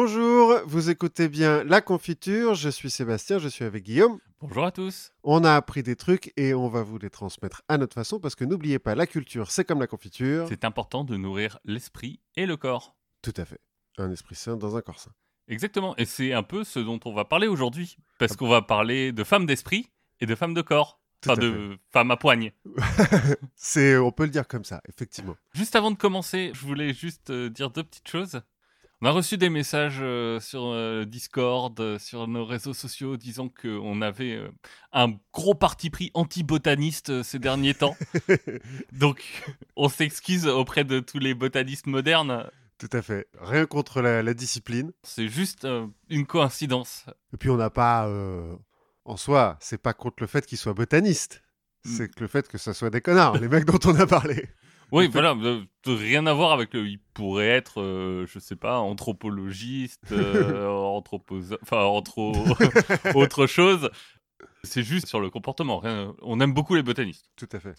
Bonjour, 0.00 0.60
vous 0.64 0.90
écoutez 0.90 1.28
bien 1.28 1.64
La 1.64 1.80
Confiture, 1.80 2.54
je 2.54 2.68
suis 2.68 2.88
Sébastien, 2.88 3.40
je 3.40 3.48
suis 3.48 3.64
avec 3.64 3.82
Guillaume. 3.82 4.20
Bonjour 4.40 4.64
à 4.64 4.70
tous. 4.70 5.10
On 5.24 5.42
a 5.42 5.56
appris 5.56 5.82
des 5.82 5.96
trucs 5.96 6.32
et 6.36 6.54
on 6.54 6.68
va 6.68 6.84
vous 6.84 6.98
les 6.98 7.10
transmettre 7.10 7.62
à 7.66 7.78
notre 7.78 7.94
façon 7.94 8.20
parce 8.20 8.36
que 8.36 8.44
n'oubliez 8.44 8.78
pas, 8.78 8.94
la 8.94 9.08
culture, 9.08 9.50
c'est 9.50 9.64
comme 9.64 9.80
la 9.80 9.88
confiture. 9.88 10.46
C'est 10.48 10.64
important 10.64 11.02
de 11.02 11.16
nourrir 11.16 11.58
l'esprit 11.64 12.20
et 12.36 12.46
le 12.46 12.56
corps. 12.56 12.94
Tout 13.22 13.34
à 13.36 13.44
fait. 13.44 13.58
Un 13.98 14.12
esprit 14.12 14.36
sain 14.36 14.56
dans 14.56 14.76
un 14.76 14.82
corps 14.82 15.00
sain. 15.00 15.10
Exactement, 15.48 15.96
et 15.96 16.04
c'est 16.04 16.32
un 16.32 16.44
peu 16.44 16.62
ce 16.62 16.78
dont 16.78 17.00
on 17.04 17.12
va 17.12 17.24
parler 17.24 17.48
aujourd'hui, 17.48 17.96
parce 18.20 18.36
qu'on 18.36 18.48
va 18.48 18.62
parler 18.62 19.10
de 19.10 19.24
femmes 19.24 19.46
d'esprit 19.46 19.90
et 20.20 20.26
de 20.26 20.36
femmes 20.36 20.54
de 20.54 20.62
corps. 20.62 21.00
Tout 21.22 21.30
Enfin, 21.30 21.40
de 21.40 21.76
femmes 21.90 22.12
à 22.12 22.16
poigne. 22.16 22.52
C'est, 23.56 23.96
on 23.96 24.12
peut 24.12 24.22
le 24.22 24.30
dire 24.30 24.46
comme 24.46 24.62
ça, 24.62 24.80
effectivement. 24.88 25.34
Juste 25.54 25.74
avant 25.74 25.90
de 25.90 25.96
commencer, 25.96 26.52
je 26.54 26.64
voulais 26.64 26.94
juste 26.94 27.30
euh, 27.30 27.50
dire 27.50 27.70
deux 27.70 27.82
petites 27.82 28.06
choses. 28.06 28.40
On 29.00 29.06
a 29.06 29.12
reçu 29.12 29.38
des 29.38 29.48
messages 29.48 29.98
euh, 30.00 30.40
sur 30.40 30.72
euh, 30.72 31.04
Discord, 31.04 31.78
euh, 31.78 32.00
sur 32.00 32.26
nos 32.26 32.44
réseaux 32.44 32.74
sociaux, 32.74 33.16
disant 33.16 33.48
qu'on 33.48 34.02
avait 34.02 34.40
un 34.92 35.14
gros 35.32 35.54
parti 35.54 35.88
pris 35.88 36.10
anti-botaniste 36.14 37.22
ces 37.22 37.38
derniers 37.38 37.74
temps. 37.74 37.96
Donc, 38.92 39.22
on 39.76 39.88
s'excuse 39.88 40.48
auprès 40.48 40.82
de 40.82 40.98
tous 40.98 41.20
les 41.20 41.34
botanistes 41.34 41.86
modernes. 41.86 42.50
Tout 42.78 42.90
à 42.92 43.00
fait. 43.00 43.28
Rien 43.40 43.66
contre 43.66 44.02
la, 44.02 44.24
la 44.24 44.34
discipline. 44.34 44.90
C'est 45.04 45.28
juste 45.28 45.66
une 46.08 46.26
coïncidence. 46.26 47.06
Et 47.32 47.36
puis 47.36 47.50
on 47.50 47.56
n'a 47.56 47.70
pas, 47.70 48.08
en 49.04 49.16
soi, 49.16 49.58
c'est 49.60 49.80
pas 49.80 49.92
contre 49.92 50.16
le 50.20 50.26
fait 50.26 50.44
qu'ils 50.44 50.58
soient 50.58 50.74
botanistes. 50.74 51.42
Mm. 51.84 51.90
C'est 51.90 52.08
que 52.08 52.20
le 52.20 52.26
fait 52.26 52.48
que 52.48 52.58
ça 52.58 52.74
soit 52.74 52.90
des 52.90 53.00
connards, 53.00 53.38
les 53.38 53.48
mecs 53.48 53.64
dont 53.64 53.78
on 53.84 53.94
a 53.94 54.06
parlé. 54.06 54.48
Oui, 54.92 55.08
voilà, 55.08 55.32
euh, 55.32 55.64
rien 55.86 56.26
à 56.26 56.32
voir 56.32 56.52
avec 56.52 56.72
le. 56.74 56.86
Il 56.88 56.98
pourrait 57.14 57.48
être, 57.48 57.80
euh, 57.80 58.26
je 58.26 58.38
sais 58.38 58.56
pas, 58.56 58.78
anthropologiste, 58.78 60.12
euh, 60.12 60.66
enfin, 61.62 61.82
anthro... 61.84 62.32
autre 63.14 63.46
chose. 63.46 63.90
C'est 64.64 64.82
juste 64.82 65.06
sur 65.06 65.20
le 65.20 65.30
comportement. 65.30 65.78
rien- 65.78 66.14
On 66.22 66.40
aime 66.40 66.52
beaucoup 66.52 66.74
les 66.74 66.82
botanistes. 66.82 67.26
Tout 67.36 67.48
à 67.52 67.60
fait. 67.60 67.74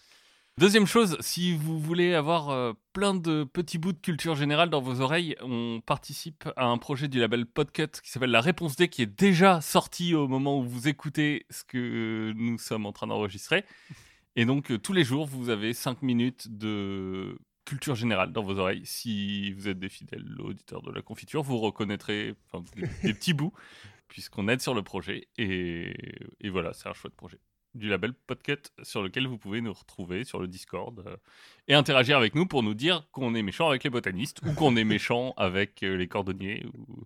Deuxième 0.58 0.88
chose, 0.88 1.16
si 1.22 1.56
vous 1.56 1.80
voulez 1.80 2.14
avoir 2.14 2.50
euh, 2.50 2.73
plein 2.92 3.14
de 3.14 3.45
petits 3.45 3.78
bouts 3.78 3.94
de 3.94 3.97
culture 4.00 4.36
générale 4.36 4.69
dans 4.69 4.81
vos 4.81 5.00
oreilles, 5.00 5.36
on 5.41 5.80
participe 5.86 6.50
à 6.58 6.66
un 6.66 6.78
projet 6.78 7.08
du 7.08 7.17
label 7.19 7.45
Podcut 7.45 7.88
qui 8.03 8.12
s'appelle 8.12 8.31
La 8.31 8.41
Réponse 8.41 8.75
D, 8.75 8.89
qui 8.89 9.02
est 9.02 9.06
déjà 9.19 9.62
sorti 9.62 10.16
au 10.16 10.28
moment 10.28 10.59
où 10.59 10.64
vous 10.64 10.89
écoutez 10.89 11.45
ce 11.50 11.64
que 11.64 12.34
nous 12.36 12.58
sommes 12.58 12.86
en 12.86 12.91
train 12.91 13.08
d'enregistrer. 13.08 13.64
Et 14.40 14.45
donc, 14.45 14.72
euh, 14.72 14.78
tous 14.78 14.94
les 14.94 15.04
jours, 15.04 15.26
vous 15.26 15.50
avez 15.50 15.73
5 15.73 16.02
minutes 16.02 16.48
de 16.48 17.38
culture 17.66 17.95
générale 17.95 18.32
dans 18.32 18.42
vos 18.42 18.58
oreilles. 18.58 18.86
Si 18.86 19.52
vous 19.52 19.68
êtes 19.68 19.80
des 19.80 19.90
fidèles 19.90 20.40
auditeurs 20.40 20.81
de 20.81 20.94
la 20.94 21.02
confiture, 21.02 21.44
vous 21.44 21.58
reconnaîtrez 21.58 22.36
enfin, 22.46 22.64
des, 22.73 22.88
des 23.04 23.14
petits 23.14 23.34
bouts, 23.34 23.52
puisqu'on 24.08 24.48
aide 24.48 24.62
sur 24.62 24.73
le 24.73 24.81
projet. 24.81 25.28
Et, 25.38 25.94
et 26.40 26.50
voilà, 26.50 26.72
c'est 26.72 26.88
un 26.88 26.94
chouette 26.94 27.16
projet 27.16 27.38
du 27.76 27.90
label 27.90 28.14
Podcut 28.14 28.72
sur 28.81 29.04
lequel 29.04 29.28
vous 29.28 29.38
pouvez 29.38 29.59
nous 29.59 29.73
retrouver 29.73 30.23
sur 30.23 30.40
le 30.40 30.48
Discord 30.48 31.03
euh, 31.06 31.18
et 31.68 31.74
interagir 31.74 32.16
avec 32.16 32.34
nous 32.34 32.46
pour 32.46 32.64
nous 32.64 32.74
dire 32.74 33.09
qu'on 33.12 33.36
est 33.36 33.44
méchant 33.44 33.68
avec 33.68 33.84
les 33.84 33.90
botanistes 33.90 34.40
ou 34.46 34.53
qu'on 34.53 34.78
est 34.78 34.84
méchant 34.86 35.34
avec 35.36 35.84
euh, 35.84 35.98
les 35.98 36.08
cordonniers 36.08 36.66
ou 36.74 37.03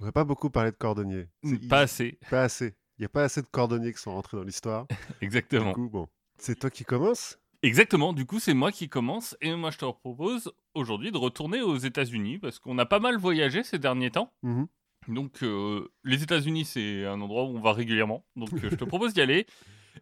On 0.00 0.04
n'a 0.04 0.12
pas 0.12 0.24
beaucoup 0.24 0.50
parlé 0.50 0.72
de 0.72 0.76
cordonniers. 0.76 1.28
Pas 1.68 1.82
assez. 1.82 2.18
Pas 2.28 2.42
assez. 2.42 2.74
Il 2.98 3.02
n'y 3.02 3.06
a 3.06 3.10
pas 3.10 3.22
assez 3.22 3.40
de 3.40 3.46
cordonniers 3.46 3.92
qui 3.92 4.00
sont 4.00 4.12
rentrés 4.12 4.36
dans 4.36 4.42
l'histoire. 4.42 4.86
Exactement. 5.20 5.68
Du 5.68 5.74
coup, 5.74 5.88
bon. 5.88 6.08
C'est 6.38 6.58
toi 6.58 6.70
qui 6.70 6.84
commences 6.84 7.38
Exactement, 7.62 8.12
du 8.12 8.26
coup 8.26 8.38
c'est 8.38 8.54
moi 8.54 8.70
qui 8.70 8.88
commence 8.88 9.36
et 9.40 9.54
moi 9.54 9.70
je 9.70 9.78
te 9.78 9.84
propose 9.90 10.52
aujourd'hui 10.74 11.10
de 11.10 11.16
retourner 11.16 11.62
aux 11.62 11.76
États-Unis 11.78 12.38
parce 12.38 12.58
qu'on 12.58 12.78
a 12.78 12.86
pas 12.86 13.00
mal 13.00 13.16
voyagé 13.16 13.62
ces 13.64 13.78
derniers 13.78 14.10
temps. 14.10 14.32
Mhm. 14.42 14.66
Donc 15.08 15.42
euh, 15.42 15.88
les 16.04 16.22
États-Unis 16.22 16.64
c'est 16.66 17.06
un 17.06 17.20
endroit 17.20 17.44
où 17.44 17.56
on 17.56 17.60
va 17.60 17.72
régulièrement. 17.72 18.24
Donc 18.36 18.52
euh, 18.52 18.68
je 18.70 18.76
te 18.76 18.84
propose 18.84 19.14
d'y 19.14 19.20
aller 19.22 19.46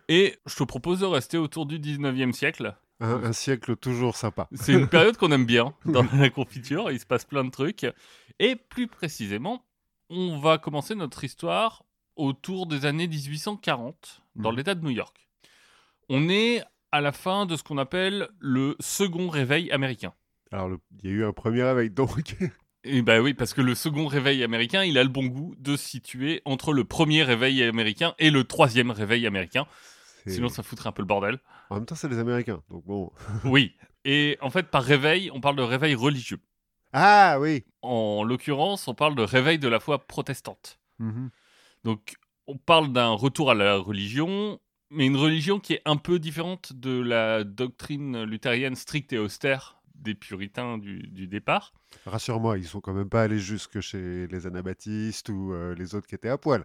et 0.08 0.36
je 0.46 0.56
te 0.56 0.64
propose 0.64 1.00
de 1.00 1.06
rester 1.06 1.38
autour 1.38 1.64
du 1.66 1.78
19e 1.78 2.32
siècle. 2.32 2.74
un, 3.00 3.22
un 3.24 3.32
siècle 3.32 3.76
toujours 3.76 4.16
sympa. 4.16 4.48
C'est 4.52 4.72
une 4.72 4.88
période 4.88 5.16
qu'on 5.16 5.30
aime 5.32 5.46
bien 5.46 5.74
dans 5.86 6.04
la 6.12 6.30
confiture, 6.30 6.90
il 6.90 6.98
se 7.00 7.06
passe 7.06 7.24
plein 7.24 7.44
de 7.44 7.50
trucs. 7.50 7.86
Et 8.40 8.56
plus 8.56 8.88
précisément, 8.88 9.64
on 10.10 10.38
va 10.40 10.58
commencer 10.58 10.94
notre 10.96 11.22
histoire 11.22 11.84
autour 12.16 12.66
des 12.66 12.84
années 12.84 13.06
1840 13.06 14.22
dans 14.36 14.50
Mhm. 14.50 14.56
l'État 14.56 14.74
de 14.74 14.82
New 14.84 14.90
York. 14.90 15.23
On 16.08 16.28
est 16.28 16.62
à 16.92 17.00
la 17.00 17.12
fin 17.12 17.46
de 17.46 17.56
ce 17.56 17.62
qu'on 17.62 17.78
appelle 17.78 18.28
le 18.38 18.76
second 18.80 19.28
réveil 19.28 19.70
américain. 19.72 20.12
Alors, 20.52 20.68
le- 20.68 20.78
il 21.02 21.10
y 21.10 21.12
a 21.12 21.16
eu 21.16 21.24
un 21.24 21.32
premier 21.32 21.62
réveil, 21.62 21.90
donc. 21.90 22.36
Et 22.86 23.00
bah 23.02 23.20
oui, 23.20 23.32
parce 23.32 23.54
que 23.54 23.62
le 23.62 23.74
second 23.74 24.06
réveil 24.06 24.44
américain, 24.44 24.84
il 24.84 24.98
a 24.98 25.02
le 25.02 25.08
bon 25.08 25.24
goût 25.24 25.54
de 25.58 25.74
se 25.76 25.88
situer 25.88 26.42
entre 26.44 26.74
le 26.74 26.84
premier 26.84 27.22
réveil 27.22 27.62
américain 27.62 28.14
et 28.18 28.30
le 28.30 28.44
troisième 28.44 28.90
réveil 28.90 29.26
américain. 29.26 29.66
Sinon, 30.26 30.48
ça 30.48 30.62
foutrait 30.62 30.88
un 30.88 30.92
peu 30.92 31.02
le 31.02 31.06
bordel. 31.06 31.38
En 31.70 31.76
même 31.76 31.86
temps, 31.86 31.94
c'est 31.94 32.08
les 32.08 32.18
Américains. 32.18 32.62
Donc, 32.70 32.84
bon. 32.84 33.10
Oui. 33.44 33.74
Et 34.04 34.36
en 34.42 34.50
fait, 34.50 34.64
par 34.70 34.82
réveil, 34.82 35.30
on 35.32 35.40
parle 35.40 35.56
de 35.56 35.62
réveil 35.62 35.94
religieux. 35.94 36.40
Ah 36.92 37.38
oui 37.40 37.64
En 37.82 38.22
l'occurrence, 38.22 38.86
on 38.86 38.94
parle 38.94 39.14
de 39.14 39.22
réveil 39.22 39.58
de 39.58 39.68
la 39.68 39.80
foi 39.80 40.06
protestante. 40.06 40.78
Mhm. 40.98 41.30
Donc, 41.84 42.14
on 42.46 42.56
parle 42.58 42.92
d'un 42.92 43.10
retour 43.10 43.50
à 43.50 43.54
la 43.54 43.76
religion, 43.76 44.60
mais 44.90 45.06
une 45.06 45.16
religion 45.16 45.58
qui 45.60 45.74
est 45.74 45.82
un 45.84 45.96
peu 45.96 46.18
différente 46.18 46.72
de 46.72 47.00
la 47.00 47.44
doctrine 47.44 48.22
luthérienne 48.24 48.74
stricte 48.76 49.12
et 49.12 49.18
austère 49.18 49.80
des 49.94 50.14
puritains 50.14 50.76
du, 50.78 51.06
du 51.08 51.26
départ. 51.26 51.72
Rassure-moi, 52.06 52.58
ils 52.58 52.66
sont 52.66 52.80
quand 52.80 52.92
même 52.92 53.08
pas 53.08 53.22
allés 53.22 53.38
jusque 53.38 53.80
chez 53.80 54.26
les 54.26 54.46
anabaptistes 54.46 55.28
ou 55.30 55.52
euh, 55.52 55.74
les 55.74 55.94
autres 55.94 56.06
qui 56.06 56.14
étaient 56.14 56.28
à 56.28 56.36
poil. 56.38 56.64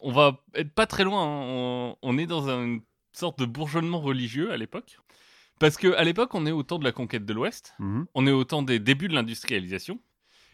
On 0.00 0.10
va 0.12 0.40
être 0.54 0.72
pas 0.72 0.86
très 0.86 1.04
loin. 1.04 1.22
hein. 1.22 1.44
On, 1.48 1.96
on 2.02 2.18
est 2.18 2.26
dans 2.26 2.48
une 2.48 2.80
sorte 3.12 3.38
de 3.38 3.44
bourgeonnement 3.44 4.00
religieux 4.00 4.50
à 4.52 4.56
l'époque. 4.56 4.98
Parce 5.58 5.76
qu'à 5.76 6.02
l'époque, 6.02 6.34
on 6.34 6.46
est 6.46 6.50
au 6.50 6.62
temps 6.62 6.78
de 6.78 6.84
la 6.84 6.92
conquête 6.92 7.24
de 7.26 7.32
l'Ouest. 7.34 7.74
Mhm. 7.78 8.06
on 8.14 8.26
est 8.26 8.32
au 8.32 8.44
temps 8.44 8.62
des 8.62 8.78
débuts 8.78 9.08
de 9.08 9.14
l'industrialisation. 9.14 10.00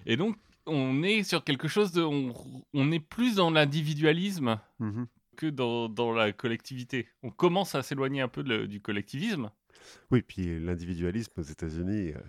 Et 0.05 0.17
donc, 0.17 0.37
on 0.67 1.03
est 1.03 1.23
sur 1.23 1.45
quelque 1.45 1.69
chose 1.69 1.93
de. 1.93 2.03
On, 2.03 2.35
on 2.75 2.91
est 2.93 3.01
plus 3.01 3.37
dans 3.37 3.51
l'individualisme 3.51 4.59
Mhm. 4.81 5.07
Que 5.39 5.47
dans, 5.47 5.89
dans 5.89 6.13
la 6.13 6.33
collectivité. 6.33 7.09
On 7.23 7.31
commence 7.31 7.75
à 7.77 7.83
s'éloigner 7.83 8.21
un 8.21 8.29
peu 8.29 8.43
de- 8.43 8.67
du 8.67 8.81
collectivisme. 8.81 9.51
Oui, 10.11 10.23
puis 10.23 10.59
l'individualisme 10.59 11.33
aux 11.39 11.43
États-Unis, 11.43 12.13
euh, 12.13 12.21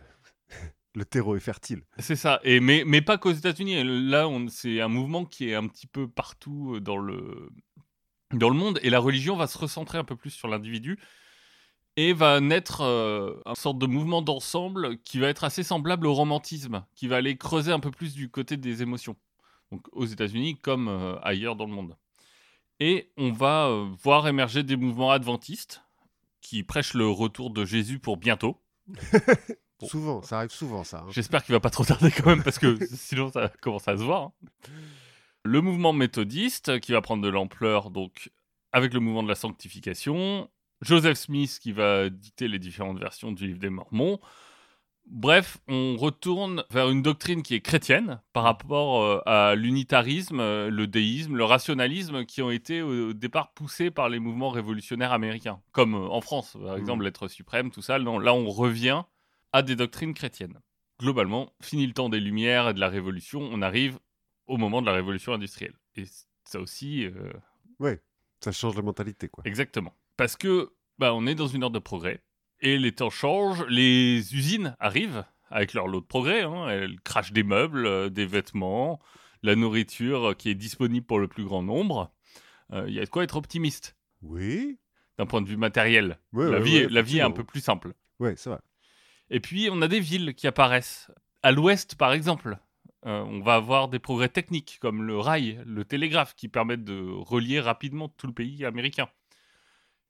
le 0.95 1.03
terreau 1.05 1.35
est 1.35 1.39
fertile. 1.41 1.81
C'est 1.97 2.15
ça. 2.15 2.39
Et, 2.43 2.59
mais, 2.59 2.83
mais 2.85 3.01
pas 3.01 3.17
qu'aux 3.17 3.31
États-Unis. 3.31 3.83
Là, 4.09 4.29
c'est 4.49 4.79
un 4.79 4.87
mouvement 4.87 5.25
qui 5.25 5.49
est 5.49 5.55
un 5.55 5.67
petit 5.67 5.87
peu 5.87 6.07
partout 6.07 6.75
euh, 6.75 6.79
dans 6.79 6.97
le, 6.97 7.49
dans 8.33 8.49
le 8.49 8.55
monde. 8.55 8.79
Et 8.83 8.89
la 8.91 8.99
religion 8.99 9.35
va 9.35 9.47
se 9.47 9.57
recentrer 9.57 9.97
un 9.97 10.03
peu 10.03 10.15
plus 10.15 10.29
sur 10.29 10.47
l'individu. 10.47 10.99
Et 11.97 12.13
va 12.13 12.39
naître 12.39 12.81
euh, 12.81 13.35
une 13.45 13.55
sorte 13.55 13.79
de 13.79 13.87
mouvement 13.87 14.21
d'ensemble 14.21 14.99
qui 14.99 15.19
va 15.19 15.27
être 15.27 15.43
assez 15.43 15.63
semblable 15.63 16.05
au 16.07 16.13
romantisme, 16.13 16.85
qui 16.95 17.07
va 17.07 17.17
aller 17.17 17.35
creuser 17.35 17.71
un 17.73 17.79
peu 17.81 17.91
plus 17.91 18.13
du 18.13 18.29
côté 18.29 18.55
des 18.55 18.81
émotions. 18.83 19.17
Donc 19.71 19.85
aux 19.91 20.05
États-Unis 20.05 20.57
comme 20.61 20.87
euh, 20.87 21.19
ailleurs 21.21 21.55
dans 21.57 21.65
le 21.65 21.73
monde. 21.73 21.97
Et 22.79 23.09
on 23.17 23.31
va 23.31 23.67
euh, 23.67 23.87
voir 24.03 24.27
émerger 24.27 24.63
des 24.63 24.75
mouvements 24.77 25.11
adventistes 25.11 25.83
qui 26.41 26.63
prêchent 26.63 26.93
le 26.93 27.07
retour 27.09 27.49
de 27.49 27.65
Jésus 27.65 27.99
pour 27.99 28.17
bientôt. 28.17 28.57
Bon. 28.87 29.87
Souvent, 29.87 30.21
ça 30.21 30.37
arrive 30.39 30.51
souvent, 30.51 30.83
ça. 30.83 30.99
hein. 30.99 31.07
J'espère 31.11 31.43
qu'il 31.43 31.53
va 31.53 31.59
pas 31.59 31.69
trop 31.69 31.85
tarder 31.85 32.11
quand 32.11 32.25
même 32.27 32.43
parce 32.43 32.59
que 32.59 32.77
sinon 32.95 33.31
ça 33.31 33.49
commence 33.61 33.87
à 33.87 33.97
se 33.97 34.03
voir. 34.03 34.23
hein. 34.23 34.33
Le 35.43 35.61
mouvement 35.61 35.93
méthodiste 35.93 36.79
qui 36.79 36.91
va 36.91 37.01
prendre 37.01 37.23
de 37.23 37.29
l'ampleur 37.29 37.89
donc 37.91 38.29
avec 38.73 38.93
le 38.93 38.99
mouvement 38.99 39.23
de 39.23 39.29
la 39.29 39.35
sanctification, 39.35 40.49
Joseph 40.81 41.17
Smith 41.17 41.59
qui 41.61 41.71
va 41.71 42.09
dicter 42.09 42.47
les 42.47 42.59
différentes 42.59 42.99
versions 42.99 43.31
du 43.31 43.47
livre 43.47 43.59
des 43.59 43.69
Mormons. 43.69 44.19
Bref, 45.11 45.57
on 45.67 45.97
retourne 45.97 46.63
vers 46.69 46.89
une 46.89 47.01
doctrine 47.01 47.41
qui 47.41 47.55
est 47.55 47.61
chrétienne 47.61 48.21
par 48.31 48.43
rapport 48.43 49.01
euh, 49.01 49.19
à 49.25 49.55
l'unitarisme, 49.55 50.39
euh, 50.39 50.69
le 50.69 50.85
déisme, 50.85 51.35
le 51.35 51.43
rationalisme 51.45 52.25
qui 52.25 52.43
ont 52.43 52.51
été 52.51 52.83
au 52.83 53.13
départ 53.13 53.51
poussés 53.53 53.89
par 53.89 54.07
les 54.09 54.19
mouvements 54.19 54.49
révolutionnaires 54.49 55.11
américains, 55.11 55.61
comme 55.71 55.95
euh, 55.95 56.07
en 56.09 56.21
France, 56.21 56.55
par 56.63 56.77
exemple 56.77 57.03
l'être 57.03 57.27
suprême, 57.27 57.71
tout 57.71 57.81
ça. 57.81 57.97
Non, 57.97 58.19
là, 58.19 58.33
on 58.35 58.49
revient 58.49 59.01
à 59.51 59.63
des 59.63 59.75
doctrines 59.75 60.13
chrétiennes. 60.13 60.59
Globalement, 60.99 61.53
fini 61.59 61.87
le 61.87 61.93
temps 61.93 62.09
des 62.09 62.19
Lumières 62.19 62.69
et 62.69 62.73
de 62.75 62.79
la 62.79 62.89
Révolution, 62.89 63.41
on 63.51 63.61
arrive 63.63 63.97
au 64.45 64.57
moment 64.57 64.81
de 64.81 64.85
la 64.85 64.93
Révolution 64.93 65.33
industrielle. 65.33 65.73
Et 65.95 66.03
ça 66.43 66.59
aussi, 66.59 67.05
euh, 67.05 67.31
Ouais, 67.79 67.99
ça 68.41 68.51
change 68.51 68.75
la 68.75 68.83
mentalité, 68.83 69.27
quoi. 69.27 69.43
exactement. 69.47 69.95
Parce 70.17 70.35
que 70.35 70.71
bah, 70.99 71.13
on 71.15 71.25
est 71.25 71.35
dans 71.35 71.47
une 71.47 71.63
heure 71.63 71.71
de 71.71 71.79
progrès, 71.79 72.21
et 72.61 72.77
les 72.77 72.91
temps 72.91 73.09
changent, 73.09 73.65
les 73.69 74.35
usines 74.35 74.75
arrivent 74.79 75.23
avec 75.49 75.73
leur 75.73 75.87
lot 75.87 76.01
de 76.01 76.05
progrès, 76.05 76.43
hein. 76.43 76.67
elles 76.69 76.99
crachent 77.01 77.31
des 77.33 77.43
meubles, 77.43 77.85
euh, 77.85 78.09
des 78.09 78.25
vêtements, 78.25 78.99
la 79.43 79.55
nourriture 79.55 80.35
qui 80.37 80.49
est 80.49 80.55
disponible 80.55 81.05
pour 81.05 81.19
le 81.19 81.27
plus 81.27 81.43
grand 81.45 81.63
nombre. 81.63 82.11
Euh, 82.71 82.85
Il 82.87 82.93
y 82.93 82.99
a 82.99 83.05
de 83.05 83.09
quoi 83.09 83.23
être 83.23 83.35
optimiste 83.37 83.95
Oui 84.21 84.77
d'un 85.17 85.25
point 85.25 85.41
de 85.41 85.47
vue 85.47 85.57
matériel. 85.57 86.17
Ouais, 86.33 86.45
la, 86.49 86.59
ouais, 86.59 86.63
vie, 86.63 86.75
ouais, 86.77 86.83
est- 86.83 86.89
la 86.89 87.01
vie 87.01 87.17
est 87.17 87.21
un 87.21 87.31
peu 87.31 87.43
plus 87.43 87.59
simple. 87.61 87.93
Ouais, 88.19 88.35
c'est 88.37 88.49
vrai. 88.49 88.59
Et 89.29 89.39
puis, 89.41 89.67
on 89.71 89.81
a 89.81 89.87
des 89.89 89.99
villes 89.99 90.33
qui 90.33 90.47
apparaissent. 90.47 91.11
À 91.43 91.51
l'ouest, 91.51 91.95
par 91.95 92.13
exemple, 92.13 92.57
Euh, 93.05 93.21
on 93.23 93.39
va 93.39 93.55
avoir 93.55 93.87
des 93.87 93.97
progrès 93.99 94.27
techniques 94.27 94.77
comme 94.81 95.03
le 95.03 95.17
rail, 95.17 95.61
le 95.65 95.85
télégraphe 95.85 96.35
qui 96.35 96.49
permettent 96.49 96.83
de 96.83 96.99
relier 97.01 97.61
rapidement 97.61 98.09
tout 98.09 98.27
le 98.27 98.33
pays 98.33 98.65
américain. 98.65 99.07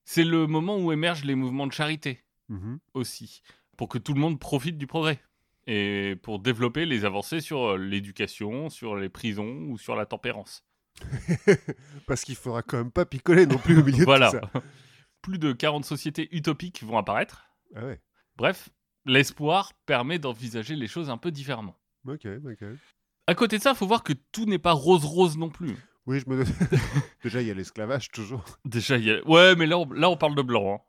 C'est 0.06 0.24
le 0.24 0.48
moment 0.48 0.78
où 0.80 0.92
émergent 0.92 1.24
les 1.24 1.36
mouvements 1.36 1.68
de 1.68 1.72
charité 1.72 2.24
Mhm. 2.50 2.80
aussi, 2.94 3.42
pour 3.78 3.88
que 3.90 3.98
tout 3.98 4.14
le 4.14 4.20
monde 4.20 4.40
profite 4.40 4.78
du 4.78 4.88
progrès 4.88 5.20
et 5.68 6.16
pour 6.24 6.40
développer 6.40 6.86
les 6.86 7.06
avancées 7.06 7.42
sur 7.42 7.62
euh, 7.72 7.78
l'éducation, 7.78 8.70
sur 8.70 8.96
les 8.96 9.10
prisons 9.10 9.66
ou 9.70 9.78
sur 9.78 9.96
la 9.96 10.06
tempérance. 10.06 10.64
Parce 12.08 12.24
qu'il 12.24 12.36
faudra 12.36 12.62
quand 12.64 12.78
même 12.78 12.92
pas 12.92 13.06
picoler 13.06 13.46
non 13.46 13.58
plus 13.58 13.78
au 13.80 13.84
milieu 13.84 14.04
voilà. 14.04 14.32
de 14.32 14.40
tout 14.40 14.48
ça. 14.54 14.64
Plus 15.22 15.38
de 15.38 15.52
40 15.52 15.86
sociétés 15.86 16.30
utopiques 16.36 16.82
vont 16.84 16.98
apparaître. 16.98 17.46
Ah 17.76 17.86
ouais. 17.86 18.02
Bref, 18.38 18.70
l'espoir 19.06 19.74
permet 19.86 20.18
d'envisager 20.18 20.76
les 20.76 20.88
choses 20.88 21.10
un 21.10 21.18
peu 21.18 21.30
différemment. 21.30 21.78
Ok, 22.08 22.26
ok. 22.26 22.64
À 23.28 23.36
côté 23.36 23.58
de 23.58 23.62
ça, 23.64 23.72
il 23.72 23.76
faut 23.76 23.86
voir 23.86 24.02
que 24.02 24.14
tout 24.32 24.46
n'est 24.46 24.58
pas 24.60 24.72
rose-rose 24.72 25.38
non 25.38 25.50
plus. 25.50 25.76
Oui, 26.06 26.20
je 26.22 26.30
me. 26.30 26.44
Déjà, 27.24 27.42
il 27.42 27.48
y 27.48 27.52
a 27.52 27.54
l'esclavage 27.54 28.10
toujours. 28.12 28.44
Déjà, 28.66 28.98
il 28.98 29.04
y 29.04 29.12
a... 29.12 29.24
Ouais, 29.28 29.56
mais 29.56 29.68
là, 29.68 29.78
on, 29.78 29.92
là, 29.92 30.10
on 30.10 30.18
parle 30.18 30.36
de 30.36 30.42
blanc. 30.42 30.74
hein. 30.74 30.80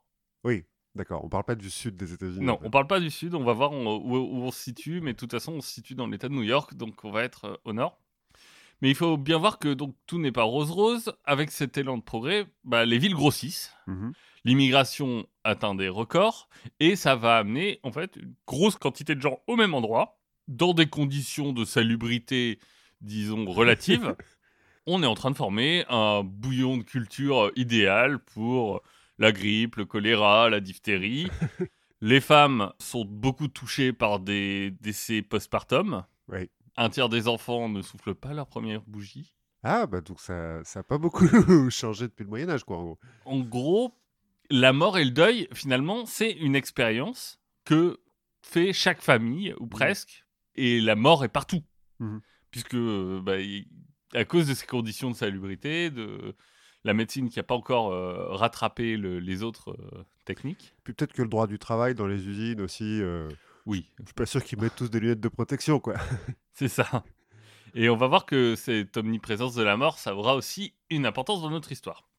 Oui, 0.43 0.63
d'accord. 0.95 1.23
On 1.23 1.29
parle 1.29 1.43
pas 1.45 1.55
du 1.55 1.69
sud 1.69 1.95
des 1.97 2.13
États-Unis. 2.13 2.45
Non, 2.45 2.53
en 2.53 2.57
fait. 2.59 2.67
on 2.67 2.69
parle 2.71 2.87
pas 2.87 2.99
du 2.99 3.09
sud, 3.09 3.33
on 3.35 3.43
va 3.43 3.53
voir 3.53 3.71
où, 3.71 3.75
où- 3.75 4.17
où 4.17 4.43
on 4.43 4.51
se 4.51 4.59
situe, 4.61 5.01
mais 5.01 5.13
de 5.13 5.17
toute 5.17 5.31
façon, 5.31 5.53
on 5.53 5.61
se 5.61 5.69
situe 5.71 5.95
dans 5.95 6.07
l'état 6.07 6.29
de 6.29 6.33
New 6.33 6.43
York, 6.43 6.73
donc 6.75 7.03
on 7.03 7.11
va 7.11 7.23
être 7.23 7.45
euh, 7.45 7.55
au 7.65 7.73
nord. 7.73 7.99
Mais 8.81 8.89
il 8.89 8.95
faut 8.95 9.15
bien 9.15 9.37
voir 9.37 9.59
que 9.59 9.73
donc 9.73 9.95
tout 10.07 10.17
n'est 10.19 10.31
pas 10.31 10.41
rose-rose. 10.43 11.13
Avec 11.23 11.51
cet 11.51 11.77
élan 11.77 11.97
de 11.99 12.03
progrès, 12.03 12.47
bah, 12.63 12.83
les 12.85 12.97
villes 12.97 13.13
grossissent, 13.13 13.71
Mhm. 13.87 14.11
l'immigration 14.43 15.27
atteint 15.43 15.75
des 15.75 15.87
records, 15.89 16.49
et 16.79 16.95
ça 16.95 17.15
va 17.15 17.37
amener 17.37 17.79
en 17.83 17.91
fait 17.91 18.15
une 18.15 18.33
grosse 18.47 18.75
quantité 18.77 19.13
de 19.15 19.21
gens 19.21 19.39
au 19.47 19.55
même 19.55 19.73
endroit, 19.75 20.19
dans 20.47 20.73
des 20.73 20.87
conditions 20.87 21.53
de 21.53 21.63
salubrité, 21.63 22.59
disons, 23.01 23.45
relatives. 23.49 24.15
on 24.87 25.03
est 25.03 25.07
en 25.07 25.13
train 25.13 25.29
de 25.31 25.35
former 25.37 25.85
un 25.89 26.23
bouillon 26.23 26.77
de 26.77 26.83
culture 26.83 27.45
euh, 27.45 27.51
idéal 27.55 28.17
pour 28.17 28.81
la 29.21 29.31
grippe, 29.31 29.75
le 29.75 29.85
choléra, 29.85 30.49
la 30.49 30.59
diphtérie. 30.59 31.29
Les 32.01 32.19
femmes 32.19 32.73
sont 32.79 33.05
beaucoup 33.05 33.47
touchées 33.47 33.93
par 33.93 34.19
des 34.19 34.71
décès 34.81 35.21
postpartum. 35.21 36.03
Oui. 36.27 36.49
Un 36.75 36.89
tiers 36.89 37.09
des 37.09 37.27
enfants 37.27 37.69
ne 37.69 37.83
soufflent 37.83 38.15
pas 38.15 38.33
leur 38.33 38.47
première 38.47 38.81
bougie. 38.81 39.35
Ah, 39.61 39.85
bah 39.85 40.01
donc 40.01 40.19
ça 40.19 40.63
ça 40.63 40.79
a 40.79 40.83
pas 40.83 40.97
beaucoup 40.97 41.27
changé 41.69 42.07
depuis 42.07 42.23
le 42.23 42.29
Moyen-Âge, 42.29 42.63
quoi, 42.63 42.77
en 42.77 42.83
gros. 42.83 42.99
En 43.25 43.39
gros, 43.41 43.95
la 44.49 44.73
mort 44.73 44.97
et 44.97 45.05
le 45.05 45.11
deuil, 45.11 45.47
finalement, 45.53 46.07
c'est 46.07 46.31
une 46.31 46.55
expérience 46.55 47.39
que 47.63 47.99
fait 48.41 48.73
chaque 48.73 49.03
famille, 49.03 49.53
ou 49.59 49.67
presque, 49.67 50.25
et 50.55 50.81
la 50.81 50.95
mort 50.95 51.23
est 51.23 51.29
partout. 51.29 51.63
Mhm. 51.99 52.21
Puisque, 52.49 52.75
bah, 52.75 53.35
à 54.15 54.25
cause 54.25 54.47
de 54.47 54.55
ces 54.55 54.65
conditions 54.65 55.11
de 55.11 55.15
salubrité, 55.15 55.91
de 55.91 56.35
la 56.83 56.93
médecine 56.93 57.29
qui 57.29 57.39
n'a 57.39 57.43
pas 57.43 57.55
encore 57.55 57.91
euh, 57.91 58.27
rattrapé 58.29 58.97
le- 58.97 59.19
les 59.19 59.43
autres 59.43 59.71
euh, 59.71 60.03
techniques. 60.25 60.73
Puis 60.83 60.93
peut-être 60.93 61.13
que 61.13 61.21
le 61.21 61.27
droit 61.27 61.47
du 61.47 61.59
travail 61.59 61.95
dans 61.95 62.07
les 62.07 62.27
usines 62.27 62.61
aussi. 62.61 63.01
euh, 63.01 63.29
Oui, 63.65 63.87
Je 63.99 64.05
suis 64.05 64.13
pas 64.13 64.25
sûr 64.25 64.43
qu'ils 64.43 64.59
mettent 64.59 64.75
tous 64.75 64.89
des 64.89 64.99
lunettes 64.99 65.19
de 65.19 65.27
protection, 65.29 65.79
quoi. 65.79 65.95
c'est 66.53 66.67
ça. 66.67 67.03
Et 67.73 67.89
on 67.89 67.95
va 67.95 68.07
voir 68.07 68.25
que 68.25 68.55
cette 68.55 68.97
omniprésence 68.97 69.55
de 69.55 69.63
la 69.63 69.77
mort, 69.77 69.97
ça 69.99 70.15
aura 70.15 70.35
aussi 70.35 70.73
une 70.89 71.05
importance 71.05 71.41
dans 71.41 71.49
notre 71.51 71.71
histoire. 71.71 72.09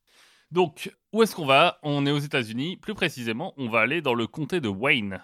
Donc, 0.51 0.95
où 1.13 1.23
est-ce 1.23 1.35
qu'on 1.35 1.47
va? 1.47 1.79
On 1.83 2.07
est 2.07 2.11
aux 2.13 2.19
États-Unis. 2.19 2.77
Plus 2.77 2.95
précisément, 2.95 3.55
on 3.57 3.69
va 3.69 3.81
aller 3.81 4.01
dans 4.03 4.15
le 4.15 4.27
comté 4.27 4.61
de 4.61 4.69
Wayne, 4.69 5.21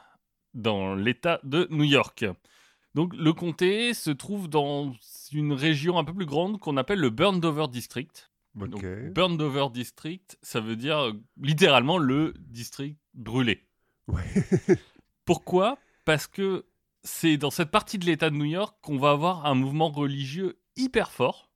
dans 0.54 0.94
l'État 0.94 1.38
de 1.44 1.66
New 1.70 1.84
York. 1.84 2.24
Donc, 2.94 3.14
le 3.14 3.32
comté 3.32 3.94
se 3.94 4.10
trouve 4.10 4.48
dans 4.48 4.92
une 5.32 5.52
région 5.52 5.98
un 5.98 6.04
peu 6.04 6.14
plus 6.14 6.26
grande 6.26 6.58
qu'on 6.58 6.76
appelle 6.78 6.98
le 7.00 7.10
Burned-Over 7.10 7.68
District. 7.68 8.27
Ok. 8.60 8.70
Donc, 8.70 8.84
Burned-Over 9.12 9.68
District, 9.72 10.38
ça 10.42 10.60
veut 10.60 10.76
dire 10.76 10.98
euh, 10.98 11.12
littéralement 11.40 11.98
le 11.98 12.34
district 12.38 12.98
brûlé. 13.14 13.66
Ouais. 14.06 14.22
Pourquoi? 15.24 15.78
Parce 16.04 16.26
que 16.26 16.66
c'est 17.02 17.36
dans 17.36 17.50
cette 17.50 17.70
partie 17.70 17.98
de 17.98 18.06
l'État 18.06 18.30
de 18.30 18.36
New 18.36 18.44
York 18.44 18.76
qu'on 18.82 18.98
va 18.98 19.10
avoir 19.10 19.46
un 19.46 19.54
mouvement 19.54 19.90
religieux 19.90 20.58
hyper 20.76 21.10
fort, 21.10 21.50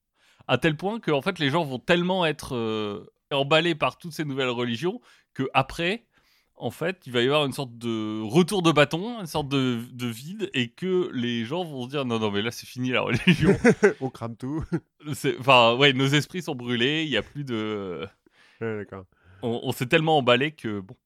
à 0.49 0.59
tel 0.59 0.77
point 0.77 1.01
que 1.01 1.11
en 1.11 1.23
fait 1.23 1.39
les 1.39 1.51
gens 1.51 1.65
vont 1.65 1.79
tellement 1.79 2.27
être 2.27 2.55
euh, 2.55 3.11
emballés 3.31 3.75
par 3.75 3.99
toutes 3.99 4.13
ces 4.13 4.25
nouvelles 4.25 4.49
religions 4.49 5.01
que 5.35 5.49
après, 5.55 6.07
en 6.63 6.71
fait, 6.71 7.03
il 7.07 7.13
va 7.13 7.23
y 7.23 7.27
avoir 7.27 7.45
une 7.45 7.53
sorte 7.53 7.77
de 7.77 8.23
retour 8.23 8.63
de 8.63 8.71
bâton, 8.71 9.19
une 9.21 9.27
sorte 9.27 9.49
de, 9.49 9.81
de 9.93 10.07
vide, 10.07 10.49
et 10.55 10.69
que 10.69 11.11
les 11.13 11.45
gens 11.45 11.65
vont 11.65 11.85
se 11.85 11.91
dire 11.91 12.05
non 12.05 12.21
non 12.21 12.31
mais 12.31 12.41
là 12.41 12.53
c'est 12.53 12.67
fini 12.67 12.91
la 12.91 13.01
religion. 13.03 13.57
On 14.01 14.09
crame 14.11 14.37
tout. 14.37 14.65
Enfin 15.41 15.75
ouais, 15.75 15.93
nos 15.93 16.07
esprits 16.07 16.41
sont 16.43 16.55
brûlés, 16.55 17.03
il 17.03 17.11
y 17.11 17.17
a 17.17 17.23
plus 17.23 17.45
de 17.45 18.07
Ouais, 18.61 18.77
d'accord. 18.79 19.05
on, 19.43 19.61
on 19.65 19.73
s'est 19.73 19.87
tellement 19.87 20.19
emballé 20.19 20.53
que 20.53 20.79
bon. 20.81 20.97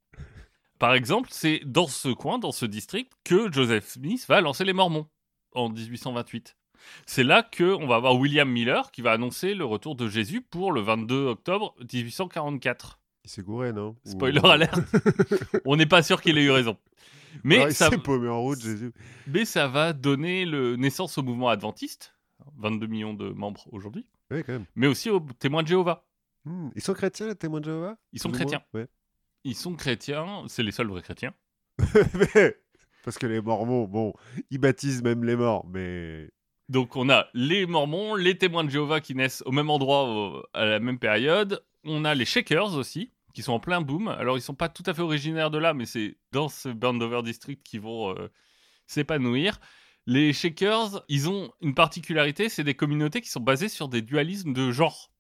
Par 0.79 0.93
exemple, 0.93 1.31
c'est 1.33 1.63
dans 1.65 1.87
ce 1.87 2.09
coin, 2.09 2.39
dans 2.39 2.53
ce 2.53 2.67
district, 2.67 3.11
que 3.25 3.51
Joseph 3.51 3.89
Smith 3.89 4.27
va 4.29 4.43
lancer 4.43 4.65
les 4.65 4.75
Mormons 4.75 5.07
en 5.55 5.71
1828. 5.71 6.55
C'est 7.07 7.25
là 7.25 7.43
que 7.43 7.65
on 7.65 7.87
va 7.87 7.97
avoir 7.97 8.15
William 8.17 8.49
Miller 8.49 8.91
qui 8.91 9.01
va 9.01 9.13
annoncer 9.13 9.55
le 9.55 9.65
retour 9.65 9.97
de 9.97 10.07
Jésus 10.07 10.43
pour 10.43 10.73
le 10.73 10.83
22 10.83 11.29
octobre 11.29 11.75
1844. 11.93 12.99
Il 13.27 13.31
s'est 13.31 13.43
gouré, 13.43 13.73
non 13.73 13.97
Ou- 14.07 14.11
Spoiler 14.11 14.41
alert. 14.45 14.79
on 15.65 15.77
n'est 15.77 15.87
pas 15.87 16.03
sûr 16.03 16.21
qu'il 16.23 16.39
ait 16.39 16.45
eu 16.45 16.51
raison. 16.51 16.77
Mais, 17.45 17.59
Ah, 17.65 17.71
ça, 17.71 17.91
paumé 17.91 18.29
en 18.29 18.41
route, 18.41 18.61
Jésus. 18.63 18.93
mais 19.27 19.45
ça 19.45 19.69
va 19.69 19.93
donner 19.93 20.45
le 20.47 20.77
naissance 20.77 21.19
au 21.19 21.23
mouvement 21.23 21.49
adventiste, 21.49 22.15
22 22.57 22.87
millions 22.87 23.15
de 23.15 23.29
membres 23.29 23.67
aujourd'hui, 23.73 24.07
Oui, 24.31 24.43
quand 24.45 24.53
même. 24.55 24.65
mais 24.75 24.87
aussi 24.87 25.11
aux 25.11 25.21
témoins 25.39 25.63
de 25.63 25.69
Jéhovah. 25.69 26.07
Hmm, 26.45 26.69
Ils 26.77 26.81
sont 26.83 26.95
chrétiens, 26.95 27.27
les 27.27 27.35
témoins 27.35 27.61
de 27.61 27.67
Jéhovah 27.67 27.99
Ils 28.13 28.21
sont 28.21 28.31
ou 28.31 28.33
chrétiens. 28.33 28.63
Ouais. 28.73 28.87
Ils 29.45 29.55
sont 29.57 29.75
chrétiens, 29.75 30.45
c'est 30.47 30.63
les 30.63 30.71
seuls 30.73 30.87
vrais 30.87 31.03
chrétiens. 31.03 31.35
Mais- 32.15 32.57
Parce 33.05 33.19
que 33.19 33.27
les 33.27 33.41
Mormons, 33.41 33.85
bon, 33.87 34.15
ils 34.51 34.59
baptisent 34.59 35.03
même 35.03 35.23
les 35.25 35.37
morts, 35.37 35.67
mais. 35.69 36.29
Donc 36.69 36.97
on 36.97 37.09
a 37.11 37.27
les 37.35 37.65
Mormons, 37.67 38.15
les 38.17 38.37
témoins 38.39 38.65
de 38.65 38.71
Jéhovah 38.71 39.01
qui 39.01 39.15
naissent 39.15 39.43
au 39.47 39.53
même 39.53 39.71
endroit 39.71 40.05
au- 40.09 40.43
à 40.55 40.65
la 40.65 40.81
même 40.81 40.99
période. 40.99 41.63
On 41.85 42.05
a 42.05 42.15
les 42.17 42.25
Shakers 42.25 42.75
aussi, 42.75 43.13
qui 43.37 43.43
sont 43.43 43.53
en 43.53 43.61
plein 43.61 43.83
boom. 43.83 44.09
Alors 44.09 44.39
ils 44.39 44.41
sont 44.41 44.55
pas 44.55 44.71
tout 44.71 44.83
à 44.87 44.95
fait 44.95 45.03
originaires 45.03 45.51
de 45.51 45.59
là, 45.59 45.75
mais 45.75 45.85
c'est 45.85 46.17
dans 46.33 46.49
ce 46.49 46.71
Burnover 46.71 47.21
District 47.23 47.63
qu'ils 47.63 47.83
vont 47.83 48.17
euh, 48.17 48.31
s'épanouir. 48.87 49.61
Les 50.07 50.33
Shakers, 50.33 51.05
ils 51.11 51.29
ont 51.29 51.53
une 51.61 51.75
particularité, 51.75 52.49
c'est 52.49 52.65
des 52.65 52.73
communautés 52.73 53.21
qui 53.21 53.29
sont 53.29 53.41
basées 53.41 53.69
sur 53.69 53.91
des 53.91 54.01
dualismes 54.01 54.55
de 54.55 54.73
genre. 54.73 55.13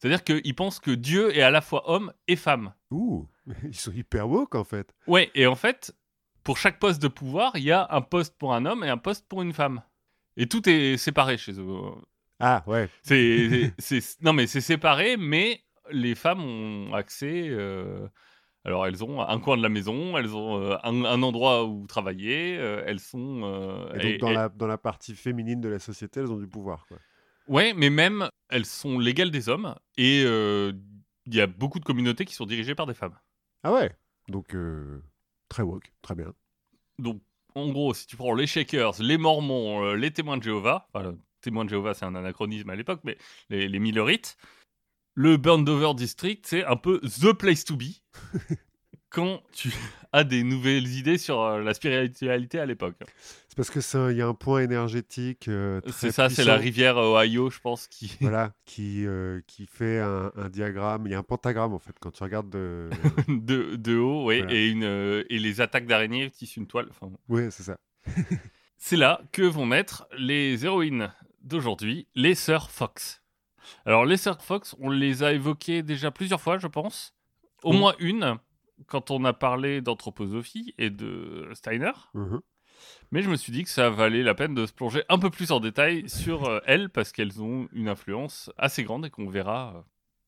C'est-à-dire 0.00 0.24
qu'ils 0.24 0.54
pensent 0.54 0.80
que 0.80 0.92
Dieu 0.92 1.36
est 1.36 1.42
à 1.42 1.50
la 1.50 1.60
fois 1.60 1.90
homme 1.90 2.10
et 2.26 2.36
femme. 2.36 2.72
Ouh, 2.90 3.28
ils 3.64 3.76
sont 3.76 3.92
hyper 3.92 4.30
woke 4.30 4.54
en 4.54 4.64
fait. 4.64 4.94
Ouais, 5.06 5.30
et 5.34 5.46
en 5.46 5.54
fait, 5.54 5.94
pour 6.44 6.56
chaque 6.56 6.78
poste 6.78 7.02
de 7.02 7.08
pouvoir, 7.08 7.52
il 7.56 7.64
y 7.64 7.72
a 7.72 7.86
un 7.90 8.00
poste 8.00 8.34
pour 8.38 8.54
un 8.54 8.64
homme 8.64 8.82
et 8.82 8.88
un 8.88 8.96
poste 8.96 9.28
pour 9.28 9.42
une 9.42 9.52
femme. 9.52 9.82
Et 10.38 10.46
tout 10.46 10.66
est 10.70 10.96
séparé 10.96 11.36
chez 11.36 11.52
eux. 11.60 11.80
Ah, 12.40 12.64
ouais. 12.66 12.88
C'est, 13.02 13.74
non 14.22 14.32
mais 14.32 14.46
c'est 14.46 14.62
séparé, 14.62 15.18
mais 15.18 15.60
les 15.90 16.14
femmes 16.14 16.42
ont 16.42 16.94
accès. 16.94 17.48
euh, 17.48 18.06
alors 18.64 18.86
elles 18.86 19.02
ont 19.04 19.20
un 19.22 19.40
coin 19.40 19.56
de 19.56 19.62
la 19.62 19.68
maison, 19.68 20.18
elles 20.18 20.34
ont 20.34 20.60
euh, 20.60 20.76
un, 20.82 21.04
un 21.04 21.22
endroit 21.22 21.64
où 21.64 21.86
travailler, 21.86 22.58
euh, 22.58 22.82
elles 22.86 23.00
sont. 23.00 23.90
Et 23.94 23.98
donc, 23.98 24.04
et- 24.04 24.18
dans, 24.18 24.30
et- 24.30 24.34
La, 24.34 24.48
dans 24.48 24.66
la 24.66 24.78
partie 24.78 25.14
féminine 25.14 25.60
de 25.60 25.68
la 25.68 25.78
société, 25.78 26.20
elles 26.20 26.30
ont 26.32 26.38
du 26.38 26.48
pouvoir, 26.48 26.86
quoi. 26.86 26.98
Ouais, 27.46 27.72
mais 27.72 27.88
même 27.88 28.28
elles 28.50 28.66
sont 28.66 28.98
légales 28.98 29.30
des 29.30 29.48
hommes 29.48 29.74
et 29.96 30.22
euh, 30.26 30.72
il 31.24 31.34
y 31.34 31.40
a 31.40 31.46
beaucoup 31.46 31.78
de 31.78 31.84
communautés 31.84 32.26
qui 32.26 32.34
sont 32.34 32.44
dirigées 32.46 32.74
par 32.74 32.86
des 32.86 32.94
femmes. 32.94 33.16
Ah 33.62 33.72
ouais? 33.72 33.90
Donc, 34.28 34.54
euh, 34.54 35.02
très 35.48 35.62
woke, 35.62 35.90
très 36.02 36.14
bien. 36.14 36.34
Donc 36.98 37.22
en 37.54 37.70
gros, 37.70 37.94
si 37.94 38.06
tu 38.06 38.16
prends 38.16 38.34
les 38.34 38.46
Shakers, 38.46 39.00
les 39.00 39.16
Mormons, 39.18 39.82
euh, 39.84 39.94
les 39.96 40.10
témoins 40.10 40.36
de 40.36 40.42
Jéhovah, 40.42 40.88
enfin, 40.92 41.10
le 41.10 41.18
témoin 41.40 41.64
de 41.64 41.70
Jéhovah 41.70 41.94
c'est 41.94 42.04
un 42.04 42.14
anachronisme 42.14 42.68
à 42.70 42.76
l'époque, 42.76 43.00
mais 43.04 43.16
les, 43.48 43.68
les 43.68 43.78
Millerites, 43.78 44.36
le 45.20 45.36
Burned-Over 45.36 45.94
District 45.96 46.46
c'est 46.46 46.64
un 46.64 46.76
peu 46.76 47.00
the 47.00 47.32
place 47.32 47.64
to 47.64 47.76
be 47.76 48.00
quand 49.10 49.42
tu 49.52 49.72
as 50.12 50.22
des 50.22 50.44
nouvelles 50.44 50.86
idées 50.86 51.18
sur 51.18 51.40
euh, 51.42 51.60
la 51.62 51.74
spiritualité 51.74 52.60
à 52.60 52.66
l'époque. 52.66 52.94
C'est 53.48 53.56
parce 53.56 53.70
que 53.70 53.80
ça, 53.80 54.12
il 54.12 54.18
y 54.18 54.22
a 54.22 54.28
un 54.28 54.34
point 54.34 54.60
énergétique. 54.62 55.48
euh, 55.48 55.80
C'est 55.88 56.12
ça, 56.12 56.28
c'est 56.28 56.44
la 56.44 56.56
rivière 56.56 56.96
Ohio, 56.98 57.50
je 57.50 57.58
pense, 57.58 57.88
qui. 57.88 58.12
Voilà, 58.20 58.52
qui, 58.66 59.06
euh, 59.06 59.40
qui 59.46 59.66
fait 59.66 59.98
un, 59.98 60.30
un 60.36 60.48
diagramme. 60.50 61.06
Il 61.06 61.10
y 61.12 61.14
a 61.14 61.18
un 61.18 61.22
pentagramme 61.24 61.72
en 61.72 61.78
fait 61.78 61.94
quand 62.00 62.10
tu 62.12 62.22
regardes 62.22 62.50
de. 62.50 62.90
de, 63.28 63.74
de 63.76 63.96
haut, 63.96 64.24
Voilà. 64.24 64.52
et, 64.52 64.68
une, 64.68 64.84
euh, 64.84 65.24
et 65.30 65.38
les 65.38 65.60
attaques 65.62 65.86
d'araignées 65.86 66.30
tissent 66.30 66.56
une 66.56 66.66
toile. 66.68 66.86
Enfin, 66.90 67.10
ouais, 67.28 67.50
c'est 67.50 67.64
ça. 67.64 67.78
c'est 68.76 68.96
là 68.96 69.20
que 69.32 69.42
vont 69.42 69.66
naître 69.66 70.06
les 70.18 70.64
héroïnes 70.64 71.12
d'aujourd'hui, 71.42 72.06
les 72.14 72.34
sœurs 72.36 72.70
Fox. 72.70 73.22
Alors, 73.86 74.04
les 74.04 74.16
sœurs 74.16 74.42
Fox, 74.42 74.74
on 74.80 74.90
les 74.90 75.22
a 75.22 75.32
évoquées 75.32 75.82
déjà 75.82 76.10
plusieurs 76.10 76.40
fois, 76.40 76.58
je 76.58 76.66
pense. 76.66 77.14
Au 77.62 77.70
Oui. 77.72 77.78
moins 77.78 77.94
une, 77.98 78.36
quand 78.86 79.10
on 79.10 79.24
a 79.24 79.32
parlé 79.32 79.80
d'anthroposophie 79.80 80.74
et 80.78 80.90
de 80.90 81.48
Steiner. 81.54 81.92
Mhm. 82.14 82.40
Mais 83.10 83.22
je 83.22 83.30
me 83.30 83.36
suis 83.36 83.52
dit 83.52 83.64
que 83.64 83.70
ça 83.70 83.90
valait 83.90 84.22
la 84.22 84.34
peine 84.34 84.54
de 84.54 84.66
se 84.66 84.72
plonger 84.72 85.02
un 85.08 85.18
peu 85.18 85.30
plus 85.30 85.50
en 85.50 85.58
détail 85.60 86.08
sur 86.08 86.44
euh, 86.44 86.60
elles 86.66 86.90
parce 86.90 87.10
qu'elles 87.12 87.40
ont 87.42 87.68
une 87.72 87.88
influence 87.88 88.50
assez 88.56 88.84
grande 88.84 89.06
et 89.06 89.10
qu'on 89.10 89.28
verra 89.28 89.74
euh, 89.76 89.80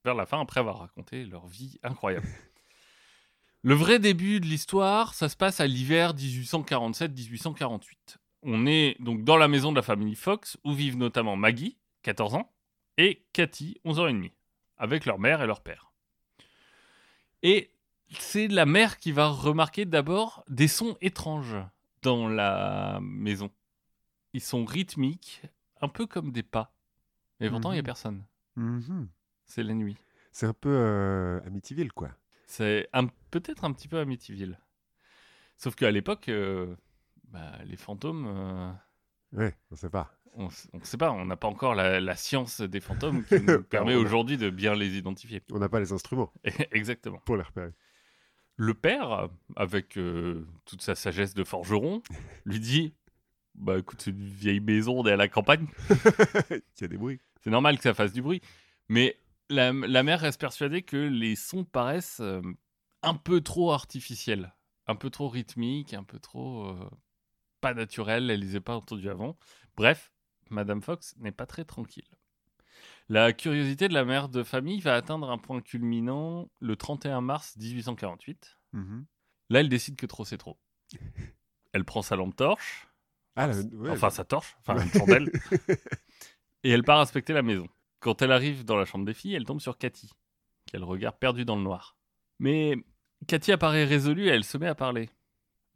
vers 0.04 0.14
la 0.14 0.26
fin 0.26 0.40
après 0.40 0.58
avoir 0.60 0.80
raconté 0.80 1.24
leur 1.26 1.46
vie 1.46 1.78
incroyable. 1.84 2.26
Le 3.62 3.74
vrai 3.74 3.98
début 3.98 4.40
de 4.40 4.46
l'histoire, 4.46 5.12
ça 5.14 5.28
se 5.28 5.36
passe 5.36 5.60
à 5.60 5.66
l'hiver 5.66 6.14
1847-1848. 6.14 8.16
On 8.42 8.66
est 8.66 8.96
donc 9.00 9.24
dans 9.24 9.36
la 9.36 9.48
maison 9.48 9.70
de 9.70 9.76
la 9.76 9.82
famille 9.82 10.14
Fox 10.14 10.56
où 10.64 10.72
vivent 10.72 10.96
notamment 10.96 11.36
Maggie, 11.36 11.76
14 12.02 12.34
ans, 12.34 12.52
et 13.02 13.24
Cathy, 13.32 13.80
11 13.84 13.98
ans 14.00 14.06
et 14.08 14.12
demi, 14.12 14.32
avec 14.76 15.06
leur 15.06 15.18
mère 15.18 15.40
et 15.42 15.46
leur 15.46 15.62
père. 15.62 15.90
Et 17.42 17.70
c'est 18.18 18.48
la 18.48 18.66
mère 18.66 18.98
qui 18.98 19.12
va 19.12 19.28
remarquer 19.28 19.84
d'abord 19.86 20.44
des 20.48 20.68
sons 20.68 20.96
étranges 21.00 21.56
dans 22.02 22.28
la 22.28 22.98
maison. 23.02 23.50
Ils 24.34 24.42
sont 24.42 24.64
rythmiques, 24.64 25.42
un 25.80 25.88
peu 25.88 26.06
comme 26.06 26.30
des 26.30 26.42
pas. 26.42 26.74
Mais 27.40 27.48
pourtant, 27.48 27.70
il 27.72 27.76
n'y 27.76 27.78
a 27.78 27.82
Mhm. 27.82 27.86
personne. 27.86 28.24
Mhm. 28.56 29.08
C'est 29.46 29.62
la 29.62 29.74
nuit. 29.74 29.96
C'est 30.32 30.46
un 30.46 30.52
peu 30.52 30.68
euh, 30.70 31.40
Amityville, 31.46 31.92
quoi. 31.92 32.10
C'est 32.46 32.88
peut-être 33.30 33.64
un 33.64 33.72
petit 33.72 33.88
peu 33.88 33.98
Amityville. 33.98 34.58
Sauf 35.56 35.74
qu'à 35.74 35.90
l'époque, 35.90 36.28
euh, 36.28 36.74
bah, 37.28 37.52
les 37.64 37.76
fantômes, 37.76 38.26
euh, 38.26 38.72
Ouais, 39.32 39.56
on 39.70 39.76
sait 39.76 39.88
pas. 39.90 40.12
On 40.34 40.44
ne 40.44 40.84
sait 40.84 40.96
pas, 40.96 41.10
on 41.12 41.24
n'a 41.26 41.36
pas 41.36 41.48
encore 41.48 41.74
la, 41.74 42.00
la 42.00 42.16
science 42.16 42.60
des 42.60 42.80
fantômes 42.80 43.24
qui 43.28 43.40
nous 43.40 43.62
permet 43.62 43.94
aujourd'hui 43.94 44.36
de 44.36 44.50
bien 44.50 44.74
les 44.74 44.96
identifier. 44.96 45.42
On 45.52 45.58
n'a 45.58 45.68
pas 45.68 45.80
les 45.80 45.92
instruments 45.92 46.32
Exactement. 46.72 47.18
pour 47.24 47.36
les 47.36 47.42
repérer. 47.42 47.72
Le 48.56 48.74
père, 48.74 49.28
avec 49.56 49.96
euh, 49.96 50.46
toute 50.66 50.82
sa 50.82 50.94
sagesse 50.94 51.34
de 51.34 51.44
forgeron, 51.44 52.02
lui 52.44 52.60
dit 52.60 52.94
Bah 53.54 53.78
écoute, 53.78 54.02
c'est 54.02 54.10
une 54.10 54.28
vieille 54.28 54.60
maison, 54.60 55.00
on 55.00 55.06
est 55.06 55.12
à 55.12 55.16
la 55.16 55.28
campagne, 55.28 55.66
Il 56.50 56.60
y 56.80 56.84
a 56.84 56.88
des 56.88 56.98
bruits. 56.98 57.20
c'est 57.42 57.50
normal 57.50 57.76
que 57.76 57.82
ça 57.82 57.94
fasse 57.94 58.12
du 58.12 58.20
bruit. 58.22 58.42
Mais 58.88 59.16
la, 59.48 59.72
la 59.72 60.02
mère 60.02 60.20
reste 60.20 60.40
persuadée 60.40 60.82
que 60.82 60.96
les 60.96 61.36
sons 61.36 61.64
paraissent 61.64 62.20
euh, 62.20 62.42
un 63.02 63.14
peu 63.14 63.40
trop 63.40 63.72
artificiels, 63.72 64.54
un 64.86 64.94
peu 64.94 65.08
trop 65.10 65.28
rythmiques, 65.28 65.94
un 65.94 66.04
peu 66.04 66.18
trop 66.18 66.66
euh, 66.66 66.90
pas 67.62 67.72
naturels, 67.72 68.30
elle 68.30 68.40
les 68.40 68.56
a 68.56 68.60
pas 68.60 68.76
entendus 68.76 69.08
avant. 69.08 69.38
Bref, 69.76 70.12
Madame 70.50 70.82
Fox 70.82 71.14
n'est 71.18 71.32
pas 71.32 71.46
très 71.46 71.64
tranquille. 71.64 72.08
La 73.08 73.32
curiosité 73.32 73.88
de 73.88 73.94
la 73.94 74.04
mère 74.04 74.28
de 74.28 74.42
famille 74.42 74.80
va 74.80 74.94
atteindre 74.94 75.30
un 75.30 75.38
point 75.38 75.60
culminant 75.60 76.50
le 76.60 76.76
31 76.76 77.20
mars 77.20 77.56
1848. 77.56 78.58
Mhm. 78.72 79.06
Là, 79.48 79.60
elle 79.60 79.68
décide 79.68 79.96
que 79.96 80.06
trop 80.06 80.24
c'est 80.24 80.38
trop. 80.38 80.58
Elle 81.72 81.84
prend 81.84 82.02
sa 82.02 82.16
lampe 82.16 82.34
torche, 82.34 82.88
Ah, 83.36 83.48
ouais, 83.48 83.90
enfin 83.90 84.10
sa 84.10 84.24
torche, 84.24 84.56
enfin 84.58 84.82
une 84.82 84.90
chandelle, 84.90 85.30
et 86.64 86.70
elle 86.70 86.82
part 86.82 86.98
inspecter 86.98 87.32
la 87.32 87.42
maison. 87.42 87.68
Quand 88.00 88.22
elle 88.22 88.32
arrive 88.32 88.64
dans 88.64 88.76
la 88.76 88.84
chambre 88.84 89.04
des 89.04 89.14
filles, 89.14 89.34
elle 89.34 89.44
tombe 89.44 89.60
sur 89.60 89.78
Cathy, 89.78 90.10
qu'elle 90.66 90.82
regarde 90.82 91.16
perdue 91.16 91.44
dans 91.44 91.54
le 91.54 91.62
noir. 91.62 91.96
Mais 92.40 92.74
Cathy 93.28 93.52
apparaît 93.52 93.84
résolue 93.84 94.26
et 94.26 94.30
elle 94.30 94.42
se 94.42 94.58
met 94.58 94.66
à 94.66 94.74
parler. 94.74 95.10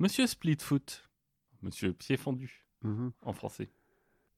Monsieur 0.00 0.26
Splitfoot, 0.26 1.09
Monsieur 1.62 1.93
Pied 1.93 2.16
Fendu 2.16 2.66
Mhm. 2.83 3.12
en 3.23 3.33
français, 3.33 3.71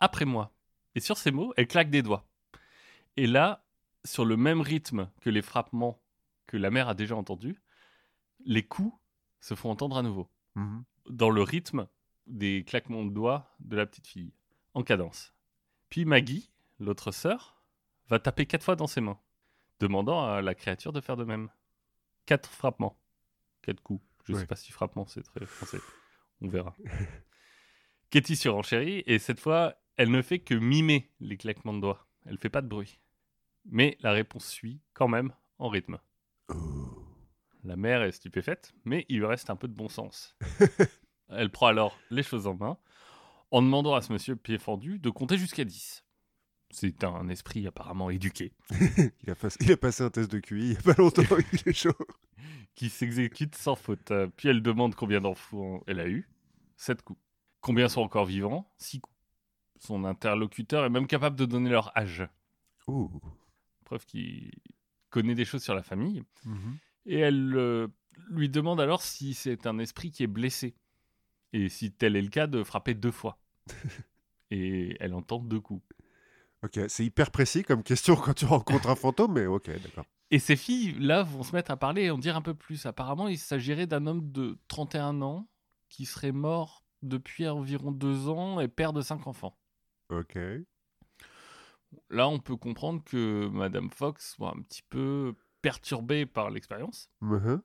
après 0.00 0.24
moi. 0.24 0.52
Et 0.94 1.00
sur 1.00 1.18
ces 1.18 1.30
mots, 1.30 1.52
elle 1.56 1.66
claque 1.66 1.90
des 1.90 2.02
doigts. 2.02 2.26
Et 3.16 3.26
là, 3.26 3.64
sur 4.04 4.24
le 4.24 4.36
même 4.36 4.60
rythme 4.60 5.10
que 5.20 5.30
les 5.30 5.42
frappements 5.42 6.00
que 6.46 6.56
la 6.56 6.70
mère 6.70 6.88
a 6.88 6.94
déjà 6.94 7.16
entendus, 7.16 7.60
les 8.44 8.62
coups 8.62 8.96
se 9.40 9.54
font 9.54 9.70
entendre 9.70 9.96
à 9.98 10.02
nouveau 10.02 10.28
Mhm. 10.54 10.84
dans 11.10 11.30
le 11.30 11.42
rythme 11.42 11.86
des 12.26 12.64
claquements 12.64 13.04
de 13.04 13.10
doigts 13.10 13.54
de 13.60 13.76
la 13.76 13.84
petite 13.86 14.06
fille, 14.06 14.32
en 14.74 14.82
cadence. 14.82 15.34
Puis 15.90 16.04
Maggie, 16.04 16.50
l'autre 16.80 17.10
sœur, 17.12 17.56
va 18.08 18.18
taper 18.18 18.46
quatre 18.46 18.62
fois 18.64 18.76
dans 18.76 18.86
ses 18.86 19.00
mains, 19.00 19.18
demandant 19.80 20.24
à 20.24 20.40
la 20.42 20.54
créature 20.54 20.92
de 20.92 21.00
faire 21.00 21.16
de 21.16 21.24
même. 21.24 21.50
Quatre 22.26 22.48
frappements. 22.48 22.96
Quatre 23.62 23.82
coups. 23.82 24.02
Je 24.24 24.32
ne 24.32 24.38
sais 24.38 24.46
pas 24.46 24.56
si 24.56 24.72
frappement 24.72 25.06
c'est 25.06 25.22
très 25.22 25.44
français. 25.46 25.80
On 26.40 26.48
verra. 26.48 26.74
Katie 28.16 28.36
surenchérit, 28.36 29.02
et 29.04 29.18
cette 29.18 29.40
fois, 29.40 29.74
elle 29.98 30.10
ne 30.10 30.22
fait 30.22 30.38
que 30.38 30.54
mimer 30.54 31.10
les 31.20 31.36
claquements 31.36 31.74
de 31.74 31.82
doigts. 31.82 32.08
Elle 32.24 32.38
fait 32.38 32.48
pas 32.48 32.62
de 32.62 32.66
bruit. 32.66 32.98
Mais 33.66 33.98
la 34.00 34.12
réponse 34.12 34.46
suit 34.46 34.80
quand 34.94 35.06
même 35.06 35.34
en 35.58 35.68
rythme. 35.68 35.98
Oh. 36.48 37.04
La 37.62 37.76
mère 37.76 38.00
est 38.02 38.12
stupéfaite, 38.12 38.72
mais 38.86 39.04
il 39.10 39.18
lui 39.18 39.26
reste 39.26 39.50
un 39.50 39.56
peu 39.56 39.68
de 39.68 39.74
bon 39.74 39.90
sens. 39.90 40.34
Elle 41.28 41.50
prend 41.50 41.66
alors 41.66 41.98
les 42.10 42.22
choses 42.22 42.46
en 42.46 42.54
main 42.54 42.78
en 43.50 43.60
demandant 43.60 43.94
à 43.94 44.00
ce 44.00 44.10
monsieur 44.14 44.34
pied 44.34 44.56
fendu 44.56 44.98
de 44.98 45.10
compter 45.10 45.36
jusqu'à 45.36 45.64
10. 45.66 46.02
C'est 46.70 47.04
un 47.04 47.28
esprit 47.28 47.66
apparemment 47.66 48.08
éduqué 48.08 48.54
Il, 49.24 49.28
a 49.30 49.34
pas- 49.34 49.54
il 49.60 49.72
a 49.72 49.76
passé 49.76 50.04
un 50.04 50.08
test 50.10 50.32
de 50.32 50.38
QI 50.38 50.68
il 50.68 50.72
y 50.72 50.76
a 50.78 50.80
pas 50.80 50.94
longtemps, 50.96 51.22
il 51.52 51.68
est 51.68 51.74
chaud. 51.74 51.92
qui 52.74 52.88
s'exécute 52.88 53.56
sans 53.56 53.76
faute. 53.76 54.10
Puis 54.38 54.48
elle 54.48 54.62
demande 54.62 54.94
combien 54.94 55.20
d'enfants 55.20 55.82
elle 55.86 56.00
a 56.00 56.08
eu. 56.08 56.30
7 56.78 57.02
coups. 57.02 57.20
Combien 57.66 57.88
sont 57.88 58.02
encore 58.02 58.26
vivants 58.26 58.70
6 58.76 59.00
coups. 59.00 59.16
Son 59.80 60.04
interlocuteur 60.04 60.84
est 60.84 60.88
même 60.88 61.08
capable 61.08 61.34
de 61.34 61.46
donner 61.46 61.68
leur 61.68 61.90
âge. 61.98 62.22
Ouh. 62.86 63.10
Preuve 63.84 64.06
qu'il 64.06 64.52
connaît 65.10 65.34
des 65.34 65.44
choses 65.44 65.64
sur 65.64 65.74
la 65.74 65.82
famille. 65.82 66.22
Mhm. 66.44 66.78
Et 67.06 67.18
elle 67.18 67.56
euh, 67.56 67.88
lui 68.28 68.48
demande 68.48 68.80
alors 68.80 69.02
si 69.02 69.34
c'est 69.34 69.66
un 69.66 69.80
esprit 69.80 70.12
qui 70.12 70.22
est 70.22 70.28
blessé. 70.28 70.76
Et 71.52 71.68
si 71.68 71.90
tel 71.90 72.14
est 72.14 72.22
le 72.22 72.28
cas, 72.28 72.46
de 72.46 72.62
frapper 72.62 72.94
deux 72.94 73.10
fois. 73.10 73.36
Et 74.52 74.96
elle 75.00 75.12
entend 75.12 75.40
deux 75.40 75.58
coups. 75.58 75.82
Ok, 76.62 76.78
c'est 76.86 77.04
hyper 77.04 77.32
précis 77.32 77.64
comme 77.64 77.82
question 77.82 78.14
quand 78.14 78.34
tu 78.34 78.44
rencontres 78.44 78.90
un 78.90 78.94
fantôme, 78.94 79.32
mais 79.32 79.46
ok, 79.46 79.68
d'accord. 79.82 80.04
Et 80.30 80.38
ces 80.38 80.54
filles-là 80.54 81.24
vont 81.24 81.42
se 81.42 81.50
mettre 81.50 81.72
à 81.72 81.76
parler 81.76 82.02
et 82.02 82.10
en 82.12 82.18
dire 82.18 82.36
un 82.36 82.42
peu 82.42 82.54
plus. 82.54 82.86
Apparemment, 82.86 83.26
il 83.26 83.38
s'agirait 83.38 83.88
d'un 83.88 84.06
homme 84.06 84.30
de 84.30 84.56
31 84.68 85.20
ans 85.22 85.48
qui 85.88 86.06
serait 86.06 86.30
mort 86.30 86.85
depuis 87.02 87.46
environ 87.48 87.90
deux 87.92 88.28
ans 88.28 88.60
et 88.60 88.68
père 88.68 88.92
de 88.92 89.00
cinq 89.02 89.26
enfants. 89.26 89.56
Ok. 90.10 90.36
Là, 92.10 92.28
on 92.28 92.38
peut 92.38 92.56
comprendre 92.56 93.02
que 93.04 93.48
Madame 93.48 93.90
Fox 93.90 94.34
soit 94.34 94.50
un 94.56 94.62
petit 94.62 94.82
peu 94.82 95.34
perturbée 95.62 96.26
par 96.26 96.50
l'expérience, 96.50 97.10
Mhm. 97.20 97.62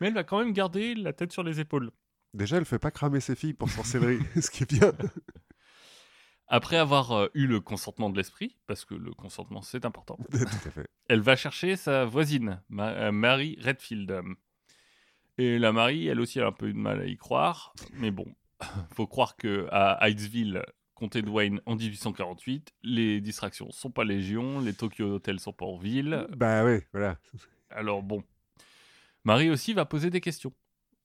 mais 0.00 0.08
elle 0.08 0.14
va 0.14 0.24
quand 0.24 0.38
même 0.38 0.52
garder 0.52 0.94
la 0.94 1.12
tête 1.12 1.32
sur 1.32 1.42
les 1.42 1.60
épaules. 1.60 1.90
Déjà, 2.34 2.56
elle 2.56 2.64
fait 2.64 2.78
pas 2.78 2.90
cramer 2.90 3.20
ses 3.20 3.34
filles 3.36 3.54
pour 3.54 3.68
sorcellerie, 3.70 4.18
ce 4.42 4.50
qui 4.50 4.62
est 4.64 4.70
bien. 4.72 4.92
Après 6.48 6.76
avoir 6.76 7.10
euh, 7.12 7.28
eu 7.34 7.46
le 7.46 7.60
consentement 7.60 8.08
de 8.08 8.16
l'esprit, 8.16 8.56
parce 8.66 8.84
que 8.84 8.94
le 8.94 9.12
consentement 9.12 9.62
c'est 9.62 9.84
important, 9.84 10.16
Tout 10.30 10.38
à 10.68 10.70
fait. 10.70 10.86
elle 11.08 11.20
va 11.20 11.34
chercher 11.34 11.74
sa 11.76 12.04
voisine, 12.04 12.62
Ma- 12.68 12.90
euh, 12.92 13.12
Mary 13.12 13.58
Redfield. 13.60 14.22
Et 15.38 15.58
la 15.58 15.72
Marie, 15.72 16.06
elle 16.06 16.20
aussi, 16.20 16.38
elle 16.38 16.44
a 16.44 16.48
un 16.48 16.52
peu 16.52 16.72
de 16.72 16.78
mal 16.78 17.00
à 17.00 17.06
y 17.06 17.16
croire. 17.16 17.74
Mais 17.94 18.10
bon, 18.10 18.26
faut 18.94 19.06
croire 19.06 19.36
que 19.36 19.68
à 19.70 20.08
Hydesville, 20.08 20.62
comté 20.94 21.22
de 21.22 21.28
Wayne, 21.28 21.60
en 21.66 21.76
1848, 21.76 22.72
les 22.82 23.20
distractions 23.20 23.70
sont 23.70 23.90
pas 23.90 24.04
légion, 24.04 24.60
les 24.60 24.72
Tokyo 24.72 25.14
Hotels 25.14 25.40
sont 25.40 25.52
pas 25.52 25.66
en 25.66 25.76
ville. 25.76 26.26
Bah 26.36 26.64
ouais, 26.64 26.86
voilà. 26.92 27.18
Alors 27.70 28.02
bon, 28.02 28.22
Marie 29.24 29.50
aussi 29.50 29.74
va 29.74 29.84
poser 29.84 30.10
des 30.10 30.20
questions. 30.20 30.52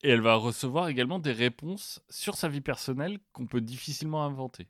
Et 0.04 0.10
elle 0.10 0.22
va 0.22 0.36
recevoir 0.36 0.88
également 0.88 1.20
des 1.20 1.32
réponses 1.32 2.04
sur 2.10 2.36
sa 2.36 2.48
vie 2.48 2.62
personnelle 2.62 3.20
qu'on 3.34 3.46
peut 3.46 3.62
difficilement 3.62 4.26
inventer. 4.26 4.68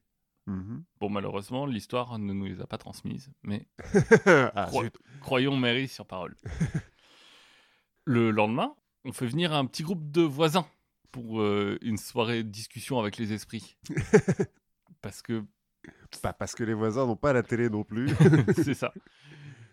Mhm. 0.48 0.84
Bon, 1.00 1.10
malheureusement, 1.10 1.66
l'histoire 1.66 2.18
ne 2.18 2.34
nous 2.34 2.46
les 2.46 2.62
a 2.62 2.68
pas 2.68 2.78
transmises, 2.78 3.32
mais 3.44 3.68
ah, 4.56 4.70
croyons 5.22 5.56
Mary 5.56 5.88
sur 5.88 6.06
parole. 6.06 6.36
Le 8.06 8.32
lendemain, 8.32 8.76
on 9.06 9.12
fait 9.12 9.28
venir 9.28 9.54
un 9.54 9.66
petit 9.66 9.84
groupe 9.84 10.12
de 10.12 10.22
voisins 10.22 10.68
pour 11.12 11.42
euh, 11.42 11.78
une 11.82 11.98
soirée 11.98 12.44
de 12.44 12.50
discussion 12.50 13.00
avec 13.00 13.18
les 13.18 13.34
esprits. 13.34 13.78
Parce 15.02 15.22
que 15.22 15.44
Pas 16.22 16.34
parce 16.34 16.54
que 16.54 16.64
les 16.64 16.76
voisins 16.76 17.08
n'ont 17.08 17.16
pas 17.16 17.34
la 17.34 17.42
télé 17.42 17.70
non 17.70 17.84
plus. 17.84 18.10
c'est 18.56 18.76
ça. 18.76 18.94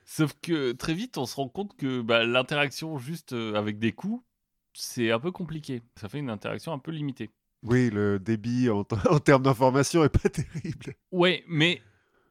Sauf 0.07 0.33
que 0.41 0.73
très 0.73 0.95
vite, 0.95 1.19
on 1.19 1.27
se 1.27 1.37
rend 1.37 1.49
compte 1.49 1.77
que 1.77 2.01
bah, 2.01 2.25
l'interaction 2.25 2.97
juste 2.97 3.35
euh, 3.35 3.55
avec 3.55 3.79
des 3.79 3.93
coups, 3.93 4.25
c'est 4.73 5.11
un 5.11 5.21
peu 5.21 5.31
compliqué. 5.31 5.83
Ça 6.01 6.09
fait 6.09 6.19
une 6.19 6.31
interaction 6.31 6.73
un 6.73 6.79
peu 6.79 6.93
limitée. 6.93 7.31
oui, 7.63 7.91
le 7.91 8.19
débit 8.19 8.71
en, 8.71 8.85
termes 8.85 9.43
d'information 9.43 10.03
est 10.03 10.09
pas 10.09 10.29
terrible. 10.31 10.95
Ouais, 11.13 11.45
mais 11.47 11.83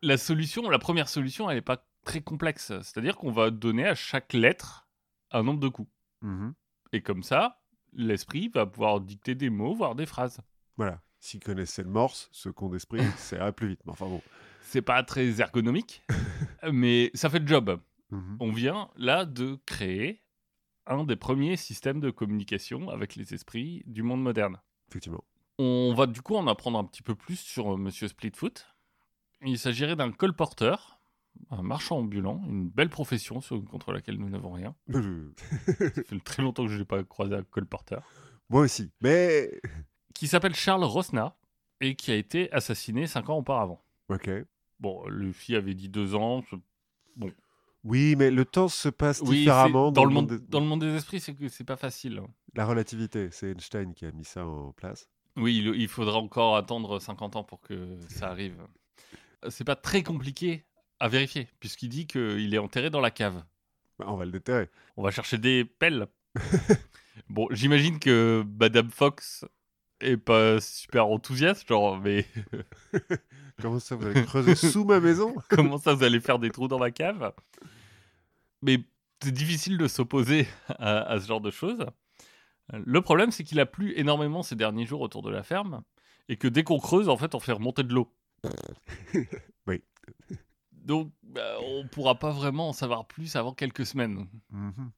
la 0.02 0.18
solution, 0.18 0.68
la 0.72 0.80
première 0.80 1.08
solution, 1.08 1.50
elle 1.50 1.58
n'est 1.58 1.62
pas 1.62 1.86
très 2.04 2.22
complexe. 2.22 2.68
C'est-à-dire 2.82 3.16
qu'on 3.16 3.32
va 3.32 3.52
donner 3.52 3.86
à 3.86 3.94
chaque 3.94 4.34
lettre 4.34 4.88
un 5.30 5.44
nombre 5.44 5.60
de 5.60 5.68
coups. 5.68 5.92
Mhm. 6.24 6.56
Et 6.94 7.02
comme 7.02 7.24
ça, 7.24 7.62
l'esprit 7.94 8.50
va 8.50 8.66
pouvoir 8.66 9.02
dicter 9.02 9.36
des 9.36 9.50
mots, 9.50 9.74
voire 9.74 9.96
des 9.96 10.06
phrases. 10.06 10.40
Voilà. 10.78 11.02
S'ils 11.20 11.40
connaissaient 11.40 11.84
le 11.84 11.90
morse, 11.90 12.30
ce 12.32 12.50
con 12.50 12.70
d'esprit, 12.70 13.04
ça 13.18 13.36
irait 13.38 13.54
plus 13.54 13.70
vite. 13.70 13.82
Mais 13.86 13.92
enfin 13.92 14.08
bon. 14.08 14.22
C'est 14.62 14.82
pas 14.82 15.02
très 15.04 15.40
ergonomique, 15.40 16.04
mais 16.72 17.10
ça 17.14 17.30
fait 17.30 17.40
le 17.40 17.48
job. 17.48 17.80
Mhm. 18.12 18.38
On 18.40 18.52
vient 18.52 18.90
là 18.96 19.26
de 19.26 19.60
créer 19.66 20.22
un 20.86 21.04
des 21.04 21.16
premiers 21.16 21.58
systèmes 21.58 22.00
de 22.00 22.12
communication 22.12 22.90
avec 22.90 23.16
les 23.16 23.34
esprits 23.34 23.84
du 23.86 24.04
monde 24.04 24.22
moderne. 24.22 24.58
Effectivement. 24.90 25.24
On 25.58 25.94
va 25.96 26.06
du 26.06 26.22
coup 26.22 26.36
en 26.36 26.48
apprendre 26.48 26.78
un 26.78 26.84
petit 26.84 27.02
peu 27.02 27.16
plus 27.16 27.40
sur 27.40 27.74
euh, 27.74 27.78
Monsieur 27.78 28.08
Splitfoot. 28.08 28.68
Il 29.46 29.58
s'agirait 29.60 29.96
d'un 29.96 30.12
colporteur, 30.12 30.97
un 31.52 31.62
marchand 31.64 32.00
ambulant, 32.00 32.42
une 32.48 32.70
belle 32.70 32.90
profession 32.90 33.42
sur- 33.42 33.64
contre 33.66 33.92
laquelle 33.92 34.18
nous 34.18 34.30
n'avons 34.30 34.52
rien. 34.52 34.76
Ça 35.68 36.04
fait 36.04 36.20
très 36.24 36.44
longtemps 36.44 36.66
que 36.66 36.72
je 36.72 36.78
n'ai 36.80 36.86
pas 36.86 37.04
croisé 37.04 37.36
un 37.36 37.44
colporteur. 37.44 38.04
Moi 38.50 38.62
aussi. 38.62 38.92
Mais. 39.02 39.60
Qui 40.14 40.28
s'appelle 40.28 40.56
Charles 40.56 40.84
Rosna 40.84 41.36
et 41.82 41.96
qui 41.96 42.12
a 42.12 42.16
été 42.16 42.52
assassiné 42.52 43.06
cinq 43.08 43.30
ans 43.30 43.38
auparavant. 43.38 43.84
Ok. 44.10 44.30
Bon, 44.80 45.06
le 45.08 45.32
fille 45.32 45.56
avait 45.56 45.74
dit 45.76 45.90
deux 45.90 46.16
ans. 46.16 46.44
c'est- 46.50 47.34
Oui, 47.84 48.16
mais 48.18 48.32
le 48.32 48.46
temps 48.46 48.68
se 48.68 48.90
passe 48.90 49.22
Oui, 49.22 49.40
différemment 49.40 49.92
dans, 49.92 50.06
le 50.06 50.12
monde, 50.14 50.28
des- 50.28 50.40
dans 50.48 50.60
le 50.60 50.66
monde 50.66 50.82
des 50.82 50.96
esprits, 50.96 51.20
c'est 51.20 51.34
que 51.36 51.48
c'est 51.50 51.64
pas 51.64 51.78
facile. 51.78 52.20
hein. 52.20 52.28
La 52.56 52.66
relativité, 52.66 53.30
c'est 53.32 53.52
Einstein 53.52 53.94
qui 53.94 54.06
a 54.06 54.12
mis 54.12 54.26
ça 54.26 54.46
en 54.46 54.72
place. 54.72 55.08
Oui, 55.36 55.58
il, 55.58 55.68
il 55.82 55.88
faudra 55.88 56.18
encore 56.18 56.58
attendre 56.58 57.00
50 57.00 57.36
ans 57.36 57.44
pour 57.44 57.62
que 57.62 57.98
ça 58.10 58.30
arrive. 58.30 58.58
C'est 59.50 59.64
pas 59.64 59.76
très 59.76 60.02
compliqué 60.02 60.66
à 61.00 61.08
vérifier, 61.08 61.48
puisqu'il 61.60 61.90
dit 61.90 62.08
qu'il 62.08 62.54
est 62.54 62.58
enterré 62.58 62.90
dans 62.90 63.02
la 63.02 63.12
cave. 63.12 63.44
Bah, 64.00 64.06
on 64.10 64.16
va 64.18 64.26
le 64.26 64.32
déterrer. 64.32 64.70
On 64.96 65.04
va 65.04 65.12
chercher 65.12 65.38
des 65.38 65.66
pelles. 65.66 66.08
bon, 67.30 67.48
j'imagine 67.52 68.00
que 68.00 68.44
Madame 68.60 68.90
Fox 68.92 69.46
est 70.02 70.18
pas 70.18 70.60
super 70.62 71.08
enthousiaste, 71.08 71.68
genre, 71.68 72.00
mais 72.00 72.26
Comment 73.62 73.80
ça, 73.80 73.96
vous 73.96 74.06
allez 74.06 74.24
creuser 74.24 74.54
sous 74.54 74.86
ma 74.86 75.00
maison? 75.00 75.36
Comment 75.50 75.80
ça 75.80 75.96
vous 75.96 76.04
allez 76.04 76.20
faire 76.20 76.38
des 76.38 76.52
trous 76.52 76.68
dans 76.68 76.78
ma 76.78 76.92
cave? 76.92 77.34
Mais 78.62 78.80
c'est 79.24 79.32
difficile 79.32 79.80
de 79.80 79.88
s'opposer 79.88 80.48
à, 80.68 81.02
à 81.02 81.20
ce 81.20 81.28
genre 81.28 81.42
de 81.42 81.50
choses. 81.50 81.88
Le 82.72 83.02
problème, 83.02 83.32
c'est 83.32 83.44
qu'il 83.44 83.60
a 83.60 83.66
plu 83.66 83.94
énormément 83.98 84.44
ces 84.44 84.56
derniers 84.56 84.86
jours 84.86 85.02
autour 85.02 85.24
de 85.24 85.32
la 85.32 85.42
ferme, 85.42 85.82
et 86.30 86.38
que 86.38 86.48
dès 86.48 86.64
qu'on 86.64 86.80
creuse, 86.80 87.10
en 87.10 87.18
fait, 87.18 87.34
on 87.34 87.40
fait 87.40 87.54
remonter 87.54 87.84
de 87.84 87.94
l'eau. 87.94 88.14
Oui. 89.66 89.82
Donc, 90.88 91.12
bah, 91.22 91.58
on 91.62 91.88
pourra 91.88 92.16
pas 92.16 92.32
vraiment 92.32 92.70
en 92.70 92.74
savoir 92.74 93.06
plus 93.06 93.36
avant 93.36 93.54
quelques 93.54 93.86
semaines. 93.86 94.28
Mhm. 94.50 94.92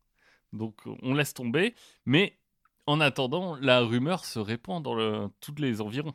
Donc 0.54 0.82
on 1.04 1.14
laisse 1.14 1.34
tomber, 1.34 1.76
mais 2.06 2.40
en 2.88 3.00
attendant, 3.02 3.56
la 3.56 3.82
rumeur 3.82 4.24
se 4.26 4.40
répand 4.40 4.82
dans 4.84 4.96
le, 4.96 5.28
tous 5.42 5.56
les 5.60 5.82
environs. 5.82 6.14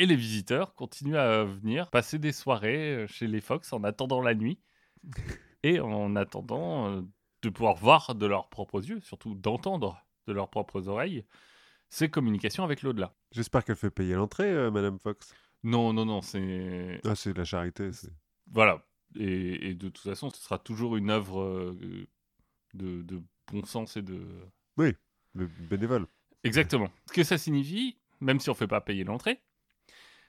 Et 0.00 0.06
les 0.06 0.16
visiteurs 0.16 0.74
continuent 0.74 1.16
à 1.16 1.44
venir 1.44 1.90
passer 1.90 2.18
des 2.20 2.30
soirées 2.32 2.94
euh, 2.94 3.06
chez 3.08 3.26
les 3.26 3.40
Fox 3.40 3.72
en 3.72 3.82
attendant 3.84 4.20
la 4.22 4.34
nuit 4.34 4.60
et 5.64 5.80
en 5.80 6.14
attendant 6.16 6.88
euh, 6.88 7.02
de 7.42 7.48
pouvoir 7.50 7.74
voir 7.74 8.14
de 8.14 8.26
leurs 8.26 8.48
propres 8.48 8.84
yeux, 8.88 9.00
surtout 9.00 9.34
d'entendre 9.34 10.00
de 10.28 10.32
leurs 10.32 10.50
propres 10.50 10.86
oreilles, 10.88 11.24
ces 11.88 12.08
communications 12.08 12.62
avec 12.64 12.82
l'au-delà. 12.82 13.12
J'espère 13.32 13.64
qu'elle 13.64 13.76
fait 13.76 13.90
payer 13.90 14.14
l'entrée, 14.14 14.50
euh, 14.50 14.70
Madame 14.70 14.98
Fox. 14.98 15.34
Non, 15.64 15.92
non, 15.92 16.04
non, 16.04 16.20
c'est... 16.22 17.00
Ah, 17.04 17.14
c'est 17.16 17.32
de 17.32 17.38
la 17.38 17.44
charité. 17.44 17.92
c'est- 17.92 18.12
Voilà. 18.52 18.84
Et, 19.16 19.70
et 19.70 19.74
de 19.74 19.88
toute 19.88 20.04
façon, 20.04 20.30
ce 20.30 20.40
sera 20.40 20.58
toujours 20.58 20.96
une 20.96 21.10
œuvre 21.10 21.40
euh, 21.40 22.06
de, 22.74 23.02
de 23.02 23.22
bon 23.52 23.64
sens 23.64 23.96
et 23.96 24.02
de, 24.02 24.20
Le 24.76 25.46
bénévole. 25.46 26.06
Exactement. 26.44 26.90
Ce 27.06 27.12
que 27.12 27.24
ça 27.24 27.38
signifie, 27.38 27.96
même 28.20 28.40
si 28.40 28.48
on 28.50 28.52
ne 28.52 28.58
fait 28.58 28.66
pas 28.66 28.80
payer 28.80 29.04
l'entrée, 29.04 29.40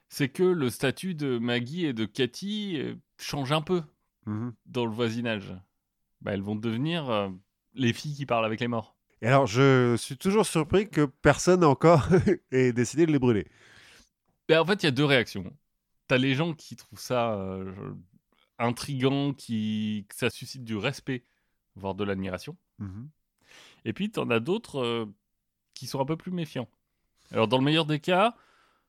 c'est 0.07 0.29
que 0.29 0.43
le 0.43 0.69
statut 0.69 1.13
de 1.13 1.38
Maggie 1.38 1.86
et 1.86 1.93
de 1.93 2.05
Cathy 2.05 2.77
euh, 2.79 2.95
change 3.17 3.51
un 3.51 3.62
peu 3.62 3.83
Mhm. 4.25 4.53
dans 4.65 4.86
le 4.86 4.91
voisinage. 4.91 5.53
Bah, 6.21 6.33
elles 6.33 6.41
vont 6.41 6.55
devenir 6.55 7.09
euh, 7.09 7.29
les 7.74 7.93
filles 7.93 8.15
qui 8.15 8.25
parlent 8.25 8.45
avec 8.45 8.59
les 8.59 8.67
morts. 8.67 8.95
Et 9.21 9.27
alors, 9.27 9.48
je 9.48 9.95
suis 9.98 10.17
toujours 10.17 10.45
surpris 10.45 10.89
que 10.89 11.05
personne 11.05 11.63
encore 11.63 12.07
ait 12.51 12.74
décidé 12.74 13.05
de 13.05 13.12
les 13.12 13.19
brûler. 13.19 13.48
Bah, 14.48 14.62
en 14.62 14.65
fait, 14.65 14.81
il 14.83 14.86
y 14.86 14.89
a 14.89 14.91
deux 14.91 15.05
réactions. 15.05 15.51
T'as 16.07 16.17
les 16.17 16.33
gens 16.36 16.53
qui 16.53 16.75
trouvent 16.75 17.00
ça 17.00 17.33
euh, 17.36 17.71
intriguant, 18.59 19.33
qui... 19.33 20.05
ça 20.13 20.29
suscite 20.29 20.63
du 20.63 20.75
respect, 20.77 21.25
voire 21.75 21.95
de 21.95 22.03
l'admiration. 22.03 22.57
Mhm. 22.79 23.09
Et 23.85 23.93
puis, 23.93 24.11
t'en 24.11 24.29
as 24.29 24.39
d'autres 24.39 24.79
euh, 24.79 25.05
qui 25.74 25.87
sont 25.87 26.00
un 26.00 26.05
peu 26.05 26.17
plus 26.17 26.31
méfiants. 26.31 26.69
Alors, 27.31 27.48
dans 27.48 27.57
le 27.57 27.63
meilleur 27.63 27.85
des 27.85 28.00
cas, 28.00 28.35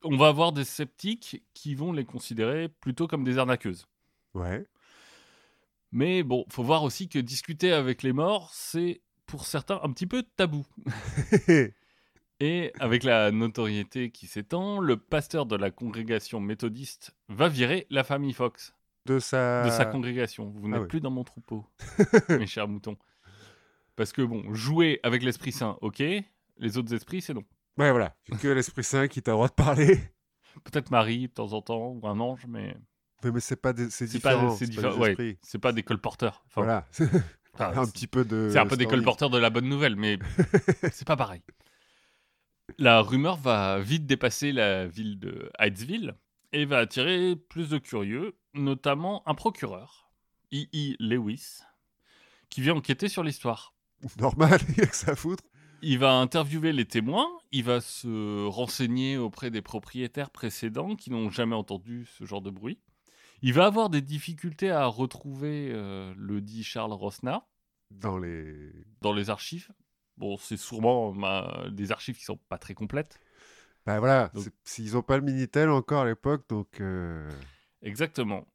on 0.02 0.16
va 0.16 0.28
avoir 0.28 0.52
des 0.52 0.64
sceptiques 0.64 1.42
qui 1.54 1.74
vont 1.74 1.92
les 1.92 2.04
considérer 2.04 2.68
plutôt 2.68 3.06
comme 3.06 3.24
des 3.24 3.38
arnaqueuses. 3.38 3.86
Ouais. 4.34 4.66
Mais 5.92 6.22
bon, 6.22 6.44
faut 6.48 6.62
voir 6.62 6.82
aussi 6.84 7.08
que 7.08 7.18
discuter 7.18 7.72
avec 7.72 8.02
les 8.02 8.12
morts, 8.12 8.50
c'est 8.52 9.02
pour 9.26 9.46
certains 9.46 9.80
un 9.82 9.92
petit 9.92 10.06
peu 10.06 10.22
tabou. 10.22 10.66
Et 12.40 12.72
avec 12.80 13.04
la 13.04 13.30
notoriété 13.32 14.10
qui 14.10 14.26
s'étend, 14.26 14.80
le 14.80 14.96
pasteur 14.96 15.44
de 15.44 15.56
la 15.56 15.70
congrégation 15.70 16.40
méthodiste 16.40 17.14
va 17.28 17.48
virer 17.48 17.86
la 17.90 18.02
famille 18.02 18.32
Fox 18.32 18.72
de 19.06 19.18
sa... 19.18 19.64
de 19.64 19.70
sa 19.70 19.84
congrégation. 19.86 20.50
Vous 20.56 20.68
n'êtes 20.68 20.82
oui. 20.82 20.88
plus 20.88 21.00
dans 21.00 21.10
mon 21.10 21.24
troupeau, 21.24 21.64
mes 22.28 22.46
chers 22.46 22.68
moutons. 22.68 22.96
Parce 23.96 24.12
que 24.12 24.22
bon, 24.22 24.54
jouer 24.54 25.00
avec 25.02 25.22
l'Esprit 25.22 25.52
Saint, 25.52 25.76
ok. 25.80 26.02
Les 26.58 26.78
autres 26.78 26.94
esprits, 26.94 27.22
c'est 27.22 27.34
non. 27.34 27.44
Ouais, 27.78 27.90
voilà. 27.90 28.14
Que 28.40 28.48
l'Esprit 28.48 28.84
Saint 28.84 29.08
qui 29.08 29.22
t'a 29.22 29.30
le 29.32 29.36
droit 29.36 29.48
de 29.48 29.54
parler. 29.54 29.98
Peut-être 30.64 30.90
Marie 30.90 31.28
de 31.28 31.32
temps 31.32 31.52
en 31.52 31.62
temps 31.62 31.88
ou 31.92 32.06
un 32.06 32.18
ange, 32.20 32.44
mais 32.48 32.76
Mais, 33.24 33.30
mais 33.30 33.40
c'est 33.40 33.56
pas 33.60 33.72
des... 33.72 33.88
c'est 33.90 34.06
différent. 34.06 34.50
c'est 34.56 34.74
pas 34.80 34.96
ouais, 34.96 35.36
pas 35.60 35.72
des 35.72 35.82
colporteurs. 35.82 36.42
Enfin, 36.46 36.62
Voilà. 36.62 36.86
enfin, 37.54 37.72
un 37.80 37.84
c'est- 37.84 37.92
petit 37.92 38.06
peu 38.06 38.24
de... 38.24 38.48
C'est 38.50 38.58
un 38.58 38.66
peu 38.66 38.76
des 38.76 38.86
colporteurs 38.86 39.30
de 39.30 39.38
la 39.38 39.50
bonne 39.50 39.68
nouvelle, 39.68 39.96
mais 39.96 40.18
c'est 40.92 41.06
pas 41.06 41.16
pareil. 41.16 41.42
La 42.78 43.00
rumeur 43.00 43.36
va 43.36 43.80
vite 43.80 44.06
dépasser 44.06 44.52
la 44.52 44.86
ville 44.86 45.18
de 45.18 45.50
Hydesville 45.58 46.14
et 46.52 46.64
va 46.64 46.78
attirer 46.78 47.36
plus 47.36 47.68
de 47.70 47.78
curieux, 47.78 48.36
notamment 48.54 49.22
un 49.28 49.34
procureur, 49.34 50.10
I.I. 50.52 50.96
Lewis, 51.00 51.60
qui 52.48 52.60
vient 52.62 52.74
enquêter 52.74 53.08
sur 53.08 53.22
l'histoire. 53.22 53.74
Normal, 54.18 54.60
il 54.70 54.78
y 54.78 54.80
a 54.82 54.86
que 54.86 54.96
ça 54.96 55.12
à 55.12 55.16
foutre. 55.16 55.44
Il 55.82 55.98
va 55.98 56.12
interviewer 56.12 56.72
les 56.72 56.84
témoins, 56.84 57.26
il 57.52 57.64
va 57.64 57.80
se 57.80 58.46
renseigner 58.46 59.16
auprès 59.16 59.50
des 59.50 59.62
propriétaires 59.62 60.30
précédents 60.30 60.94
qui 60.94 61.10
n'ont 61.10 61.30
jamais 61.30 61.54
entendu 61.54 62.06
ce 62.18 62.24
genre 62.26 62.42
de 62.42 62.50
bruit. 62.50 62.78
Il 63.40 63.54
va 63.54 63.64
avoir 63.64 63.88
des 63.88 64.02
difficultés 64.02 64.70
à 64.70 64.84
retrouver 64.84 65.70
euh, 65.72 66.12
le 66.18 66.42
dit 66.42 66.62
Charles 66.64 66.92
Rosna 66.92 67.46
Dans 67.90 68.18
les... 68.18 68.70
dans 69.00 69.14
les 69.14 69.30
archives. 69.30 69.70
Bon, 70.18 70.36
c'est 70.36 70.58
sûrement 70.58 71.14
ma- 71.14 71.64
des 71.70 71.92
archives 71.92 72.18
qui 72.18 72.24
sont 72.24 72.38
pas 72.50 72.58
très 72.58 72.74
complètes. 72.74 73.18
Bah 73.86 73.98
voilà, 74.00 74.28
Donc- 74.34 74.44
c'est- 74.44 74.52
s'ils 74.64 74.98
ont 74.98 75.02
pas 75.02 75.16
le 75.16 75.22
Minitel 75.22 75.70
encore 75.70 76.02
à 76.02 76.06
l'époque, 76.06 76.44
donc... 76.50 76.78
euh, 76.82 77.26
Exactement. 77.82 78.46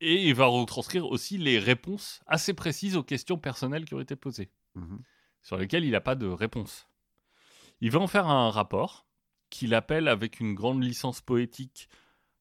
Et 0.00 0.28
il 0.28 0.34
va 0.34 0.46
retranscrire 0.46 1.06
aussi 1.06 1.36
les 1.36 1.58
réponses 1.58 2.22
assez 2.26 2.54
précises 2.54 2.96
aux 2.96 3.02
questions 3.02 3.36
personnelles 3.36 3.84
qui 3.84 3.94
ont 3.94 4.00
été 4.00 4.16
posées, 4.16 4.50
mhm. 4.74 5.00
sur 5.42 5.56
lesquelles 5.56 5.84
il 5.84 5.92
n'a 5.92 6.00
pas 6.00 6.14
de 6.14 6.26
réponse. 6.26 6.88
Il 7.80 7.90
va 7.90 8.00
en 8.00 8.06
faire 8.06 8.26
un 8.26 8.50
rapport 8.50 9.06
qu'il 9.50 9.74
appelle 9.74 10.08
avec 10.08 10.40
une 10.40 10.54
grande 10.54 10.82
licence 10.82 11.20
poétique 11.20 11.88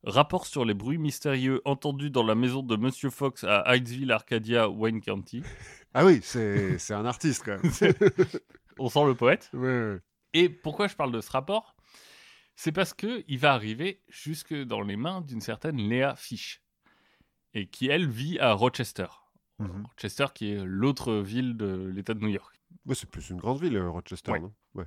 Rapport 0.03 0.45
sur 0.45 0.63
les 0.63 0.73
bruits 0.73 0.97
mystérieux 0.97 1.61
entendus 1.65 2.09
dans 2.09 2.23
la 2.23 2.33
maison 2.33 2.63
de 2.63 2.77
Monsieur 2.77 3.09
Fox 3.09 3.43
à 3.43 3.75
Hydesville, 3.75 4.13
Arcadia, 4.13 4.69
Wayne 4.69 5.01
County. 5.01 5.43
Ah 5.93 6.05
oui, 6.05 6.21
c'est 6.23 6.77
c'est 6.77 6.93
un 6.93 7.05
artiste 7.05 7.43
quand 7.43 7.61
même. 7.61 7.71
On 8.79 8.87
sent 8.87 9.05
le 9.05 9.13
poète. 9.13 9.49
Ouais, 9.53 9.59
ouais. 9.59 9.99
Et 10.33 10.47
pourquoi 10.47 10.87
je 10.87 10.95
parle 10.95 11.11
de 11.11 11.19
ce 11.19 11.29
rapport? 11.29 11.75
C'est 12.61 12.73
parce 12.73 12.93
que 12.93 13.23
il 13.29 13.39
va 13.39 13.53
arriver 13.53 14.01
jusque 14.09 14.53
dans 14.53 14.81
les 14.81 14.97
mains 14.97 15.21
d'une 15.21 15.39
certaine 15.39 15.77
Léa 15.77 16.17
Fish, 16.17 16.61
et 17.53 17.67
qui 17.67 17.87
elle 17.87 18.05
vit 18.05 18.37
à 18.37 18.51
Rochester. 18.51 19.05
Mhm. 19.59 19.85
Rochester 19.85 20.25
qui 20.35 20.51
est 20.51 20.65
l'autre 20.65 21.13
ville 21.13 21.55
de 21.55 21.89
l'État 21.95 22.13
de 22.13 22.19
New 22.19 22.27
York. 22.27 22.59
Ouais, 22.85 22.95
c'est 22.95 23.09
plus 23.09 23.29
une 23.29 23.37
grande 23.37 23.61
ville, 23.61 23.77
euh, 23.77 23.89
Rochester, 23.89 24.31
Ouais. 24.31 24.41
non? 24.41 24.53
Ouais. 24.73 24.83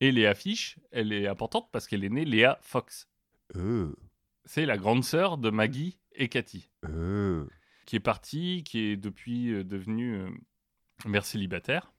Et 0.00 0.12
Léa 0.12 0.34
Fish, 0.34 0.78
elle 0.90 1.10
est 1.10 1.26
importante 1.26 1.70
parce 1.72 1.86
qu'elle 1.86 2.04
est 2.04 2.10
née 2.10 2.26
Léa 2.26 2.58
Fox. 2.60 3.08
Euh, 3.54 3.96
C'est 4.44 4.66
la 4.66 4.76
grande 4.76 5.02
sœur 5.02 5.38
de 5.38 5.48
Maggie 5.48 5.98
et 6.12 6.28
Cathy, 6.28 6.68
euh. 6.84 7.46
qui 7.86 7.96
est 7.96 8.00
partie, 8.00 8.62
qui 8.62 8.80
est 8.80 8.96
depuis 8.98 9.52
euh, 9.54 9.64
devenue 9.64 10.16
euh, 10.16 10.28
mère 11.06 11.24
célibataire. 11.24 11.94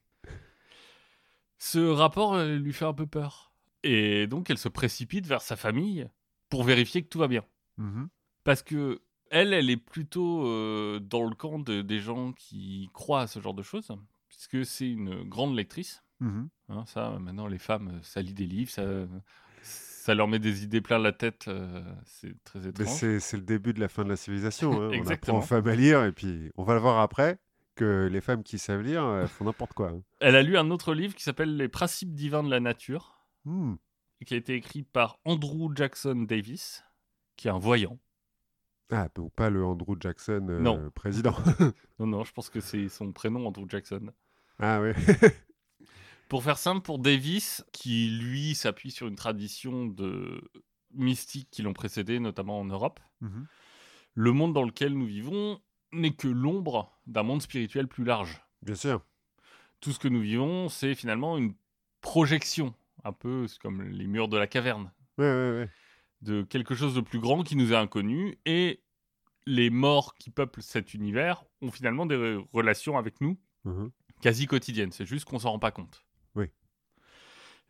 Ce 1.57 1.79
rapport 1.79 2.37
lui 2.43 2.71
fait 2.71 2.85
un 2.85 2.93
peu 2.93 3.07
peur. 3.07 3.46
Et 3.83 4.27
donc 4.27 4.49
elle 4.49 4.57
se 4.57 4.69
précipite 4.69 5.27
vers 5.27 5.41
sa 5.41 5.55
famille 5.55 6.09
pour 6.49 6.63
vérifier 6.63 7.01
que 7.03 7.07
tout 7.09 7.19
va 7.19 7.27
bien. 7.27 7.43
Mhm. 7.77 8.09
Parce 8.43 8.63
que 8.63 9.01
elle, 9.29 9.53
elle 9.53 9.69
est 9.69 9.77
plutôt 9.77 10.45
euh, 10.47 10.99
dans 10.99 11.25
le 11.27 11.35
camp 11.35 11.59
de- 11.59 11.81
des 11.81 11.99
gens 11.99 12.31
qui 12.31 12.89
croient 12.93 13.21
à 13.21 13.27
ce 13.27 13.41
genre 13.41 13.53
de 13.53 13.61
choses, 13.63 13.91
puisque 14.29 14.65
c'est 14.65 14.89
une 14.89 15.23
grande 15.23 15.55
lectrice. 15.55 16.01
Mhm. 16.21 16.49
Hein, 16.69 16.83
ça, 16.87 17.17
maintenant, 17.19 17.47
les 17.47 17.59
femmes, 17.59 17.89
euh, 17.89 17.99
ça 18.01 18.21
lit 18.21 18.33
des 18.33 18.45
livres, 18.47 18.71
ça, 18.71 18.83
ça 19.61 20.15
leur 20.15 20.27
met 20.27 20.39
des 20.39 20.63
idées 20.63 20.81
plein 20.81 20.97
la 20.97 21.11
tête. 21.11 21.47
euh, 21.49 21.83
c'est 22.05 22.41
très 22.43 22.65
étrange. 22.67 22.87
c'est 23.19 23.33
le 23.37 23.43
début 23.43 23.73
de 23.73 23.79
la 23.79 23.87
fin 23.89 24.03
de 24.03 24.09
la 24.09 24.15
civilisation. 24.15 24.81
hein. 24.81 24.89
On 25.01 25.07
apprend 25.07 25.37
aux 25.37 25.41
femmes 25.41 25.67
à 25.67 25.75
lire, 25.75 26.03
et 26.05 26.11
puis 26.13 26.49
on 26.55 26.63
va 26.63 26.73
le 26.73 26.79
voir 26.79 26.99
après, 27.01 27.37
que 27.75 28.07
les 28.11 28.21
femmes 28.21 28.43
qui 28.43 28.57
savent 28.57 28.81
lire 28.81 29.03
elles 29.21 29.27
font 29.27 29.45
n'importe 29.45 29.73
quoi. 29.73 29.89
hein. 29.89 30.01
Elle 30.19 30.35
a 30.35 30.41
lu 30.41 30.57
un 30.57 30.71
autre 30.71 30.93
livre 30.93 31.13
qui 31.13 31.23
s'appelle 31.23 31.57
Les 31.57 31.67
principes 31.67 32.13
divins 32.13 32.43
de 32.43 32.49
la 32.49 32.59
nature. 32.59 33.16
Hmm. 33.47 33.75
qui 34.25 34.33
a 34.33 34.37
été 34.37 34.55
écrit 34.55 34.83
par 34.83 35.19
Andrew 35.25 35.71
Jackson 35.75 36.25
Davis, 36.27 36.83
qui 37.37 37.47
est 37.47 37.51
un 37.51 37.59
voyant. 37.59 37.97
Ah, 38.91 39.07
donc 39.15 39.31
pas 39.33 39.49
le 39.49 39.63
Andrew 39.65 39.95
Jackson 39.99 40.45
euh, 40.49 40.59
Non. 40.59 40.89
président. 40.91 41.35
Non, 41.99 42.07
non, 42.07 42.23
je 42.23 42.33
pense 42.33 42.49
que 42.49 42.59
c'est 42.59 42.89
son 42.89 43.11
prénom, 43.13 43.47
Andrew 43.47 43.65
Jackson. 43.69 44.11
ah 44.59 44.81
ouais. 44.81 44.93
Pour 46.29 46.43
faire 46.43 46.57
simple, 46.57 46.81
pour 46.81 46.99
Davis, 46.99 47.63
qui 47.71 48.09
lui 48.21 48.53
s'appuie 48.53 48.91
sur 48.91 49.07
une 49.07 49.15
tradition 49.15 49.85
de 49.85 50.41
mystiques 50.93 51.49
qui 51.49 51.61
l'ont 51.61 51.71
précédé, 51.73 52.19
notamment 52.19 52.59
en 52.59 52.65
Europe, 52.65 52.99
Mhm. 53.21 53.47
le 54.13 54.31
monde 54.33 54.53
dans 54.53 54.63
lequel 54.63 54.93
nous 54.93 55.05
vivons 55.05 55.61
n'est 55.93 56.13
que 56.15 56.27
l'ombre 56.27 56.91
d'un 57.05 57.23
monde 57.23 57.41
spirituel 57.41 57.87
plus 57.87 58.03
large. 58.03 58.41
Bien 58.61 58.75
sûr. 58.75 59.05
Tout 59.79 59.93
ce 59.93 59.99
que 59.99 60.09
nous 60.09 60.19
vivons, 60.21 60.67
c'est 60.67 60.95
finalement 60.95 61.37
une 61.37 61.53
projection, 62.01 62.73
un 63.03 63.13
peu 63.13 63.45
comme 63.61 63.81
les 63.83 64.07
murs 64.07 64.27
de 64.27 64.37
la 64.37 64.47
caverne, 64.47 64.91
Ouais, 65.17 65.25
ouais, 65.25 65.51
ouais. 65.59 65.69
de 66.21 66.43
quelque 66.43 66.75
chose 66.75 66.95
de 66.95 67.01
plus 67.01 67.19
grand 67.19 67.43
qui 67.43 67.55
nous 67.55 67.73
est 67.73 67.75
inconnu, 67.77 68.37
et 68.45 68.81
les 69.45 69.69
morts 69.69 70.15
qui 70.15 70.29
peuplent 70.29 70.61
cet 70.61 70.93
univers 70.93 71.43
ont 71.61 71.71
finalement 71.71 72.05
des 72.05 72.15
re- 72.15 72.45
relations 72.53 72.97
avec 72.97 73.21
nous 73.21 73.37
Mhm. 73.65 73.91
quasi 74.21 74.45
quotidiennes, 74.47 74.91
c'est 74.91 75.05
juste 75.05 75.25
qu'on 75.25 75.39
s'en 75.39 75.51
rend 75.51 75.59
pas 75.59 75.71
compte. 75.71 76.05
Oui. 76.35 76.47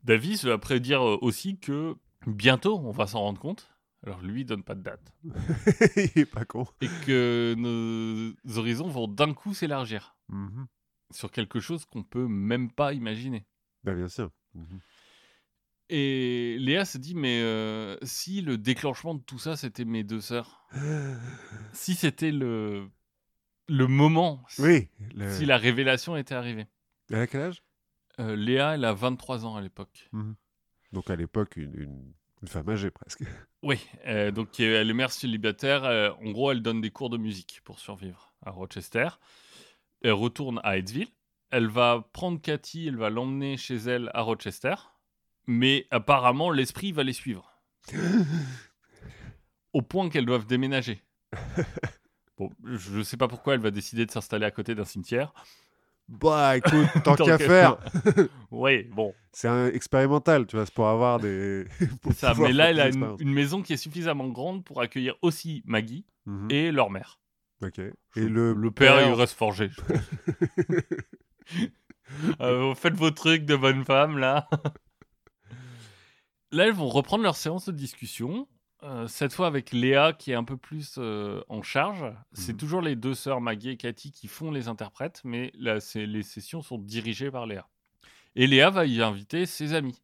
Davis 0.04 0.46
va 0.46 0.58
prédire 0.58 1.02
euh, 1.02 1.18
aussi 1.22 1.58
que 1.60 1.96
bientôt 2.26 2.78
on 2.80 2.92
va 2.92 3.08
s'en 3.08 3.20
rendre 3.22 3.40
compte, 3.40 3.70
alors 4.06 4.22
lui 4.22 4.42
il 4.42 4.46
donne 4.46 4.64
pas 4.64 4.76
de 4.76 4.82
date, 4.82 5.14
Il 6.16 6.22
est 6.22 6.26
pas 6.32 6.46
con. 6.46 6.66
et 6.82 6.88
que 7.06 7.56
nos 7.58 8.58
horizons 8.58 8.88
vont 8.88 9.08
d'un 9.08 9.34
coup 9.34 9.54
s'élargir 9.54 10.16
Mhm. 10.30 10.68
sur 11.12 11.32
quelque 11.32 11.60
chose 11.60 11.86
qu'on 11.86 12.04
peut 12.04 12.28
même 12.28 12.70
pas 12.72 12.94
imaginer. 12.94 13.46
Bah, 13.84 13.94
bien 13.94 14.08
sûr. 14.10 14.30
Mhm. 14.56 14.80
Et 15.90 16.58
Léa 16.60 16.84
se 16.86 16.98
dit, 16.98 17.16
mais 17.16 17.42
euh, 17.42 17.96
si 18.04 18.42
le 18.42 18.58
déclenchement 18.58 19.16
de 19.16 19.22
tout 19.22 19.40
ça, 19.40 19.56
c'était 19.56 19.86
mes 19.86 20.04
deux 20.04 20.20
sœurs, 20.22 20.68
si 21.74 21.96
c'était 21.96 22.32
le, 22.32 22.90
le 23.68 23.88
moment, 23.88 24.44
si- 24.50 24.62
Oui. 24.62 24.90
le- 25.16 25.32
si 25.32 25.46
la 25.46 25.58
révélation 25.58 26.18
était 26.18 26.36
arrivée. 26.36 26.68
Elle 27.10 27.20
a 27.20 27.28
quel 27.28 27.42
âge? 27.42 27.64
Euh, 28.20 28.36
Léa, 28.36 28.76
elle 28.76 28.84
a 28.86 28.94
23 28.94 29.46
ans 29.46 29.56
à 29.56 29.62
l'époque. 29.62 30.10
Donc 30.92 31.10
à 31.10 31.16
l'époque, 31.16 31.56
une, 31.56 31.74
une- 31.80 32.14
une 32.42 32.48
femme 32.48 32.70
âgée 32.70 32.92
presque. 32.92 33.24
Oui, 33.64 33.80
euh, 34.06 34.30
donc 34.30 34.60
euh, 34.60 34.80
elle 34.80 34.90
est 34.92 34.94
mère 34.94 35.12
célibataire. 35.12 35.84
euh, 35.84 36.12
en 36.24 36.30
gros, 36.32 36.52
elle 36.52 36.62
donne 36.62 36.80
des 36.80 36.92
cours 36.92 37.10
de 37.10 37.18
musique 37.18 37.62
pour 37.64 37.80
survivre 37.80 38.32
à 38.46 38.52
Rochester. 38.52 39.08
Elle 40.04 40.12
retourne 40.14 40.62
à 40.64 40.78
Edville. 40.78 41.08
Elle 41.50 41.68
va 41.68 42.08
prendre 42.14 42.40
Cathy, 42.40 42.88
elle 42.88 42.98
va 42.98 43.10
l'emmener 43.10 43.58
chez 43.58 43.76
elle 43.78 44.12
à 44.14 44.22
Rochester. 44.22 44.76
Mais 45.48 45.88
apparemment, 45.92 46.52
l'esprit 46.52 46.92
va 46.92 47.04
les 47.04 47.14
suivre. 47.14 47.52
Au 49.74 49.82
point 49.82 50.10
qu'elles 50.10 50.26
doivent 50.26 50.46
déménager. 50.48 51.02
Bon, 52.40 52.52
je 52.64 53.00
ne 53.00 53.04
sais 53.04 53.18
pas 53.18 53.28
pourquoi 53.28 53.56
elle 53.56 53.62
va 53.62 53.72
décider 53.72 54.06
de 54.06 54.12
s'installer 54.12 54.46
à 54.46 54.52
côté 54.52 54.76
d'un 54.76 54.86
cimetière. 54.86 55.34
Bah 56.08 56.56
écoute, 56.56 56.88
tant 57.04 57.16
Tant 57.16 57.26
qu'à 57.26 57.40
que- 57.40 57.48
faire, 57.48 57.78
Oui, 58.52 58.84
bon, 58.84 59.12
c'est 59.32 59.48
un 59.48 59.70
expérimental, 59.70 60.46
tu 60.46 60.56
vois, 60.56 60.68
c'est 60.68 60.74
pour 60.76 60.88
avoir 60.88 61.20
des. 61.20 61.66
pour 62.04 62.14
ça. 62.14 62.36
Mais 62.38 62.54
là, 62.54 62.70
elle 62.70 62.80
a 62.80 62.90
une, 62.90 63.34
maison 63.34 63.64
qui 63.64 63.74
est 63.74 63.78
suffisamment 63.78 64.28
grande 64.28 64.64
pour 64.64 64.82
accueillir 64.82 65.16
aussi 65.24 65.64
Maggie 65.66 66.06
Mhm. 66.28 66.48
et 66.52 66.72
leur 66.72 66.92
mère. 66.92 67.18
Ok. 67.64 67.80
Et 67.80 67.94
le, 68.18 68.54
Le 68.54 68.70
père, 68.70 69.02
il 69.08 69.14
reste 69.14 69.34
forgé. 69.36 69.72
Euh, 72.40 72.76
faites 72.76 72.94
vos 72.96 73.10
trucs 73.12 73.46
de 73.46 73.56
bonne 73.56 73.84
femme, 73.84 74.20
là. 74.20 74.48
Là, 76.52 76.66
elles 76.68 76.74
vont 76.74 76.88
reprendre 76.90 77.24
leur 77.24 77.36
séance 77.36 77.66
de 77.66 77.72
discussion. 77.72 78.48
euh, 78.84 79.08
cette 79.08 79.34
fois 79.34 79.48
avec 79.48 79.72
Léa 79.72 80.14
qui 80.14 80.30
est 80.30 80.36
un 80.36 80.44
peu 80.44 80.56
plus 80.56 80.98
euh, 81.00 81.42
en 81.50 81.64
charge. 81.64 82.06
C'est 82.34 82.52
Mhm. 82.54 82.58
toujours 82.60 82.82
les 82.82 82.96
deux 82.96 83.16
sœurs 83.16 83.42
Maggie 83.42 83.70
et 83.72 83.78
Cathy 83.78 84.12
qui 84.12 84.28
font 84.28 84.52
les 84.52 84.68
interprètes, 84.68 85.22
mais 85.24 85.52
là, 85.56 85.80
les 85.96 86.22
sessions 86.22 86.62
sont 86.62 86.78
dirigées 86.78 87.32
par 87.32 87.48
Léa. 87.48 87.68
Et 88.36 88.46
Léa 88.46 88.70
va 88.70 88.86
y 88.86 89.02
inviter 89.02 89.48
ses 89.48 89.74
amis. 89.74 90.00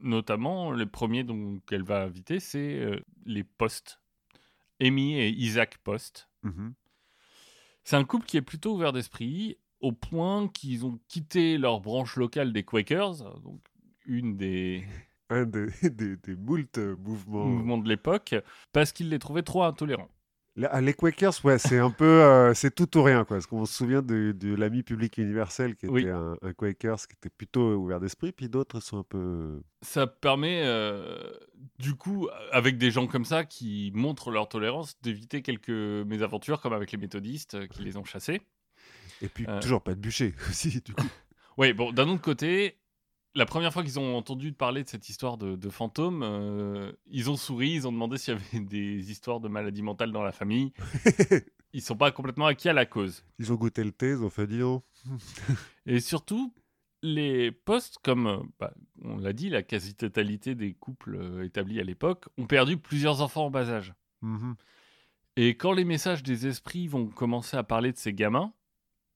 Notamment, 0.00 0.70
les 0.70 0.84
premiers 0.84 1.24
qu'elle 1.66 1.82
va 1.82 2.02
inviter, 2.02 2.40
c'est 2.40 2.78
euh, 2.78 3.00
les 3.24 3.42
Post. 3.42 4.02
Amy 4.82 5.14
et 5.18 5.30
Isaac 5.30 5.78
Post. 5.78 6.28
Mhm. 6.42 6.74
C'est 7.84 7.96
un 7.96 8.04
couple 8.04 8.26
qui 8.26 8.36
est 8.36 8.42
plutôt 8.42 8.74
ouvert 8.74 8.92
d'esprit, 8.92 9.56
au 9.80 9.92
point 9.92 10.46
qu'ils 10.48 10.84
ont 10.84 10.98
quitté 11.08 11.56
leur 11.56 11.80
branche 11.80 12.16
locale 12.16 12.52
des 12.52 12.64
Quakers, 12.64 13.40
donc 13.40 13.62
une 14.04 14.36
des 14.36 14.84
Un 15.30 15.44
des, 15.46 15.66
des, 15.90 16.16
des 16.16 16.36
moult 16.36 16.76
euh, 16.78 16.96
mouvements. 16.98 17.46
mouvements 17.46 17.78
de 17.78 17.88
l'époque, 17.88 18.34
parce 18.72 18.92
qu'ils 18.92 19.08
les 19.08 19.18
trouvaient 19.18 19.42
trop 19.42 19.62
intolérants. 19.62 20.10
Ah, 20.64 20.80
les 20.80 20.92
Quakers, 20.92 21.32
ouais, 21.44 21.58
c'est 21.58 21.78
un 21.78 21.92
peu, 21.92 22.04
euh, 22.04 22.52
c'est 22.54 22.74
tout 22.74 22.98
ou 22.98 23.02
rien, 23.04 23.24
quoi. 23.24 23.36
Parce 23.36 23.46
qu'on 23.46 23.64
se 23.64 23.72
souvient 23.72 24.02
de, 24.02 24.32
de 24.32 24.54
l'ami 24.54 24.82
public 24.82 25.16
universel 25.16 25.76
qui 25.76 25.86
était 25.86 25.94
Oui. 25.94 26.08
un, 26.08 26.36
un 26.42 26.52
Quakers 26.52 27.06
qui 27.06 27.14
était 27.14 27.30
plutôt 27.30 27.76
ouvert 27.76 28.00
d'esprit, 28.00 28.32
puis 28.32 28.48
d'autres 28.48 28.80
sont 28.80 28.98
un 28.98 29.02
peu. 29.04 29.62
Ça 29.80 30.06
permet, 30.08 30.62
euh, 30.64 31.22
du 31.78 31.94
coup, 31.94 32.28
avec 32.50 32.76
des 32.78 32.90
gens 32.90 33.06
comme 33.06 33.24
ça 33.24 33.44
qui 33.44 33.92
montrent 33.94 34.32
leur 34.32 34.48
tolérance, 34.48 35.00
d'éviter 35.00 35.40
quelques 35.40 35.70
mésaventures, 35.70 36.60
comme 36.60 36.72
avec 36.74 36.90
les 36.92 36.98
méthodistes 36.98 37.54
euh, 37.54 37.66
qui 37.68 37.82
les 37.82 37.96
ont 37.96 38.04
chassés. 38.04 38.42
Et 39.22 39.28
puis 39.28 39.46
Euh. 39.48 39.60
toujours 39.60 39.82
pas 39.82 39.94
de 39.94 40.00
bûcher 40.00 40.34
aussi, 40.50 40.82
du 40.84 40.92
coup. 40.92 41.06
Oui, 41.58 41.72
bon, 41.72 41.92
d'un 41.92 42.08
autre 42.08 42.22
côté, 42.22 42.76
la 43.34 43.46
première 43.46 43.72
fois 43.72 43.82
qu'ils 43.82 43.98
ont 43.98 44.16
entendu 44.16 44.52
parler 44.52 44.82
de 44.82 44.88
cette 44.88 45.08
histoire 45.08 45.36
de, 45.36 45.54
de 45.56 45.70
fantômes, 45.70 46.22
euh, 46.22 46.92
ils 47.06 47.30
ont 47.30 47.36
souri, 47.36 47.70
ils 47.70 47.86
ont 47.86 47.92
demandé 47.92 48.18
s'il 48.18 48.34
y 48.34 48.36
avait 48.36 48.64
des 48.64 49.10
histoires 49.10 49.40
de 49.40 49.48
maladies 49.48 49.82
mentales 49.82 50.12
dans 50.12 50.22
la 50.22 50.32
famille. 50.32 50.72
Ils 51.72 51.82
sont 51.82 51.96
pas 51.96 52.10
complètement 52.10 52.46
acquis 52.46 52.68
à 52.68 52.72
la 52.72 52.84
cause. 52.84 53.24
Ils 53.38 53.52
ont 53.52 53.54
goûté 53.54 53.84
le 53.84 53.92
thé, 53.92 54.08
ils 54.08 54.24
ont 54.24 54.30
fait 54.30 54.48
donc. 54.48 54.82
Et 55.86 56.00
surtout, 56.00 56.52
les 57.00 57.52
postes, 57.52 57.98
comme 58.02 58.26
euh, 58.26 58.38
bah, 58.58 58.74
on 59.04 59.18
l'a 59.18 59.32
dit, 59.32 59.48
la 59.50 59.62
quasi-totalité 59.62 60.56
des 60.56 60.74
couples 60.74 61.14
euh, 61.14 61.44
établis 61.44 61.78
à 61.78 61.84
l'époque, 61.84 62.26
ont 62.38 62.46
perdu 62.46 62.76
plusieurs 62.76 63.22
enfants 63.22 63.46
en 63.46 63.50
bas 63.50 63.70
âge. 63.70 63.94
Mhm. 64.22 64.56
Et 65.36 65.56
quand 65.56 65.72
les 65.72 65.84
messages 65.84 66.24
des 66.24 66.48
esprits 66.48 66.88
vont 66.88 67.06
commencer 67.06 67.56
à 67.56 67.62
parler 67.62 67.92
de 67.92 67.96
ces 67.96 68.12
gamins, 68.12 68.52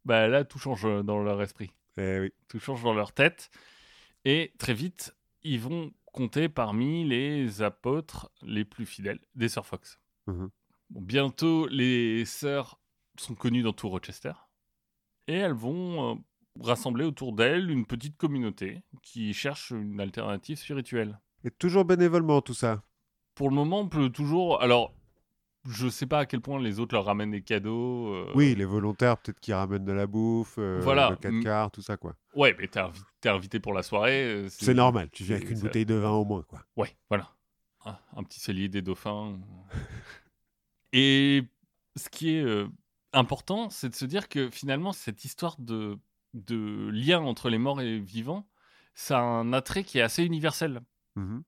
bah 0.05 0.29
là, 0.29 0.44
tout 0.44 0.61
change 0.61 0.87
dans 1.05 1.20
leur 1.20 1.42
esprit. 1.42 1.72
Eh 1.96 2.20
oui. 2.20 2.33
tout 2.46 2.61
change 2.61 2.85
dans 2.85 2.94
leur 2.94 3.12
tête. 3.12 3.50
Et 4.24 4.52
très 4.58 4.74
vite, 4.74 5.14
ils 5.42 5.60
vont 5.60 5.92
compter 6.12 6.48
parmi 6.48 7.04
les 7.04 7.62
apôtres 7.62 8.30
les 8.42 8.64
plus 8.64 8.87
fidèles 8.87 9.20
des 9.34 9.48
Sœurs 9.48 9.66
Fox. 9.66 9.98
Mhm. 10.26 10.50
Bon, 10.90 11.00
bientôt, 11.00 11.66
les 11.66 12.24
sœurs 12.24 12.80
sont 13.18 13.34
connues 13.34 13.62
dans 13.62 13.72
tout 13.72 13.88
Rochester. 13.88 14.32
Et 15.26 15.34
elles 15.34 15.52
vont 15.52 16.12
euh, 16.12 16.14
rassembler 16.60 17.04
autour 17.04 17.32
d'elles 17.32 17.70
une 17.70 17.87
petite 17.87 18.16
communauté 18.16 18.82
qui 19.02 19.32
cherche 19.34 19.70
une 19.70 20.00
alternative 20.00 20.58
spirituelle. 20.58 21.20
Et 21.44 21.50
toujours 21.50 21.84
bénévolement, 21.84 22.40
tout 22.40 22.54
ça. 22.54 22.82
Pour 23.34 23.48
le 23.50 23.56
moment, 23.56 23.80
on 23.80 23.88
peut 23.88 24.10
toujours... 24.10 24.62
Alors, 24.62 24.94
je 25.66 25.88
sais 25.88 26.07
pas 26.07 26.20
à 26.20 26.27
quel 26.27 26.40
point 26.40 26.61
les 26.61 26.79
autres 26.81 26.94
leur 26.94 27.05
ramènent 27.07 27.31
des 27.31 27.42
cadeaux. 27.42 28.12
euh, 28.14 28.33
Oui, 28.35 28.55
les 28.55 28.64
volontaires, 28.64 29.16
peut-être 29.18 29.40
qui 29.40 29.53
ramènent 29.53 29.85
de 29.85 29.92
la 29.92 30.07
bouffe, 30.07 30.57
euh, 30.59 30.81
Voilà. 30.83 31.11
le 31.11 31.16
4 31.16 31.40
quarts, 31.40 31.70
tout 31.70 31.83
ça, 31.83 31.96
quoi. 31.96 32.14
Ouais, 32.35 32.55
mais 32.59 32.68
t'es 32.68 32.81
invi- 32.81 33.00
invité 33.27 33.61
pour 33.61 33.72
la 33.72 33.83
soirée. 33.83 34.24
euh, 34.24 34.48
C'est 34.50 34.74
normal, 34.74 35.09
tu 35.11 35.24
viens 35.24 35.37
avec 35.37 35.50
une 35.50 35.61
bouteille 35.61 35.87
de 35.87 35.94
vin 35.94 36.11
au 36.11 36.24
moins, 36.24 36.42
quoi. 36.42 36.61
Ouais, 36.77 36.96
voilà. 37.09 37.31
Un, 37.87 37.96
un 38.16 38.22
petit 38.24 38.40
cellier 38.40 38.68
des 38.68 38.83
dauphins. 38.83 39.38
Et 40.92 41.42
ce 41.96 42.09
qui 42.09 42.37
est 42.37 42.42
euh, 42.42 42.66
important, 43.12 43.70
c'est 43.70 43.88
de 43.88 43.94
se 43.94 44.05
dire 44.05 44.29
que 44.29 44.50
finalement, 44.50 44.92
cette 44.92 45.24
histoire 45.24 45.57
de, 45.59 45.98
de 46.35 46.88
lien 46.92 47.20
entre 47.20 47.48
les 47.50 47.59
morts 47.59 47.81
et 47.81 47.85
les 47.85 47.98
vivants, 48.00 48.46
ça 48.94 49.18
a 49.18 49.22
un 49.22 49.53
attrait 49.53 49.85
qui 49.85 49.98
est 49.98 50.03
assez 50.03 50.24
universel. 50.24 50.81
Mhm. 51.16 51.42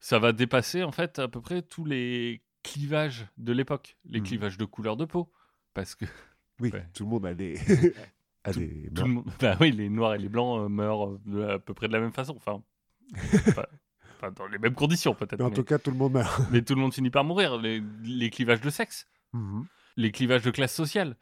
Ça 0.00 0.18
va 0.18 0.32
dépasser 0.32 0.82
en 0.82 0.92
fait 0.92 1.18
à 1.18 1.28
peu 1.28 1.40
près 1.40 1.62
tous 1.62 1.84
les 1.84 2.42
clivages 2.70 3.26
de 3.36 3.52
l'époque, 3.52 3.96
les 4.04 4.20
Mhm. 4.20 4.26
clivages 4.26 4.58
de 4.58 4.64
couleur 4.64 4.96
de 4.96 5.04
peau. 5.04 5.32
Parce 5.74 5.94
que 5.94 6.04
Oui, 6.60 6.70
Ouais. 6.72 6.86
tout 6.94 7.04
le 7.04 7.10
monde 7.10 7.26
a 7.26 7.34
des. 7.34 7.54
a 8.44 8.52
Tout- 8.52 8.58
des... 8.60 8.90
tout 8.94 9.02
le 9.04 9.08
monde- 9.10 9.30
bah 9.40 9.56
oui, 9.60 9.72
les 9.72 9.88
noirs 9.90 10.14
et 10.14 10.18
les 10.18 10.28
blancs 10.28 10.60
euh, 10.64 10.68
meurent 10.68 11.06
euh, 11.08 11.20
de- 11.26 11.42
à 11.42 11.58
peu 11.58 11.74
près 11.74 11.86
de 11.88 11.92
la 11.92 12.00
même 12.00 12.12
façon. 12.12 12.34
Enfin, 12.36 12.62
pas- 13.54 13.68
pas 14.20 14.30
dans 14.30 14.46
les 14.46 14.58
mêmes 14.58 14.74
conditions 14.74 15.14
peut-être. 15.14 15.38
Mais 15.38 15.44
en 15.44 15.48
mais- 15.50 15.54
tout 15.54 15.64
cas, 15.64 15.78
tout 15.78 15.90
le 15.90 15.96
monde 15.98 16.12
meurt. 16.14 16.40
mais 16.50 16.62
tout 16.62 16.74
le 16.74 16.80
monde 16.80 16.94
finit 16.94 17.10
par 17.10 17.24
mourir. 17.24 17.58
Les, 17.58 17.82
les 18.02 18.30
clivages 18.30 18.60
de 18.62 18.70
sexe, 18.70 19.06
Mhm. 19.34 19.66
les 19.96 20.10
clivages 20.12 20.42
de 20.42 20.50
classe 20.50 20.74
sociale, 20.74 21.16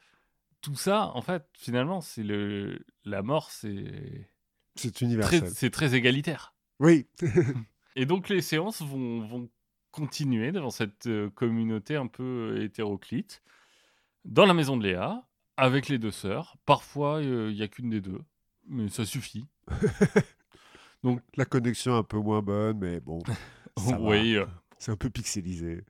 tout 0.61 0.77
ça, 0.77 1.11
en 1.15 1.21
fait, 1.23 1.45
finalement, 1.59 2.01
c'est 2.01 2.23
le 2.23 2.79
la 3.05 3.23
mort, 3.23 3.51
c'est 3.51 4.31
C'est 4.77 5.01
universel. 5.01 5.49
c'est 5.53 5.71
très 5.71 5.95
égalitaire. 5.95 6.55
Oui. 6.81 7.07
Et 7.97 8.07
donc 8.07 8.29
les 8.29 8.41
séances 8.43 8.83
vont, 8.83 9.27
vont 9.27 9.49
continuer 9.95 10.51
dans 10.51 10.71
cette 10.71 11.07
euh, 11.07 11.31
communauté 11.31 11.95
un 11.95 12.09
peu 12.09 12.61
hétéroclite, 12.61 13.43
dans 14.25 14.45
la 14.45 14.53
maison 14.53 14.77
de 14.77 14.83
Léa, 14.83 15.25
avec 15.57 15.89
les 15.89 15.99
deux 15.99 16.11
sœurs. 16.11 16.57
Parfois, 16.67 17.21
euh, 17.23 17.49
il 17.53 17.57
y 17.57 17.63
a 17.63 17.69
qu'une 17.69 17.91
des 17.91 18.01
deux, 18.01 18.21
mais 18.67 18.89
ça 18.89 19.05
suffit. 19.05 19.47
Donc- 21.05 21.21
la 21.37 21.45
connexion 21.45 21.95
est 21.95 21.99
un 21.99 22.03
peu 22.03 22.19
moins 22.19 22.43
bonne, 22.43 22.79
mais 22.79 22.99
bon, 22.99 23.23
oui, 24.01 24.37
euh, 24.37 24.47
c'est 24.79 24.91
un 24.91 24.97
peu 24.97 25.11
pixelisé. 25.11 25.85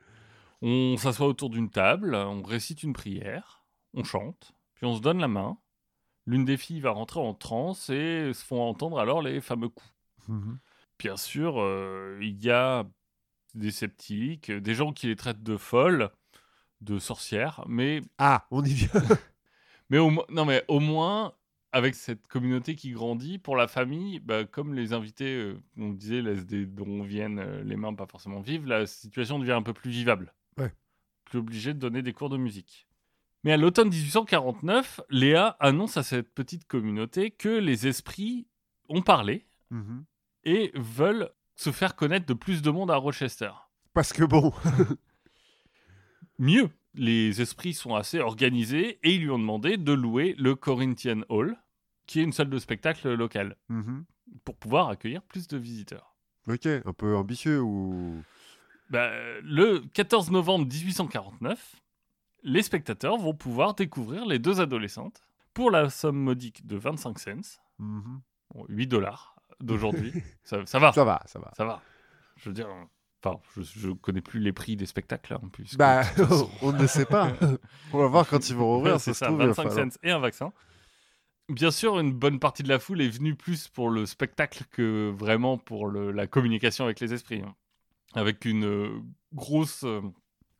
on 0.60 0.98
s'assoit 0.98 1.26
autour 1.26 1.48
d'une 1.48 1.70
table, 1.70 2.14
on 2.14 2.42
récite 2.42 2.82
une 2.82 2.92
prière, 2.92 3.64
on 3.94 4.04
chante, 4.04 4.52
puis 4.74 4.84
on 4.84 4.94
se 4.96 5.00
donne 5.00 5.18
la 5.18 5.28
main. 5.28 5.56
L'une 6.26 6.44
des 6.44 6.58
filles 6.58 6.80
va 6.80 6.90
rentrer 6.90 7.20
en 7.20 7.32
transe 7.32 7.88
et 7.88 8.32
se 8.34 8.44
font 8.44 8.60
entendre 8.60 8.98
alors 8.98 9.22
les 9.22 9.40
fameux 9.40 9.68
coups. 9.70 9.94
Mhm. 10.28 10.58
Bien 10.98 11.16
sûr, 11.16 11.58
euh, 11.58 12.18
il 12.20 12.42
y 12.42 12.50
a 12.50 12.84
des 13.54 13.70
sceptiques, 13.70 14.50
des 14.50 14.74
gens 14.74 14.92
qui 14.92 15.06
les 15.06 15.16
traitent 15.16 15.42
de 15.42 15.56
folles, 15.56 16.10
de 16.80 16.98
sorcières, 16.98 17.64
mais, 17.68 18.00
Ah, 18.18 18.46
on 18.50 18.62
y 18.64 18.72
vient. 18.72 18.88
mais, 19.90 19.98
au, 19.98 20.10
non, 20.30 20.44
mais 20.44 20.64
au 20.68 20.80
moins, 20.80 21.34
avec 21.72 21.94
cette 21.94 22.26
communauté 22.28 22.74
qui 22.76 22.90
grandit, 22.92 23.38
pour 23.38 23.56
la 23.56 23.66
famille, 23.68 24.20
bah, 24.20 24.44
comme 24.44 24.74
les 24.74 24.92
invités, 24.92 25.34
euh, 25.34 25.60
on 25.76 25.90
disait, 25.90 26.20
laissent 26.22 26.46
des 26.46 26.66
dont 26.66 27.02
viennent 27.02 27.38
euh, 27.38 27.62
les 27.64 27.76
mains 27.76 27.94
pas 27.94 28.06
forcément 28.06 28.40
vives, 28.40 28.66
la 28.66 28.86
situation 28.86 29.38
devient 29.38 29.52
un 29.52 29.62
peu 29.62 29.72
plus 29.72 29.90
vivable. 29.90 30.34
Ouais. 30.58 30.72
Plus 31.24 31.38
obligé 31.38 31.74
de 31.74 31.78
donner 31.78 32.02
des 32.02 32.12
cours 32.12 32.28
de 32.30 32.36
musique. 32.36 32.86
Mais 33.44 33.52
à 33.52 33.56
l'automne 33.56 33.88
1849, 33.90 35.00
Léa 35.10 35.56
annonce 35.60 35.96
à 35.96 36.02
cette 36.02 36.32
petite 36.32 36.66
communauté 36.66 37.30
que 37.30 37.48
les 37.48 37.86
esprits 37.86 38.46
ont 38.88 39.02
parlé 39.02 39.46
Mhm. 39.70 40.04
et 40.44 40.70
veulent 40.74 41.30
se 41.56 41.70
faire 41.72 41.94
connaître 41.96 42.26
de 42.26 42.34
plus 42.34 42.62
de 42.62 42.70
monde 42.70 42.90
à 42.90 42.96
Rochester. 42.96 43.50
Parce 43.92 44.12
que 44.12 44.24
bon, 44.24 44.52
Mieux, 46.38 46.68
les 46.94 47.40
esprits 47.40 47.74
sont 47.74 47.94
assez 47.94 48.18
organisés 48.18 48.98
et 49.02 49.14
ils 49.14 49.20
lui 49.22 49.30
ont 49.30 49.38
demandé 49.38 49.76
de 49.76 49.92
louer 49.92 50.34
le 50.38 50.54
Corinthian 50.56 51.20
Hall, 51.28 51.56
qui 52.06 52.20
est 52.20 52.24
une 52.24 52.32
salle 52.32 52.50
de 52.50 52.58
spectacle 52.58 53.12
locale, 53.14 53.56
Mhm. 53.68 54.04
pour 54.44 54.56
pouvoir 54.56 54.88
accueillir 54.88 55.22
plus 55.22 55.46
de 55.48 55.56
visiteurs. 55.56 56.16
ok, 56.48 56.66
un 56.66 56.92
peu 56.92 57.16
ambitieux 57.16 57.60
ou. 57.62 58.22
Bah, 58.90 59.10
le 59.42 59.80
14 59.94 60.30
novembre 60.30 60.66
1849, 60.66 61.76
les 62.42 62.62
spectateurs 62.62 63.16
vont 63.16 63.32
pouvoir 63.34 63.74
découvrir 63.74 64.26
les 64.26 64.38
deux 64.38 64.60
adolescentes 64.60 65.22
pour 65.54 65.70
la 65.70 65.88
somme 65.88 66.18
modique 66.18 66.66
de 66.66 66.76
25 66.76 67.18
cents, 67.18 67.60
Mhm. 67.78 68.20
bon, 68.52 68.66
8 68.68 68.86
dollars 68.88 69.33
d'aujourd'hui. 69.60 70.12
ça, 70.44 70.64
ça 70.66 70.78
va, 70.78 70.88
ça, 70.92 70.94
Ça 70.94 71.04
va, 71.04 71.22
ça 71.26 71.38
va. 71.38 71.52
va. 71.64 71.82
Je 72.36 72.48
veux 72.48 72.54
dire, 72.54 72.68
enfin, 73.22 73.38
je, 73.56 73.62
je 73.62 73.90
connais 73.90 74.20
plus 74.20 74.40
les 74.40 74.52
prix 74.52 74.76
des 74.76 74.86
spectacles, 74.86 75.34
hein, 75.34 75.40
puisque- 75.52 75.76
Bah, 75.78 76.02
on 76.62 76.72
ne 76.72 76.86
sait 76.86 77.06
pas. 77.06 77.32
on 77.92 77.98
va 77.98 78.06
voir 78.08 78.28
quand 78.28 78.48
ils 78.48 78.56
vont 78.56 78.66
rouvrir. 78.76 79.00
c'est 79.00 79.12
ça 79.12 79.14
se 79.14 79.18
ça, 79.20 79.26
trouve, 79.26 79.38
il 79.40 79.46
va 79.46 79.52
25 79.52 79.62
falloir- 79.68 79.92
cents 79.92 79.98
et 80.02 80.10
un 80.10 80.18
vaccin. 80.18 80.52
Bien 81.50 81.70
sûr, 81.70 81.98
une 82.00 82.12
bonne 82.12 82.38
partie 82.40 82.62
de 82.62 82.68
la 82.70 82.78
foule 82.78 83.02
est 83.02 83.08
venue 83.08 83.34
plus 83.34 83.68
pour 83.68 83.90
le 83.90 84.06
spectacle 84.06 84.64
que 84.70 85.10
vraiment 85.10 85.58
pour 85.58 85.86
le- 85.86 86.10
la 86.10 86.26
communication 86.26 86.84
avec 86.86 87.00
les 87.00 87.12
esprits. 87.12 87.42
hein. 87.46 87.54
Avec 88.14 88.44
une 88.46 88.64
euh, 88.64 89.00
grosse 89.34 89.82
euh, 89.84 90.00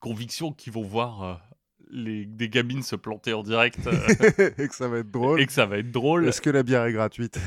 conviction 0.01 0.53
qu'ils 0.53 0.73
vont 0.73 0.83
voir 0.83 1.23
euh, 1.23 1.35
les, 1.91 2.27
des 2.27 2.49
gamines 2.51 2.83
se 2.83 2.97
planter 2.97 3.33
en 3.33 3.43
direct 3.43 3.87
euh, 3.87 4.51
et 4.59 4.69
que 4.69 4.75
ça 4.75 4.89
va 4.89 4.99
être 4.99 5.11
drôle. 5.11 5.41
et 5.41 5.47
que 5.47 5.53
ça 5.53 5.65
va 5.65 5.79
être 5.79 5.91
drôle. 5.91 6.27
Est-ce 6.29 6.43
que 6.43 6.51
la 6.51 6.63
bière 6.63 6.85
est 6.85 6.93
gratuite? 6.93 7.39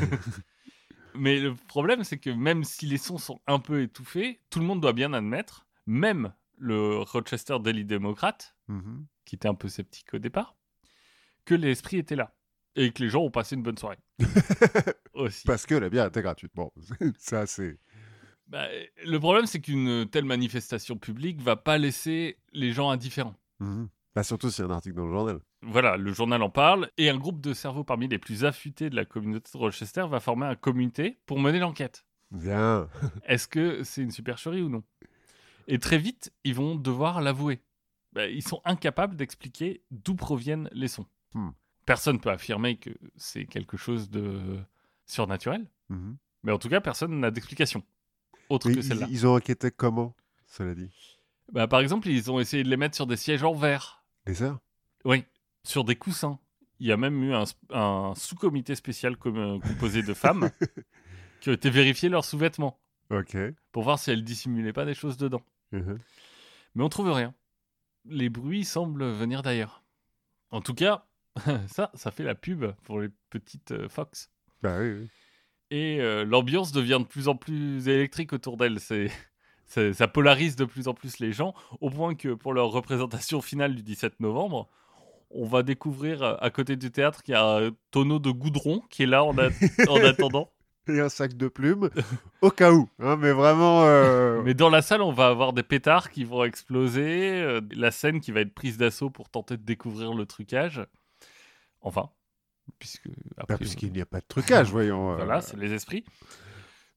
Mais 1.18 1.40
le 1.40 1.56
problème, 1.56 2.04
c'est 2.04 2.18
que 2.18 2.30
même 2.30 2.64
si 2.64 2.86
les 2.86 2.98
sons 2.98 3.18
sont 3.18 3.40
un 3.48 3.60
peu 3.60 3.82
étouffés, 3.82 4.40
tout 4.50 4.60
le 4.60 4.66
monde 4.66 4.82
doit 4.82 4.94
bien 4.94 5.14
admettre, 5.14 5.66
même 5.86 6.34
le 6.58 7.00
Rochester 7.00 7.58
Daily 7.60 7.86
Democrat, 7.86 8.38
Mhm. 8.68 9.06
qui 9.26 9.36
était 9.36 9.48
un 9.48 9.56
peu 9.56 9.70
sceptique 9.70 10.14
au 10.14 10.20
départ, 10.20 10.56
que 11.46 11.56
l'esprit 11.56 11.98
était 11.98 12.16
là. 12.16 12.34
Et 12.76 12.92
que 12.92 13.02
les 13.02 13.10
gens 13.10 13.22
ont 13.24 13.32
passé 13.32 13.56
une 13.56 13.64
bonne 13.64 13.78
soirée. 13.78 13.98
Aussi. 15.14 15.44
Parce 15.48 15.66
que 15.66 15.74
la 15.76 15.90
bière 15.90 16.06
était 16.06 16.22
gratuite. 16.22 16.52
Bon, 16.54 16.72
ça 17.18 17.48
c'est. 17.48 17.80
Bah, 18.48 18.68
le 19.06 19.18
problème, 19.20 19.46
c'est 19.48 19.60
qu'une 19.60 20.08
telle 20.10 20.26
manifestation 20.26 20.96
publique 20.98 21.42
va 21.42 21.56
pas 21.56 21.78
laisser 21.78 22.38
les 22.54 22.72
gens 22.72 22.90
indifférents. 22.92 23.36
Mhm. 23.60 23.90
Bah, 24.16 24.24
surtout 24.24 24.50
s'il 24.52 24.64
y 24.64 24.68
a 24.68 24.72
un 24.72 24.76
article 24.76 24.96
dans 24.96 25.06
le 25.08 25.12
journal. 25.12 25.40
Voilà, 25.70 25.98
le 25.98 26.14
journal 26.14 26.42
en 26.44 26.50
parle, 26.50 26.90
et 26.98 27.10
un 27.10 27.18
groupe 27.18 27.42
de 27.42 27.54
cerveaux 27.54 27.84
parmi 27.84 28.08
les 28.08 28.18
plus 28.20 28.46
affûtés 28.46 28.90
de 28.90 28.96
la 28.96 29.06
communauté 29.06 29.52
de 29.54 29.58
Rochester 29.58 30.06
va 30.10 30.20
former 30.20 30.46
un 30.46 30.56
comité 30.56 31.18
pour 31.26 31.40
mener 31.40 31.60
l'enquête. 31.60 32.06
Bien. 32.32 32.88
Est-ce 33.26 33.48
que 33.48 33.84
c'est 33.84 34.02
une 34.02 34.12
supercherie 34.12 34.62
ou 34.62 34.70
non? 34.70 34.84
Et 35.68 35.80
très 35.80 35.98
vite, 35.98 36.32
ils 36.46 36.56
vont 36.56 36.76
devoir 36.76 37.22
l'avouer. 37.22 37.62
Bah, 38.14 38.28
ils 38.28 38.42
sont 38.48 38.62
incapables 38.64 39.16
d'expliquer 39.18 39.82
d'où 39.92 40.16
proviennent 40.16 40.70
les 40.72 40.88
sons. 40.88 41.06
Hmm. 41.34 41.50
Personne 41.86 42.20
peut 42.20 42.30
affirmer 42.32 42.78
que 42.78 42.90
c'est 43.18 43.46
quelque 43.46 43.76
chose 43.78 44.10
de 44.10 44.58
surnaturel, 45.06 45.66
Mhm. 45.90 46.18
mais 46.44 46.52
en 46.52 46.58
tout 46.58 46.68
cas, 46.70 46.82
personne 46.82 47.20
n'a 47.20 47.32
d'explication 47.32 47.84
autre 48.50 48.70
Mais 48.70 48.76
que 48.76 48.82
celle-là. 48.82 49.08
ils 49.10 49.26
ont 49.28 49.36
enquêté 49.36 49.72
comment, 49.72 50.16
cela 50.48 50.74
dit? 50.76 50.90
Bah, 51.52 51.68
par 51.68 51.80
exemple, 51.82 52.08
ils 52.10 52.30
ont 52.32 52.40
essayé 52.40 52.64
de 52.64 52.70
les 52.70 52.76
mettre 52.78 52.96
sur 52.96 53.08
des 53.08 53.16
sièges 53.18 53.44
en 53.44 53.54
verre. 53.54 54.04
Les 54.26 54.42
heures? 54.44 54.60
Oui, 55.06 55.24
sur 55.68 55.84
des 55.84 55.96
coussins. 55.96 56.40
Il 56.80 56.88
y 56.88 56.92
a 56.92 56.98
même 56.98 57.24
eu 57.24 57.34
un, 57.34 57.44
un 57.72 58.14
sous-comité 58.16 58.76
spécial 58.76 59.18
com- 59.18 59.38
euh, 59.38 59.60
composé 59.60 60.04
de 60.04 60.14
femmes 60.14 60.50
qui 61.42 61.50
ont 61.50 61.54
été 61.54 61.70
vérifier 61.70 62.10
leurs 62.10 62.26
sous-vêtements 62.26 62.80
Ok. 63.10 63.36
pour 63.72 63.84
voir 63.84 63.98
si 64.00 64.12
elles 64.12 64.24
dissimulaient 64.24 64.74
pas 64.74 64.86
des 64.86 64.94
choses 64.94 65.18
dedans. 65.18 65.42
Mhm. 65.72 65.98
Mais 66.76 66.84
on 66.84 66.90
trouve 66.90 67.12
rien. 67.12 67.34
Les 68.06 68.30
bruits 68.30 68.64
semblent 68.66 69.06
venir 69.12 69.42
d'ailleurs. 69.42 69.84
En 70.52 70.62
tout 70.62 70.74
cas, 70.76 71.06
ça, 71.68 71.92
ça 71.96 72.12
fait 72.12 72.24
la 72.24 72.36
pub 72.36 72.66
pour 72.84 73.00
les 73.00 73.10
petites 73.30 73.72
euh, 73.72 73.90
Fox. 73.90 74.30
Bah 74.62 74.78
oui, 74.80 74.92
oui. 74.92 75.10
Et 75.70 76.00
euh, 76.00 76.24
l'ambiance 76.24 76.72
devient 76.72 77.00
de 77.02 77.06
plus 77.08 77.28
en 77.28 77.36
plus 77.36 77.88
électrique 77.90 78.32
autour. 78.34 78.56
C'est, 78.78 79.12
c'est- 79.66 79.94
ça 79.94 80.08
polarise 80.08 80.56
de 80.56 80.64
plus 80.66 80.88
en 80.88 80.94
plus 80.94 81.20
les 81.20 81.34
gens, 81.34 81.54
au 81.82 81.90
point 81.90 82.14
que 82.16 82.34
pour 82.36 82.54
leur 82.54 82.68
représentation 82.70 83.42
finale 83.42 83.76
du 83.76 83.82
17 83.84 84.20
novembre, 84.20 84.70
on 85.32 85.46
va 85.46 85.64
découvrir 85.64 86.24
euh, 86.24 86.36
à 86.40 86.50
côté 86.50 86.76
du 86.76 86.92
théâtre 86.92 87.22
qu'il 87.24 87.34
y 87.34 87.36
a 87.36 87.46
un 87.68 87.72
tonneau 87.92 88.20
de 88.20 88.32
goudron 88.32 88.82
qui 88.90 89.04
est 89.04 89.08
là 89.08 89.24
en, 89.24 89.38
a- 89.38 89.50
en 89.90 90.04
attendant. 90.04 90.52
Et 90.90 91.02
un 91.02 91.10
sac 91.10 91.36
de 91.36 91.50
plumes, 91.50 91.90
au 92.42 92.50
cas 92.50 92.72
où. 92.72 92.88
hein, 93.00 93.18
mais 93.18 93.34
vraiment. 93.34 93.84
euh, 93.84 94.42
Mais 94.46 94.54
dans 94.54 94.70
la 94.70 94.82
salle, 94.82 95.02
on 95.02 95.12
va 95.12 95.28
avoir 95.28 95.52
des 95.52 95.64
pétards 95.64 96.10
qui 96.12 96.24
vont 96.24 96.46
exploser, 96.46 97.42
euh, 97.42 97.60
la 97.76 97.92
scène 97.92 98.22
qui 98.22 98.32
va 98.32 98.40
être 98.40 98.54
prise 98.54 98.78
d'assaut 98.78 99.10
pour 99.10 99.30
tenter 99.30 99.58
de 99.58 99.64
découvrir 99.64 100.14
le 100.14 100.26
trucage. 100.26 100.82
Enfin, 101.82 102.10
puisque 102.80 103.08
bah, 103.10 103.14
après, 103.40 103.58
puisqu'il 103.58 103.92
n'y 103.92 104.00
a 104.02 104.06
pas 104.06 104.22
de 104.22 104.26
trucage, 104.30 104.72
voyons. 104.72 105.16
voilà, 105.16 105.42
c'est 105.42 105.58
les 105.58 105.74
esprits. 105.74 106.06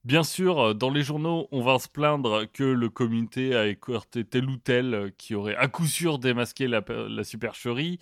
Bien 0.05 0.23
sûr, 0.23 0.59
euh, 0.59 0.75
dans 0.75 0.91
les 0.91 1.03
journaux, 1.03 1.47
on 1.53 1.63
va 1.63 1.79
se 1.79 1.89
plaindre 1.89 2.47
que 2.53 2.65
le 2.65 2.89
comité 2.89 3.55
a 3.55 3.67
écarté 3.67 4.25
tel 4.25 4.49
ou 4.49 4.57
tel 4.57 4.95
euh, 4.95 5.11
qui 5.19 5.35
aurait 5.35 5.57
à 5.57 5.69
coup 5.69 5.87
sûr 5.87 6.19
démasqué 6.19 6.69
la, 6.69 6.83
la 6.89 7.23
supercherie. 7.25 7.99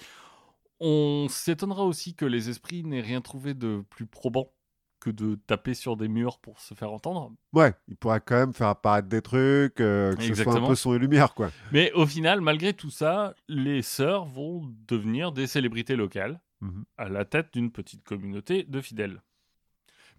On 0.80 1.26
s'étonnera 1.28 1.82
aussi 1.84 2.14
que 2.14 2.24
les 2.24 2.50
esprits 2.50 2.84
n'aient 2.84 3.00
rien 3.00 3.20
trouvé 3.20 3.52
de 3.54 3.82
plus 3.90 4.06
probant 4.06 4.52
que 5.00 5.10
de 5.10 5.36
taper 5.46 5.74
sur 5.74 5.96
des 5.96 6.08
murs 6.08 6.38
pour 6.38 6.60
se 6.60 6.74
faire 6.74 6.92
entendre. 6.92 7.32
Ouais, 7.52 7.72
il 7.88 7.96
pourra 7.96 8.20
quand 8.20 8.36
même 8.36 8.52
faire 8.52 8.68
apparaître 8.68 9.08
des 9.08 9.22
trucs, 9.22 9.80
euh, 9.80 10.14
que 10.14 10.22
ce 10.22 10.26
soit 10.26 10.32
un 10.32 10.46
Exactement. 10.46 10.68
peu 10.68 10.74
son 10.76 10.94
et 10.94 10.98
lumière, 10.98 11.34
quoi. 11.34 11.50
Mais 11.72 11.92
au 11.92 12.04
final, 12.06 12.40
malgré 12.40 12.72
tout 12.74 12.90
ça, 12.90 13.34
les 13.48 13.82
sœurs 13.82 14.24
vont 14.24 14.68
devenir 14.88 15.32
des 15.32 15.46
célébrités 15.46 15.96
locales 15.96 16.40
Mhm. 16.60 16.84
à 16.96 17.08
la 17.08 17.24
tête 17.24 17.52
d'une 17.52 17.70
petite 17.70 18.02
communauté 18.02 18.64
de 18.64 18.80
fidèles. 18.80 19.22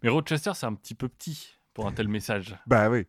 Mais 0.02 0.08
Rochester, 0.08 0.52
c'est 0.54 0.64
un 0.64 0.74
petit 0.74 0.94
peu 0.94 1.08
petit 1.08 1.58
pour 1.74 1.86
un 1.86 1.92
tel 1.92 2.08
message. 2.08 2.56
Bah 2.66 2.90
oui. 2.90 3.06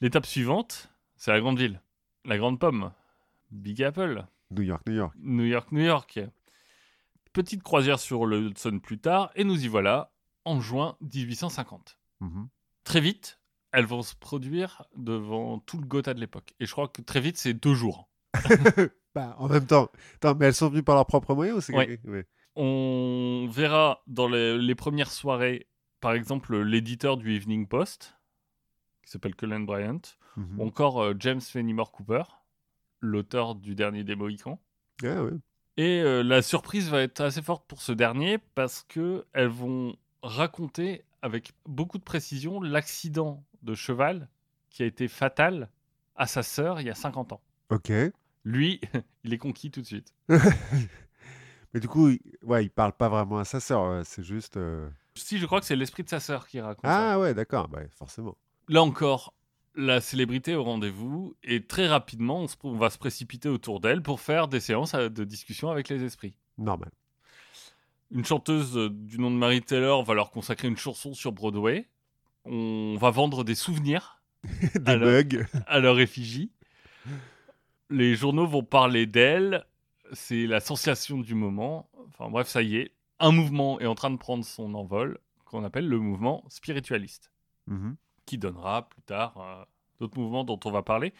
L'étape 0.00 0.26
suivante, 0.26 0.90
c'est 1.16 1.30
la 1.30 1.40
grande 1.40 1.58
ville, 1.58 1.80
la 2.24 2.38
grande 2.38 2.58
pomme, 2.58 2.92
Big 3.50 3.82
Apple, 3.82 4.24
New 4.50 4.62
York, 4.62 4.82
New 4.86 4.94
York. 4.94 5.14
New 5.18 5.44
York, 5.44 5.72
New 5.72 5.84
York. 5.84 6.20
Petite 7.32 7.62
croisière 7.62 8.00
sur 8.00 8.26
le 8.26 8.40
Hudson 8.40 8.80
plus 8.80 8.98
tard, 8.98 9.30
et 9.36 9.44
nous 9.44 9.64
y 9.64 9.68
voilà 9.68 10.12
en 10.44 10.60
juin 10.60 10.96
1850. 11.00 11.98
Mhm. 12.20 12.48
Très 12.84 13.00
vite, 13.00 13.40
elles 13.72 13.86
vont 13.86 14.02
se 14.02 14.14
produire 14.16 14.84
devant 14.96 15.58
tout 15.60 15.78
le 15.78 15.86
Gotha 15.86 16.14
de 16.14 16.20
l'époque. 16.20 16.54
Et 16.58 16.66
je 16.66 16.72
crois 16.72 16.88
que 16.88 17.02
très 17.02 17.20
vite, 17.20 17.36
c'est 17.38 17.54
deux 17.54 17.74
jours. 17.74 18.08
Bah, 19.12 19.34
en 19.38 19.48
même 19.48 19.66
temps. 19.66 19.90
Attends, 20.16 20.36
mais 20.36 20.46
elles 20.46 20.54
sont 20.54 20.68
venues 20.68 20.84
par 20.84 20.94
leurs 20.94 21.06
propres 21.06 21.34
moyens 21.34 21.58
ou 21.58 21.60
c'est 21.60 21.74
Ouais. 21.74 22.26
On 22.54 23.48
verra 23.50 24.04
dans 24.06 24.28
les, 24.28 24.56
les 24.56 24.74
premières 24.76 25.10
soirées, 25.10 25.66
par 26.00 26.12
exemple, 26.12 26.56
l'éditeur 26.62 27.16
du 27.16 27.34
Evening 27.34 27.66
Post, 27.66 28.16
qui 29.04 29.10
s'appelle 29.10 29.34
Colin 29.34 29.60
Bryant, 29.60 30.00
Mhm. 30.36 30.60
ou 30.60 30.66
encore 30.66 31.02
euh, 31.02 31.14
James 31.18 31.40
Fenimore 31.40 31.90
Cooper, 31.92 32.22
l'auteur 33.00 33.54
du 33.56 33.74
dernier 33.74 34.04
des 34.04 34.14
Mohicans. 34.16 34.60
Ah 35.02 35.24
ouais. 35.24 35.32
Et 35.76 36.00
euh, 36.02 36.22
la 36.22 36.42
surprise 36.42 36.88
va 36.90 37.02
être 37.02 37.20
assez 37.20 37.42
forte 37.42 37.66
pour 37.66 37.82
ce 37.82 37.92
dernier 37.92 38.38
parce 38.54 38.84
que 38.88 39.24
elles 39.32 39.48
vont 39.48 39.96
raconter 40.22 41.04
avec 41.22 41.52
beaucoup 41.66 41.98
de 41.98 42.02
précision 42.04 42.60
l'accident 42.60 43.42
de 43.62 43.74
cheval 43.74 44.28
qui 44.68 44.82
a 44.82 44.86
été 44.86 45.08
fatal 45.08 45.68
à 46.16 46.26
sa 46.26 46.42
sœur 46.42 46.80
il 46.80 46.86
y 46.86 46.90
a 46.90 46.94
50 46.94 47.32
ans. 47.32 47.40
Ok. 47.70 47.90
Lui, 48.44 48.80
il 49.24 49.32
est 49.32 49.38
conquis 49.38 49.70
tout 49.70 49.80
de 49.80 49.86
suite. 49.86 50.14
Mais 51.74 51.80
du 51.80 51.88
coup, 51.88 52.08
il... 52.10 52.20
ouais, 52.42 52.64
il 52.64 52.70
parle 52.70 52.92
pas 52.92 53.08
vraiment 53.08 53.38
à 53.38 53.44
sa 53.44 53.60
sœur. 53.60 53.90
ouais, 53.90 54.02
C'est 54.04 54.22
juste. 54.22 54.56
euh, 54.56 54.88
Si, 55.24 55.38
je 55.38 55.46
crois 55.46 55.60
que 55.60 55.66
c'est 55.66 55.76
l'esprit 55.76 56.02
de 56.04 56.08
sa 56.08 56.20
sœur 56.20 56.46
qui 56.48 56.60
raconte 56.60 56.84
ça. 56.84 57.12
Ah 57.12 57.18
ouais, 57.18 57.34
d'accord, 57.34 57.68
bah, 57.68 57.80
forcément. 57.98 58.36
Là 58.68 58.82
encore, 58.82 59.34
la 59.74 60.00
célébrité 60.00 60.54
au 60.54 60.64
rendez-vous 60.64 61.34
et 61.42 61.64
très 61.64 61.86
rapidement, 61.88 62.40
on, 62.42 62.46
se- 62.48 62.56
on 62.64 62.76
va 62.76 62.90
se 62.90 62.98
précipiter 62.98 63.48
autour 63.48 63.80
d'elle 63.80 64.02
pour 64.02 64.20
faire 64.20 64.48
des 64.48 64.60
séances 64.60 64.94
euh, 64.94 65.08
de 65.08 65.24
discussion 65.24 65.70
avec 65.70 65.88
les 65.88 66.02
esprits. 66.04 66.34
Normal. 66.58 66.90
Une 68.10 68.24
chanteuse 68.24 68.76
euh, 68.76 68.90
du 68.90 69.18
nom 69.18 69.30
de 69.30 69.36
Mary 69.36 69.62
Taylor 69.62 70.02
va 70.04 70.14
leur 70.14 70.30
consacrer 70.30 70.66
une 70.68 70.76
chanson 70.76 71.14
sur 71.14 71.32
Broadway. 71.32 71.88
On 72.44 72.96
va 72.98 73.10
vendre 73.10 73.44
des 73.44 73.54
souvenirs 73.54 74.20
Des 74.74 74.90
Alors- 74.90 75.08
bugs. 75.08 75.44
à 75.66 75.78
leur 75.80 76.00
effigie. 76.00 76.50
Les 77.90 78.14
journaux 78.14 78.46
vont 78.46 78.62
parler 78.64 79.06
d'elle. 79.06 79.64
C'est 80.12 80.46
la 80.46 80.60
sensation 80.60 81.18
du 81.18 81.34
moment. 81.34 81.88
Enfin 82.08 82.30
bref, 82.30 82.48
ça 82.48 82.62
y 82.62 82.76
est. 82.76 82.92
Un 83.20 83.32
mouvement 83.32 83.78
est 83.80 83.86
en 83.86 83.94
train 83.94 84.10
de 84.10 84.16
prendre 84.16 84.44
son 84.44 84.74
envol 84.74 85.18
qu'on 85.44 85.62
appelle 85.64 85.86
le 85.88 85.98
mouvement 85.98 86.44
spiritualiste. 86.48 87.30
Mhm. 87.66 87.96
qui 88.26 88.38
donnera 88.38 88.88
plus 88.88 89.02
tard 89.02 89.36
euh, 89.38 89.64
d'autres 90.00 90.18
mouvements 90.18 90.44
dont 90.44 90.58
on 90.64 90.70
va 90.70 90.82
parler. 90.82 91.12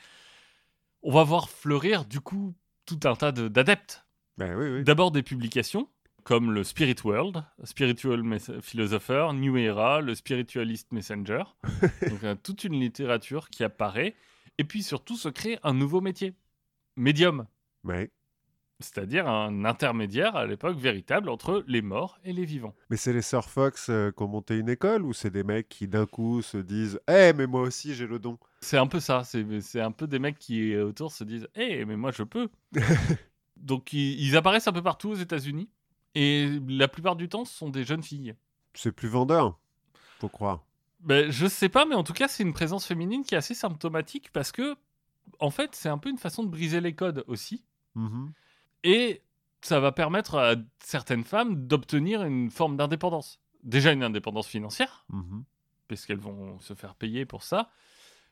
On 1.02 1.12
va 1.12 1.22
voir 1.24 1.48
fleurir 1.48 2.04
du 2.04 2.20
coup 2.20 2.54
tout 2.86 3.00
un 3.04 3.14
tas 3.14 3.32
de- 3.32 3.48
d'adeptes. 3.48 4.04
Ben 4.38 4.56
oui, 4.56 4.68
oui. 4.70 4.84
D'abord 4.84 5.10
des 5.10 5.22
publications 5.22 5.88
comme 6.24 6.52
le 6.52 6.62
Spirit 6.64 6.96
World, 7.04 7.42
Spiritual 7.64 8.22
Philosopher, 8.60 9.28
New 9.34 9.56
Era, 9.56 10.00
le 10.00 10.14
Spiritualist 10.14 10.92
Messenger. 10.92 11.42
Donc 12.10 12.22
euh, 12.24 12.34
toute 12.42 12.64
une 12.64 12.78
littérature 12.78 13.48
qui 13.50 13.64
apparaît. 13.64 14.14
Et 14.58 14.64
puis 14.64 14.82
surtout 14.82 15.16
se 15.16 15.28
crée 15.28 15.58
un 15.62 15.72
nouveau 15.74 16.00
métier, 16.00 16.34
médium, 16.96 17.46
Ouais. 17.84 18.10
C'est-à-dire 18.80 19.28
un 19.28 19.64
intermédiaire 19.64 20.36
à 20.36 20.46
l'époque 20.46 20.76
véritable 20.76 21.28
entre 21.28 21.64
les 21.66 21.82
morts 21.82 22.18
et 22.24 22.32
les 22.32 22.44
vivants. 22.44 22.74
Mais 22.90 22.96
c'est 22.96 23.12
les 23.12 23.22
Sir 23.22 23.44
Fox 23.44 23.88
euh, 23.90 24.10
qui 24.10 24.22
ont 24.22 24.28
monté 24.28 24.58
une 24.58 24.68
école 24.68 25.02
ou 25.02 25.12
c'est 25.12 25.30
des 25.30 25.44
mecs 25.44 25.68
qui 25.68 25.86
d'un 25.88 26.06
coup 26.06 26.42
se 26.42 26.58
disent 26.58 27.00
Eh, 27.08 27.32
mais 27.32 27.46
moi 27.46 27.62
aussi 27.62 27.94
j'ai 27.94 28.06
le 28.06 28.18
don? 28.18 28.38
C'est 28.60 28.78
un 28.78 28.86
peu 28.86 29.00
ça. 29.00 29.22
C'est 29.24 29.80
un 29.80 29.92
peu 29.92 30.06
des 30.06 30.18
mecs 30.18 30.38
qui 30.38 30.76
autour 30.76 31.12
se 31.12 31.24
disent 31.24 31.48
Eh, 31.54 31.84
mais 31.84 31.96
moi 31.96 32.10
je 32.10 32.22
peux. 32.22 32.48
Donc 33.56 33.92
ils, 33.92 34.20
ils 34.20 34.36
apparaissent 34.36 34.68
un 34.68 34.72
peu 34.72 34.82
partout 34.82 35.10
aux 35.10 35.14
États-Unis. 35.14 35.68
Et 36.14 36.60
la 36.68 36.88
plupart 36.88 37.16
du 37.16 37.28
temps, 37.28 37.44
ce 37.44 37.56
sont 37.56 37.68
des 37.68 37.84
jeunes 37.84 38.02
filles. 38.02 38.34
C'est 38.74 38.92
plus 38.92 39.08
vendeur, 39.08 39.58
faut 40.18 40.28
croire. 40.28 40.64
Ben, 41.00 41.30
je 41.30 41.46
sais 41.46 41.68
pas, 41.68 41.86
mais 41.86 41.94
en 41.94 42.04
tout 42.04 42.12
cas, 42.12 42.28
c'est 42.28 42.42
une 42.42 42.52
présence 42.52 42.84
féminine 42.84 43.24
qui 43.24 43.34
est 43.34 43.38
assez 43.38 43.54
symptomatique 43.54 44.30
parce 44.32 44.52
que, 44.52 44.76
en 45.38 45.50
fait, 45.50 45.74
c'est 45.74 45.88
un 45.88 45.98
peu 45.98 46.10
une 46.10 46.18
façon 46.18 46.42
de 46.42 46.48
briser 46.48 46.80
les 46.80 46.94
codes 46.94 47.24
aussi. 47.26 47.64
Mhm. 47.94 48.32
Et 48.84 49.22
ça 49.62 49.78
va 49.80 49.92
permettre 49.92 50.36
à 50.36 50.54
certaines 50.82 51.24
femmes 51.24 51.66
d'obtenir 51.66 52.22
une 52.22 52.50
forme 52.50 52.76
d'indépendance. 52.76 53.40
Déjà 53.62 53.92
une 53.92 54.02
indépendance 54.02 54.46
financière, 54.48 55.04
Mhm. 55.10 55.44
puisqu'elles 55.88 56.18
vont 56.20 56.58
se 56.60 56.74
faire 56.74 56.94
payer 56.94 57.26
pour 57.26 57.42
ça. 57.42 57.70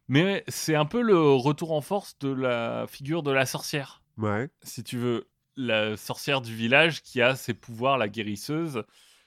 Mais 0.08 0.42
c'est 0.48 0.74
un 0.74 0.86
peu 0.86 1.02
le 1.02 1.20
retour 1.34 1.72
en 1.72 1.82
force 1.82 2.18
de 2.20 2.30
la 2.30 2.86
figure 2.88 3.22
de 3.22 3.30
la 3.30 3.44
sorcière. 3.46 4.02
Ouais. 4.16 4.48
si 4.62 4.82
tu 4.82 4.96
veux, 4.96 5.28
la 5.56 5.96
sorcière 5.96 6.40
du 6.40 6.54
village 6.54 7.02
qui 7.02 7.20
a 7.22 7.36
ses 7.36 7.54
pouvoirs, 7.54 7.98
la 7.98 8.08
guérisseuse. 8.08 8.82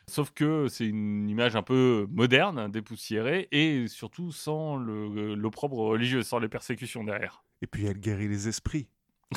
Sauf 0.08 0.32
que 0.32 0.68
c'est 0.68 0.86
une 0.88 1.30
image 1.30 1.56
un 1.56 1.62
peu 1.64 2.08
moderne, 2.10 2.70
dépoussiérée, 2.70 3.48
et 3.52 3.88
surtout 3.88 4.32
sans 4.34 4.76
l'opprobre 4.76 5.78
religieux, 5.78 6.24
sans 6.24 6.40
les 6.40 6.50
persécutions 6.50 7.04
derrière. 7.06 7.44
Et 7.62 7.68
puis 7.68 7.86
elle 7.86 8.00
guérit 8.00 8.28
les 8.28 8.48
esprits. 8.50 8.88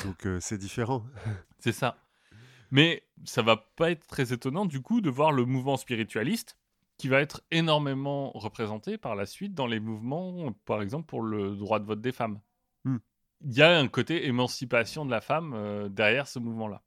Donc 0.03 0.25
euh, 0.25 0.39
c'est 0.41 0.57
différent. 0.57 1.05
C'est 1.59 1.71
ça. 1.71 1.97
Mais 2.71 3.03
ça 3.23 3.41
va 3.41 3.57
pas 3.57 3.91
être 3.91 4.07
très 4.07 4.33
étonnant 4.33 4.65
du 4.65 4.81
coup 4.81 5.01
de 5.01 5.09
voir 5.09 5.31
le 5.31 5.45
mouvement 5.45 5.77
spiritualiste 5.77 6.57
qui 6.97 7.07
va 7.07 7.19
être 7.19 7.41
énormément 7.51 8.31
représenté 8.31 8.97
par 8.97 9.15
la 9.15 9.25
suite 9.25 9.53
dans 9.53 9.67
les 9.67 9.79
mouvements, 9.79 10.53
par 10.65 10.81
exemple 10.81 11.05
pour 11.05 11.21
le 11.21 11.55
droit 11.55 11.79
de 11.79 11.85
vote 11.85 12.01
des 12.01 12.11
femmes. 12.11 12.39
Hmm. 12.83 12.97
Il 13.41 13.53
y 13.53 13.61
a 13.61 13.77
un 13.77 13.87
côté 13.87 14.27
émancipation 14.27 15.05
de 15.05 15.11
la 15.11 15.21
femme 15.21 15.53
euh, 15.53 15.89
derrière 15.89 16.27
ce 16.27 16.39
mouvement-là. 16.39 16.81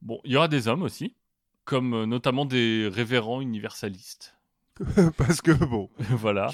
Bon, 0.00 0.20
il 0.24 0.32
y 0.32 0.36
aura 0.36 0.48
des 0.48 0.66
hommes 0.66 0.82
aussi, 0.82 1.16
comme 1.64 1.94
euh, 1.94 2.06
notamment 2.06 2.44
des 2.44 2.88
révérends 2.92 3.40
universalistes. 3.40 4.36
Parce 5.18 5.40
que 5.40 5.52
bon. 5.52 5.90
voilà. 5.98 6.50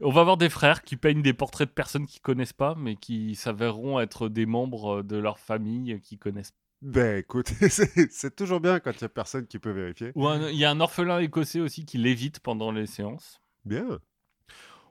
On 0.00 0.10
va 0.10 0.22
avoir 0.22 0.36
des 0.36 0.48
frères 0.48 0.82
qui 0.82 0.96
peignent 0.96 1.22
des 1.22 1.32
portraits 1.32 1.68
de 1.68 1.74
personnes 1.74 2.06
qu'ils 2.06 2.22
connaissent 2.22 2.52
pas, 2.52 2.74
mais 2.76 2.96
qui 2.96 3.34
s'avéreront 3.34 4.00
être 4.00 4.28
des 4.28 4.46
membres 4.46 5.02
de 5.02 5.16
leur 5.16 5.38
famille 5.38 6.00
qu'ils 6.00 6.18
connaissent 6.18 6.54
Ben 6.82 7.18
écoute, 7.18 7.52
c'est 8.10 8.36
toujours 8.36 8.60
bien 8.60 8.80
quand 8.80 8.92
il 8.92 9.02
y 9.02 9.04
a 9.04 9.08
personne 9.08 9.46
qui 9.46 9.58
peut 9.58 9.70
vérifier. 9.70 10.12
Ou 10.14 10.28
il 10.50 10.56
y 10.56 10.64
a 10.64 10.70
un 10.70 10.80
orphelin 10.80 11.18
écossais 11.20 11.60
aussi 11.60 11.84
qui 11.84 11.98
l'évite 11.98 12.40
pendant 12.40 12.72
les 12.72 12.86
séances. 12.86 13.40
Bien. 13.64 14.00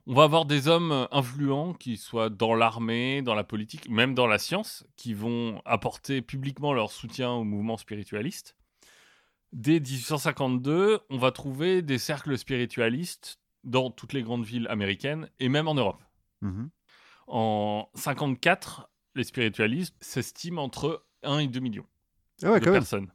On 0.09 0.13
va 0.13 0.23
avoir 0.23 0.45
des 0.45 0.69
hommes 0.69 0.93
euh, 0.93 1.05
influents 1.11 1.73
qui 1.73 1.97
soient 1.97 2.29
dans 2.29 2.55
l'armée, 2.55 3.21
dans 3.21 3.35
la 3.35 3.43
politique, 3.43 3.89
même 3.89 4.15
dans 4.15 4.25
la 4.25 4.37
science, 4.37 4.87
qui 4.95 5.13
vont 5.13 5.61
apporter 5.65 6.21
publiquement 6.21 6.73
leur 6.73 6.91
soutien 6.91 7.31
au 7.31 7.43
mouvement 7.43 7.75
spiritualiste. 7.75 8.55
Dès 9.53 9.79
1852, 9.79 10.99
on 11.10 11.17
va 11.17 11.31
trouver 11.31 11.81
des 11.81 11.97
cercles 11.97 12.38
spiritualistes 12.38 13.39
dans 13.63 13.91
toutes 13.91 14.13
les 14.13 14.21
grandes 14.21 14.45
villes 14.45 14.67
américaines 14.69 15.29
et 15.39 15.49
même 15.49 15.67
en 15.67 15.73
Europe. 15.75 16.03
Mhm. 16.41 16.69
En 17.27 17.89
54, 17.95 18.89
les 19.15 19.23
spiritualistes 19.23 19.95
s'estiment 19.99 20.63
entre 20.63 21.05
1 21.23 21.39
et 21.39 21.47
2 21.47 21.60
millions 21.60 21.86
Ah 22.43 22.51
ouais, 22.51 22.60
de 22.60 22.69
personnes. 22.69 23.12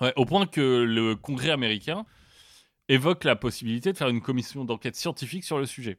Ouais, 0.00 0.12
au 0.16 0.24
point 0.24 0.46
que 0.46 0.60
le 0.60 1.16
Congrès 1.16 1.50
américain 1.50 2.06
évoque 2.88 3.24
la 3.24 3.36
possibilité 3.36 3.92
de 3.92 3.98
faire 3.98 4.08
une 4.08 4.20
commission 4.20 4.64
d'enquête 4.64 4.96
scientifique 4.96 5.44
sur 5.44 5.58
le 5.58 5.66
sujet. 5.66 5.98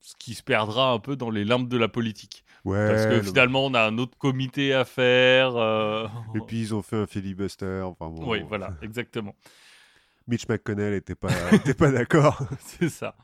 Ce 0.00 0.14
qui 0.18 0.34
se 0.34 0.42
perdra 0.42 0.92
un 0.92 0.98
peu 0.98 1.16
dans 1.16 1.30
les 1.30 1.44
limbes 1.44 1.68
de 1.68 1.76
la 1.76 1.88
politique. 1.88 2.44
Ouais. 2.64 2.88
Parce 2.88 3.06
que 3.06 3.22
finalement, 3.22 3.64
on 3.66 3.74
a 3.74 3.82
un 3.82 3.98
autre 3.98 4.16
comité 4.18 4.74
à 4.74 4.84
faire. 4.84 5.56
euh, 5.56 6.06
Et 6.34 6.40
puis 6.40 6.60
ils 6.60 6.74
ont 6.74 6.82
fait 6.82 6.96
un 6.96 7.06
filibuster. 7.06 7.82
Enfin 7.84 8.08
bon. 8.10 8.28
Oui, 8.30 8.42
voilà, 8.46 8.74
exactement. 8.82 9.34
Mitch 10.26 10.46
McConnell 10.48 10.94
était 10.94 11.14
pas, 11.14 11.30
était 11.52 11.74
pas 11.74 11.90
d'accord. 11.90 12.42
C'est 12.60 12.88
ça. 12.90 13.14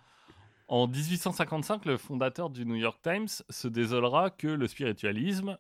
En 0.69 0.87
1855, 0.89 1.85
le 1.85 1.97
fondateur 1.99 2.49
du 2.49 2.65
New 2.65 2.77
York 2.77 2.99
Times 3.03 3.29
se 3.51 3.69
désolera 3.69 4.31
que 4.31 4.47
le 4.49 4.67
spiritualisme 4.67 5.59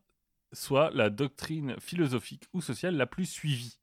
soit 0.52 0.90
la 0.92 1.10
doctrine 1.10 1.76
philosophique 1.80 2.44
ou 2.54 2.62
sociale 2.62 2.96
la 2.96 3.06
plus 3.06 3.26
suivie 3.26 3.78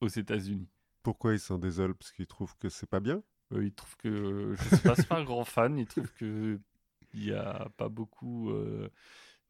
aux 0.00 0.08
États-Unis. 0.08 0.68
Pourquoi 1.02 1.34
ils 1.34 1.40
s'en 1.40 1.58
désolent 1.58 1.94
Parce 1.94 2.12
qu'ils 2.12 2.26
trouvent 2.26 2.56
que 2.58 2.68
c'est 2.70 2.88
pas 2.88 3.00
bien? 3.00 3.22
Euh, 3.52 3.64
il 3.64 3.72
trouve 3.74 3.96
que 3.98 4.54
je 4.56 4.76
sais 4.76 4.82
pas, 4.82 4.94
c'est 4.94 5.08
pas 5.08 5.18
un 5.18 5.24
grand 5.24 5.44
fan. 5.44 5.76
Il 5.78 5.86
trouve 5.86 6.10
que 6.14 6.58
il 7.12 7.24
y 7.26 7.34
a 7.34 7.68
pas 7.76 7.90
beaucoup 7.90 8.50
euh, 8.50 8.88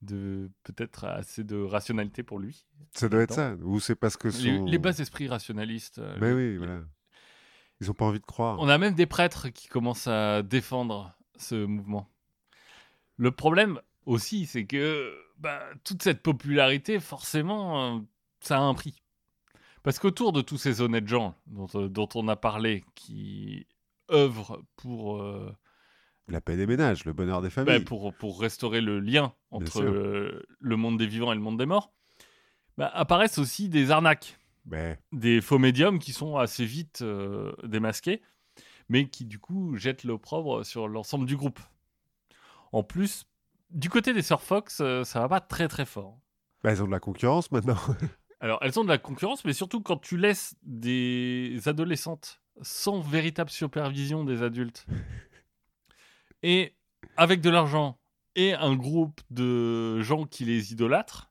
de 0.03 0.51
peut-être 0.65 1.05
assez 1.05 1.45
de 1.45 1.61
rationalité 1.63 2.23
pour 2.23 2.39
lui. 2.39 2.67
Ça 2.93 3.09
doit 3.09 3.23
être 3.23 3.33
ça. 3.35 3.55
Ou 3.63 3.81
c'est 3.81 3.95
parce 3.95 4.17
que 4.17 4.29
Les, 4.29 4.59
son... 4.59 4.65
les 4.67 4.79
bas 4.79 4.99
esprits 4.99 5.29
rationalistes. 5.29 5.99
euh, 5.99 6.17
Mais 6.21 6.29
les- 6.29 6.35
oui, 6.35 6.51
les- 6.53 6.59
voilà. 6.59 6.81
Ils 7.81 7.91
ont 7.91 7.95
pas 7.95 8.05
envie 8.05 8.21
de 8.21 8.27
croire. 8.27 8.59
On 8.61 8.69
a 8.69 8.79
même 8.79 8.95
des 8.95 9.07
prêtres 9.07 9.49
qui 9.49 9.67
commencent 9.69 10.07
à 10.07 10.43
défendre 10.43 11.17
ce 11.37 11.65
mouvement. 11.65 12.09
Le 13.17 13.31
problème 13.33 13.81
aussi, 14.07 14.47
c'est 14.47 14.67
que 14.67 15.13
bah, 15.39 15.61
toute 15.85 16.03
cette 16.03 16.23
popularité, 16.23 17.01
forcément, 17.01 17.97
euh, 17.97 18.01
ça 18.41 18.59
a 18.59 18.61
un 18.61 18.75
prix. 18.75 19.03
Parce 19.83 19.99
qu'autour 19.99 20.33
de 20.33 20.43
tous 20.43 20.59
ces 20.59 20.81
honnêtes 20.81 21.09
gens 21.09 21.35
dont, 21.49 21.67
euh, 21.75 21.89
dont 21.89 22.09
on 22.15 22.29
a 22.29 22.37
parlé, 22.37 22.85
qui 22.95 23.67
œuvrent 24.13 24.63
pour 24.77 25.21
euh, 25.21 25.53
La 26.33 26.41
paix 26.41 26.57
des 26.57 26.67
ménages, 26.67 27.05
le 27.05 27.13
bonheur 27.13 27.43
des 27.43 27.49
Bah, 27.49 27.65
familles. 27.65 27.85
pour, 27.85 28.13
pour 28.15 28.41
restaurer 28.41 28.81
le 28.81 28.99
lien 29.01 29.35
entre 29.51 29.83
le 29.85 30.77
monde 30.77 30.99
des 30.99 31.07
vivants 31.07 31.31
et 31.31 31.35
le 31.35 31.41
monde 31.43 31.59
des 31.59 31.67
morts, 31.67 31.93
bah, 32.79 32.91
apparaissent 32.95 33.37
aussi 33.39 33.69
des 33.69 33.91
arnaques, 33.91 34.39
Ben, 34.65 34.97
des 35.13 35.41
faux 35.43 35.59
médiums 35.59 35.99
qui 35.99 36.13
sont 36.13 36.37
assez 36.39 36.65
vite 36.65 37.03
euh, 37.03 37.53
démasqués, 37.65 38.23
mais 38.89 39.09
qui 39.09 39.27
du 39.27 39.39
coup 39.39 39.77
jettent 39.77 40.05
l'opprobre 40.05 40.65
sur 40.65 40.89
l'ensemble 40.89 41.27
du 41.27 41.37
groupe. 41.37 41.61
En 42.73 42.83
plus, 42.83 43.27
du 43.71 43.91
côté 43.91 44.15
des 44.15 44.23
Sœurs 44.23 44.43
Fox, 44.43 44.79
euh, 44.81 45.05
ça 45.05 45.21
va 45.21 45.29
pas 45.29 45.41
très 45.41 45.69
très 45.69 45.85
fort. 45.85 46.19
ben, 46.65 46.73
ils 46.73 46.83
ont 46.83 46.87
de 46.87 46.93
la 46.93 47.01
concurrence 47.01 47.53
maintenant. 47.53 47.77
Alors, 48.41 48.59
elles 48.63 48.81
ont 48.81 48.85
de 48.85 48.89
la 48.89 48.99
concurrence, 48.99 49.45
mais 49.45 49.53
surtout 49.53 49.83
quand 49.83 49.99
tu 49.99 50.17
laisses 50.17 50.57
des 50.63 51.61
adolescentes 51.67 52.41
sans 52.63 53.01
véritable 53.01 53.51
supervision 53.51 54.25
des 54.25 54.43
adultes 54.43 54.87
et 56.43 56.75
avec 57.17 57.41
de 57.41 57.51
l'argent 57.51 57.99
et 58.35 58.55
un 58.55 58.75
groupe 58.75 59.21
de 59.31 60.01
gens 60.03 60.25
qui 60.25 60.45
les 60.45 60.73
idolâtrent, 60.73 61.31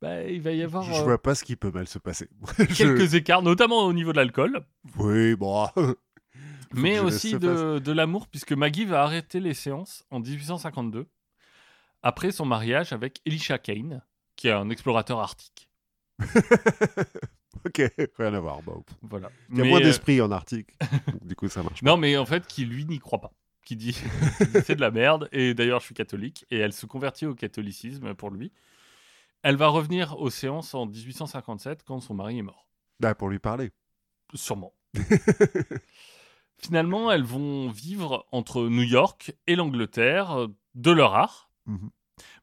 bah, 0.00 0.22
il 0.24 0.40
va 0.40 0.52
y 0.52 0.62
avoir 0.62 0.84
Je 0.84 1.00
euh, 1.00 1.04
vois 1.04 1.20
pas 1.20 1.34
ce 1.34 1.42
qui 1.44 1.56
peut 1.56 1.70
mal 1.72 1.88
se 1.88 1.98
passer. 1.98 2.28
Je- 2.58 2.64
quelques 2.74 3.14
écarts, 3.14 3.42
notamment 3.42 3.84
au 3.84 3.92
niveau 3.92 4.12
de 4.12 4.16
l'alcool, 4.18 4.64
Oui, 4.96 5.34
bon. 5.34 5.68
Mais 6.74 6.98
aussi 6.98 7.38
de, 7.38 7.78
de 7.78 7.92
l'amour, 7.92 8.28
puisque 8.28 8.52
Maggie 8.52 8.84
va 8.84 9.02
arrêter 9.02 9.40
les 9.40 9.54
séances 9.54 10.04
en 10.10 10.20
1852, 10.20 11.06
après 12.02 12.30
son 12.30 12.44
mariage 12.44 12.92
avec 12.92 13.20
Elisha 13.24 13.58
Kane, 13.58 14.02
qui 14.36 14.48
est 14.48 14.52
un 14.52 14.68
explorateur 14.70 15.18
arctique. 15.18 15.68
Ok, 17.64 17.82
rien 18.16 18.34
à 18.34 18.40
voir. 18.40 18.60
Voilà. 19.02 19.30
Il 19.50 19.56
y 19.58 19.60
a 19.60 19.64
Mais, 19.64 19.70
moins 19.70 19.80
euh, 19.80 19.84
d'esprit 19.84 20.20
en 20.20 20.30
Arctique. 20.30 20.76
du 21.22 21.34
coup, 21.34 21.48
ça 21.48 21.62
marche. 21.62 21.82
Non, 21.82 21.96
mais 21.96 22.16
en 22.16 22.24
fait, 22.24 22.46
qui 22.46 22.64
lui 22.64 22.84
n'y 22.84 22.98
croit 23.00 23.20
pas. 23.20 23.32
Qui 23.68 23.76
dit 23.76 23.92
c'est 24.64 24.76
de 24.76 24.80
la 24.80 24.90
merde. 24.90 25.28
Et 25.30 25.52
d'ailleurs, 25.52 25.80
je 25.80 25.84
suis 25.84 25.94
catholique. 25.94 26.46
Et 26.50 26.56
elle 26.56 26.72
se 26.72 26.86
convertit 26.86 27.26
au 27.26 27.34
catholicisme 27.34 28.14
pour 28.14 28.30
lui. 28.30 28.50
Elle 29.42 29.56
va 29.56 29.68
revenir 29.68 30.18
aux 30.18 30.30
séances 30.30 30.72
en 30.72 30.86
1857 30.86 31.82
quand 31.84 32.00
son 32.00 32.14
mari 32.14 32.38
est 32.38 32.42
mort. 32.42 32.66
Bah, 32.98 33.14
pour 33.14 33.28
lui 33.28 33.38
parler. 33.38 33.70
Sûrement. 34.32 34.72
Finalement, 36.56 37.12
elles 37.12 37.24
vont 37.24 37.68
vivre 37.68 38.26
entre 38.32 38.68
New 38.68 38.84
York 38.84 39.34
et 39.46 39.54
l'Angleterre 39.54 40.32
euh, 40.32 40.46
de 40.74 40.90
leur 40.90 41.14
art. 41.14 41.50
Mhm. 41.66 41.90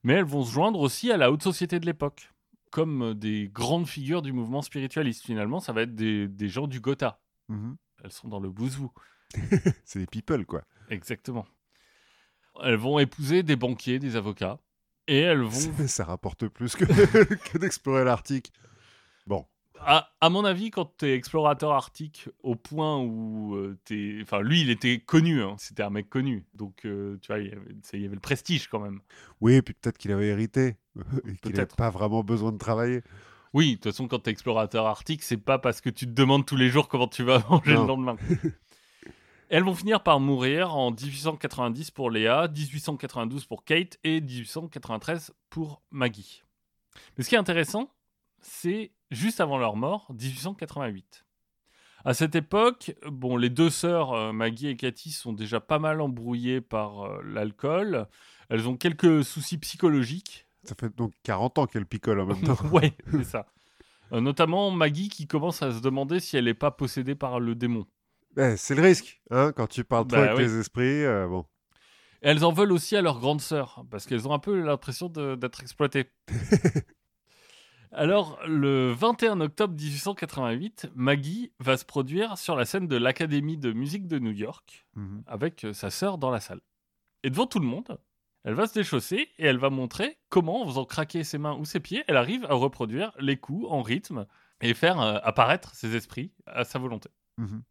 Mais 0.03 0.13
elles 0.13 0.25
vont 0.25 0.43
se 0.43 0.53
joindre 0.53 0.79
aussi 0.79 1.11
à 1.11 1.17
la 1.17 1.31
haute 1.31 1.41
société 1.41 1.79
de 1.79 1.87
l'époque. 1.87 2.29
Comme 2.69 3.01
euh, 3.01 3.13
des 3.15 3.49
grandes 3.51 3.87
figures 3.87 4.21
du 4.21 4.31
mouvement 4.31 4.61
spiritualiste. 4.61 5.25
Finalement, 5.25 5.59
ça 5.59 5.73
va 5.73 5.81
être 5.81 5.95
des, 5.95 6.27
des 6.27 6.49
gens 6.49 6.67
du 6.67 6.81
Gotha. 6.81 7.19
Mhm. 7.49 7.77
Elles 8.03 8.11
sont 8.11 8.27
dans 8.27 8.39
le 8.39 8.51
bouzou. 8.51 8.91
C'est 9.85 9.97
des 9.97 10.05
people, 10.05 10.45
quoi. 10.45 10.63
Exactement. 10.89 11.45
Elles 12.63 12.75
vont 12.75 12.99
épouser 12.99 13.43
des 13.43 13.55
banquiers, 13.55 13.99
des 13.99 14.15
avocats. 14.15 14.59
Et 15.07 15.19
elles 15.19 15.41
vont. 15.41 15.49
Ça 15.87 16.05
rapporte 16.05 16.47
plus 16.47 16.75
que, 16.75 16.85
que 17.51 17.57
d'explorer 17.57 18.03
l'Arctique. 18.03 18.51
Bon. 19.27 19.45
À, 19.81 20.09
à 20.21 20.29
mon 20.29 20.45
avis, 20.45 20.71
quand 20.71 20.97
tu 20.97 21.05
es 21.05 21.13
explorateur 21.15 21.71
arctique 21.73 22.29
au 22.41 22.55
point 22.55 22.97
où 22.97 23.55
euh, 23.55 23.77
t'es. 23.83 24.17
Enfin, 24.21 24.41
lui, 24.41 24.61
il 24.61 24.69
était 24.69 24.99
connu. 24.99 25.43
hein. 25.43 25.55
C'était 25.59 25.83
un 25.83 25.89
mec 25.89 26.09
connu. 26.09 26.45
Donc, 26.55 26.85
euh, 26.85 27.17
tu 27.21 27.27
vois, 27.27 27.39
il 27.39 27.49
y, 27.49 27.51
avait, 27.51 27.61
c'est- 27.83 27.97
il 27.97 28.03
y 28.03 28.05
avait 28.05 28.15
le 28.15 28.21
prestige 28.21 28.67
quand 28.67 28.79
même. 28.79 29.01
Oui, 29.41 29.61
puis 29.61 29.73
peut-être 29.75 29.97
qu'il 29.97 30.11
avait 30.13 30.27
hérité. 30.27 30.77
Et 31.27 31.35
qu'il 31.35 31.51
n'avait 31.51 31.67
pas 31.67 31.89
vraiment 31.89 32.23
besoin 32.23 32.51
de 32.53 32.57
travailler. 32.57 33.01
Oui, 33.53 33.71
de 33.71 33.75
toute 33.75 33.83
façon, 33.91 34.07
quand 34.07 34.19
tu 34.19 34.29
es 34.29 34.33
explorateur 34.33 34.85
arctique, 34.87 35.23
c'est 35.23 35.37
pas 35.37 35.59
parce 35.59 35.81
que 35.81 35.89
tu 35.89 36.05
te 36.07 36.11
demandes 36.11 36.45
tous 36.45 36.55
les 36.57 36.69
jours 36.69 36.87
comment 36.87 37.07
tu 37.07 37.23
vas 37.23 37.45
manger 37.49 37.73
Non. 37.73 37.81
le 37.81 37.87
lendemain. 37.87 38.15
Elles 39.49 39.63
vont 39.63 39.75
finir 39.75 40.01
par 40.01 40.19
mourir 40.19 40.75
en 40.75 40.91
1890 40.91 41.91
pour 41.91 42.09
Léa, 42.09 42.47
1892 42.47 43.45
pour 43.45 43.63
Kate 43.63 43.99
et 44.03 44.19
1893 44.19 45.33
pour 45.49 45.81
Maggie. 45.91 46.43
Mais 47.17 47.23
ce 47.23 47.29
qui 47.29 47.35
est 47.35 47.39
intéressant, 47.39 47.91
c'est 48.39 48.91
juste 49.11 49.41
avant 49.41 49.57
leur 49.57 49.75
mort, 49.75 50.07
1888. 50.13 51.25
À 52.05 52.13
cette 52.13 52.35
époque, 52.35 52.95
bon, 53.07 53.35
les 53.37 53.49
deux 53.49 53.69
sœurs, 53.69 54.13
euh, 54.13 54.31
Maggie 54.31 54.67
et 54.67 54.75
Cathy, 54.75 55.11
sont 55.11 55.33
déjà 55.33 55.59
pas 55.59 55.79
mal 55.79 56.01
embrouillées 56.01 56.61
par 56.61 57.03
euh, 57.03 57.21
l'alcool. 57.23 58.07
Elles 58.49 58.67
ont 58.67 58.77
quelques 58.77 59.23
soucis 59.23 59.57
psychologiques. 59.57 60.47
Ça 60.63 60.75
fait 60.79 60.95
donc 60.95 61.13
40 61.23 61.59
ans 61.59 61.65
qu'elle 61.65 61.85
picole 61.85 62.19
en 62.19 62.27
même 62.27 62.41
temps. 62.43 62.57
ouais, 62.71 62.93
c'est 63.11 63.23
ça. 63.23 63.47
Euh, 64.11 64.21
notamment 64.21 64.69
Maggie 64.69 65.09
qui 65.09 65.25
commence 65.25 65.63
à 65.63 65.71
se 65.71 65.81
demander 65.81 66.19
si 66.19 66.37
elle 66.37 66.45
n'est 66.45 66.53
pas 66.53 66.71
possédée 66.71 67.15
par 67.15 67.39
le 67.39 67.55
démon. 67.55 67.87
Eh, 68.37 68.57
c'est 68.57 68.75
le 68.75 68.81
risque, 68.81 69.21
hein, 69.31 69.51
quand 69.55 69.67
tu 69.67 69.83
parles 69.83 70.07
trop 70.07 70.17
Bah 70.19 70.25
avec 70.31 70.37
oui. 70.37 70.43
les 70.43 70.59
esprits. 70.59 71.03
euh, 71.05 71.27
bon. 71.27 71.45
Et 72.21 72.29
elles 72.29 72.43
en 72.43 72.51
veulent 72.51 72.71
aussi 72.71 72.95
à 72.95 73.01
leur 73.01 73.19
grande 73.19 73.41
sœur, 73.41 73.85
parce 73.91 74.05
qu'elles 74.05 74.27
ont 74.27 74.33
un 74.33 74.39
peu 74.39 74.59
l'impression 74.59 75.09
d'être 75.09 75.61
exploitées. 75.61 76.09
Alors, 77.91 78.37
le 78.45 78.91
21 78.91 79.39
octobre 79.41 79.73
1888, 79.75 80.89
Maggie 80.95 81.53
va 81.59 81.77
se 81.77 81.85
produire 81.85 82.37
sur 82.37 82.55
la 82.55 82.65
scène 82.65 82.87
de 82.87 82.97
l'Académie 82.97 83.57
de 83.57 83.71
musique 83.71 84.07
de 84.07 84.19
New 84.19 84.31
York, 84.31 84.85
Mhm. 84.95 85.23
avec 85.27 85.63
euh, 85.63 85.73
sa 85.73 85.89
sœur 85.89 86.17
dans 86.17 86.29
la 86.31 86.39
salle. 86.41 86.59
Et 87.23 87.29
devant 87.29 87.47
tout 87.47 87.59
le 87.59 87.65
monde, 87.67 87.97
elle 88.43 88.53
va 88.53 88.67
se 88.67 88.73
déchausser 88.73 89.29
et 89.37 89.45
elle 89.45 89.57
va 89.57 89.69
montrer 89.69 90.17
comment, 90.29 90.61
en 90.63 90.67
faisant 90.67 90.85
craquer 90.85 91.23
ses 91.23 91.37
mains 91.37 91.55
ou 91.55 91.63
ses 91.63 91.79
pieds, 91.79 92.03
elle 92.07 92.17
arrive 92.17 92.45
à 92.45 92.53
reproduire 92.53 93.11
les 93.19 93.37
coups 93.37 93.65
en 93.69 93.81
rythme 93.81 94.25
et 94.61 94.73
faire 94.73 94.99
euh, 94.99 95.17
apparaître 95.23 95.73
ses 95.73 95.95
esprits 95.95 96.33
à 96.45 96.63
sa 96.65 96.79
volonté. 96.79 97.09
Mhm. 97.37 97.63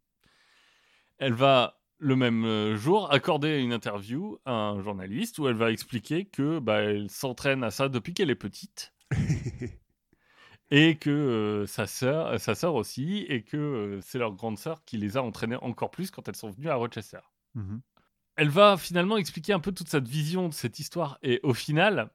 Elle 1.18 1.34
va 1.34 1.80
le 1.98 2.16
même 2.16 2.44
euh, 2.44 2.76
jour 2.76 3.12
accorder 3.12 3.60
une 3.60 3.72
interview 3.72 4.38
à 4.44 4.52
un 4.52 4.82
journaliste 4.82 5.38
où 5.38 5.48
elle 5.48 5.56
va 5.56 5.70
expliquer 5.70 6.26
que 6.26 6.58
bah, 6.58 6.82
elle 6.82 7.08
s'entraîne 7.08 7.64
à 7.64 7.70
ça 7.70 7.88
depuis 7.88 8.14
qu'elle 8.14 8.30
est 8.30 8.34
petite 8.34 8.92
et 10.70 10.96
que 10.96 11.10
euh, 11.10 11.66
sa 11.66 11.86
sœur, 11.86 12.38
sa 12.40 12.54
sœur 12.54 12.74
aussi 12.74 13.24
et 13.28 13.42
que 13.42 13.56
euh, 13.56 14.00
c'est 14.02 14.18
leur 14.18 14.32
grande 14.32 14.58
sœur 14.58 14.84
qui 14.84 14.98
les 14.98 15.16
a 15.16 15.22
entraînées 15.22 15.56
encore 15.56 15.90
plus 15.90 16.10
quand 16.10 16.28
elles 16.28 16.36
sont 16.36 16.50
venues 16.50 16.68
à 16.68 16.74
Rochester. 16.74 17.20
Mhm. 17.54 17.80
Elle 18.36 18.50
va 18.50 18.76
finalement 18.76 19.16
expliquer 19.16 19.52
un 19.52 19.60
peu 19.60 19.72
toute 19.72 19.88
cette 19.88 20.08
vision 20.08 20.48
de 20.48 20.54
cette 20.54 20.78
histoire 20.80 21.18
et 21.22 21.40
au 21.42 21.54
final, 21.54 22.10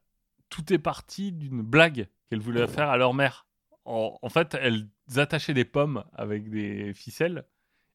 tout 0.50 0.74
est 0.74 0.80
parti 0.80 1.32
d'une 1.32 1.62
blague 1.62 2.10
qu'elle 2.30 2.42
voulait 2.42 2.68
faire 2.68 2.90
à 2.90 2.98
leur 2.98 3.14
mère. 3.14 3.48
En, 3.86 4.20
en 4.22 4.30
fait, 4.30 4.56
elles 4.60 4.88
attachaient 5.16 5.54
des 5.54 5.66
pommes 5.66 6.04
avec 6.14 6.50
des 6.50 6.94
ficelles 6.94 7.46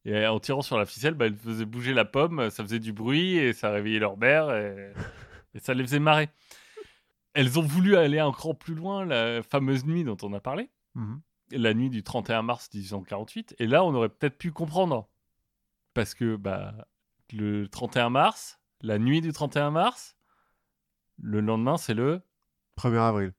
et 0.05 0.27
en 0.27 0.39
tirant 0.41 0.63
sur 0.63 0.79
la 0.79 0.87
ficelle, 0.87 1.15
bah, 1.15 1.27
elles 1.27 1.37
faisaient 1.37 1.65
bouger 1.65 1.95
la 1.95 2.05
pomme, 2.05 2.51
ça 2.51 2.63
faisait 2.63 2.79
du 2.81 2.93
bruit 2.93 3.37
et 3.37 3.53
ça 3.53 3.71
réveillait 3.71 3.99
leur 4.01 4.17
mère 4.19 4.55
et, 4.55 4.93
et 5.55 5.59
ça 5.61 5.73
les 5.75 5.83
faisait 5.83 5.99
marrer. 5.99 6.29
Elles 7.33 7.59
ont 7.59 7.63
voulu 7.63 7.97
aller 7.97 8.19
un 8.21 8.31
cran 8.33 8.55
plus 8.55 8.75
loin, 8.75 9.05
la 9.05 9.43
fameuse 9.43 9.85
nuit 9.85 10.05
dont 10.05 10.17
on 10.23 10.33
a 10.35 10.41
parlé, 10.41 10.71
Mhm. 10.95 11.21
la 11.53 11.75
nuit 11.75 11.91
du 11.91 12.03
31 12.05 12.43
mars 12.43 12.69
1848, 12.73 13.57
et 13.59 13.67
là 13.67 13.83
on 13.85 13.95
aurait 13.95 14.09
peut-être 14.09 14.39
pu 14.39 14.53
comprendre. 14.53 15.09
Parce 15.95 16.15
que 16.15 16.37
bah, 16.37 16.87
le 17.33 17.67
31 17.69 18.11
mars, 18.11 18.61
la 18.83 18.99
nuit 18.99 19.21
du 19.21 19.33
31 19.33 19.71
mars, 19.71 20.17
le 21.19 21.41
lendemain 21.41 21.77
c'est 21.77 21.95
le... 21.95 22.21
1er 22.79 22.99
avril. 22.99 23.33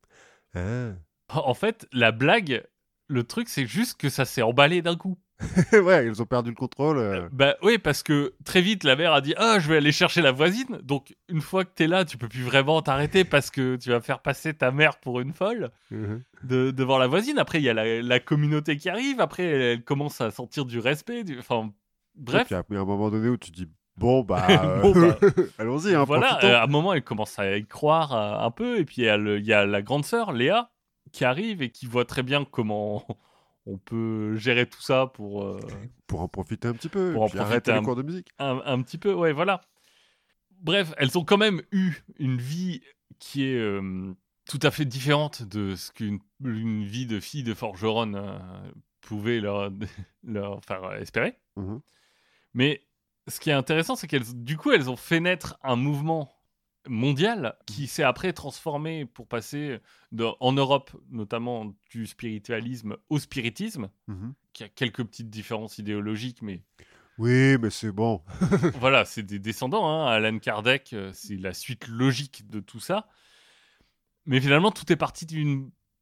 Ah. 0.55 0.93
En 1.29 1.53
fait, 1.53 1.87
la 1.91 2.11
blague, 2.11 2.65
le 3.07 3.23
truc 3.23 3.49
c'est 3.49 3.65
juste 3.67 3.99
que 3.99 4.09
ça 4.09 4.25
s'est 4.25 4.41
emballé 4.41 4.81
d'un 4.81 4.95
coup. 4.95 5.17
ouais, 5.73 6.07
ils 6.07 6.21
ont 6.21 6.25
perdu 6.25 6.49
le 6.51 6.55
contrôle. 6.55 6.97
euh. 6.97 7.27
Bah 7.31 7.55
oui, 7.61 7.77
parce 7.77 8.03
que 8.03 8.33
très 8.45 8.61
vite, 8.61 8.83
la 8.85 8.95
mère 8.95 9.13
a 9.13 9.19
dit 9.21 9.33
Ah, 9.37 9.59
je 9.59 9.67
vais 9.69 9.77
aller 9.77 9.91
chercher 9.91 10.21
la 10.21 10.31
voisine. 10.31 10.79
Donc, 10.81 11.13
une 11.27 11.41
fois 11.41 11.65
que 11.65 11.71
t'es 11.75 11.87
là, 11.87 12.05
tu 12.05 12.17
peux 12.17 12.29
plus 12.29 12.41
vraiment 12.43 12.81
t'arrêter 12.81 13.25
parce 13.25 13.51
que 13.51 13.75
tu 13.75 13.89
vas 13.89 13.99
faire 13.99 14.19
passer 14.21 14.53
ta 14.53 14.71
mère 14.71 14.97
pour 14.99 15.19
une 15.19 15.33
folle 15.33 15.71
Mhm. 15.91 16.21
de, 16.43 16.71
devant 16.71 16.97
la 16.97 17.07
voisine. 17.07 17.37
Après, 17.37 17.59
il 17.59 17.63
y 17.63 17.69
a 17.69 17.73
la, 17.73 18.01
la 18.01 18.19
communauté 18.19 18.77
qui 18.77 18.89
arrive. 18.89 19.19
Après, 19.19 19.43
elle, 19.43 19.83
commence 19.83 20.21
à 20.21 20.31
sentir 20.31 20.65
du 20.65 20.79
respect. 20.79 21.23
du- 21.25 21.37
Enfin, 21.39 21.65
Et 21.67 22.21
bref. 22.21 22.47
puis, 22.47 22.55
il 22.69 22.73
y 22.75 22.77
a 22.77 22.81
un 22.81 22.85
moment 22.85 23.09
donné 23.09 23.27
où 23.29 23.37
tu 23.37 23.51
dis 23.51 23.67
Bon, 23.97 24.23
bah. 24.23 24.47
euh, 24.49 24.81
Bon, 24.81 24.93
bah, 24.93 25.17
Allons-y, 25.57 25.95
hein, 25.95 26.03
voilà, 26.05 26.43
euh, 26.45 26.55
à 26.57 26.63
un 26.63 26.67
moment, 26.67 26.93
elle 26.93 27.03
commence 27.03 27.37
à 27.39 27.57
y 27.57 27.65
croire 27.65 28.13
euh, 28.13 28.45
un 28.45 28.51
peu. 28.51 28.79
Et 28.79 28.85
puis, 28.85 29.01
il 29.01 29.41
y 29.41 29.47
y, 29.47 29.53
a 29.53 29.65
la 29.65 29.81
grande 29.81 30.05
sœur, 30.05 30.31
Léa, 30.31 30.69
qui 31.11 31.25
arrive 31.25 31.61
et 31.61 31.69
qui 31.71 31.85
voit 31.87 32.05
très 32.05 32.23
bien 32.23 32.45
comment 32.45 33.05
on 33.65 33.77
peut 33.77 34.35
gérer 34.35 34.67
tout 34.67 34.81
ça 34.81 35.07
pour. 35.07 35.43
euh, 35.43 35.59
Pour 36.07 36.21
en 36.21 36.27
profiter 36.27 36.67
un 36.67 36.73
petit 36.73 36.89
peu. 36.89 37.13
Pour 37.13 37.23
en 37.23 37.29
puis 37.29 37.37
profiter 37.39 37.71
un- 37.71 37.79
les 37.79 37.83
cours 37.85 37.95
de 37.95 38.03
musique. 38.03 38.27
un, 38.39 38.61
un 38.65 38.81
petit 38.81 38.97
peu, 38.97 39.13
ouais, 39.13 39.31
voilà. 39.33 39.61
Bref, 40.61 40.93
elles 40.97 41.17
ont 41.17 41.23
quand 41.25 41.37
même 41.37 41.61
eu 41.71 41.93
une 42.17 42.37
vie 42.37 42.81
qui 43.19 43.43
est 43.45 43.55
euh, 43.57 44.13
tout 44.47 44.59
à 44.61 44.71
fait 44.71 44.85
différente 44.85 45.43
de 45.43 45.75
ce 45.75 45.91
qu'une 45.91 46.19
une 46.43 46.83
vie 46.85 47.05
de 47.05 47.19
fille 47.19 47.43
de 47.43 47.53
forgeronne 47.53 48.15
euh, 48.15 48.37
pouvait 49.01 49.39
leur, 49.39 49.71
leur 50.23 50.63
faire 50.63 50.93
espérer. 50.93 51.37
Mhm. 51.55 51.81
Mais 52.53 52.81
ce 53.27 53.39
qui 53.39 53.49
est 53.49 53.53
intéressant, 53.53 53.95
c'est 53.95 54.07
qu'elles, 54.07 54.43
du 54.43 54.57
coup, 54.57 54.71
elles 54.71 54.89
ont 54.89 54.95
fait 54.95 55.19
naître 55.19 55.57
un 55.63 55.75
mouvement 55.75 56.34
mondial 56.87 57.55
qui 57.65 57.87
s'est 57.87 58.03
après 58.03 58.33
transformé 58.33 59.05
pour 59.05 59.27
passer 59.27 59.79
de- 60.11 60.27
en 60.39 60.51
Europe, 60.53 60.91
notamment 61.09 61.73
du 61.89 62.05
spiritualisme 62.07 62.97
au 63.09 63.19
spiritisme, 63.19 63.89
Mhm. 64.07 64.33
qui 64.53 64.63
a 64.63 64.69
quelques 64.69 65.03
petites 65.03 65.29
différences 65.29 65.77
idéologiques, 65.77 66.41
mais 66.41 66.61
Oui, 67.17 67.57
mais 67.59 67.69
c'est 67.69 67.91
bon. 67.91 68.21
voilà, 68.81 69.05
c'est 69.05 69.23
des 69.23 69.39
descendants. 69.39 69.87
Hein. 69.87 70.07
Alan 70.07 70.37
Kardec, 70.39 70.91
euh, 70.93 71.11
c'est 71.13 71.37
la 71.37 71.53
suite 71.53 71.87
logique 71.87 72.49
de 72.49 72.59
tout 72.59 72.79
ça. 72.81 73.07
Mais 74.25 74.41
finalement, 74.41 74.71
tout 74.71 74.91
est 74.91 74.95
parti 74.97 75.25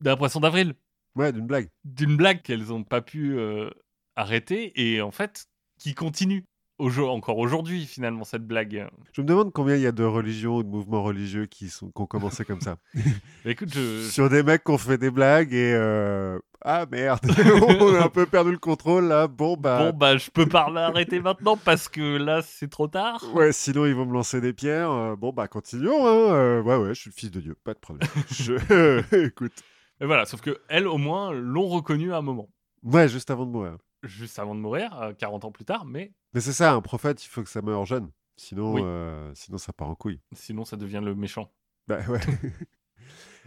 d'un 0.01 0.17
poisson 0.17 0.39
d'avril, 0.39 0.73
Ouais, 1.15 1.31
d'une 1.31 1.45
blague. 1.45 1.69
d'une 1.83 2.17
blague 2.17 2.41
qu'elles 2.41 2.63
n'ont 2.67 2.83
pas 2.83 3.01
pu 3.01 3.37
euh, 3.37 3.69
arrêter 4.15 4.71
et 4.81 5.01
en 5.01 5.11
fait 5.11 5.45
qui 5.77 5.93
continue 5.93 6.45
Encore 6.79 7.37
aujourd'hui, 7.37 7.85
finalement, 7.85 8.23
cette 8.23 8.45
blague. 8.45 8.87
Je 9.13 9.21
me 9.21 9.27
demande 9.27 9.53
combien 9.53 9.75
il 9.75 9.81
y 9.81 9.87
a 9.87 9.91
de 9.91 10.03
religions 10.03 10.57
ou 10.57 10.63
de 10.63 10.67
mouvements 10.69 11.03
religieux 11.03 11.45
qui, 11.45 11.69
sont, 11.69 11.87
qui 11.91 12.01
ont 12.01 12.05
commencé 12.07 12.43
comme 12.45 12.61
ça. 12.61 12.77
Écoute, 13.45 13.73
je, 13.73 14.01
Sur 14.09 14.29
des 14.29 14.43
mecs 14.43 14.63
qui 14.63 14.71
ont 14.71 14.77
fait 14.77 14.97
des 14.97 15.11
blagues 15.11 15.53
et. 15.53 15.73
euh, 15.73 16.39
Ah 16.65 16.85
merde, 16.91 17.19
on 17.69 17.93
a 17.95 18.05
un 18.05 18.09
peu 18.09 18.25
perdu 18.25 18.51
le 18.51 18.57
contrôle 18.57 19.05
là. 19.05 19.27
Bon, 19.27 19.55
bah. 19.55 19.91
bon, 19.91 19.97
bah, 19.97 20.17
je 20.17 20.29
peux 20.31 20.45
pas 20.45 20.69
l'arrêter 20.69 21.19
maintenant 21.19 21.57
parce 21.57 21.87
que 21.89 22.17
là, 22.17 22.41
c'est 22.41 22.69
trop 22.69 22.87
tard. 22.87 23.23
Ouais, 23.33 23.51
sinon 23.53 23.85
ils 23.85 23.93
vont 23.95 24.05
me 24.05 24.13
lancer 24.13 24.41
des 24.41 24.53
pierres. 24.53 24.91
Euh, 24.91 25.15
bon, 25.15 25.31
bah 25.31 25.47
continuons. 25.47 26.07
Hein. 26.07 26.33
Euh, 26.33 26.61
ouais, 26.61 26.77
ouais, 26.77 26.89
je 26.95 27.01
suis 27.01 27.09
le 27.11 27.15
fils 27.15 27.31
de 27.31 27.39
Dieu, 27.39 27.55
pas 27.63 27.73
de 27.73 27.79
problème. 27.79 28.09
je... 28.31 29.25
Écoute. 29.25 29.53
Mais 29.99 30.07
voilà, 30.07 30.25
sauf 30.25 30.41
que 30.41 30.57
elles, 30.69 30.87
au 30.87 30.97
moins, 30.97 31.31
l'ont 31.31 31.67
reconnu 31.67 32.11
à 32.13 32.17
un 32.17 32.21
moment. 32.21 32.49
Ouais, 32.81 33.07
juste 33.07 33.29
avant 33.29 33.45
de 33.45 33.51
mourir. 33.51 33.77
Juste 34.03 34.37
avant 34.39 34.53
de 34.53 34.59
mourir, 34.59 34.93
euh, 35.01 35.13
40 35.13 35.45
ans 35.45 35.51
plus 35.51 35.65
tard, 35.65 35.85
mais 35.85 36.11
Mais 36.33 36.41
c'est 36.41 36.53
ça, 36.53 36.73
un 36.73 36.81
prophète, 36.81 37.23
il 37.23 37.27
faut 37.29 37.41
que 37.43 37.49
ça 37.49 37.61
meure 37.61 37.85
jeune. 37.85 38.11
Sinon, 38.35 38.73
Oui. 38.73 38.81
euh, 38.83 39.31
sinon 39.35 39.57
ça 39.57 39.71
part 39.73 39.89
en 39.89 39.95
couille. 39.95 40.19
sinon, 40.33 40.65
ça 40.65 40.75
devient 40.77 41.01
le 41.03 41.15
méchant. 41.15 41.51
Bah 41.87 41.99
ouais. 42.09 42.19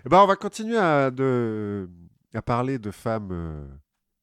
Eh 0.04 0.08
ben, 0.08 0.20
on 0.22 0.26
va 0.26 0.36
continuer 0.36 0.76
à, 0.76 1.10
de... 1.10 1.88
à 2.32 2.40
parler 2.42 2.78
de 2.78 2.90
femmes 2.92 3.30
euh, 3.32 3.66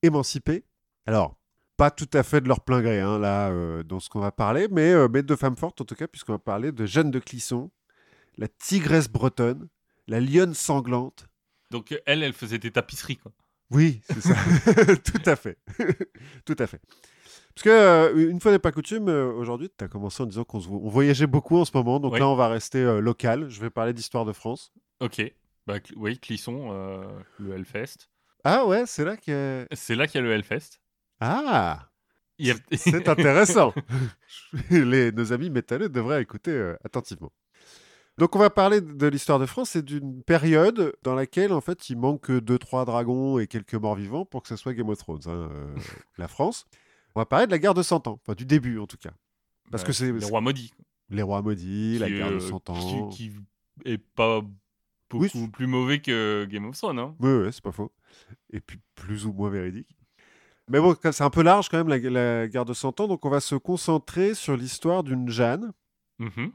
émancipées. 0.01 0.63
Alors, 1.05 1.35
pas 1.75 1.91
tout 1.91 2.07
à 2.13 2.23
fait 2.23 2.39
de 2.39 2.47
leur 2.47 2.61
plein 2.61 2.81
gré, 2.81 3.01
hein, 3.01 3.19
là, 3.19 3.49
euh, 3.49 3.83
dans 3.83 3.99
ce 3.99 4.07
qu'on 4.09 4.21
va 4.21 4.31
parler, 4.31 4.67
mais, 4.71 4.93
euh, 4.93 5.09
mais 5.11 5.23
de 5.23 5.35
femmes 5.35 5.57
fortes 5.57 5.81
en 5.81 5.85
tout 5.85 5.95
cas, 5.95 6.07
puisqu'on 6.07 6.33
va 6.33 6.39
parler 6.39 6.71
de 6.71 6.85
Jeanne 6.85 7.11
de 7.11 7.19
Clisson, 7.19 7.69
la 8.37 8.47
tigresse 8.47 9.09
bretonne, 9.09 9.67
la 10.07 10.21
lionne 10.21 10.53
sanglante. 10.53 11.27
Donc 11.71 11.99
elle, 12.05 12.23
elle 12.23 12.33
faisait 12.33 12.59
des 12.59 12.71
tapisseries, 12.71 13.17
quoi. 13.17 13.31
Oui, 13.73 14.01
c'est 14.07 14.21
ça. 14.21 14.35
tout 15.03 15.21
à 15.29 15.35
fait. 15.35 15.57
tout 16.45 16.55
à 16.59 16.67
fait. 16.67 16.79
Parce 17.55 17.63
que, 17.63 17.69
euh, 17.69 18.29
une 18.31 18.39
fois 18.39 18.51
n'est 18.51 18.59
pas 18.59 18.71
coutume, 18.71 19.09
euh, 19.09 19.31
aujourd'hui, 19.33 19.69
tu 19.77 19.83
as 19.83 19.87
commencé 19.87 20.23
en 20.23 20.25
disant 20.25 20.43
qu'on 20.43 20.59
se 20.59 20.67
vo- 20.67 20.81
on 20.83 20.89
voyageait 20.89 21.27
beaucoup 21.27 21.57
en 21.57 21.65
ce 21.65 21.71
moment, 21.75 21.99
donc 21.99 22.13
Oui. 22.13 22.19
là, 22.19 22.27
on 22.27 22.35
va 22.35 22.47
rester 22.47 22.79
euh, 22.79 22.99
local. 22.99 23.49
Je 23.49 23.59
vais 23.61 23.69
parler 23.69 23.93
d'histoire 23.93 24.25
de 24.25 24.33
France. 24.33 24.71
Ok. 24.99 25.21
Bah, 25.67 25.77
Cl- 25.79 25.93
oui, 25.97 26.17
Clisson, 26.19 26.71
le 27.39 27.53
Hellfest. 27.55 28.09
Ah 28.43 28.65
ouais, 28.65 28.85
c'est 28.85 29.05
là 29.05 29.15
que... 29.17 29.67
C'est 29.73 29.95
là 29.95 30.07
qu'il 30.07 30.19
y 30.19 30.23
a 30.23 30.27
le 30.27 30.33
Hellfest. 30.33 30.79
Ah 31.19 31.87
a- 32.41 32.53
C'est 32.75 33.07
intéressant. 33.07 33.73
Les, 34.71 35.11
nos 35.11 35.31
amis 35.31 35.49
métalleux 35.49 35.87
devraient 35.89 36.21
écouter 36.21 36.73
attentivement. 36.83 37.31
Donc 38.19 38.35
on 38.35 38.39
va 38.39 38.49
parler 38.51 38.79
de 38.79 39.07
l'histoire 39.07 39.39
de 39.39 39.45
France 39.47 39.75
et 39.75 39.81
d'une 39.81 40.21
période 40.23 40.93
dans 41.01 41.15
laquelle 41.15 41.51
en 41.51 41.61
fait 41.61 41.89
il 41.89 41.97
manque 41.97 42.21
que 42.21 42.39
deux 42.39 42.59
trois 42.59 42.85
dragons 42.85 43.39
et 43.39 43.47
quelques 43.47 43.73
morts 43.73 43.95
vivants 43.95 44.23
pour 44.25 44.43
que 44.43 44.49
ce 44.49 44.55
soit 44.55 44.73
Game 44.73 44.89
of 44.89 44.99
Thrones, 44.99 45.21
hein, 45.25 45.49
euh, 45.51 45.75
la 46.17 46.27
France. 46.27 46.65
On 47.15 47.19
va 47.21 47.25
parler 47.25 47.47
de 47.47 47.51
la 47.51 47.57
guerre 47.59 47.73
de 47.73 47.81
100 47.83 48.07
ans, 48.07 48.19
enfin 48.23 48.33
du 48.35 48.45
début 48.45 48.77
en 48.79 48.85
tout 48.87 48.97
cas. 48.97 49.11
Parce 49.71 49.83
que 49.83 49.93
c'est 49.93 50.11
le 50.11 50.25
roi 50.25 50.41
maudit. 50.41 50.71
les 51.09 51.21
rois 51.23 51.41
maudits, 51.41 51.97
la 51.97 52.09
guerre 52.09 52.29
de 52.31 52.35
euh, 52.35 52.39
100 52.39 52.69
ans. 52.69 53.09
Qui, 53.09 53.29
qui 53.29 53.35
est 53.85 53.97
pas 53.97 54.41
beaucoup 55.09 55.25
Oui, 55.33 55.47
plus 55.51 55.67
mauvais 55.67 55.99
que 55.99 56.45
Game 56.49 56.65
of 56.65 56.77
Thrones. 56.77 56.99
Hein. 56.99 57.15
Oui, 57.19 57.49
c'est 57.51 57.63
pas 57.63 57.71
faux. 57.71 57.91
Et 58.51 58.59
puis 58.59 58.79
plus 58.95 59.25
ou 59.25 59.33
moins 59.33 59.49
véridique. 59.49 59.95
Mais 60.69 60.79
bon, 60.79 60.95
c'est 61.01 61.21
un 61.23 61.29
peu 61.29 61.41
large 61.43 61.67
quand 61.69 61.77
même 61.83 61.89
la, 61.89 61.97
la 61.97 62.47
guerre 62.47 62.65
de 62.65 62.73
100 62.73 62.99
ans, 63.01 63.07
donc 63.07 63.25
on 63.25 63.29
va 63.29 63.39
se 63.39 63.55
concentrer 63.55 64.33
sur 64.35 64.55
l'histoire 64.55 65.03
d'une 65.03 65.29
Jeanne. 65.29 65.73
Mhm. 66.19 66.29
euh, 66.37 66.47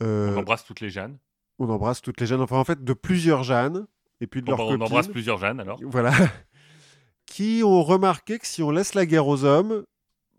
On 0.00 0.36
embrasse 0.36 0.64
toutes 0.64 0.80
les 0.80 0.90
Jeannes. 0.90 1.18
On 1.58 1.68
embrasse 1.70 2.02
toutes 2.02 2.20
les 2.20 2.26
Jeannes, 2.26 2.40
enfin 2.42 2.58
en 2.58 2.64
fait 2.64 2.84
de 2.84 2.92
plusieurs 2.92 3.42
Jeannes, 3.42 3.86
et 4.20 4.26
puis 4.26 4.42
de 4.42 4.50
On, 4.52 4.56
leurs 4.56 4.66
on 4.66 4.70
copines, 4.72 4.82
embrasse 4.82 5.08
plusieurs 5.08 5.38
Jeannes 5.38 5.60
alors. 5.60 5.78
voilà, 5.82 6.12
qui 7.26 7.62
ont 7.64 7.82
remarqué 7.82 8.38
que 8.38 8.46
si 8.46 8.62
on 8.62 8.70
laisse 8.70 8.94
la 8.94 9.06
guerre 9.06 9.26
aux 9.26 9.44
hommes, 9.44 9.84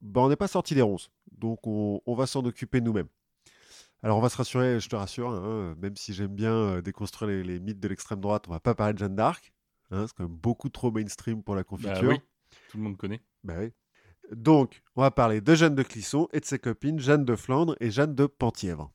ben, 0.02 0.22
on 0.22 0.30
n'est 0.30 0.36
pas 0.36 0.48
sorti 0.48 0.76
des 0.76 0.82
ronces. 0.82 1.10
Donc 1.32 1.66
on, 1.66 2.02
on 2.06 2.16
va 2.16 2.28
s'en 2.28 2.46
occuper 2.46 2.82
nous-mêmes. 2.82 3.08
Alors 4.04 4.18
on 4.18 4.22
va 4.22 4.30
se 4.30 4.38
rassurer, 4.38 4.80
je 4.80 4.88
te 4.90 4.96
rassure, 4.96 5.30
hein, 5.32 5.76
même 5.82 5.96
si 5.96 6.14
j'aime 6.14 6.36
bien 6.36 6.54
euh, 6.54 6.82
déconstruire 6.82 7.30
les, 7.32 7.44
les 7.44 7.60
mythes 7.60 7.80
de 7.80 7.88
l'extrême 7.88 8.20
droite, 8.22 8.46
on 8.48 8.52
va 8.52 8.60
pas 8.60 8.76
parler 8.76 8.94
de 8.94 9.00
Jeanne 9.00 9.16
d'Arc. 9.16 9.52
hein, 9.90 10.06
c'est 10.08 10.14
quand 10.16 10.24
même 10.28 10.38
beaucoup 10.38 10.70
trop 10.70 10.92
mainstream 10.92 11.42
pour 11.44 11.56
la 11.56 11.62
Bah 11.62 11.66
confiture. 11.66 12.10
oui, 12.10 12.20
tout 12.70 12.78
le 12.78 12.84
monde 12.84 12.98
connaît. 12.98 13.22
Bah 13.44 13.56
oui. 13.60 13.72
Donc, 14.32 14.82
on 14.96 15.02
va 15.02 15.10
parler 15.10 15.42
de 15.42 15.56
Jeanne 15.56 15.74
de 15.74 15.84
Clisson 15.84 16.28
et 16.34 16.40
de 16.42 16.46
ses 16.46 16.60
copines 16.60 17.00
Jeanne 17.00 17.26
de 17.26 17.36
Flandre 17.36 17.76
et 17.80 17.90
Jeanne 17.90 18.14
de 18.14 18.28
Penthièvre. 18.28 18.92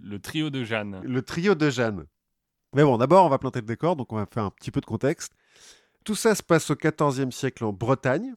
Le 0.00 0.18
trio 0.20 0.50
de 0.50 0.64
Jeanne. 0.64 1.00
Le 1.04 1.22
trio 1.22 1.54
de 1.54 1.70
Jeanne. 1.70 2.06
Mais 2.74 2.82
bon, 2.84 2.98
d'abord, 2.98 3.24
on 3.24 3.28
va 3.28 3.38
planter 3.38 3.60
le 3.60 3.66
décor, 3.66 3.96
donc 3.96 4.12
on 4.12 4.16
va 4.16 4.26
faire 4.26 4.44
un 4.44 4.50
petit 4.50 4.70
peu 4.70 4.80
de 4.80 4.86
contexte. 4.86 5.32
Tout 6.04 6.14
ça 6.14 6.34
se 6.34 6.42
passe 6.42 6.70
au 6.70 6.76
XIVe 6.76 7.30
siècle 7.30 7.64
en 7.64 7.72
Bretagne. 7.72 8.34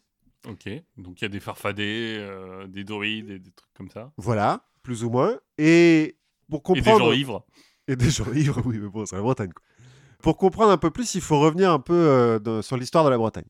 Ok. 0.47 0.69
Donc 0.97 1.21
il 1.21 1.23
y 1.23 1.25
a 1.25 1.29
des 1.29 1.39
farfadets, 1.39 2.17
euh, 2.17 2.65
des 2.67 2.83
druides 2.83 3.29
et 3.29 3.39
des 3.39 3.51
trucs 3.51 3.73
comme 3.75 3.89
ça. 3.91 4.11
Voilà, 4.17 4.65
plus 4.83 5.03
ou 5.03 5.09
moins. 5.09 5.39
Et 5.57 6.17
pour 6.49 6.61
Et 6.71 6.73
des 6.73 6.79
comprendre. 6.81 7.05
gens 7.05 7.11
ivres. 7.13 7.45
Et 7.87 7.95
des 7.95 8.09
gens 8.09 8.31
ivres, 8.33 8.61
oui, 8.65 8.79
mais 8.79 8.87
bon, 8.89 9.05
c'est 9.05 9.15
la 9.15 9.21
Bretagne. 9.21 9.51
quoi. 9.53 9.63
Pour 10.19 10.37
comprendre 10.37 10.71
un 10.71 10.77
peu 10.77 10.91
plus, 10.91 11.15
il 11.15 11.21
faut 11.21 11.39
revenir 11.39 11.71
un 11.71 11.79
peu 11.79 11.93
euh, 11.93 12.39
de- 12.39 12.61
sur 12.61 12.77
l'histoire 12.77 13.03
de 13.03 13.09
la 13.09 13.17
Bretagne. 13.17 13.45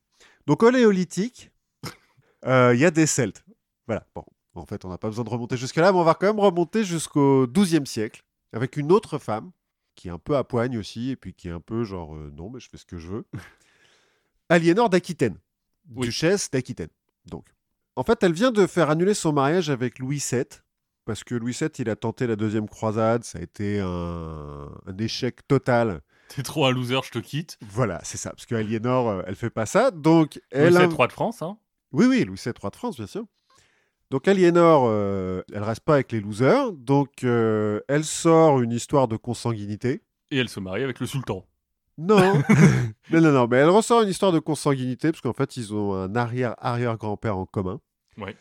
Donc, 0.48 0.64
au 0.64 0.72
Néolithique, 0.72 1.52
euh, 2.46 2.72
il 2.74 2.80
y 2.80 2.86
a 2.86 2.92
des 2.92 3.06
Celtes. 3.06 3.44
Voilà, 3.88 4.06
bon, 4.16 4.24
en 4.56 4.66
fait, 4.66 4.84
on 4.86 4.90
n'a 4.90 4.98
pas 4.98 5.08
besoin 5.08 5.24
de 5.24 5.30
remonter 5.30 5.58
jusque-là, 5.58 5.92
mais 5.92 5.98
on 5.98 6.04
va 6.04 6.14
quand 6.14 6.28
même 6.28 6.40
remonter 6.40 6.84
jusqu'au 6.84 7.48
XIIe 7.48 7.86
siècle, 7.86 8.24
avec 8.54 8.76
une 8.78 8.92
autre 8.92 9.18
femme, 9.18 9.52
qui 9.96 10.08
est 10.08 10.12
un 10.12 10.18
peu 10.20 10.36
à 10.38 10.44
poigne 10.44 10.78
aussi, 10.78 11.10
et 11.12 11.16
puis 11.16 11.34
qui 11.34 11.48
est 11.48 11.52
un 11.52 11.60
peu 11.62 11.84
genre, 11.84 12.16
euh, 12.16 12.32
non, 12.36 12.50
mais 12.50 12.60
je 12.60 12.70
fais 12.70 12.78
ce 12.78 12.86
que 12.86 12.98
je 12.98 13.08
veux. 13.10 13.26
Aliénor 14.50 14.90
d'Aquitaine, 14.90 15.38
Oui. 15.96 16.08
duchesse 16.08 16.50
d'Aquitaine. 16.52 16.90
Donc, 17.26 17.46
en 17.96 18.04
fait, 18.04 18.22
elle 18.24 18.34
vient 18.34 18.52
de 18.52 18.68
faire 18.68 18.90
annuler 18.90 19.14
son 19.14 19.34
mariage 19.34 19.70
avec 19.70 20.00
Louis 20.00 20.24
VII, 20.32 20.44
parce 21.06 21.24
que 21.24 21.36
Louis 21.36 21.56
VII, 21.60 21.70
il 21.80 21.90
a 21.90 21.96
tenté 21.96 22.28
la 22.28 22.36
deuxième 22.36 22.68
croisade, 22.68 23.24
ça 23.24 23.40
a 23.40 23.42
été 23.42 23.80
un, 23.80 24.70
un 24.86 24.98
échec 24.98 25.46
total. 25.48 26.02
T'es 26.30 26.44
trop 26.44 26.66
un 26.66 26.72
loser, 26.72 27.00
je 27.04 27.12
te 27.12 27.20
quitte. 27.20 27.58
Voilà, 27.62 28.00
c'est 28.04 28.18
ça, 28.18 28.30
parce 28.32 28.46
que 28.46 28.56
Aliénor, 28.56 29.10
euh, 29.10 29.22
elle 29.28 29.36
fait 29.36 29.50
pas 29.50 29.66
ça, 29.66 29.92
donc 29.92 30.42
Elle 30.52 30.74
c'est 30.74 30.84
a- 30.84 30.88
roi 30.88 31.08
de 31.08 31.12
France, 31.14 31.42
hein. 31.42 31.58
Oui, 31.92 32.06
oui, 32.06 32.24
Louis 32.24 32.40
VII, 32.44 32.54
roi 32.60 32.70
de 32.70 32.76
France, 32.76 32.96
bien 32.98 33.08
sûr. 33.08 33.26
Donc 34.12 34.28
Aliénor, 34.28 34.84
euh, 34.88 35.42
elle 35.54 35.64
reste 35.64 35.82
pas 35.86 35.94
avec 35.94 36.12
les 36.12 36.20
losers, 36.20 36.74
donc 36.74 37.24
euh, 37.24 37.80
elle 37.88 38.04
sort 38.04 38.60
une 38.62 38.74
histoire 38.74 39.08
de 39.08 39.16
consanguinité. 39.16 40.04
Et 40.32 40.38
elle 40.38 40.50
se 40.50 40.60
marie 40.60 40.84
avec 40.84 41.00
le 41.00 41.06
sultan. 41.06 41.46
Non, 41.98 42.20
non, 43.12 43.22
non, 43.22 43.32
non, 43.32 43.48
mais 43.50 43.58
elle 43.58 43.70
ressort 43.70 44.02
une 44.02 44.10
histoire 44.10 44.34
de 44.34 44.40
consanguinité, 44.40 45.12
parce 45.12 45.22
qu'en 45.22 45.32
fait, 45.32 45.56
ils 45.56 45.74
ont 45.74 45.94
un 45.96 46.14
arrière-arrière-grand-père 46.16 47.38
en 47.38 47.46
commun. 47.46 47.80
Ouais. 48.18 48.36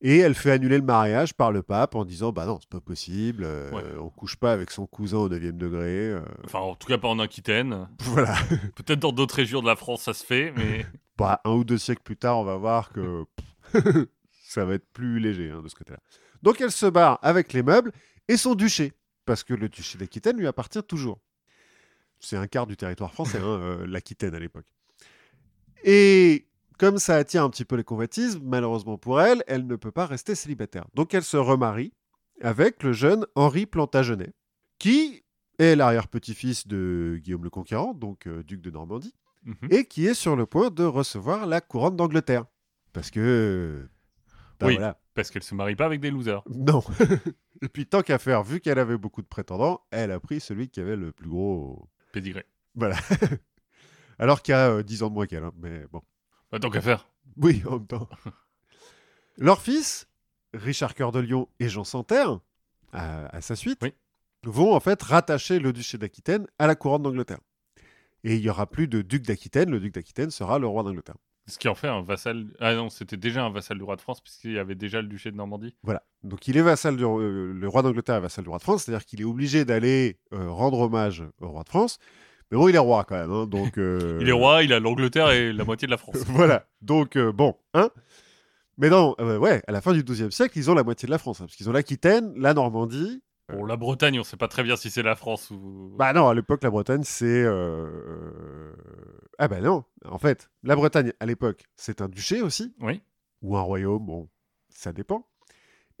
Et 0.00 0.18
elle 0.18 0.36
fait 0.36 0.52
annuler 0.52 0.78
le 0.78 0.84
mariage 0.84 1.34
par 1.34 1.50
le 1.50 1.64
pape 1.64 1.96
en 1.96 2.04
disant 2.04 2.30
Bah 2.30 2.46
non, 2.46 2.58
c'est 2.60 2.70
pas 2.70 2.80
possible, 2.80 3.42
euh, 3.44 3.72
Ouais. 3.72 3.82
on 4.00 4.10
couche 4.10 4.36
pas 4.36 4.52
avec 4.52 4.70
son 4.70 4.86
cousin 4.86 5.18
au 5.18 5.28
9 5.28 5.40
degré. 5.56 6.10
euh, 6.12 6.20
Enfin, 6.44 6.60
en 6.60 6.76
tout 6.76 6.86
cas, 6.86 6.98
pas 6.98 7.08
en 7.08 7.18
Aquitaine. 7.18 7.88
voilà. 8.02 8.36
Peut-être 8.76 9.00
dans 9.00 9.10
d'autres 9.10 9.34
régions 9.34 9.62
de 9.62 9.66
la 9.66 9.74
France, 9.74 10.02
ça 10.02 10.14
se 10.14 10.24
fait, 10.24 10.52
mais. 10.56 10.86
Bah, 11.18 11.40
un 11.44 11.50
ou 11.50 11.64
deux 11.64 11.78
siècles 11.78 12.02
plus 12.04 12.16
tard, 12.16 12.38
on 12.38 12.44
va 12.44 12.54
voir 12.56 12.92
que 12.92 13.24
ça 14.48 14.64
va 14.64 14.74
être 14.74 14.86
plus 14.92 15.18
léger 15.20 15.50
hein, 15.50 15.62
de 15.62 15.68
ce 15.68 15.74
côté-là. 15.74 16.00
Donc 16.42 16.60
elle 16.60 16.70
se 16.70 16.86
barre 16.86 17.18
avec 17.22 17.52
les 17.52 17.62
meubles 17.62 17.92
et 18.28 18.36
son 18.36 18.54
duché, 18.54 18.92
parce 19.24 19.44
que 19.44 19.54
le 19.54 19.68
duché 19.68 19.98
d'Aquitaine 19.98 20.36
lui 20.38 20.46
appartient 20.46 20.82
toujours. 20.82 21.20
C'est 22.20 22.36
un 22.36 22.46
quart 22.46 22.66
du 22.66 22.76
territoire 22.76 23.12
français, 23.12 23.38
hein, 23.38 23.46
euh, 23.60 23.86
l'Aquitaine 23.86 24.34
à 24.34 24.38
l'époque. 24.38 24.66
Et 25.84 26.48
comme 26.78 26.98
ça 26.98 27.16
attire 27.16 27.44
un 27.44 27.50
petit 27.50 27.64
peu 27.64 27.76
les 27.76 27.84
convoitises, 27.84 28.38
malheureusement 28.42 28.98
pour 28.98 29.20
elle, 29.20 29.42
elle 29.46 29.66
ne 29.66 29.76
peut 29.76 29.92
pas 29.92 30.06
rester 30.06 30.34
célibataire. 30.34 30.86
Donc 30.94 31.14
elle 31.14 31.24
se 31.24 31.36
remarie 31.36 31.92
avec 32.40 32.82
le 32.82 32.92
jeune 32.92 33.26
Henri 33.34 33.66
Plantagenet, 33.66 34.32
qui 34.78 35.24
est 35.58 35.74
l'arrière-petit-fils 35.74 36.66
de 36.68 37.18
Guillaume 37.22 37.44
le 37.44 37.50
Conquérant, 37.50 37.94
donc 37.94 38.26
euh, 38.26 38.42
duc 38.44 38.60
de 38.60 38.70
Normandie 38.70 39.14
Mhm. 39.44 39.68
et 39.70 39.84
qui 39.86 40.06
est 40.06 40.14
sur 40.14 40.36
le 40.36 40.46
point 40.46 40.70
de 40.70 40.84
recevoir 40.84 41.46
la 41.46 41.60
couronne 41.60 41.96
d'Angleterre. 41.96 42.44
Parce 42.92 43.10
que. 43.10 43.88
Bah 44.60 44.66
Oui. 44.66 44.74
voilà. 44.76 44.98
Parce 45.14 45.30
qu'elle 45.30 45.42
se 45.42 45.54
marie 45.54 45.76
pas 45.76 45.86
avec 45.86 46.00
des 46.00 46.10
losers. 46.10 46.42
Non. 46.48 46.82
et 47.62 47.68
puis, 47.68 47.86
tant 47.86 48.02
qu'à 48.02 48.18
faire, 48.18 48.42
vu 48.42 48.60
qu'elle 48.60 48.78
avait 48.78 48.96
beaucoup 48.98 49.22
de 49.22 49.26
prétendants, 49.26 49.80
elle 49.90 50.10
a 50.12 50.20
pris 50.20 50.40
celui 50.40 50.68
qui 50.68 50.80
avait 50.80 50.96
le 50.96 51.12
plus 51.12 51.28
gros. 51.28 51.88
Pédigré. 52.12 52.44
Voilà. 52.74 52.96
Alors 54.18 54.42
qu'il 54.42 54.54
a 54.54 54.70
euh, 54.70 54.82
10 54.82 55.02
ans 55.04 55.08
de 55.08 55.14
moins 55.14 55.26
qu'elle. 55.26 55.44
hein, 55.44 55.52
Mais 55.58 55.84
bon. 55.90 56.02
Bah, 56.50 56.58
tant 56.58 56.70
qu'à 56.70 56.80
faire. 56.80 57.08
Oui, 57.36 57.62
en 57.66 57.72
même 57.78 57.86
temps. 57.86 58.08
Leurs 59.38 59.60
fils, 59.62 60.08
Richard 60.54 60.94
Cœur 60.94 61.12
de 61.12 61.20
Lion 61.20 61.48
et 61.60 61.68
Jean 61.68 61.84
Santerre, 61.84 62.40
à, 62.92 63.26
à 63.36 63.40
sa 63.40 63.54
suite, 63.54 63.78
Oui. 63.82 63.92
vont 64.44 64.74
en 64.74 64.80
fait 64.80 65.00
rattacher 65.02 65.58
le 65.58 65.72
duché 65.72 65.98
d'Aquitaine 65.98 66.46
à 66.58 66.66
la 66.66 66.74
couronne 66.74 67.02
d'Angleterre. 67.02 67.38
Et 68.24 68.34
il 68.36 68.40
n'y 68.40 68.48
aura 68.50 68.66
plus 68.66 68.88
de 68.88 69.02
duc 69.02 69.22
d'Aquitaine, 69.22 69.70
le 69.70 69.78
duc 69.78 69.94
d'Aquitaine 69.94 70.30
sera 70.30 70.58
le 70.58 70.66
roi 70.66 70.82
d'Angleterre. 70.82 71.16
Ce 71.48 71.58
qui 71.58 71.66
en 71.68 71.74
fait 71.74 71.88
un 71.88 72.02
vassal. 72.02 72.46
Ah 72.60 72.74
non, 72.74 72.90
c'était 72.90 73.16
déjà 73.16 73.42
un 73.44 73.50
vassal 73.50 73.78
du 73.78 73.82
roi 73.84 73.96
de 73.96 74.00
France, 74.00 74.20
puisqu'il 74.20 74.52
y 74.52 74.58
avait 74.58 74.74
déjà 74.74 75.00
le 75.02 75.08
duché 75.08 75.30
de 75.30 75.36
Normandie. 75.36 75.74
Voilà. 75.82 76.02
Donc 76.22 76.46
il 76.46 76.56
est 76.56 76.62
vassal 76.62 76.96
du 76.96 77.04
euh, 77.04 77.52
le 77.54 77.68
roi 77.68 77.82
d'Angleterre 77.82 78.16
est 78.16 78.20
vassal 78.20 78.44
du 78.44 78.50
roi 78.50 78.58
de 78.58 78.62
France, 78.62 78.84
c'est-à-dire 78.84 79.04
qu'il 79.06 79.20
est 79.20 79.24
obligé 79.24 79.64
d'aller 79.64 80.18
euh, 80.34 80.50
rendre 80.50 80.78
hommage 80.80 81.24
au 81.40 81.48
roi 81.48 81.62
de 81.64 81.68
France. 81.68 81.98
Mais 82.50 82.58
bon, 82.58 82.68
il 82.68 82.74
est 82.74 82.78
roi 82.78 83.04
quand 83.04 83.16
même, 83.16 83.30
hein, 83.30 83.46
donc. 83.46 83.78
euh, 83.78 84.18
Il 84.22 84.28
est 84.28 84.32
roi, 84.32 84.62
il 84.62 84.72
a 84.72 84.80
l'Angleterre 84.80 85.30
et 85.30 85.52
la 85.52 85.64
moitié 85.64 85.86
de 85.86 85.90
la 85.90 85.98
France. 85.98 86.16
voilà. 86.28 86.66
Donc 86.82 87.16
bon, 87.18 87.54
hein. 87.74 87.90
Mais 88.78 88.90
non, 88.90 89.16
ouais, 89.18 89.60
à 89.66 89.72
la 89.72 89.80
fin 89.80 89.92
du 89.92 90.04
XIIe 90.04 90.30
siècle, 90.30 90.56
ils 90.56 90.70
ont 90.70 90.74
la 90.74 90.84
moitié 90.84 91.06
de 91.06 91.10
la 91.10 91.18
France, 91.18 91.40
hein, 91.40 91.46
parce 91.46 91.56
qu'ils 91.56 91.68
ont 91.68 91.72
l'Aquitaine, 91.72 92.32
la 92.36 92.54
Normandie. 92.54 93.22
Bon, 93.50 93.64
la 93.64 93.76
Bretagne, 93.76 94.20
on 94.20 94.24
sait 94.24 94.36
pas 94.36 94.48
très 94.48 94.62
bien 94.62 94.76
si 94.76 94.90
c'est 94.90 95.02
la 95.02 95.16
France 95.16 95.50
ou. 95.50 95.90
Bah 95.96 96.12
non, 96.12 96.28
à 96.28 96.34
l'époque, 96.34 96.62
la 96.62 96.70
Bretagne, 96.70 97.02
c'est. 97.04 97.24
euh, 97.44 97.86
euh, 97.86 98.72
Ah 99.38 99.48
bah 99.48 99.60
non, 99.60 99.84
en 100.04 100.18
fait, 100.18 100.50
la 100.62 100.76
Bretagne, 100.76 101.12
à 101.20 101.26
l'époque, 101.26 101.64
c'est 101.76 102.02
un 102.02 102.08
duché 102.08 102.42
aussi. 102.42 102.74
Oui. 102.80 103.02
ou 103.42 103.56
un 103.56 103.62
royaume, 103.62 104.04
bon, 104.04 104.28
ça 104.68 104.92
dépend. 104.92 105.26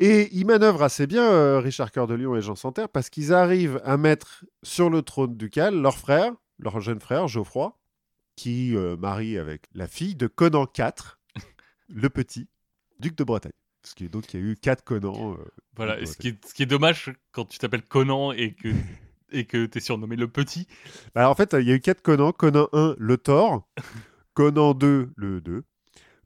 Et 0.00 0.28
ils 0.32 0.46
manœuvrent 0.46 0.82
assez 0.82 1.06
bien, 1.06 1.24
euh, 1.24 1.58
Richard 1.58 1.90
Cœur 1.90 2.06
de 2.06 2.14
Lion 2.14 2.36
et 2.36 2.40
Jean 2.42 2.54
Santerre, 2.54 2.88
parce 2.88 3.08
qu'ils 3.10 3.32
arrivent 3.32 3.80
à 3.84 3.96
mettre 3.96 4.44
sur 4.62 4.90
le 4.90 5.02
trône 5.02 5.36
ducal 5.36 5.74
leur 5.80 5.96
frère, 5.96 6.32
leur 6.58 6.80
jeune 6.80 7.00
frère, 7.00 7.26
Geoffroy, 7.28 7.76
qui 8.36 8.76
euh, 8.76 8.96
marie 8.96 9.38
avec 9.38 9.62
la 9.74 9.88
fille 9.88 10.14
de 10.14 10.26
Conan 10.28 10.66
IV, 10.78 11.16
le 11.88 12.08
petit, 12.10 12.46
duc 13.00 13.16
de 13.16 13.24
Bretagne. 13.24 13.52
Parce 13.88 13.94
qu'il 13.94 14.10
donc 14.10 14.34
il 14.34 14.40
y 14.40 14.42
a 14.42 14.46
eu 14.46 14.54
quatre 14.54 14.84
Conan. 14.84 15.32
euh, 15.32 15.36
Voilà. 15.76 15.98
Et 15.98 16.04
ce 16.04 16.18
qui, 16.18 16.28
est, 16.28 16.46
ce 16.46 16.52
qui 16.52 16.62
est 16.62 16.66
dommage 16.66 17.10
quand 17.32 17.46
tu 17.46 17.58
t'appelles 17.58 17.82
Conan 17.84 18.32
et 18.32 18.52
que 18.52 18.68
et 19.32 19.46
que 19.46 19.64
t'es 19.64 19.80
surnommé 19.80 20.14
le 20.16 20.28
petit. 20.28 20.66
Alors 21.14 21.30
en 21.30 21.34
fait, 21.34 21.54
il 21.58 21.66
y 21.66 21.72
a 21.72 21.74
eu 21.74 21.80
quatre 21.80 22.02
Conan. 22.02 22.32
Conan 22.32 22.68
1, 22.74 22.96
le 22.98 23.16
Thor. 23.16 23.66
Conan 24.34 24.74
2, 24.74 25.10
le 25.16 25.40
2, 25.40 25.64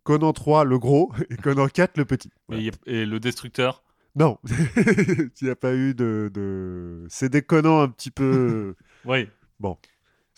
Conan 0.02 0.32
3, 0.32 0.64
le 0.64 0.78
gros, 0.80 1.12
et 1.30 1.36
Conan 1.36 1.68
4, 1.68 1.96
le 1.98 2.04
petit. 2.04 2.28
Et, 2.28 2.32
Voilà. 2.48 2.62
a- 2.68 2.90
et 2.90 3.06
le 3.06 3.20
destructeur? 3.20 3.84
Non, 4.16 4.38
il 4.76 5.30
n'y 5.40 5.48
a 5.48 5.56
pas 5.56 5.72
eu 5.74 5.94
de... 5.94 6.30
de... 6.34 7.06
C'est 7.08 7.30
des 7.30 7.40
Conan 7.42 7.80
un 7.80 7.88
petit 7.88 8.10
peu... 8.10 8.74
Oui. 9.06 9.26
Bon. 9.60 9.78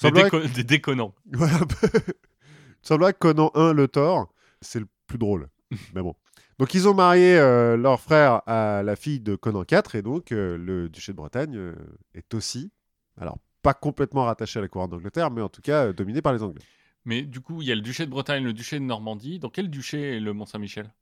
Des, 0.03 0.11
déco- 0.13 0.47
des 0.55 0.63
déconnants. 0.63 1.15
Peu. 1.33 1.39
Il 1.43 2.87
semblerait 2.87 3.15
que 3.15 3.19
Conan 3.19 3.51
1, 3.55 3.73
le 3.73 3.89
Thor, 3.89 4.33
c'est 4.61 4.79
le 4.79 4.87
plus 5.09 5.19
drôle. 5.19 5.49
Mais 5.95 6.03
bon. 6.03 6.15
Donc 6.59 6.75
ils 6.75 6.89
ont 6.89 6.95
marié 6.95 7.37
euh, 7.39 7.77
leur 7.77 8.01
frère 8.01 8.43
à 8.47 8.83
la 8.85 8.97
fille 8.97 9.21
de 9.21 9.35
Conan 9.35 9.65
4 9.65 9.97
et 9.97 10.03
donc 10.03 10.31
euh, 10.31 10.57
le 10.57 10.89
duché 10.89 11.13
de 11.13 11.17
Bretagne 11.17 11.57
euh, 11.57 11.75
est 12.15 12.33
aussi, 12.35 12.71
alors 13.21 13.39
pas 13.63 13.75
complètement 13.75 14.25
rattaché 14.25 14.59
à 14.59 14.63
la 14.63 14.69
couronne 14.69 14.91
d'Angleterre, 14.91 15.31
mais 15.31 15.41
en 15.43 15.49
tout 15.49 15.63
cas 15.63 15.93
dominé 15.93 16.23
par 16.23 16.33
les 16.33 16.43
Anglais. 16.43 16.63
Mais 17.07 17.23
du 17.23 17.41
coup, 17.41 17.61
il 17.61 17.69
y 17.69 17.73
a 17.73 17.75
le 17.75 17.81
duché 17.81 18.07
de 18.07 18.11
Bretagne, 18.11 18.45
le 18.45 18.53
duché 18.53 18.79
de 18.79 18.85
Normandie. 18.85 19.39
Dans 19.39 19.51
quel 19.51 19.69
duché 19.69 20.17
est 20.17 20.21
le 20.21 20.33
Mont-Saint-Michel? 20.33 20.93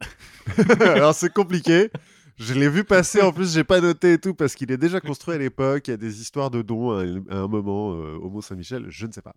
Alors 0.80 1.14
c'est 1.14 1.32
compliqué. 1.32 1.90
Je 2.36 2.54
l'ai 2.54 2.68
vu 2.68 2.82
passer, 2.84 3.20
en 3.22 3.32
plus 3.32 3.52
j'ai 3.54 3.62
pas 3.64 3.80
noté 3.80 4.14
et 4.14 4.18
tout 4.18 4.34
parce 4.34 4.54
qu'il 4.54 4.70
est 4.72 4.76
déjà 4.76 5.00
construit 5.00 5.34
à 5.34 5.38
l'époque. 5.38 5.86
Il 5.88 5.90
y 5.92 5.94
a 5.94 5.98
des 5.98 6.20
histoires 6.20 6.50
de 6.50 6.62
dons 6.62 6.92
à, 6.92 7.02
un- 7.34 7.46
moment 7.48 7.88
au 7.88 8.28
Mont-Saint-Michel, 8.30 8.86
je 8.88 9.06
ne 9.06 9.12
sais 9.12 9.22
pas. 9.22 9.34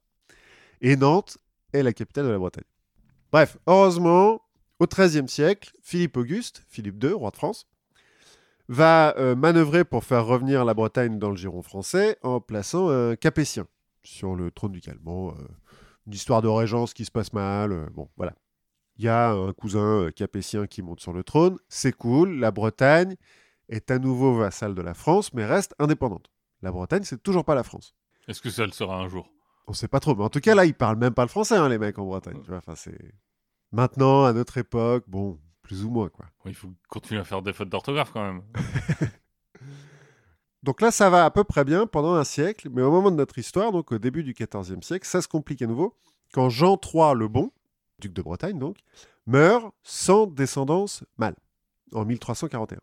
Et 0.81 0.95
Nantes 0.95 1.37
est 1.73 1.83
la 1.83 1.93
capitale 1.93 2.25
de 2.25 2.31
la 2.31 2.37
Bretagne. 2.39 2.63
Bref, 3.31 3.57
heureusement, 3.67 4.41
au 4.79 4.85
XIIIe 4.85 5.27
siècle, 5.27 5.71
Philippe 5.81 6.17
Auguste, 6.17 6.63
Philippe 6.67 7.03
II, 7.03 7.11
roi 7.11 7.31
de 7.31 7.35
France, 7.35 7.67
va 8.69 9.15
euh, 9.17 9.35
manœuvrer 9.35 9.85
pour 9.85 10.03
faire 10.03 10.25
revenir 10.25 10.65
la 10.65 10.73
Bretagne 10.73 11.19
dans 11.19 11.29
le 11.29 11.37
giron 11.37 11.61
français 11.61 12.17
en 12.21 12.41
plaçant 12.41 12.89
un 12.89 13.15
Capétien 13.15 13.65
sur 14.03 14.35
le 14.35 14.51
trône 14.51 14.71
ducal. 14.71 14.97
Bon, 15.01 15.31
euh, 15.31 15.33
une 16.05 16.13
histoire 16.13 16.41
de 16.41 16.47
régence 16.47 16.93
qui 16.93 17.05
se 17.05 17.11
passe 17.11 17.33
mal, 17.33 17.71
euh, 17.71 17.85
bon, 17.93 18.09
voilà. 18.17 18.33
Il 18.97 19.05
y 19.05 19.09
a 19.09 19.29
un 19.29 19.53
cousin 19.53 20.09
capétien 20.15 20.65
qui 20.65 20.81
monte 20.81 21.01
sur 21.01 21.13
le 21.13 21.23
trône, 21.23 21.59
c'est 21.69 21.91
cool, 21.91 22.39
la 22.39 22.49
Bretagne 22.49 23.15
est 23.69 23.91
à 23.91 23.99
nouveau 23.99 24.33
vassale 24.33 24.73
de 24.73 24.81
la 24.81 24.95
France, 24.95 25.33
mais 25.33 25.45
reste 25.45 25.75
indépendante. 25.77 26.31
La 26.63 26.71
Bretagne, 26.71 27.03
c'est 27.03 27.21
toujours 27.21 27.45
pas 27.45 27.53
la 27.53 27.61
France. 27.61 27.93
Est-ce 28.27 28.41
que 28.41 28.49
ça 28.49 28.65
le 28.65 28.71
sera 28.71 28.97
un 28.97 29.07
jour? 29.07 29.29
On 29.67 29.73
sait 29.73 29.87
pas 29.87 29.99
trop, 29.99 30.15
mais 30.15 30.23
en 30.23 30.29
tout 30.29 30.39
cas 30.39 30.55
là, 30.55 30.65
ils 30.65 30.73
parlent 30.73 30.97
même 30.97 31.13
pas 31.13 31.21
le 31.21 31.29
français, 31.29 31.57
hein, 31.57 31.69
les 31.69 31.77
mecs 31.77 31.99
en 31.99 32.05
Bretagne. 32.05 32.39
Tu 32.41 32.49
vois, 32.49 32.57
enfin, 32.57 32.73
c'est 32.75 32.97
maintenant 33.71 34.25
à 34.25 34.33
notre 34.33 34.57
époque, 34.57 35.03
bon, 35.07 35.39
plus 35.61 35.83
ou 35.83 35.89
moins 35.89 36.09
quoi. 36.09 36.25
Il 36.45 36.55
faut 36.55 36.73
continuer 36.89 37.21
à 37.21 37.23
faire 37.23 37.41
des 37.41 37.53
fautes 37.53 37.69
d'orthographe 37.69 38.11
quand 38.11 38.23
même. 38.23 38.41
Donc 40.63 40.81
là, 40.81 40.91
ça 40.91 41.09
va 41.09 41.23
à 41.23 41.31
peu 41.31 41.43
près 41.43 41.63
bien 41.63 41.87
pendant 41.87 42.15
un 42.15 42.23
siècle, 42.23 42.69
mais 42.71 42.81
au 42.81 42.91
moment 42.91 43.11
de 43.11 43.15
notre 43.15 43.37
histoire, 43.37 43.71
donc 43.71 43.91
au 43.91 43.99
début 43.99 44.23
du 44.23 44.33
XIVe 44.33 44.81
siècle, 44.81 45.07
ça 45.07 45.21
se 45.21 45.27
complique 45.27 45.61
à 45.61 45.67
nouveau 45.67 45.95
quand 46.33 46.49
Jean 46.49 46.77
III 46.83 47.13
le 47.15 47.27
Bon, 47.27 47.51
duc 47.99 48.11
de 48.11 48.21
Bretagne 48.21 48.59
donc, 48.59 48.77
meurt 49.25 49.73
sans 49.83 50.27
descendance 50.27 51.03
mâle 51.17 51.35
en 51.93 52.05
1341. 52.05 52.79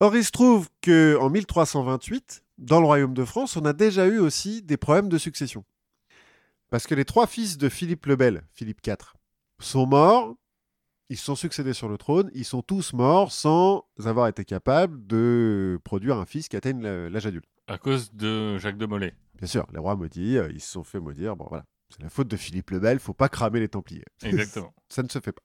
Or, 0.00 0.16
il 0.16 0.24
se 0.24 0.30
trouve 0.30 0.68
que 0.80 1.16
en 1.20 1.28
1328, 1.28 2.42
dans 2.58 2.80
le 2.80 2.86
royaume 2.86 3.14
de 3.14 3.24
France, 3.24 3.56
on 3.56 3.64
a 3.64 3.72
déjà 3.72 4.06
eu 4.06 4.18
aussi 4.18 4.62
des 4.62 4.76
problèmes 4.76 5.08
de 5.08 5.18
succession. 5.18 5.64
Parce 6.70 6.86
que 6.86 6.94
les 6.94 7.04
trois 7.04 7.26
fils 7.26 7.58
de 7.58 7.68
Philippe 7.68 8.06
le 8.06 8.16
Bel, 8.16 8.42
Philippe 8.52 8.84
IV, 8.86 8.96
sont 9.60 9.86
morts, 9.86 10.34
ils 11.08 11.16
se 11.16 11.24
sont 11.24 11.36
succédés 11.36 11.72
sur 11.72 11.88
le 11.88 11.98
trône, 11.98 12.30
ils 12.34 12.44
sont 12.44 12.62
tous 12.62 12.92
morts 12.92 13.32
sans 13.32 13.84
avoir 14.04 14.28
été 14.28 14.44
capables 14.44 15.06
de 15.06 15.78
produire 15.84 16.16
un 16.18 16.26
fils 16.26 16.48
qui 16.48 16.56
atteigne 16.56 16.82
l'âge 16.82 17.26
adulte. 17.26 17.48
À 17.66 17.78
cause 17.78 18.12
de 18.12 18.58
Jacques 18.58 18.78
de 18.78 18.86
Molay. 18.86 19.14
Bien 19.34 19.46
sûr, 19.46 19.66
les 19.72 19.78
rois 19.78 19.96
maudits, 19.96 20.36
euh, 20.36 20.50
ils 20.52 20.60
se 20.60 20.70
sont 20.70 20.84
fait 20.84 21.00
maudire, 21.00 21.36
bon 21.36 21.46
voilà. 21.48 21.64
C'est 21.88 22.02
la 22.02 22.10
faute 22.10 22.28
de 22.28 22.36
Philippe 22.36 22.70
le 22.70 22.78
Bel, 22.78 23.00
faut 23.00 23.14
pas 23.14 23.28
cramer 23.28 23.58
les 23.58 23.68
Templiers. 23.68 24.04
Exactement. 24.22 24.72
Ça 24.88 25.02
ne 25.02 25.08
se 25.08 25.18
fait 25.18 25.32
pas. 25.32 25.42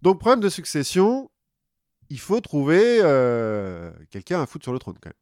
Donc, 0.00 0.18
problème 0.18 0.40
de 0.40 0.48
succession, 0.48 1.30
il 2.08 2.18
faut 2.18 2.40
trouver 2.40 3.00
euh, 3.02 3.92
quelqu'un 4.10 4.42
à 4.42 4.46
foutre 4.46 4.64
sur 4.64 4.72
le 4.72 4.78
trône 4.78 4.96
quand 5.00 5.10
même. 5.10 5.14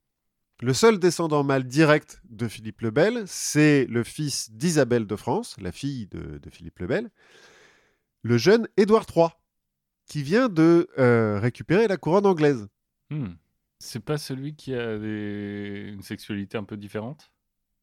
Le 0.62 0.74
seul 0.74 0.98
descendant 0.98 1.42
mâle 1.42 1.64
direct 1.64 2.20
de 2.28 2.46
Philippe 2.46 2.82
le 2.82 2.90
Bel, 2.90 3.24
c'est 3.26 3.86
le 3.86 4.04
fils 4.04 4.50
d'Isabelle 4.52 5.06
de 5.06 5.16
France, 5.16 5.56
la 5.58 5.72
fille 5.72 6.06
de, 6.08 6.38
de 6.38 6.50
Philippe 6.50 6.78
le 6.80 6.86
Bel, 6.86 7.10
le 8.22 8.38
jeune 8.38 8.68
Édouard 8.76 9.06
III, 9.14 9.28
qui 10.06 10.22
vient 10.22 10.48
de 10.48 10.88
euh, 10.98 11.38
récupérer 11.40 11.88
la 11.88 11.96
couronne 11.96 12.26
anglaise. 12.26 12.66
Hmm. 13.10 13.34
C'est 13.78 14.04
pas 14.04 14.18
celui 14.18 14.54
qui 14.54 14.74
a 14.74 14.98
des... 14.98 15.90
une 15.92 16.02
sexualité 16.02 16.58
un 16.58 16.64
peu 16.64 16.76
différente? 16.76 17.30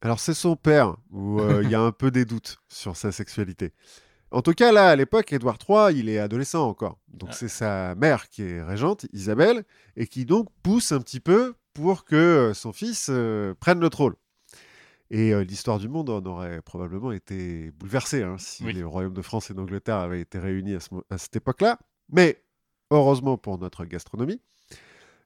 Alors 0.01 0.19
c'est 0.19 0.35
son 0.35 0.55
père, 0.55 0.95
où 1.09 1.39
euh, 1.39 1.61
il 1.63 1.71
y 1.71 1.75
a 1.75 1.81
un 1.81 1.91
peu 1.91 2.11
des 2.11 2.23
doutes 2.25 2.57
sur 2.67 2.95
sa 2.95 3.11
sexualité. 3.11 3.73
En 4.29 4.41
tout 4.41 4.51
cas, 4.53 4.71
là, 4.71 4.89
à 4.89 4.95
l'époque, 4.95 5.31
Édouard 5.31 5.57
III, 5.67 5.97
il 5.97 6.09
est 6.09 6.19
adolescent 6.19 6.67
encore. 6.67 6.99
Donc 7.07 7.29
Ah. 7.31 7.35
c'est 7.35 7.47
sa 7.47 7.95
mère 7.95 8.29
qui 8.29 8.43
est 8.43 8.61
régente, 8.61 9.05
Isabelle, 9.13 9.63
et 9.95 10.05
qui 10.05 10.25
donc 10.25 10.49
pousse 10.63 10.91
un 10.91 10.99
petit 10.99 11.21
peu 11.21 11.55
pour 11.73 12.03
que 12.03 12.15
euh, 12.15 12.53
son 12.53 12.73
fils 12.73 13.07
euh, 13.09 13.55
prenne 13.59 13.79
le 13.79 13.89
trône. 13.89 14.13
Et 15.09 15.33
euh, 15.33 15.43
l'histoire 15.43 15.79
du 15.79 15.87
monde 15.87 16.09
en 16.09 16.23
aurait 16.25 16.61
probablement 16.61 17.11
été 17.11 17.71
bouleversée 17.71 18.23
hein, 18.23 18.35
si 18.37 18.63
Oui. 18.65 18.73
les 18.73 18.83
royaumes 18.83 19.13
de 19.13 19.21
France 19.21 19.49
et 19.49 19.53
d'Angleterre 19.53 19.95
avaient 19.97 20.21
été 20.21 20.37
réunis 20.39 20.75
à, 20.75 20.79
ce 20.79 20.93
mo- 20.93 21.03
à 21.09 21.17
cette 21.17 21.35
époque-là. 21.35 21.79
Mais 22.09 22.43
heureusement 22.91 23.37
pour 23.37 23.57
notre 23.57 23.85
gastronomie, 23.85 24.41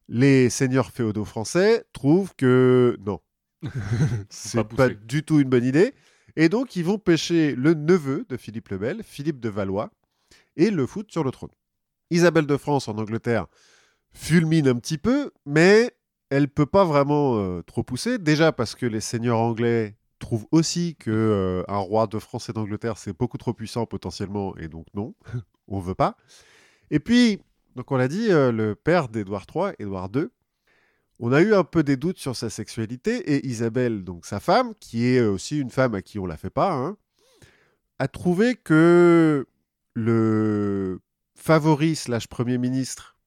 les 0.07 0.49
seigneurs 0.49 0.91
féodaux 0.91 1.25
français 1.25 1.85
trouvent 1.93 2.35
que 2.35 2.97
non, 3.05 3.19
c'est 4.29 4.63
pas 4.63 4.75
pas, 4.75 4.89
du 4.89 5.23
tout 5.23 5.39
une 5.39 5.49
bonne 5.49 5.63
idée. 5.65 5.93
Et 6.35 6.47
donc, 6.47 6.75
ils 6.75 6.85
vont 6.85 6.97
pêcher 6.97 7.55
le 7.55 7.73
neveu 7.73 8.25
de 8.29 8.37
Philippe 8.37 8.69
le 8.69 8.77
Bel, 8.77 9.03
Philippe 9.03 9.39
de 9.39 9.49
Valois, 9.49 9.91
et 10.55 10.69
le 10.71 10.85
foutre 10.85 11.11
sur 11.11 11.23
le 11.23 11.31
trône. 11.31 11.49
Isabelle 12.09 12.45
de 12.45 12.57
France 12.57 12.87
en 12.87 12.97
Angleterre 12.97 13.47
fulmine 14.13 14.67
un 14.67 14.75
petit 14.75 14.97
peu, 14.97 15.31
mais 15.45 15.91
elle 16.31 16.47
peut 16.47 16.65
pas 16.65 16.85
vraiment 16.85 17.37
euh, 17.37 17.61
trop 17.61 17.83
pousser. 17.83 18.17
Déjà 18.17 18.51
parce 18.51 18.73
que 18.73 18.85
les 18.87 19.01
seigneurs 19.01 19.37
anglais 19.37 19.97
trouvent 20.17 20.47
aussi 20.51 20.95
que 20.95 21.11
euh, 21.11 21.63
un 21.67 21.77
roi 21.77 22.07
de 22.07 22.17
France 22.19 22.49
et 22.49 22.53
d'Angleterre 22.53 22.97
c'est 22.97 23.15
beaucoup 23.15 23.37
trop 23.37 23.53
puissant 23.53 23.85
potentiellement, 23.85 24.55
et 24.57 24.67
donc 24.67 24.85
non, 24.95 25.13
on 25.67 25.79
veut 25.79 25.93
pas. 25.93 26.15
Et 26.89 26.99
puis, 26.99 27.39
donc 27.75 27.91
on 27.91 27.97
l'a 27.97 28.07
dit, 28.07 28.31
euh, 28.31 28.51
le 28.51 28.75
père 28.75 29.09
d'Édouard 29.09 29.45
III, 29.53 29.73
Édouard 29.77 30.09
II, 30.15 30.27
on 31.19 31.33
a 31.33 31.41
eu 31.41 31.53
un 31.53 31.63
peu 31.65 31.83
des 31.83 31.97
doutes 31.97 32.17
sur 32.17 32.35
sa 32.35 32.49
sexualité 32.49 33.17
et 33.35 33.45
Isabelle, 33.45 34.03
donc 34.03 34.25
sa 34.25 34.39
femme, 34.39 34.73
qui 34.79 35.05
est 35.05 35.21
aussi 35.21 35.59
une 35.59 35.69
femme 35.69 35.95
à 35.95 36.01
qui 36.01 36.17
on 36.17 36.25
la 36.25 36.37
fait 36.37 36.49
pas, 36.49 36.71
hein, 36.73 36.97
a 37.99 38.07
trouvé 38.07 38.55
que 38.55 39.45
le 39.93 40.99
favori 41.35 41.95
slash 41.95 42.27
premier 42.27 42.57
ministre, 42.57 43.17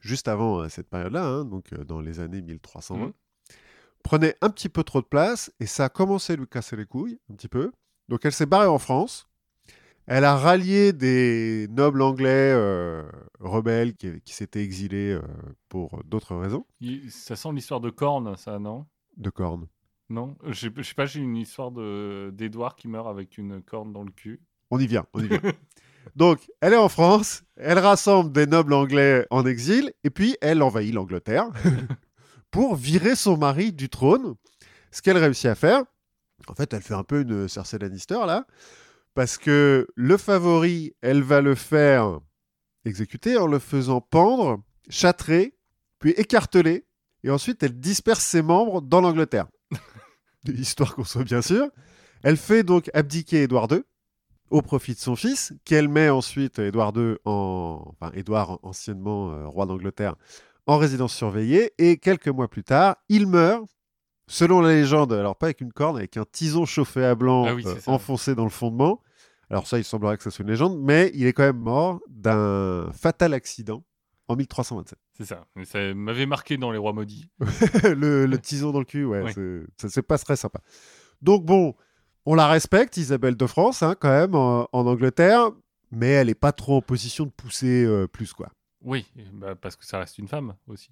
juste 0.00 0.28
avant 0.28 0.60
euh, 0.60 0.68
cette 0.68 0.88
période-là, 0.88 1.24
hein, 1.26 1.44
donc 1.44 1.72
euh, 1.72 1.84
dans 1.84 2.00
les 2.00 2.20
années 2.20 2.42
1320, 2.42 3.06
Mhm. 3.06 3.12
prenait 4.02 4.36
un 4.40 4.50
petit 4.50 4.68
peu 4.68 4.82
trop 4.84 5.00
de 5.00 5.06
place 5.06 5.52
et 5.60 5.66
ça 5.66 5.86
a 5.86 5.88
commencé 5.88 6.32
à 6.34 6.36
lui 6.36 6.46
casser 6.46 6.76
les 6.76 6.86
couilles 6.86 7.18
un 7.30 7.34
petit 7.34 7.48
peu. 7.48 7.72
Donc 8.08 8.24
elle 8.24 8.32
s'est 8.32 8.46
barrée 8.46 8.66
en 8.68 8.78
France. 8.78 9.28
Elle 10.06 10.24
a 10.24 10.36
rallié 10.36 10.94
des 10.94 11.66
nobles 11.68 12.00
anglais 12.00 12.52
euh, 12.54 13.02
rebelles 13.40 13.94
qui, 13.94 14.20
qui 14.22 14.32
s'étaient 14.32 14.62
exilés 14.64 15.12
euh, 15.12 15.20
pour 15.68 16.02
d'autres 16.04 16.34
raisons 16.34 16.64
Ça 17.10 17.36
sent 17.36 17.50
l'histoire 17.52 17.80
de 17.80 17.90
Corne, 17.90 18.34
ça, 18.38 18.58
non? 18.58 18.86
De 19.18 19.28
cornes. 19.30 19.66
Non? 20.08 20.36
Je 20.46 20.70
je 20.74 20.82
sais 20.82 20.94
pas, 20.94 21.04
j'ai 21.04 21.20
une 21.20 21.36
histoire 21.36 21.70
de- 21.72 22.30
d'Édouard 22.32 22.76
qui 22.76 22.88
meurt 22.88 23.06
avec 23.08 23.36
une 23.36 23.60
corne 23.60 23.92
dans 23.92 24.02
le 24.04 24.10
cul. 24.10 24.40
On 24.70 24.78
y 24.78 24.86
vient, 24.86 25.04
on 25.12 25.20
y 25.22 25.28
vient. 25.28 25.40
Donc, 26.16 26.40
elle 26.60 26.72
est 26.72 26.76
en 26.76 26.88
France, 26.88 27.42
elle 27.56 27.78
rassemble 27.78 28.32
des 28.32 28.46
nobles 28.46 28.72
anglais 28.72 29.26
en 29.30 29.46
exil, 29.46 29.92
et 30.04 30.10
puis 30.10 30.36
elle 30.40 30.62
envahit 30.62 30.94
l'Angleterre 30.94 31.46
pour 32.50 32.76
virer 32.76 33.16
son 33.16 33.36
mari 33.36 33.72
du 33.72 33.88
trône. 33.88 34.34
Ce 34.90 35.02
qu'elle 35.02 35.18
réussit 35.18 35.46
à 35.46 35.54
faire, 35.54 35.82
en 36.46 36.54
fait, 36.54 36.72
elle 36.72 36.82
fait 36.82 36.94
un 36.94 37.04
peu 37.04 37.20
une 37.20 37.48
Cersei 37.48 37.78
Lannister, 37.78 38.20
là, 38.26 38.46
parce 39.14 39.38
que 39.38 39.86
le 39.94 40.16
favori, 40.16 40.94
elle 41.02 41.22
va 41.22 41.40
le 41.40 41.54
faire 41.54 42.20
exécuter 42.84 43.36
en 43.36 43.46
le 43.46 43.58
faisant 43.58 44.00
pendre, 44.00 44.62
châtrer, 44.88 45.56
puis 45.98 46.12
écarteler, 46.12 46.86
et 47.24 47.30
ensuite 47.30 47.62
elle 47.62 47.78
disperse 47.78 48.24
ses 48.24 48.42
membres 48.42 48.80
dans 48.80 49.00
l'Angleterre. 49.00 49.48
Histoire 50.46 50.94
qu'on 50.94 51.04
soit 51.04 51.24
bien 51.24 51.42
sûr. 51.42 51.68
Elle 52.22 52.36
fait 52.36 52.62
donc 52.62 52.90
abdiquer 52.94 53.42
Édouard 53.42 53.68
II 53.70 53.82
au 54.50 54.62
profit 54.62 54.94
de 54.94 54.98
son 54.98 55.16
fils, 55.16 55.52
qu'elle 55.64 55.88
met 55.88 56.08
ensuite 56.10 56.58
Édouard 56.58 56.92
II 56.96 57.16
en, 57.24 57.82
enfin 58.00 58.12
Édouard 58.14 58.58
anciennement 58.62 59.30
euh, 59.32 59.46
roi 59.46 59.66
d'Angleterre, 59.66 60.14
en 60.66 60.76
résidence 60.78 61.14
surveillée, 61.14 61.72
et 61.78 61.96
quelques 61.96 62.28
mois 62.28 62.48
plus 62.48 62.64
tard, 62.64 62.96
il 63.08 63.26
meurt. 63.26 63.64
Selon 64.30 64.60
la 64.60 64.68
légende, 64.74 65.14
alors 65.14 65.36
pas 65.36 65.46
avec 65.46 65.62
une 65.62 65.72
corne, 65.72 65.96
avec 65.96 66.18
un 66.18 66.24
tison 66.30 66.66
chauffé 66.66 67.02
à 67.02 67.14
blanc 67.14 67.46
Ah 67.48 67.54
oui, 67.54 67.64
euh, 67.66 67.74
enfoncé 67.86 68.34
dans 68.34 68.44
le 68.44 68.50
fondement. 68.50 69.00
Alors 69.48 69.66
ça, 69.66 69.78
il 69.78 69.84
semblerait 69.84 70.18
que 70.18 70.22
ce 70.22 70.28
soit 70.28 70.42
une 70.42 70.50
légende, 70.50 70.78
mais 70.78 71.10
il 71.14 71.26
est 71.26 71.32
quand 71.32 71.44
même 71.44 71.56
mort 71.56 72.00
d'un 72.10 72.90
fatal 72.92 73.32
accident 73.32 73.82
en 74.28 74.36
1327. 74.36 74.98
C'est 75.16 75.24
ça. 75.24 75.46
Ça 75.64 75.94
m'avait 75.94 76.26
marqué 76.26 76.58
dans 76.58 76.70
Les 76.70 76.76
Rois 76.76 76.92
Maudits. 76.92 77.30
le, 77.84 78.26
le 78.26 78.38
tison 78.38 78.70
dans 78.72 78.80
le 78.80 78.84
cul, 78.84 79.06
ouais, 79.06 79.22
Ouais. 79.22 79.62
c'est 79.78 80.02
pas 80.02 80.18
très 80.18 80.36
sympa. 80.36 80.60
Donc 81.22 81.46
bon, 81.46 81.74
On 82.26 82.34
la 82.34 82.46
respecte, 82.46 82.96
Isabelle 82.96 83.36
de 83.36 83.46
France, 83.46 83.82
hein, 83.82 83.94
quand 83.98 84.10
même, 84.10 84.34
en, 84.34 84.68
en 84.72 84.86
Angleterre, 84.86 85.50
mais 85.90 86.08
elle 86.08 86.26
n'est 86.28 86.34
pas 86.34 86.52
trop 86.52 86.76
en 86.76 86.82
position 86.82 87.24
de 87.24 87.30
pousser 87.30 87.84
euh, 87.84 88.06
plus, 88.06 88.32
quoi. 88.32 88.50
Oui, 88.82 89.06
bah, 89.32 89.54
parce 89.54 89.76
que 89.76 89.84
ça 89.84 89.98
reste 89.98 90.18
une 90.18 90.28
femme 90.28 90.54
aussi. 90.66 90.90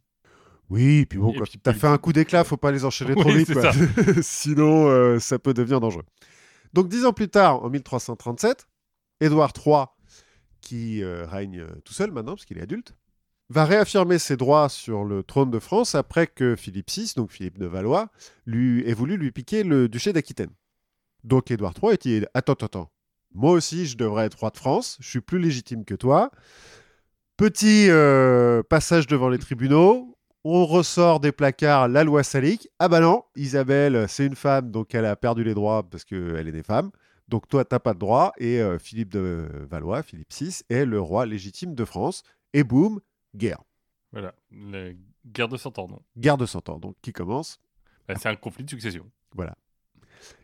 Oui, 0.69 1.07
puis 1.07 1.19
bon, 1.19 1.33
puis 1.33 1.61
t'as 1.63 1.73
fait 1.73 1.87
un 1.87 1.99
coup 1.99 2.13
d'éclat, 2.13 2.43
faut 2.43 2.57
pas 2.57 2.73
les 2.73 2.85
enchaîner 2.85 3.15
trop 3.15 3.31
vite, 3.31 3.53
quoi. 3.53 3.71
sinon 4.23 4.89
euh, 4.89 5.21
ça 5.21 5.39
peut 5.39 5.55
devenir 5.55 5.79
dangereux. 5.81 6.03
Donc 6.73 6.89
dix 6.89 7.05
ans 7.05 7.13
plus 7.13 7.29
tard, 7.29 7.63
en 7.63 7.71
1337, 7.71 8.67
Édouard 9.21 9.53
III, 9.65 9.85
qui 10.61 11.05
euh, 11.05 11.25
règne 11.27 11.65
tout 11.85 11.93
seul 11.93 12.11
maintenant, 12.11 12.33
parce 12.33 12.45
qu'il 12.45 12.59
est 12.59 12.63
adulte, 12.63 12.97
va 13.49 13.65
réaffirmer 13.65 14.19
ses 14.19 14.37
droits 14.37 14.69
sur 14.69 15.05
le 15.05 15.23
trône 15.23 15.53
de 15.53 15.61
France 15.61 15.95
après 15.95 16.27
que 16.27 16.57
Philippe 16.57 16.91
VI, 16.91 17.13
donc 17.15 17.31
Philippe 17.31 17.59
de 17.59 17.67
Valois, 17.67 18.09
lui 18.45 18.83
ait 18.89 18.95
voulu 18.95 19.17
lui 19.17 19.31
piquer 19.31 19.63
le 19.63 19.89
duché 19.89 20.13
d'Aquitaine. 20.13 20.51
Donc 21.27 21.51
Édouard 21.51 21.75
III 21.83 21.95
est 21.95 22.03
dit 22.03 22.25
Attends, 22.35 22.53
attends, 22.53 22.67
attends. 22.67 22.91
Moi 23.35 23.51
aussi, 23.53 23.87
je 23.87 23.97
devrais 23.99 24.27
être 24.27 24.39
roi 24.39 24.51
de 24.51 24.57
France. 24.57 24.97
Je 25.01 25.09
suis 25.09 25.21
plus 25.21 25.39
légitime 25.39 25.85
que 25.85 25.95
toi. 25.95 26.31
Petit 27.37 27.91
euh, 27.91 28.63
passage 28.63 29.07
devant 29.07 29.29
les 29.29 29.39
tribunaux. 29.39 30.17
On 30.45 30.65
ressort 30.65 31.19
des 31.19 31.33
placards 31.33 31.89
la 31.89 32.05
loi 32.05 32.23
salique. 32.23 32.69
Ah 32.79 32.89
bah 32.89 33.01
non, 33.01 33.25
Isabelle, 33.35 34.07
c'est 34.09 34.25
une 34.25 34.37
femme, 34.37 34.71
donc 34.71 34.95
elle 34.95 35.05
a 35.05 35.17
perdu 35.17 35.43
les 35.43 35.55
droits 35.55 35.83
parce 35.83 36.05
qu'elle 36.05 36.47
est 36.47 36.53
des 36.53 36.63
femmes. 36.63 36.93
Donc 37.27 37.49
toi, 37.49 37.65
t'as 37.65 37.81
pas 37.81 37.95
de 37.95 37.99
droit. 37.99 38.33
Et 38.39 38.63
euh, 38.63 38.79
Philippe 38.79 39.11
de 39.11 39.49
Valois, 39.69 40.05
Philippe 40.05 40.33
VI, 40.33 40.63
est 40.71 40.85
le 40.85 41.01
roi 41.01 41.27
légitime 41.27 41.75
de 41.75 41.85
France. 41.85 42.23
Et 42.53 42.63
boum, 42.63 43.01
guerre. 43.35 43.65
Voilà, 44.13 44.33
la 44.53 44.91
guerre 45.27 45.49
de 45.49 45.57
100 45.57 45.81
ans, 45.81 45.89
non? 45.89 46.01
Guerre 46.17 46.39
de 46.39 46.47
100 46.47 46.69
ans, 46.69 46.79
donc 46.79 46.95
qui 47.03 47.13
commence. 47.13 47.59
Bah, 48.07 48.15
C'est 48.17 48.29
un 48.29 48.37
conflit 48.37 48.63
de 48.63 48.71
succession. 48.71 49.11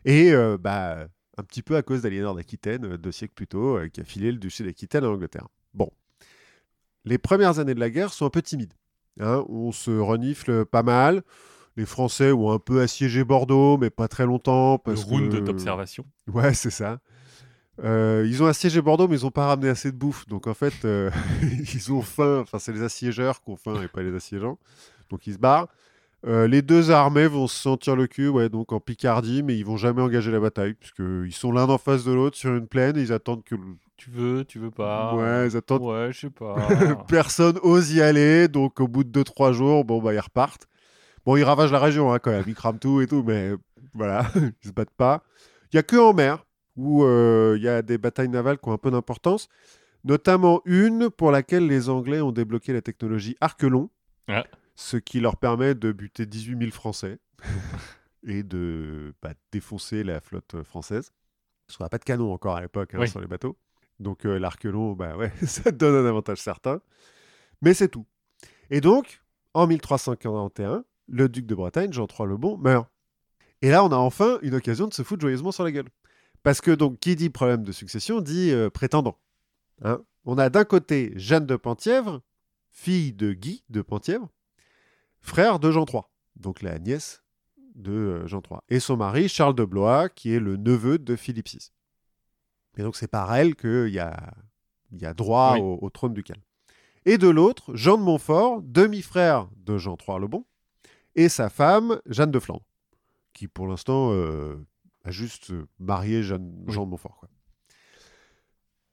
Et 0.05 0.31
euh, 0.31 0.57
bah, 0.59 1.07
un 1.37 1.43
petit 1.43 1.61
peu 1.61 1.75
à 1.75 1.81
cause 1.81 2.01
d'Aliénor 2.01 2.35
d'Aquitaine, 2.35 2.85
euh, 2.85 2.97
deux 2.97 3.11
siècles 3.11 3.33
plus 3.33 3.47
tôt, 3.47 3.77
euh, 3.77 3.87
qui 3.87 4.01
a 4.01 4.03
filé 4.03 4.31
le 4.31 4.37
duché 4.37 4.63
d'Aquitaine 4.63 5.05
en 5.05 5.13
Angleterre. 5.13 5.47
Bon. 5.73 5.89
Les 7.05 7.17
premières 7.17 7.59
années 7.59 7.73
de 7.73 7.79
la 7.79 7.89
guerre 7.89 8.13
sont 8.13 8.25
un 8.25 8.29
peu 8.29 8.41
timides. 8.41 8.73
hein. 9.19 9.43
on 9.49 9.71
se 9.71 9.91
renifle 9.91 10.65
pas 10.65 10.83
mal. 10.83 11.23
Les 11.75 11.85
Français 11.85 12.31
ont 12.31 12.51
un 12.51 12.59
peu 12.59 12.81
assiégé 12.81 13.23
Bordeaux, 13.23 13.77
mais 13.77 13.89
pas 13.89 14.07
très 14.07 14.25
longtemps. 14.25 14.73
Le 14.73 14.77
Parce 14.79 15.03
round 15.03 15.31
que... 15.31 15.37
d'observation. 15.39 16.05
Ouais, 16.27 16.53
c'est 16.53 16.69
ça. 16.69 16.99
Euh, 17.83 18.23
ils 18.27 18.43
ont 18.43 18.45
assiégé 18.45 18.81
Bordeaux, 18.81 19.07
mais 19.07 19.17
ils 19.17 19.23
n'ont 19.23 19.31
pas 19.31 19.47
ramené 19.47 19.69
assez 19.69 19.91
de 19.91 19.97
bouffe. 19.97 20.27
Donc 20.27 20.45
en 20.45 20.53
fait, 20.53 20.85
euh, 20.85 21.09
ils 21.41 21.91
ont 21.91 22.01
faim. 22.03 22.41
Enfin, 22.41 22.59
c'est 22.59 22.71
les 22.71 22.83
assiégeurs 22.83 23.41
qui 23.41 23.49
ont 23.49 23.55
faim 23.55 23.81
et 23.81 23.87
pas 23.87 24.03
les 24.03 24.13
assiégeants. 24.13 24.59
Donc 25.09 25.25
ils 25.25 25.33
se 25.33 25.39
barrent. 25.39 25.67
Euh, 26.25 26.47
les 26.47 26.61
deux 26.61 26.89
armées 26.91 27.27
vont 27.27 27.47
se 27.47 27.57
sentir 27.57 27.95
le 27.97 28.07
cul, 28.07 28.29
ouais, 28.29 28.47
donc 28.47 28.71
en 28.71 28.79
Picardie, 28.79 29.43
mais 29.43 29.57
ils 29.57 29.65
vont 29.65 29.75
jamais 29.75 30.01
engager 30.01 30.31
la 30.31 30.39
bataille, 30.39 30.73
puisqu'ils 30.73 31.33
sont 31.33 31.51
l'un 31.51 31.67
en 31.67 31.77
face 31.77 32.05
de 32.05 32.13
l'autre 32.13 32.37
sur 32.37 32.55
une 32.55 32.67
plaine 32.67 32.97
et 32.97 33.01
ils 33.01 33.11
attendent 33.11 33.43
que. 33.43 33.55
Tu 33.97 34.09
veux, 34.09 34.45
tu 34.45 34.57
veux 34.59 34.71
pas 34.71 35.15
ouais, 35.15 35.47
ils 35.49 35.57
attendent. 35.57 35.81
Ouais, 35.83 36.11
je 36.11 36.21
sais 36.21 36.29
pas. 36.29 36.55
Personne 37.07 37.59
ose 37.61 37.91
y 37.93 38.01
aller, 38.01 38.47
donc 38.47 38.79
au 38.79 38.87
bout 38.87 39.03
de 39.03 39.21
2-3 39.21 39.51
jours, 39.53 39.83
bon, 39.83 40.01
bah, 40.01 40.13
ils 40.13 40.19
repartent. 40.19 40.67
Bon, 41.25 41.35
ils 41.35 41.43
ravagent 41.43 41.71
la 41.71 41.79
région 41.79 42.11
hein, 42.13 42.19
quand 42.19 42.31
même, 42.31 42.43
ils 42.47 42.55
crament 42.55 42.79
tout 42.79 43.01
et 43.01 43.07
tout, 43.07 43.23
mais 43.25 43.51
voilà, 43.93 44.25
ils 44.63 44.67
se 44.67 44.73
battent 44.73 44.95
pas. 44.95 45.23
Il 45.71 45.75
y 45.75 45.79
a 45.79 45.83
que 45.83 45.95
en 45.97 46.13
mer 46.13 46.45
où 46.75 47.03
euh, 47.03 47.55
il 47.57 47.63
y 47.63 47.67
a 47.67 47.81
des 47.81 47.97
batailles 47.97 48.29
navales 48.29 48.57
qui 48.57 48.67
ont 48.67 48.73
un 48.73 48.77
peu 48.77 48.91
d'importance, 48.91 49.47
notamment 50.03 50.61
une 50.65 51.09
pour 51.09 51.31
laquelle 51.31 51.67
les 51.67 51.89
Anglais 51.89 52.21
ont 52.21 52.31
débloqué 52.31 52.73
la 52.73 52.81
technologie 52.81 53.35
Arquelon, 53.41 53.89
Ah. 54.27 54.43
Ce 54.75 54.97
qui 54.97 55.19
leur 55.19 55.37
permet 55.37 55.75
de 55.75 55.91
buter 55.91 56.25
18 56.25 56.57
000 56.59 56.71
Français 56.71 57.19
et 58.23 58.43
de 58.43 59.13
bah, 59.21 59.33
défoncer 59.51 60.03
la 60.03 60.19
flotte 60.19 60.63
française. 60.63 61.11
Parce 61.67 61.77
qu'on 61.77 61.83
n'a 61.83 61.89
pas 61.89 61.97
de 61.97 62.03
canon 62.03 62.33
encore 62.33 62.55
à 62.55 62.61
l'époque 62.61 62.93
hein, 62.93 62.99
Oui. 62.99 63.09
sur 63.09 63.19
les 63.21 63.27
bateaux. 63.27 63.57
Donc 63.99 64.25
euh, 64.25 64.37
l'Arquelon, 64.37 64.93
bah 64.93 65.15
ouais, 65.15 65.31
ça 65.45 65.71
donne 65.71 66.05
un 66.05 66.07
avantage 66.07 66.39
certain. 66.39 66.81
Mais 67.61 67.73
c'est 67.73 67.87
tout. 67.87 68.05
Et 68.69 68.81
donc, 68.81 69.21
en 69.53 69.67
1341, 69.67 70.83
le 71.07 71.29
duc 71.29 71.45
de 71.45 71.55
Bretagne, 71.55 71.93
Jean 71.93 72.07
III 72.07 72.27
le 72.27 72.37
Bon, 72.37 72.57
meurt. 72.57 72.89
Et 73.61 73.69
là, 73.69 73.83
on 73.83 73.91
a 73.91 73.95
enfin 73.95 74.39
une 74.41 74.55
occasion 74.55 74.87
de 74.87 74.93
se 74.93 75.03
foutre 75.03 75.21
joyeusement 75.21 75.51
sur 75.51 75.63
la 75.63 75.71
gueule. 75.71 75.87
Parce 76.41 76.59
que, 76.59 76.71
donc, 76.71 76.99
qui 76.99 77.15
dit 77.15 77.29
problème 77.29 77.63
de 77.63 77.71
succession 77.71 78.19
dit 78.19 78.51
euh, 78.51 78.69
prétendant. 78.69 79.17
Hein 79.83 80.01
on 80.25 80.37
a 80.37 80.49
d'un 80.49 80.65
côté 80.65 81.13
Jeanne 81.15 81.45
de 81.45 81.55
Penthièvre, 81.55 82.21
fille 82.71 83.13
de 83.13 83.33
Guy 83.33 83.63
de 83.69 83.81
Penthièvre, 83.81 84.29
frère 85.23 85.57
de 85.59 85.71
Jean 85.71 85.85
III, 85.91 86.01
donc 86.35 86.61
la 86.61 86.77
nièce 86.77 87.23
de 87.73 87.91
euh, 87.91 88.27
Jean 88.27 88.41
III, 88.47 88.59
et 88.69 88.79
son 88.79 88.97
mari 88.97 89.27
Charles 89.27 89.55
de 89.55 89.65
Blois, 89.65 90.09
qui 90.09 90.31
est 90.31 90.39
le 90.39 90.57
neveu 90.57 90.99
de 90.99 91.15
Philippe 91.15 91.49
VI. 91.49 91.71
Et 92.77 92.83
donc, 92.83 92.95
c'est 92.95 93.07
par 93.07 93.33
elle 93.35 93.55
qu'il 93.55 93.89
y 93.89 93.99
a, 93.99 94.33
il 94.91 95.01
y 95.01 95.05
a 95.05 95.13
droit 95.15 95.53
Oui. 95.55 95.61
au, 95.61 95.79
au 95.81 95.89
trône 95.89 96.13
ducal. 96.13 96.37
Et 97.05 97.17
de 97.17 97.27
l'autre, 97.27 97.75
Jean 97.75 97.97
de 97.97 98.03
Montfort, 98.03 98.61
demi-frère 98.61 99.47
de 99.57 99.77
Jean 99.77 99.97
III 99.97 100.19
le 100.19 100.27
Bon, 100.27 100.45
et 101.15 101.29
sa 101.29 101.49
femme, 101.49 101.99
Jeanne 102.07 102.31
de 102.31 102.39
Flandre, 102.39 102.63
qui 103.33 103.47
pour 103.47 103.67
l'instant 103.67 104.11
euh, 104.11 104.55
a 105.03 105.11
juste 105.11 105.51
euh, 105.51 105.67
marié 105.79 106.23
Jeanne. 106.23 106.63
Jean 106.67 106.85
de 106.85 106.89
Montfort. 106.91 107.17
quoi. 107.17 107.29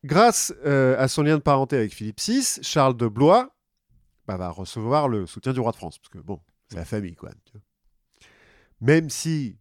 Grâce 0.05 0.53
euh, 0.65 0.97
à 0.99 1.09
son 1.09 1.23
lien 1.23 1.37
de 1.37 1.43
parenté 1.43 1.77
avec 1.77 1.93
Philippe 1.95 2.21
VI, 2.21 2.61
Charles 2.63 2.97
de 2.97 3.07
Blois 3.07 3.55
bah, 4.31 4.37
va 4.37 4.51
recevoir 4.51 5.09
le 5.09 5.27
soutien 5.27 5.53
du 5.53 5.61
roi 5.61 5.73
de 5.73 5.77
France, 5.77 5.99
parce 5.99 6.09
que 6.09 6.19
bon, 6.19 6.41
c'est 6.69 6.77
la 6.77 6.85
famille, 6.85 7.17
quoi. 7.17 7.31
tu 7.45 7.53
vois. 7.53 7.61
Même 8.81 9.11
si 9.11 9.59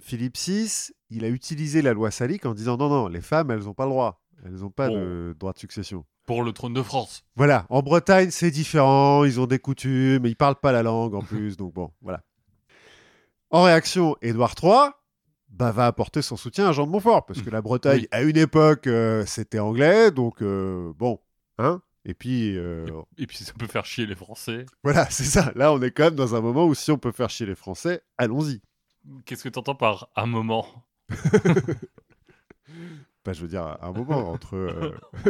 Philippe 0.00 0.36
VI, 0.38 0.90
il 1.10 1.24
a 1.24 1.28
utilisé 1.28 1.82
la 1.82 1.92
loi 1.92 2.10
salique 2.10 2.46
en 2.46 2.54
disant 2.54 2.76
non, 2.76 2.88
non, 2.88 3.08
les 3.08 3.20
femmes, 3.20 3.50
elles 3.50 3.64
n'ont 3.64 3.74
pas 3.74 3.84
le 3.84 3.90
droit. 3.90 4.22
Elles 4.44 4.54
n'ont 4.56 4.70
pas 4.70 4.88
de 4.88 5.34
droit 5.38 5.52
de 5.52 5.58
succession. 5.58 6.04
Pour 6.26 6.42
le 6.42 6.52
trône 6.52 6.72
de 6.74 6.82
France. 6.82 7.24
Voilà, 7.36 7.66
en 7.68 7.82
Bretagne, 7.82 8.30
c'est 8.30 8.50
différent, 8.50 9.24
ils 9.24 9.38
ont 9.38 9.46
des 9.46 9.58
coutumes, 9.58 10.26
ils 10.26 10.34
parlent 10.36 10.58
pas 10.60 10.72
la 10.72 10.82
langue 10.82 11.14
en 11.14 11.22
plus, 11.22 11.56
donc 11.58 11.74
bon, 11.74 11.92
voilà. 12.00 12.22
En 13.50 13.62
réaction, 13.62 14.16
Édouard 14.22 14.54
III 14.60 14.90
bah, 15.50 15.70
va 15.70 15.86
apporter 15.86 16.22
son 16.22 16.36
soutien 16.36 16.68
à 16.68 16.72
Jean 16.72 16.86
de 16.86 16.90
Montfort, 16.90 17.24
parce 17.26 17.42
que 17.42 17.50
la 17.50 17.62
Bretagne, 17.62 18.00
Oui. 18.00 18.08
à 18.10 18.22
une 18.22 18.36
époque, 18.36 18.86
euh, 18.88 19.24
c'était 19.26 19.58
anglais, 19.60 20.10
donc 20.10 20.42
euh, 20.42 20.92
bon, 20.96 21.20
hein 21.58 21.80
Et 22.08 22.14
puis, 22.14 22.56
euh, 22.56 22.86
Et 23.18 23.26
puis 23.26 23.38
ça 23.38 23.52
peut 23.52 23.66
faire 23.66 23.84
chier 23.84 24.06
les 24.06 24.14
Français. 24.14 24.64
voilà, 24.84 25.06
c'est 25.10 25.24
ça. 25.24 25.52
Là, 25.56 25.72
on 25.72 25.82
est 25.82 25.90
quand 25.90 26.04
même 26.04 26.14
dans 26.14 26.36
un 26.36 26.40
moment 26.40 26.64
où 26.64 26.74
si 26.74 26.92
on 26.92 26.98
peut 26.98 27.10
faire 27.10 27.28
chier 27.30 27.46
les 27.46 27.56
Français, 27.56 28.02
allons-y. 28.16 28.62
Qu'est-ce 29.24 29.42
que 29.42 29.48
t'entends 29.48 29.74
par 29.74 30.08
un 30.14 30.26
moment 30.26 30.66
Bah, 33.24 33.32
je 33.32 33.42
veux 33.42 33.48
dire, 33.48 33.76
un 33.82 33.90
moment, 33.90 34.30
entre, 34.30 34.54
euh, 34.54 34.92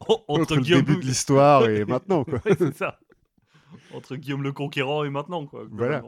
Entre, 0.00 0.24
entre 0.28 0.54
le 0.56 0.62
Guillaume 0.62 0.80
début 0.82 0.96
de 1.00 1.04
l'histoire 1.04 1.68
et 1.68 1.84
maintenant, 1.84 2.24
quoi. 2.24 2.40
Ouais, 2.46 2.56
c'est 2.56 2.74
ça. 2.74 2.98
Entre 3.92 4.16
Guillaume 4.16 4.42
le 4.42 4.52
Conquérant 4.52 5.04
et 5.04 5.10
maintenant, 5.10 5.44
quoi. 5.44 5.66
Voilà. 5.70 6.02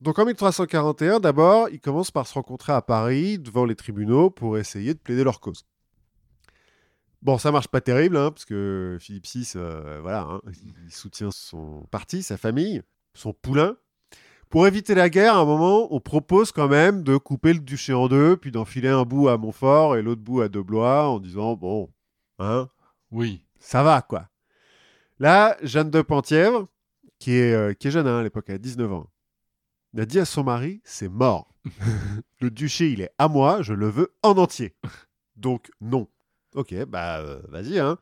Donc 0.00 0.20
en 0.20 0.24
1341, 0.24 1.18
d'abord, 1.18 1.68
ils 1.70 1.80
commencent 1.80 2.12
par 2.12 2.28
se 2.28 2.34
rencontrer 2.34 2.72
à 2.72 2.82
Paris 2.82 3.40
devant 3.40 3.64
les 3.64 3.74
tribunaux 3.74 4.30
pour 4.30 4.56
essayer 4.56 4.94
de 4.94 4.98
plaider 5.00 5.24
leur 5.24 5.40
cause. 5.40 5.64
Bon, 7.22 7.38
ça 7.38 7.52
marche 7.52 7.68
pas 7.68 7.80
terrible, 7.80 8.16
hein, 8.16 8.32
parce 8.32 8.44
que 8.44 8.96
Philippe 9.00 9.26
VI, 9.26 9.52
euh, 9.54 10.00
voilà, 10.02 10.22
hein, 10.22 10.40
il 10.84 10.92
soutient 10.92 11.30
son 11.30 11.86
parti, 11.90 12.22
sa 12.22 12.36
famille, 12.36 12.82
son 13.14 13.32
poulain. 13.32 13.76
Pour 14.48 14.66
éviter 14.66 14.94
la 14.94 15.08
guerre, 15.08 15.36
à 15.36 15.40
un 15.40 15.44
moment, 15.44 15.94
on 15.94 16.00
propose 16.00 16.50
quand 16.52 16.68
même 16.68 17.04
de 17.04 17.16
couper 17.16 17.52
le 17.54 17.60
duché 17.60 17.92
en 17.94 18.08
deux, 18.08 18.36
puis 18.36 18.50
d'enfiler 18.50 18.88
un 18.88 19.04
bout 19.04 19.28
à 19.28 19.38
Montfort 19.38 19.96
et 19.96 20.02
l'autre 20.02 20.20
bout 20.20 20.40
à 20.42 20.48
De 20.48 20.60
Blois, 20.60 21.08
en 21.08 21.20
disant, 21.20 21.54
bon, 21.54 21.90
hein, 22.38 22.68
Oui. 23.12 23.44
ça 23.58 23.82
va, 23.84 24.02
quoi. 24.02 24.28
Là, 25.20 25.56
Jeanne 25.62 25.90
de 25.90 26.02
Penthièvre, 26.02 26.66
qui 27.20 27.36
est, 27.36 27.54
euh, 27.54 27.72
qui 27.72 27.86
est 27.86 27.92
jeune 27.92 28.08
hein, 28.08 28.18
à 28.18 28.22
l'époque, 28.24 28.46
elle 28.48 28.56
a 28.56 28.58
19 28.58 28.92
ans, 28.92 29.10
elle 29.94 30.00
a 30.00 30.06
dit 30.06 30.18
à 30.18 30.24
son 30.24 30.42
mari, 30.42 30.80
c'est 30.84 31.08
mort. 31.08 31.54
le 32.40 32.50
duché, 32.50 32.90
il 32.90 33.00
est 33.00 33.12
à 33.18 33.28
moi, 33.28 33.62
je 33.62 33.74
le 33.74 33.88
veux 33.88 34.12
en 34.24 34.36
entier. 34.36 34.74
Donc, 35.36 35.70
non. 35.80 36.08
Ok, 36.54 36.74
bah, 36.86 37.18
euh, 37.20 37.40
vas-y, 37.48 37.78
hein. 37.78 37.98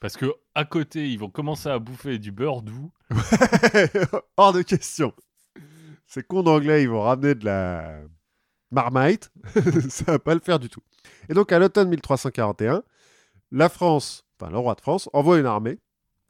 Parce 0.00 0.16
que 0.16 0.26
à 0.54 0.64
côté, 0.64 1.08
ils 1.08 1.18
vont 1.18 1.30
commencer 1.30 1.68
à 1.68 1.78
bouffer 1.78 2.18
du 2.18 2.30
beurre 2.32 2.62
doux. 2.62 2.92
Hors 4.36 4.52
de 4.52 4.62
question. 4.62 5.12
Ces 6.06 6.22
cons 6.22 6.42
d'anglais, 6.42 6.82
ils 6.82 6.88
vont 6.88 7.02
ramener 7.02 7.34
de 7.34 7.44
la 7.44 8.00
marmite. 8.70 9.30
ça 9.88 10.04
va 10.12 10.18
pas 10.18 10.34
le 10.34 10.40
faire 10.40 10.58
du 10.58 10.68
tout. 10.68 10.82
Et 11.28 11.34
donc, 11.34 11.52
à 11.52 11.58
l'automne 11.58 11.88
1341, 11.88 12.82
la 13.52 13.68
France, 13.68 14.26
enfin 14.38 14.50
le 14.50 14.58
roi 14.58 14.74
de 14.74 14.80
France, 14.80 15.08
envoie 15.12 15.38
une 15.38 15.46
armée. 15.46 15.78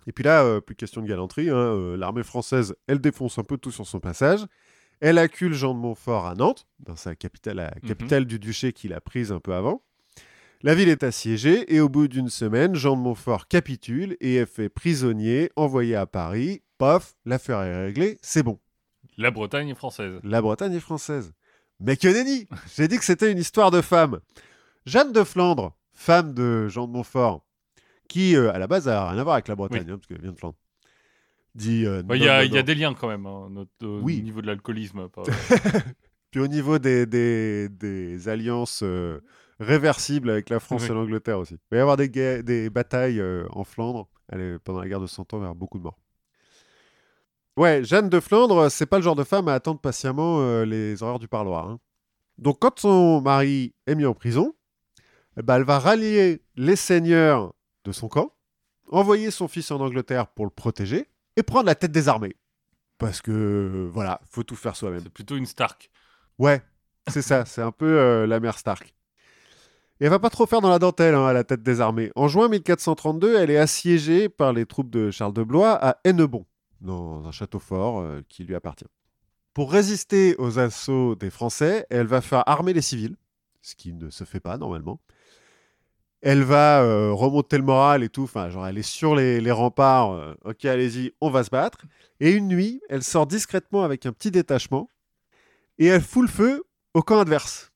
Et 0.06 0.12
puis 0.12 0.22
là, 0.22 0.44
euh, 0.44 0.60
plus 0.60 0.76
question 0.76 1.00
de 1.02 1.08
galanterie. 1.08 1.48
hein, 1.50 1.56
euh, 1.56 1.96
L'armée 1.96 2.22
française, 2.22 2.76
elle 2.86 3.00
défonce 3.00 3.38
un 3.38 3.44
peu 3.44 3.56
tout 3.56 3.70
sur 3.72 3.86
son 3.86 3.98
passage. 4.00 4.44
Elle 5.00 5.18
accule 5.18 5.54
Jean 5.54 5.74
de 5.74 5.80
Montfort 5.80 6.26
à 6.26 6.34
Nantes, 6.34 6.66
dans 6.78 6.94
sa 6.96 7.16
capitale, 7.16 7.56
la 7.56 7.72
Mhm. 7.82 7.88
capitale 7.88 8.24
du 8.26 8.38
duché 8.38 8.72
qu'il 8.72 8.92
a 8.92 9.00
prise 9.00 9.32
un 9.32 9.40
peu 9.40 9.54
avant. 9.54 9.82
La 10.64 10.74
ville 10.74 10.88
est 10.88 11.02
assiégée 11.02 11.74
et 11.74 11.80
au 11.80 11.90
bout 11.90 12.08
d'une 12.08 12.30
semaine, 12.30 12.74
Jean 12.74 12.96
de 12.96 13.02
Montfort 13.02 13.48
capitule 13.48 14.16
et 14.22 14.36
est 14.36 14.46
fait 14.46 14.70
prisonnier, 14.70 15.50
envoyé 15.56 15.94
à 15.94 16.06
Paris. 16.06 16.62
Paf, 16.78 17.14
l'affaire 17.26 17.60
est 17.60 17.84
réglée, 17.86 18.16
c'est 18.22 18.42
bon. 18.42 18.58
La 19.18 19.30
Bretagne 19.30 19.68
est 19.68 19.74
française. 19.74 20.18
La 20.24 20.40
Bretagne 20.40 20.72
est 20.72 20.80
française. 20.80 21.34
Mais 21.80 21.98
que 21.98 22.08
nenni 22.08 22.48
J'ai 22.76 22.88
dit 22.88 22.96
que 22.96 23.04
c'était 23.04 23.30
une 23.30 23.36
histoire 23.38 23.70
de 23.70 23.82
femme. 23.82 24.20
Jeanne 24.86 25.12
de 25.12 25.22
Flandre, 25.22 25.76
femme 25.92 26.32
de 26.32 26.66
Jean 26.68 26.86
de 26.88 26.92
Montfort, 26.92 27.44
qui 28.08 28.34
euh, 28.34 28.50
à 28.50 28.58
la 28.58 28.66
base 28.66 28.88
a 28.88 29.10
rien 29.10 29.20
à 29.20 29.22
voir 29.22 29.34
avec 29.34 29.48
la 29.48 29.56
Bretagne, 29.56 29.84
hein, 29.90 29.96
parce 29.98 30.06
qu'elle 30.06 30.22
vient 30.22 30.32
de 30.32 30.38
Flandre. 30.38 30.56
Dit. 31.54 31.84
euh, 31.86 32.02
Bah, 32.02 32.16
Il 32.16 32.22
y, 32.22 32.28
a- 32.28 32.38
non, 32.38 32.44
il 32.46 32.52
y 32.54 32.56
a 32.56 32.60
non. 32.62 32.66
des 32.66 32.74
liens 32.74 32.94
quand 32.94 33.08
même, 33.08 33.26
hein, 33.26 33.48
notre- 33.50 33.86
au 33.86 34.00
Oui. 34.00 34.22
niveau 34.22 34.40
de 34.40 34.46
l'alcoolisme. 34.46 35.08
pas- 35.10 35.22
Puis 36.30 36.40
au 36.40 36.48
niveau 36.48 36.78
des, 36.78 37.04
des, 37.06 37.68
des 37.68 38.28
alliances 38.28 38.82
euh, 39.60 39.64
réversibles 39.64 40.30
avec 40.30 40.50
la 40.50 40.60
France 40.60 40.82
Oui. 40.82 40.90
et 40.90 40.94
l'Angleterre 40.94 41.38
aussi. 41.38 41.54
Il 41.54 41.60
va 41.72 41.76
y 41.76 41.80
avoir 41.80 41.96
des, 41.96 42.70
batailles 42.70 43.20
euh, 43.20 43.46
en 43.50 43.64
Flandre. 43.64 44.08
Allez, 44.30 44.58
pendant 44.64 44.80
la 44.80 44.88
guerre 44.88 45.00
de 45.00 45.06
Cent 45.06 45.22
Ans, 45.34 45.36
il 45.36 45.40
va 45.40 45.44
y 45.44 45.44
avoir 45.44 45.54
beaucoup 45.54 45.78
de 45.78 45.82
morts. 45.82 45.98
Ouais, 47.56 47.84
Jeanne 47.84 48.08
de 48.08 48.18
Flandre, 48.18 48.68
c'est 48.70 48.86
pas 48.86 48.96
le 48.96 49.04
genre 49.04 49.14
de 49.14 49.22
femme 49.22 49.46
à 49.48 49.54
attendre 49.54 49.80
patiemment 49.80 50.40
euh, 50.40 50.64
les 50.64 51.02
horreurs 51.02 51.20
du 51.20 51.28
parloir. 51.28 51.68
hein. 51.68 51.78
Donc 52.36 52.58
quand 52.60 52.80
son 52.80 53.20
mari 53.20 53.74
est 53.86 53.94
mis 53.94 54.06
en 54.06 54.14
prison, 54.14 54.54
ben, 55.36 55.56
elle 55.56 55.64
va 55.64 55.78
rallier 55.78 56.42
les 56.56 56.74
seigneurs 56.74 57.54
de 57.84 57.92
son 57.92 58.08
camp, 58.08 58.32
envoyer 58.90 59.30
son 59.30 59.46
fils 59.46 59.70
en 59.70 59.80
Angleterre 59.80 60.26
pour 60.26 60.44
le 60.46 60.50
protéger 60.50 61.08
et 61.36 61.42
prendre 61.44 61.66
la 61.66 61.76
tête 61.76 61.92
des 61.92 62.08
armées. 62.08 62.34
Parce 62.98 63.20
que, 63.22 63.30
euh, 63.30 63.90
voilà, 63.92 64.20
faut 64.30 64.42
tout 64.42 64.56
faire 64.56 64.74
soi-même. 64.74 65.00
C'est 65.02 65.12
plutôt 65.12 65.36
une 65.36 65.46
Stark. 65.46 65.90
Ouais, 66.38 66.62
c'est 67.08 67.22
ça, 67.22 67.44
c'est 67.44 67.62
un 67.62 67.72
peu 67.72 67.98
euh, 67.98 68.26
la 68.26 68.40
mère 68.40 68.58
Stark. 68.58 68.94
Et 70.00 70.04
elle 70.04 70.10
va 70.10 70.18
pas 70.18 70.30
trop 70.30 70.46
faire 70.46 70.60
dans 70.60 70.70
la 70.70 70.80
dentelle 70.80 71.14
hein, 71.14 71.26
à 71.26 71.32
la 71.32 71.44
tête 71.44 71.62
des 71.62 71.80
armées. 71.80 72.10
En 72.16 72.26
juin 72.26 72.48
1432, 72.48 73.36
elle 73.36 73.50
est 73.50 73.58
assiégée 73.58 74.28
par 74.28 74.52
les 74.52 74.66
troupes 74.66 74.90
de 74.90 75.10
Charles 75.10 75.32
de 75.32 75.44
Blois 75.44 75.72
à 75.72 75.98
Hennebon, 76.04 76.46
dans 76.80 77.26
un 77.26 77.30
château 77.30 77.60
fort 77.60 78.00
euh, 78.00 78.20
qui 78.28 78.42
lui 78.42 78.56
appartient. 78.56 78.86
Pour 79.54 79.70
résister 79.70 80.34
aux 80.38 80.58
assauts 80.58 81.14
des 81.14 81.30
Français, 81.30 81.86
elle 81.90 82.08
va 82.08 82.20
faire 82.20 82.42
armer 82.48 82.72
les 82.72 82.82
civils, 82.82 83.14
ce 83.62 83.76
qui 83.76 83.92
ne 83.92 84.10
se 84.10 84.24
fait 84.24 84.40
pas 84.40 84.58
normalement. 84.58 85.00
Elle 86.22 86.42
va 86.42 86.82
euh, 86.82 87.12
remonter 87.12 87.56
le 87.56 87.62
moral 87.62 88.02
et 88.02 88.08
tout, 88.08 88.24
enfin, 88.24 88.48
genre 88.48 88.66
elle 88.66 88.78
est 88.78 88.82
sur 88.82 89.14
les, 89.14 89.50
remparts, 89.52 90.12
euh, 90.12 90.34
ok 90.44 90.64
allez-y, 90.64 91.12
on 91.20 91.30
va 91.30 91.44
se 91.44 91.50
battre. 91.50 91.78
Et 92.18 92.32
une 92.32 92.48
nuit, 92.48 92.80
elle 92.88 93.04
sort 93.04 93.28
discrètement 93.28 93.84
avec 93.84 94.06
un 94.06 94.12
petit 94.12 94.32
détachement 94.32 94.88
et 95.78 95.86
elle 95.86 96.02
fout 96.02 96.22
le 96.22 96.28
feu 96.28 96.64
au 96.94 97.02
camp 97.02 97.20
adverse. 97.20 97.70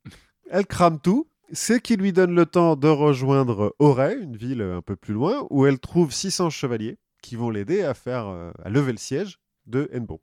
Elle 0.51 0.67
crame 0.67 0.99
tout, 0.99 1.29
ce 1.53 1.73
qui 1.75 1.97
lui 1.97 2.13
donne 2.13 2.35
le 2.35 2.47
temps 2.47 2.77
de 2.77 2.89
rejoindre 2.89 3.75
Auray, 3.79 4.21
une 4.23 4.37
ville 4.37 4.63
un 4.63 4.83
peu 4.83 4.97
plus 4.97 5.15
loin, 5.15 5.47
où 5.51 5.67
elle 5.67 5.79
trouve 5.79 6.13
600 6.13 6.51
chevaliers 6.51 6.99
qui 7.23 7.37
vont 7.37 7.51
l'aider 7.51 7.83
à 7.83 7.95
faire 7.95 8.27
euh, 8.29 8.51
à 8.63 8.69
lever 8.71 8.93
le 8.93 8.99
siège 8.99 9.39
de 9.67 9.89
Hennebon. 9.93 10.21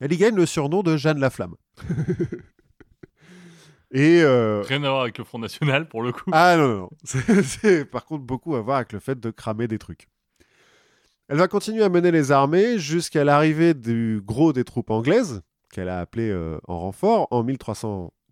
Elle 0.00 0.12
y 0.12 0.16
gagne 0.16 0.36
le 0.36 0.46
surnom 0.46 0.82
de 0.82 0.96
Jeanne 0.96 1.18
la 1.20 1.30
Flamme. 1.30 1.54
et 3.92 4.20
euh, 4.22 4.62
Rien 4.62 4.82
à 4.84 4.90
voir 4.90 5.02
avec 5.02 5.18
le 5.18 5.24
Front 5.24 5.38
National 5.38 5.88
pour 5.88 6.02
le 6.02 6.12
coup. 6.12 6.30
ah 6.32 6.56
non, 6.56 6.68
non, 6.68 6.76
non. 6.78 6.90
C'est- 7.42 7.84
par 7.84 8.04
contre 8.04 8.24
beaucoup 8.24 8.54
à 8.56 8.60
voir 8.60 8.76
avec 8.78 8.92
le 8.92 9.00
fait 9.00 9.18
de 9.18 9.30
cramer 9.30 9.68
des 9.68 9.78
trucs. 9.78 10.08
Elle 11.28 11.38
va 11.38 11.48
continuer 11.48 11.82
à 11.82 11.88
mener 11.88 12.10
les 12.12 12.30
armées 12.30 12.78
jusqu'à 12.78 13.24
l'arrivée 13.24 13.74
du 13.74 14.20
gros 14.24 14.52
des 14.52 14.62
troupes 14.64 14.90
anglaises, 14.90 15.42
qu'elle 15.72 15.88
a 15.88 15.98
appelé 15.98 16.28
euh, 16.30 16.58
en 16.68 16.78
renfort, 16.78 17.26
en 17.32 17.42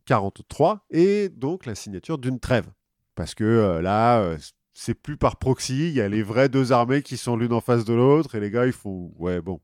1343, 0.08 0.86
et 0.90 1.28
donc 1.28 1.66
la 1.66 1.74
signature 1.74 2.18
d'une 2.18 2.40
trêve. 2.40 2.66
Parce 3.14 3.34
que 3.34 3.44
euh, 3.44 3.80
là, 3.80 4.20
euh, 4.20 4.38
c'est 4.72 4.94
plus 4.94 5.16
par 5.16 5.36
proxy, 5.36 5.88
il 5.88 5.94
y 5.94 6.00
a 6.00 6.08
les 6.08 6.22
vraies 6.22 6.48
deux 6.48 6.72
armées 6.72 7.02
qui 7.02 7.16
sont 7.16 7.36
l'une 7.36 7.52
en 7.52 7.60
face 7.60 7.84
de 7.84 7.94
l'autre, 7.94 8.34
et 8.34 8.40
les 8.40 8.50
gars, 8.50 8.66
ils 8.66 8.72
font 8.72 9.12
Ouais, 9.18 9.40
bon, 9.40 9.60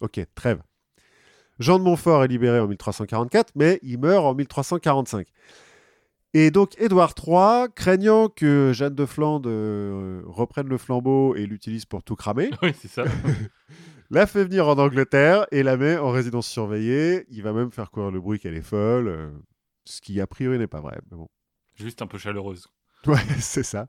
ok, 0.00 0.20
trêve. 0.34 0.60
Jean 1.58 1.78
de 1.78 1.84
Montfort 1.84 2.24
est 2.24 2.28
libéré 2.28 2.58
en 2.58 2.66
1344, 2.66 3.52
mais 3.54 3.78
il 3.82 3.98
meurt 3.98 4.24
en 4.24 4.34
1345. 4.34 5.26
Et 6.32 6.50
donc 6.50 6.80
Édouard 6.80 7.14
III, 7.26 7.66
craignant 7.74 8.28
que 8.28 8.72
Jeanne 8.72 8.94
de 8.94 9.04
Flandre 9.04 9.48
euh, 9.50 10.22
reprenne 10.26 10.68
le 10.68 10.78
flambeau 10.78 11.34
et 11.34 11.44
l'utilise 11.44 11.86
pour 11.86 12.02
tout 12.04 12.14
cramer, 12.14 12.50
oui, 12.62 12.72
c'est 12.80 12.88
ça. 12.88 13.04
la 14.10 14.26
fait 14.26 14.44
venir 14.44 14.68
en 14.68 14.78
Angleterre 14.78 15.46
et 15.50 15.62
la 15.62 15.76
met 15.76 15.98
en 15.98 16.10
résidence 16.10 16.46
surveillée. 16.46 17.26
Il 17.30 17.42
va 17.42 17.52
même 17.52 17.72
faire 17.72 17.90
courir 17.90 18.10
le 18.10 18.20
bruit 18.20 18.38
qu'elle 18.38 18.56
est 18.56 18.62
folle, 18.62 19.32
ce 19.84 20.00
qui 20.00 20.20
a 20.20 20.26
priori 20.26 20.58
n'est 20.58 20.66
pas 20.66 20.80
vrai. 20.80 20.98
Mais 21.10 21.16
bon. 21.16 21.28
Juste 21.76 22.02
un 22.02 22.06
peu 22.06 22.18
chaleureuse. 22.18 22.66
Ouais, 23.06 23.16
c'est 23.40 23.62
ça. 23.62 23.88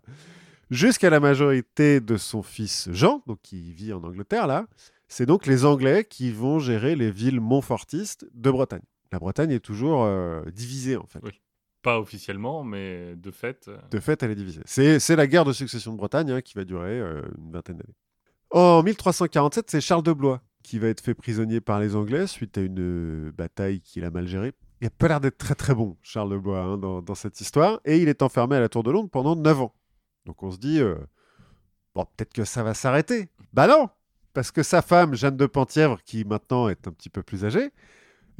Jusqu'à 0.70 1.10
la 1.10 1.20
majorité 1.20 2.00
de 2.00 2.16
son 2.18 2.44
fils 2.44 2.89
Jean, 2.92 3.22
donc 3.28 3.39
qui 3.44 3.74
vit 3.74 3.92
en 3.94 4.04
Angleterre 4.04 4.48
là, 4.48 4.68
c'est 5.10 5.26
donc 5.26 5.46
les 5.46 5.66
Anglais 5.66 6.06
qui 6.10 6.32
vont 6.32 6.60
gérer 6.60 6.96
les 6.96 7.12
villes 7.12 7.42
montfortistes 7.42 8.26
de 8.34 8.50
Bretagne. 8.50 8.84
La 9.12 9.20
Bretagne 9.20 9.52
est 9.52 9.60
toujours 9.60 10.04
euh, 10.06 10.42
divisée 10.52 10.96
en 10.96 11.06
fait. 11.06 11.20
Oui. 11.24 11.32
Pas 11.82 12.00
officiellement, 12.00 12.64
mais 12.64 13.16
de 13.16 13.32
fait. 13.32 13.68
euh, 13.68 13.78
De 13.89 14.00
fait, 14.00 14.22
elle 14.24 14.32
est 14.32 14.36
divisée. 14.36 14.62
C'est 14.66 15.00
c'est 15.00 15.16
la 15.16 15.26
guerre 15.28 15.44
de 15.46 15.52
succession 15.52 15.92
de 15.92 15.98
Bretagne 15.98 16.32
hein, 16.32 16.42
qui 16.42 16.54
va 16.54 16.64
durer 16.64 17.00
euh, 17.02 17.22
une 17.39 17.52
vingtaine 17.52 17.78
d'années. 17.78 17.96
En 18.52 18.84
1347, 18.84 19.70
c'est 19.72 19.82
Charles 19.82 20.04
de 20.04 20.14
Blois 20.14 20.42
qui 20.64 20.78
va 20.78 20.88
être 20.89 21.02
fait 21.02 21.16
prisonnier 21.16 21.60
par 21.60 21.80
les 21.80 21.96
Anglais 21.96 22.28
suite 22.28 22.58
à 22.58 22.62
une 22.62 23.32
bataille 23.32 23.82
qu'il 23.82 24.06
a 24.06 24.12
mal 24.12 24.28
gérée. 24.28 24.54
Il 24.82 24.88
a 24.88 24.90
pas 24.90 25.08
l'air 25.08 25.22
d'être 25.22 25.38
très 25.38 25.54
très 25.54 25.76
bon, 25.76 25.96
Charles 26.02 26.32
de 26.32 26.38
Blois, 26.40 26.60
hein, 26.60 26.78
dans, 26.78 27.16
cette 27.16 27.40
histoire. 27.40 27.80
Et 27.86 28.00
il 28.00 28.10
est 28.10 28.24
enfermé 28.24 28.56
à 28.56 28.60
la 28.60 28.68
Tour 28.68 28.82
de 28.82 28.90
Londres 28.90 29.10
pendant 29.12 29.36
9 29.36 29.62
ans. 29.62 29.76
Donc 30.26 30.42
on 30.42 30.50
se 30.50 30.58
dit, 30.58 30.80
euh, 30.82 30.98
bon, 31.94 32.06
peut-être 32.06 32.34
que 32.34 32.46
ça 32.46 32.64
va 32.64 32.74
s'arrêter. 32.74 33.30
Bah 33.54 33.68
non 33.68 33.90
Parce 34.34 34.52
que 34.52 34.64
sa 34.64 34.82
femme, 34.82 35.14
Jeanne 35.14 35.38
de 35.38 35.46
Penthièvre, 35.46 36.02
qui 36.04 36.26
maintenant 36.26 36.68
est 36.68 36.88
un 36.88 36.92
petit 36.92 37.12
peu 37.12 37.22
plus 37.22 37.46
âgée, 37.46 37.70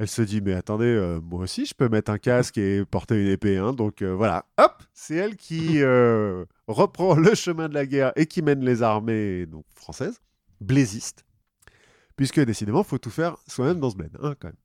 elle 0.00 0.08
se 0.08 0.20
dit, 0.20 0.40
mais 0.40 0.54
attendez, 0.54 0.86
euh, 0.86 1.20
moi 1.20 1.42
aussi, 1.42 1.64
je 1.64 1.74
peux 1.74 1.88
mettre 1.88 2.10
un 2.10 2.18
casque 2.18 2.58
et 2.58 2.84
porter 2.86 3.22
une 3.22 3.28
épée. 3.28 3.58
hein. 3.58 3.72
Donc 3.72 4.02
euh, 4.02 4.12
voilà, 4.12 4.46
hop, 4.58 4.82
c'est 4.92 5.14
elle 5.14 5.36
qui 5.36 5.80
reprend 6.66 7.14
le 7.14 7.36
chemin 7.36 7.68
de 7.68 7.74
la 7.74 7.86
guerre 7.86 8.12
et 8.16 8.26
qui 8.26 8.42
mène 8.42 8.64
les 8.64 8.82
armées 8.82 9.46
françaises, 9.76 10.20
blaisistes. 10.60 11.24
Puisque 12.16 12.40
décidément, 12.40 12.82
faut 12.82 12.98
tout 12.98 13.10
faire 13.10 13.36
soi-même 13.46 13.78
dans 13.78 13.90
ce 13.90 13.96
bled, 13.96 14.16
hein, 14.20 14.34
quand 14.40 14.48
même. 14.48 14.56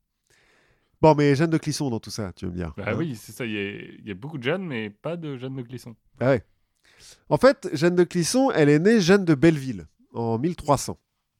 Bon, 1.00 1.14
mais 1.14 1.34
Jeanne 1.36 1.50
de 1.50 1.58
Clisson 1.58 1.90
dans 1.90 2.00
tout 2.00 2.10
ça, 2.10 2.32
tu 2.34 2.44
veux 2.46 2.50
me 2.50 2.56
dire. 2.56 2.72
Bah 2.76 2.84
hein 2.88 2.94
oui, 2.96 3.14
c'est 3.14 3.32
ça. 3.32 3.44
Il 3.44 3.52
y, 3.52 3.58
a- 3.58 3.70
il 4.00 4.06
y 4.08 4.10
a 4.10 4.14
beaucoup 4.14 4.36
de 4.38 4.42
Jeanne, 4.42 4.64
mais 4.66 4.90
pas 4.90 5.16
de 5.16 5.36
Jeanne 5.36 5.54
de 5.56 5.62
Clisson. 5.62 5.94
Ah 6.20 6.30
ouais. 6.30 6.44
En 7.28 7.36
fait, 7.36 7.68
Jeanne 7.72 7.94
de 7.94 8.04
Clisson, 8.04 8.50
elle 8.52 8.68
est 8.68 8.78
née 8.80 9.00
Jeanne 9.00 9.24
de 9.24 9.34
Belleville 9.34 9.86
en 10.12 10.38
1300, 10.38 10.98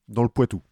dans 0.09 0.23
le 0.23 0.29
Poitou. 0.29 0.63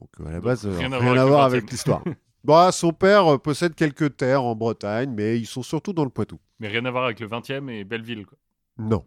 Donc 0.00 0.10
à 0.20 0.30
la 0.30 0.32
Donc, 0.36 0.44
base, 0.44 0.66
euh, 0.66 0.76
rien 0.76 0.92
à 0.92 0.98
voir 0.98 1.02
avec 1.02 1.18
à 1.18 1.24
le 1.24 1.28
voir 1.30 1.48
20e. 1.48 1.52
avec 1.56 1.70
l'histoire. 1.70 2.04
Bon, 2.44 2.70
son 2.70 2.92
père 2.92 3.34
euh, 3.34 3.36
possède 3.38 3.74
quelques 3.74 4.16
terres 4.16 4.44
en 4.44 4.54
Bretagne, 4.54 5.12
mais 5.12 5.38
ils 5.38 5.46
sont 5.46 5.62
surtout 5.62 5.92
dans 5.92 6.04
le 6.04 6.10
Poitou. 6.10 6.38
Mais 6.60 6.68
rien 6.68 6.84
à 6.84 6.90
voir 6.90 7.04
avec 7.04 7.18
le 7.18 7.26
20e 7.26 7.68
et 7.68 7.82
Belleville. 7.84 8.24
Quoi. 8.26 8.38
Non. 8.78 9.04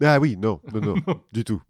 Ah 0.00 0.20
oui, 0.20 0.36
non, 0.36 0.60
non, 0.72 0.80
non, 0.80 0.94
du 1.32 1.42
tout. 1.44 1.60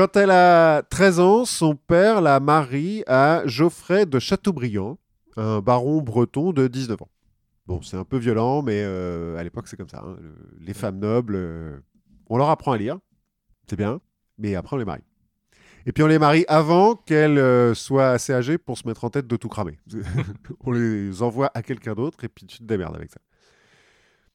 Quand 0.00 0.16
elle 0.16 0.30
a 0.30 0.80
13 0.84 1.20
ans, 1.20 1.44
son 1.44 1.76
père 1.76 2.22
la 2.22 2.40
marie 2.40 3.02
à 3.06 3.42
Geoffrey 3.44 4.06
de 4.06 4.18
Chateaubriand, 4.18 4.96
un 5.36 5.60
baron 5.60 6.00
breton 6.00 6.54
de 6.54 6.68
19 6.68 7.02
ans. 7.02 7.08
Bon, 7.66 7.82
c'est 7.82 7.98
un 7.98 8.04
peu 8.04 8.16
violent, 8.16 8.62
mais 8.62 8.80
euh, 8.82 9.36
à 9.36 9.42
l'époque, 9.44 9.68
c'est 9.68 9.76
comme 9.76 9.90
ça. 9.90 10.02
hein. 10.02 10.16
Le- 10.18 10.64
Les 10.64 10.72
femmes 10.72 11.00
nobles, 11.00 11.34
euh, 11.36 11.78
on 12.30 12.38
leur 12.38 12.48
apprend 12.48 12.72
à 12.72 12.78
lire, 12.78 12.98
c'est 13.68 13.76
bien, 13.76 14.00
mais 14.38 14.54
après, 14.54 14.74
on 14.76 14.78
les 14.78 14.86
marie. 14.86 15.04
Et 15.84 15.92
puis, 15.92 16.02
on 16.02 16.06
les 16.06 16.18
marie 16.18 16.46
avant 16.48 16.94
qu'elles 16.94 17.36
euh, 17.36 17.74
soient 17.74 18.08
assez 18.08 18.32
âgées 18.32 18.56
pour 18.56 18.78
se 18.78 18.88
mettre 18.88 19.04
en 19.04 19.10
tête 19.10 19.26
de 19.26 19.36
tout 19.36 19.50
cramer. 19.50 19.78
on 20.64 20.72
les 20.72 21.20
envoie 21.20 21.50
à 21.52 21.60
quelqu'un 21.62 21.92
d'autre, 21.92 22.24
et 22.24 22.28
puis 22.30 22.46
tu 22.46 22.56
te 22.56 22.64
démerdes 22.64 22.96
avec 22.96 23.10
ça. 23.10 23.20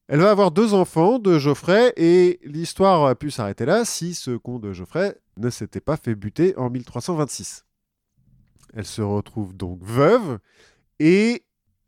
Elle 0.09 0.19
va 0.19 0.29
avoir 0.29 0.51
deux 0.51 0.75
enfants 0.75 1.17
de 1.17 1.39
Geoffrey 1.39 1.91
et 1.97 2.39
l'histoire 2.43 3.03
a 3.07 3.15
pu 3.15 3.31
s'arrêter 3.31 3.65
là 3.65 3.83
si 3.83 4.13
ce 4.13 4.37
con 4.37 4.59
de 4.59 4.71
Geoffrey 4.71 5.15
ne 5.37 5.49
s'était 5.49 5.81
pas 5.81 5.97
fait 5.97 6.15
buter 6.15 6.55
en 6.57 6.69
1326. 6.69 7.65
Elle 8.73 8.85
se 8.85 9.01
retrouve 9.01 9.55
donc 9.55 9.81
veuve 9.83 10.39
et 10.99 11.43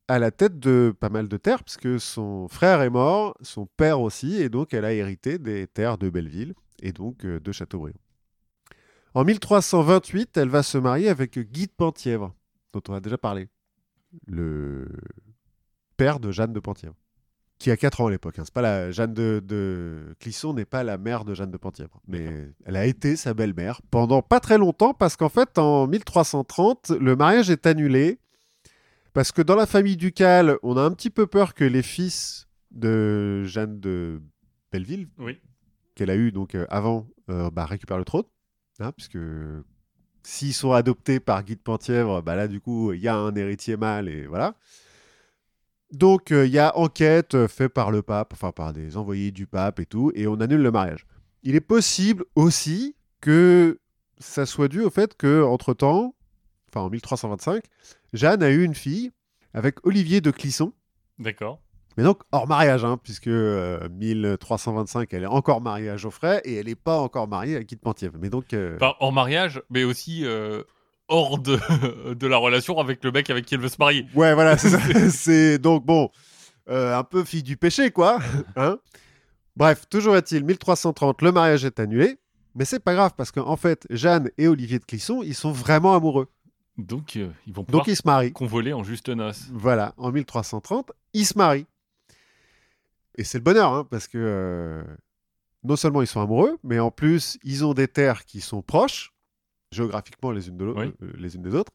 à 0.07 0.19
la 0.19 0.31
tête 0.31 0.59
de 0.59 0.95
pas 0.97 1.09
mal 1.09 1.27
de 1.27 1.37
terres 1.37 1.63
puisque 1.63 1.99
son 1.99 2.47
frère 2.47 2.81
est 2.81 2.89
mort, 2.89 3.35
son 3.41 3.65
père 3.65 3.99
aussi 3.99 4.41
et 4.41 4.49
donc 4.49 4.73
elle 4.73 4.85
a 4.85 4.93
hérité 4.93 5.37
des 5.37 5.67
terres 5.67 5.97
de 5.97 6.09
Belleville 6.09 6.53
et 6.81 6.93
donc 6.93 7.25
euh, 7.25 7.39
de 7.39 7.51
Châteaubriand. 7.51 7.99
En 9.13 9.23
1328, 9.23 10.37
elle 10.37 10.49
va 10.49 10.63
se 10.63 10.77
marier 10.77 11.09
avec 11.09 11.39
Guy 11.39 11.67
de 11.67 11.71
Penthièvre 11.71 12.33
dont 12.73 12.81
on 12.89 12.93
a 12.93 12.99
déjà 12.99 13.17
parlé, 13.17 13.47
le 14.27 14.87
père 15.95 16.19
de 16.19 16.31
Jeanne 16.31 16.53
de 16.53 16.59
Penthièvre 16.59 16.95
qui 17.59 17.71
a 17.71 17.77
4 17.77 18.01
ans 18.01 18.07
à 18.07 18.11
l'époque. 18.11 18.37
hein. 18.39 18.43
C'est 18.45 18.53
pas 18.53 18.61
la 18.61 18.91
Jeanne 18.91 19.13
de, 19.13 19.41
de 19.43 20.15
Clisson 20.19 20.53
n'est 20.53 20.65
pas 20.65 20.83
la 20.83 20.97
mère 20.97 21.25
de 21.25 21.33
Jeanne 21.33 21.49
de 21.51 21.57
Penthièvre, 21.57 21.99
mais 22.07 22.49
elle 22.65 22.75
a 22.75 22.85
été 22.85 23.15
sa 23.15 23.33
belle-mère 23.33 23.81
pendant 23.89 24.21
pas 24.21 24.39
très 24.39 24.57
longtemps 24.57 24.93
parce 24.93 25.15
qu'en 25.15 25.29
fait 25.29 25.57
en 25.57 25.87
1330 25.87 26.91
le 26.99 27.15
mariage 27.15 27.49
est 27.49 27.65
annulé 27.65 28.19
parce 29.13 29.31
que 29.31 29.41
dans 29.41 29.55
la 29.55 29.65
famille 29.65 29.97
ducale 29.97 30.57
on 30.61 30.77
a 30.77 30.81
un 30.81 30.91
petit 30.91 31.09
peu 31.09 31.25
peur 31.25 31.53
que 31.55 31.63
les 31.63 31.81
fils 31.81 32.47
de 32.71 33.43
Jeanne 33.45 33.79
de 33.79 34.21
Belleville 34.71 35.07
Oui. 35.17 35.39
qu'elle 35.95 36.11
a 36.11 36.15
eu 36.15 36.31
donc 36.31 36.53
euh, 36.53 36.67
avant 36.69 37.07
euh, 37.31 37.49
bah, 37.49 37.65
récupèrent 37.65 37.97
le 37.97 38.05
trône, 38.05 38.25
hein, 38.79 38.91
puisque 38.91 39.17
s'ils 40.23 40.53
sont 40.53 40.73
adoptés 40.73 41.19
par 41.19 41.43
Guy 41.43 41.55
de 41.55 41.61
Penthièvre, 41.61 42.21
bah 42.21 42.35
là 42.35 42.47
du 42.47 42.59
coup 42.61 42.93
il 42.93 42.99
y 43.01 43.07
a 43.07 43.15
un 43.15 43.33
héritier 43.35 43.77
mâle 43.77 44.09
et 44.09 44.27
voilà. 44.27 44.53
Donc, 45.91 46.31
euh, 46.31 46.45
il 46.45 46.51
y 46.51 46.59
a 46.59 46.75
enquête 46.77 47.33
euh, 47.35 47.47
faite 47.47 47.73
par 47.73 47.91
le 47.91 48.01
pape, 48.01 48.33
enfin 48.33 48.51
par 48.51 48.73
des 48.73 48.97
envoyés 48.97 49.31
du 49.31 49.47
pape 49.47 49.79
et 49.79 49.85
tout, 49.85 50.11
et 50.15 50.27
on 50.27 50.35
annule 50.41 50.61
le 50.61 50.71
mariage. 50.71 51.05
Il 51.43 51.55
est 51.55 51.61
possible 51.61 52.25
aussi 52.35 52.95
que 53.21 53.79
ça 54.19 54.45
soit 54.45 54.67
dû 54.67 54.81
au 54.81 54.89
fait 54.89 55.15
que, 55.15 55.43
entre-temps, 55.43 56.13
enfin 56.69 56.81
en 56.81 56.89
1325, 56.89 57.63
Jeanne 58.13 58.43
a 58.43 58.49
eu 58.49 58.63
une 58.63 58.75
fille 58.75 59.11
avec 59.53 59.85
Olivier 59.85 60.19
de 60.21 60.29
Clisson, 60.31 60.73
D'accord. 61.19 61.61
mais 61.95 62.03
donc 62.03 62.21
hors 62.31 62.47
mariage, 62.47 62.83
hein, 62.83 62.97
puisque 63.01 63.27
euh, 63.27 63.87
1325, 63.89 65.13
elle 65.13 65.23
est 65.23 65.27
encore 65.27 65.61
mariée 65.61 65.89
à 65.89 65.97
Geoffrey, 65.97 66.41
et 66.43 66.55
elle 66.55 66.65
n'est 66.65 66.75
pas 66.75 66.99
encore 66.99 67.27
mariée 67.27 67.55
à 67.55 67.63
Guy 67.63 67.75
de 67.75 67.81
Penthièvre. 67.81 68.17
Mais 68.19 68.29
donc, 68.29 68.53
euh, 68.53 68.75
Enfin, 68.75 68.93
hors 68.99 69.13
mariage, 69.13 69.61
mais 69.69 69.83
aussi 69.85 70.25
euh, 70.25 70.63
hors 71.07 71.39
de, 71.39 71.59
de 72.13 72.27
la 72.27 72.37
relation 72.37 72.79
avec 72.79 73.03
le 73.03 73.11
mec 73.11 73.29
avec 73.29 73.45
qui 73.45 73.55
elle 73.55 73.61
veut 73.61 73.69
se 73.69 73.77
marier. 73.79 74.05
Ouais, 74.13 74.33
voilà, 74.33 74.57
c'est 74.57 75.57
donc 75.59 75.85
bon, 75.85 76.09
euh, 76.69 76.97
un 76.97 77.03
peu 77.03 77.23
fille 77.23 77.43
du 77.43 77.57
péché, 77.57 77.91
quoi. 77.91 78.19
Hein 78.55 78.77
Bref, 79.55 79.85
toujours 79.89 80.15
est-il, 80.15 80.43
1330, 80.43 81.21
le 81.21 81.31
mariage 81.31 81.65
est 81.65 81.79
annulé, 81.79 82.17
mais 82.55 82.65
c'est 82.65 82.79
pas 82.79 82.93
grave 82.93 83.13
parce 83.17 83.31
qu'en 83.31 83.55
fait, 83.55 83.87
Jeanne 83.89 84.29
et 84.37 84.47
Olivier 84.47 84.79
de 84.79 84.85
Clisson, 84.85 85.21
ils 85.23 85.33
sont 85.35 85.51
vraiment 85.51 85.95
amoureux. 85.95 86.27
Donc, 86.77 87.15
euh, 87.15 87.29
ils 87.47 87.53
vont 87.53 87.63
pouvoir 87.63 87.83
Donc 87.83 87.91
ils 87.91 87.95
se 87.95 88.03
marient. 88.05 88.33
convoler 88.33 88.71
en 88.73 88.83
juste 88.83 89.09
noces. 89.09 89.45
Voilà, 89.51 89.93
en 89.97 90.11
1330, 90.11 90.91
ils 91.13 91.25
se 91.25 91.35
marient. 91.37 91.65
Et 93.15 93.23
c'est 93.23 93.39
le 93.39 93.43
bonheur, 93.43 93.73
hein, 93.73 93.87
parce 93.89 94.07
que 94.07 94.19
euh, 94.21 94.83
non 95.63 95.75
seulement 95.75 96.03
ils 96.03 96.07
sont 96.07 96.21
amoureux, 96.21 96.59
mais 96.63 96.77
en 96.79 96.91
plus, 96.91 97.39
ils 97.43 97.65
ont 97.65 97.73
des 97.73 97.87
terres 97.87 98.25
qui 98.25 98.41
sont 98.41 98.61
proches, 98.61 99.11
géographiquement 99.71 100.31
les 100.31 100.47
unes, 100.47 100.57
de 100.57 100.65
l'autre- 100.65 100.81
Oui. 100.85 100.93
euh, 101.03 101.11
les 101.17 101.35
unes 101.35 101.41
des 101.41 101.53
autres, 101.55 101.71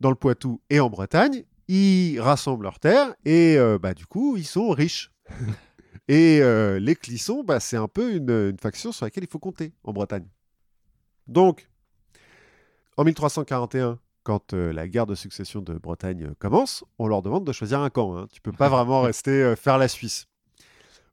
dans 0.00 0.10
le 0.10 0.16
Poitou 0.16 0.60
et 0.70 0.80
en 0.80 0.90
Bretagne. 0.90 1.44
Ils 1.68 2.20
rassemblent 2.20 2.62
leurs 2.64 2.78
terres 2.78 3.14
et 3.24 3.56
euh, 3.58 3.78
bah, 3.78 3.92
du 3.94 4.06
coup, 4.06 4.36
ils 4.36 4.44
sont 4.46 4.70
riches. 4.70 5.10
et 6.08 6.40
euh, 6.42 6.78
les 6.78 6.94
Clissons, 6.94 7.42
bah, 7.44 7.58
c'est 7.60 7.76
un 7.76 7.88
peu 7.88 8.14
une, 8.14 8.30
une 8.30 8.58
faction 8.58 8.92
sur 8.92 9.04
laquelle 9.06 9.24
il 9.24 9.30
faut 9.30 9.38
compter 9.40 9.72
en 9.84 9.92
Bretagne. 9.92 10.26
Donc, 11.26 11.68
en 12.96 13.04
1341, 13.04 13.98
quand 14.22 14.54
euh, 14.54 14.72
la 14.72 14.88
guerre 14.88 15.06
de 15.06 15.14
succession 15.14 15.60
de 15.60 15.74
Bretagne 15.74 16.34
commence, 16.38 16.84
on 16.98 17.06
leur 17.08 17.22
demande 17.22 17.44
de 17.44 17.52
choisir 17.52 17.80
un 17.80 17.90
camp. 17.90 18.16
Hein. 18.16 18.26
Tu 18.32 18.40
peux 18.40 18.52
pas 18.52 18.68
vraiment 18.68 19.02
rester 19.02 19.54
faire 19.56 19.78
la 19.78 19.88
Suisse. 19.88 20.26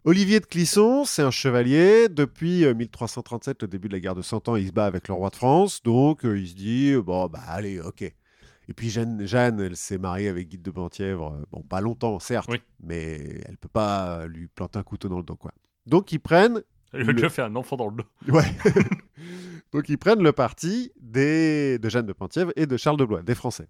Olivier 0.06 0.40
de 0.42 0.46
Clisson, 0.46 1.06
c'est 1.06 1.22
un 1.22 1.32
chevalier. 1.32 2.10
Depuis 2.10 2.66
euh, 2.66 2.74
1337, 2.74 3.62
le 3.62 3.68
début 3.70 3.88
de 3.88 3.94
la 3.94 4.00
guerre 4.02 4.16
de 4.16 4.22
Cent 4.22 4.48
Ans, 4.50 4.58
il 4.58 4.68
se 4.68 4.74
bat 4.74 4.86
avec 4.86 5.08
le 5.08 5.14
roi 5.14 5.30
de 5.30 5.36
France. 5.36 5.82
Donc, 5.84 6.26
euh, 6.26 6.38
il 6.38 6.48
se 6.50 6.56
dit, 6.56 6.92
euh, 6.92 7.02
bon, 7.02 7.28
bah 7.28 7.40
allez, 7.48 7.80
ok. 7.80 8.02
Et 8.02 8.74
puis 8.74 8.90
Jeanne, 8.90 9.26
Jeanne 9.26 9.60
elle 9.60 9.76
s'est 9.76 9.98
mariée 9.98 10.28
avec 10.30 10.48
Guy 10.50 10.58
de 10.58 10.72
Penthièvre. 10.72 11.34
euh, 11.34 11.46
Bon, 11.52 11.62
pas 11.62 11.80
longtemps, 11.82 12.20
certes, 12.20 12.50
Oui. 12.52 12.62
mais 12.82 13.42
elle 13.48 13.58
peut 13.58 13.70
pas 13.70 14.26
lui 14.28 14.48
planter 14.48 14.80
un 14.80 14.84
couteau 14.84 15.08
dans 15.08 15.18
le 15.18 15.24
dos, 15.24 15.36
quoi. 15.36 15.52
Donc, 15.86 16.12
ils 16.12 16.20
prennent 16.20 16.62
Elle 16.92 17.02
lui 17.02 17.10
a 17.10 17.12
Le- 17.12 17.14
déjà 17.14 17.30
fait 17.30 17.42
un 17.42 17.56
enfant 17.56 17.78
dans 17.78 17.88
le 17.90 17.96
dos. 17.98 18.06
Ouais. 18.34 18.44
Donc 19.72 19.90
ils 19.90 19.98
prennent 19.98 20.22
le 20.22 20.32
parti 20.34 20.92
des... 21.02 21.80
de 21.80 21.90
Jeanne 21.90 22.06
de 22.06 22.14
Penthièvre 22.14 22.52
et 22.56 22.68
de 22.68 22.78
Charles 22.78 22.98
de 22.98 23.06
Blois, 23.06 23.24
des 23.24 23.34
Français. 23.34 23.68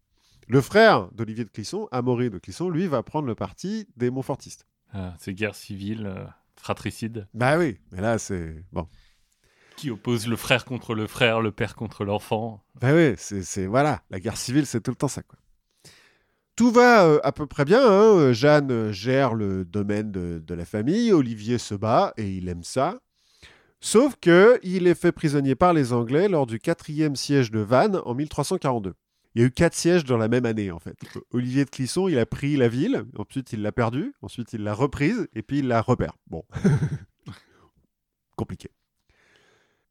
Le 0.50 0.60
frère 0.60 1.10
d'Olivier 1.14 1.46
de 1.46 1.50
Clisson, 1.50 1.88
Amaury 1.94 2.30
de 2.30 2.40
Clisson, 2.40 2.70
lui 2.70 2.88
va 2.88 3.04
prendre 3.04 3.26
le 3.28 3.36
parti 3.36 3.88
des 3.96 4.10
Montfortistes. 4.10 4.66
Ah, 4.94 5.14
c'est 5.20 5.34
guerre 5.34 5.56
civile, 5.56 6.06
euh, 6.06 6.26
fratricide, 6.56 7.28
Bah 7.34 7.58
oui, 7.58 7.78
mais 7.92 8.02
là 8.02 8.18
c'est 8.20 8.64
bon. 8.72 8.88
qui 9.76 9.90
oppose 9.90 10.28
le 10.28 10.36
frère 10.36 10.66
contre 10.66 10.94
le 10.96 11.08
frère, 11.08 11.42
le 11.42 11.52
père 11.52 11.76
contre 11.76 12.06
l'enfant. 12.06 12.64
Bah 12.80 12.94
oui, 12.94 13.16
c'est 13.18 13.66
voilà, 13.66 14.02
la 14.10 14.20
guerre 14.20 14.38
civile 14.38 14.66
c'est 14.66 14.82
tout 14.82 14.92
le 14.92 14.96
temps 14.98 15.08
ça 15.08 15.24
quoi. 15.24 15.38
Tout 16.56 16.70
va 16.72 17.06
euh, 17.06 17.20
à 17.24 17.32
peu 17.32 17.48
près 17.48 17.66
bien. 17.66 17.82
hein. 17.84 18.32
Jeanne 18.32 18.72
euh, 18.72 18.92
gère 18.92 19.34
le 19.34 19.66
domaine 19.66 20.12
de, 20.12 20.38
de 20.46 20.54
la 20.54 20.66
famille. 20.66 21.12
Olivier 21.12 21.58
se 21.58 21.74
bat 21.74 22.14
et 22.16 22.30
il 22.30 22.48
aime 22.48 22.64
ça. 22.64 23.00
Sauf 23.82 24.16
que 24.22 24.60
il 24.62 24.86
est 24.86 24.94
fait 24.94 25.12
prisonnier 25.12 25.56
par 25.56 25.74
les 25.74 25.94
Anglais 25.94 26.30
lors 26.30 26.46
du 26.46 26.60
quatrième 26.60 27.16
siège 27.16 27.50
de 27.50 27.60
Vannes 27.60 28.00
en 28.06 28.14
1342. 28.14 28.94
Il 29.36 29.42
y 29.42 29.44
a 29.44 29.48
eu 29.48 29.52
quatre 29.52 29.74
sièges 29.74 30.04
dans 30.04 30.18
la 30.18 30.28
même 30.28 30.46
année 30.46 30.70
en 30.72 30.80
fait. 30.80 30.96
Olivier 31.32 31.66
de 31.66 31.70
Clisson, 31.70 32.08
il 32.08 32.18
a 32.20 32.26
pris 32.26 32.56
la 32.56 32.68
ville, 32.68 33.04
ensuite 33.18 33.52
il 33.54 33.62
l'a 33.62 33.72
perdue, 33.72 34.14
ensuite 34.22 34.54
il 34.54 34.62
l'a 34.64 34.74
reprise 34.76 35.28
et 35.34 35.42
puis 35.42 35.60
il 35.60 35.68
la 35.68 35.82
repère. 35.82 36.14
Bon, 36.28 36.44
compliqué. 38.36 38.70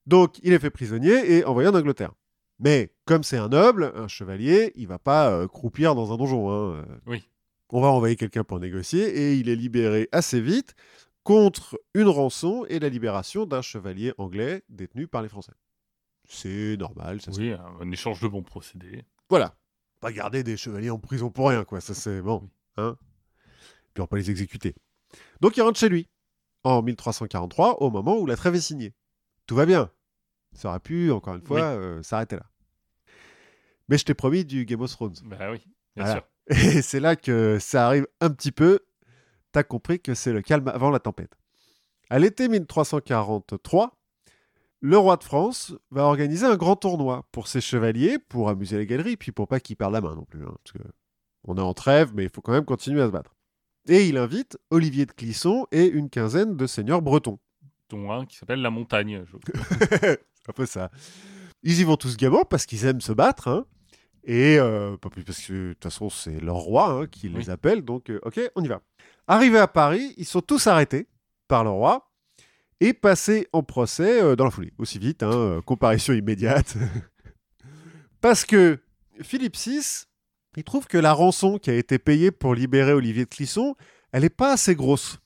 Donc 0.06 0.38
il 0.42 0.52
est 0.52 0.58
fait 0.58 0.70
prisonnier 0.70 1.32
et 1.38 1.44
envoyé 1.44 1.68
en 1.68 1.74
Angleterre. 1.74 2.12
Mais 2.58 2.92
comme 3.04 3.22
c'est 3.24 3.36
un 3.36 3.48
noble, 3.48 3.92
un 3.96 4.08
chevalier, 4.08 4.72
il 4.76 4.86
va 4.86 4.98
pas 4.98 5.30
euh, 5.30 5.48
croupir 5.48 5.94
dans 5.94 6.12
un 6.12 6.16
donjon. 6.16 6.50
hein. 6.50 6.84
Oui. 7.06 7.24
On 7.70 7.80
va 7.80 7.88
envoyer 7.88 8.16
quelqu'un 8.16 8.44
pour 8.44 8.60
négocier 8.60 9.02
et 9.08 9.34
il 9.34 9.48
est 9.48 9.56
libéré 9.56 10.08
assez 10.12 10.40
vite 10.40 10.74
contre 11.24 11.80
une 11.94 12.08
rançon 12.08 12.66
et 12.68 12.78
la 12.78 12.88
libération 12.88 13.46
d'un 13.46 13.62
chevalier 13.62 14.12
anglais 14.18 14.62
détenu 14.68 15.06
par 15.06 15.22
les 15.22 15.28
Français. 15.28 15.52
C'est 16.28 16.76
normal, 16.78 17.20
ça 17.20 17.30
Oui, 17.36 17.52
un, 17.52 17.64
un 17.80 17.90
échange 17.90 18.20
de 18.20 18.28
bons 18.28 18.42
procédés. 18.42 19.04
Voilà. 19.28 19.54
Pas 20.00 20.12
garder 20.12 20.42
des 20.42 20.56
chevaliers 20.56 20.90
en 20.90 20.98
prison 20.98 21.30
pour 21.30 21.48
rien, 21.48 21.64
quoi. 21.64 21.80
Ça, 21.80 21.94
c'est 21.94 22.20
bon. 22.22 22.48
Hein 22.76 22.96
Puis 23.94 24.00
on 24.00 24.04
va 24.04 24.06
pas 24.08 24.16
les 24.16 24.30
exécuter. 24.30 24.74
Donc, 25.40 25.56
il 25.56 25.62
rentre 25.62 25.78
chez 25.78 25.88
lui 25.88 26.08
en 26.64 26.82
1343, 26.82 27.82
au 27.82 27.90
moment 27.90 28.18
où 28.18 28.26
la 28.26 28.36
trêve 28.36 28.54
est 28.54 28.60
signée. 28.60 28.94
Tout 29.46 29.54
va 29.54 29.66
bien. 29.66 29.90
Ça 30.54 30.68
aurait 30.70 30.80
pu, 30.80 31.10
encore 31.12 31.34
une 31.34 31.42
fois, 31.42 31.56
Oui. 31.58 31.62
euh, 31.82 32.02
s'arrêter 32.02 32.36
là. 32.36 32.46
Mais 33.88 33.98
je 33.98 34.04
t'ai 34.04 34.14
promis 34.14 34.44
du 34.44 34.64
Game 34.64 34.80
of 34.80 34.90
Thrones. 34.90 35.14
Bah 35.24 35.50
oui, 35.50 35.62
bien 35.96 36.04
Voilà. 36.04 36.12
sûr. 36.12 36.24
Et 36.78 36.82
c'est 36.82 37.00
là 37.00 37.16
que 37.16 37.58
ça 37.60 37.86
arrive 37.86 38.06
un 38.20 38.30
petit 38.30 38.52
peu. 38.52 38.80
T'as 39.52 39.62
compris 39.62 40.00
que 40.00 40.14
c'est 40.14 40.32
le 40.32 40.40
calme 40.42 40.66
avant 40.68 40.90
la 40.90 40.98
tempête. 40.98 41.36
À 42.10 42.18
l'été 42.18 42.48
1343, 42.48 43.98
le 44.82 44.98
roi 44.98 45.16
de 45.16 45.24
France 45.24 45.72
va 45.90 46.02
organiser 46.04 46.44
un 46.44 46.56
grand 46.56 46.76
tournoi 46.76 47.24
pour 47.32 47.46
ses 47.48 47.60
chevaliers, 47.60 48.18
pour 48.18 48.48
amuser 48.50 48.76
les 48.78 48.86
galeries, 48.86 49.16
puis 49.16 49.32
pour 49.32 49.48
pas 49.48 49.60
qu'ils 49.60 49.76
perdent 49.76 49.92
la 49.94 50.00
main 50.00 50.14
non 50.14 50.24
plus. 50.24 50.42
hein, 50.44 50.54
parce 50.64 50.72
que 50.72 50.90
on 51.44 51.56
est 51.56 51.60
en 51.60 51.72
trêve, 51.74 52.12
mais 52.14 52.24
il 52.24 52.30
faut 52.30 52.40
quand 52.42 52.52
même 52.52 52.64
continuer 52.64 53.00
à 53.00 53.06
se 53.06 53.10
battre. 53.12 53.34
Et 53.88 54.06
il 54.08 54.16
invite 54.18 54.58
Olivier 54.70 55.06
de 55.06 55.12
Clisson 55.12 55.66
et 55.72 55.86
une 55.86 56.08
quinzaine 56.10 56.56
de 56.56 56.66
seigneurs 56.66 57.00
bretons. 57.02 57.38
Dont 57.88 58.10
un 58.12 58.26
qui 58.26 58.36
s'appelle 58.36 58.60
La 58.62 58.70
Montagne. 58.70 59.24
je 59.26 59.36
un 60.48 60.52
peu 60.54 60.66
ça. 60.66 60.90
Ils 61.62 61.80
y 61.80 61.84
vont 61.84 61.96
tous 61.96 62.16
gaiement 62.16 62.44
parce 62.44 62.66
qu'ils 62.66 62.84
aiment 62.86 63.00
se 63.00 63.12
battre. 63.12 63.48
hein. 63.48 63.66
Et 64.24 64.56
euh, 64.58 64.96
pas 64.96 65.10
plus 65.10 65.24
parce 65.24 65.40
que 65.44 65.52
de 65.52 65.72
toute 65.74 65.82
façon, 65.82 66.08
c'est 66.10 66.38
leur 66.40 66.56
roi 66.56 66.90
hein, 66.92 67.06
qui 67.06 67.28
les 67.28 67.46
Oui. 67.46 67.50
appelle. 67.50 67.82
Donc, 67.82 68.08
euh, 68.10 68.20
ok, 68.22 68.40
on 68.54 68.62
y 68.62 68.68
va. 68.68 68.80
Arrivés 69.26 69.58
à 69.58 69.66
Paris, 69.68 70.14
ils 70.16 70.24
sont 70.26 70.40
tous 70.42 70.66
arrêtés 70.68 71.08
par 71.48 71.64
le 71.64 71.70
roi 71.70 72.11
et 72.88 72.92
passés 72.94 73.48
en 73.52 73.62
procès 73.62 74.22
euh, 74.22 74.36
dans 74.36 74.44
la 74.44 74.50
foulée. 74.50 74.72
Aussi 74.78 74.98
vite, 74.98 75.22
hein, 75.22 75.30
euh, 75.32 75.60
comparution 75.62 76.12
immédiate. 76.14 76.76
parce 78.20 78.44
que 78.44 78.78
Philippe 79.22 79.56
VI, 79.56 80.04
il 80.56 80.64
trouve 80.64 80.86
que 80.86 80.98
la 80.98 81.12
rançon 81.12 81.58
qui 81.58 81.70
a 81.70 81.74
été 81.74 81.98
payée 81.98 82.30
pour 82.30 82.54
libérer 82.54 82.92
Olivier 82.92 83.24
de 83.24 83.30
Clisson, 83.30 83.74
elle 84.12 84.22
n'est 84.22 84.28
pas 84.30 84.52
assez 84.52 84.74
grosse. 84.74 85.18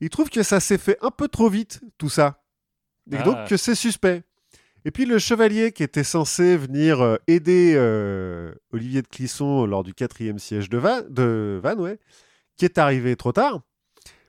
Il 0.00 0.10
trouve 0.10 0.30
que 0.30 0.42
ça 0.42 0.60
s'est 0.60 0.78
fait 0.78 0.98
un 1.00 1.10
peu 1.10 1.28
trop 1.28 1.48
vite, 1.48 1.80
tout 1.98 2.08
ça. 2.10 2.42
Et 3.10 3.16
Ah. 3.16 3.22
donc 3.22 3.48
que 3.48 3.56
c'est 3.56 3.74
suspect. 3.74 4.22
Et 4.84 4.90
puis 4.90 5.06
le 5.06 5.18
chevalier 5.18 5.70
qui 5.72 5.84
était 5.84 6.02
censé 6.04 6.56
venir 6.56 7.00
euh, 7.00 7.16
aider 7.28 7.74
euh, 7.76 8.52
Olivier 8.72 9.02
de 9.02 9.06
Clisson 9.06 9.64
lors 9.64 9.84
du 9.84 9.94
quatrième 9.94 10.40
siège 10.40 10.68
de, 10.68 10.76
Va- 10.78 11.02
de 11.02 11.60
Vannes, 11.62 11.80
ouais, 11.80 11.98
qui 12.56 12.64
est 12.64 12.78
arrivé 12.78 13.14
trop 13.14 13.30
tard, 13.32 13.60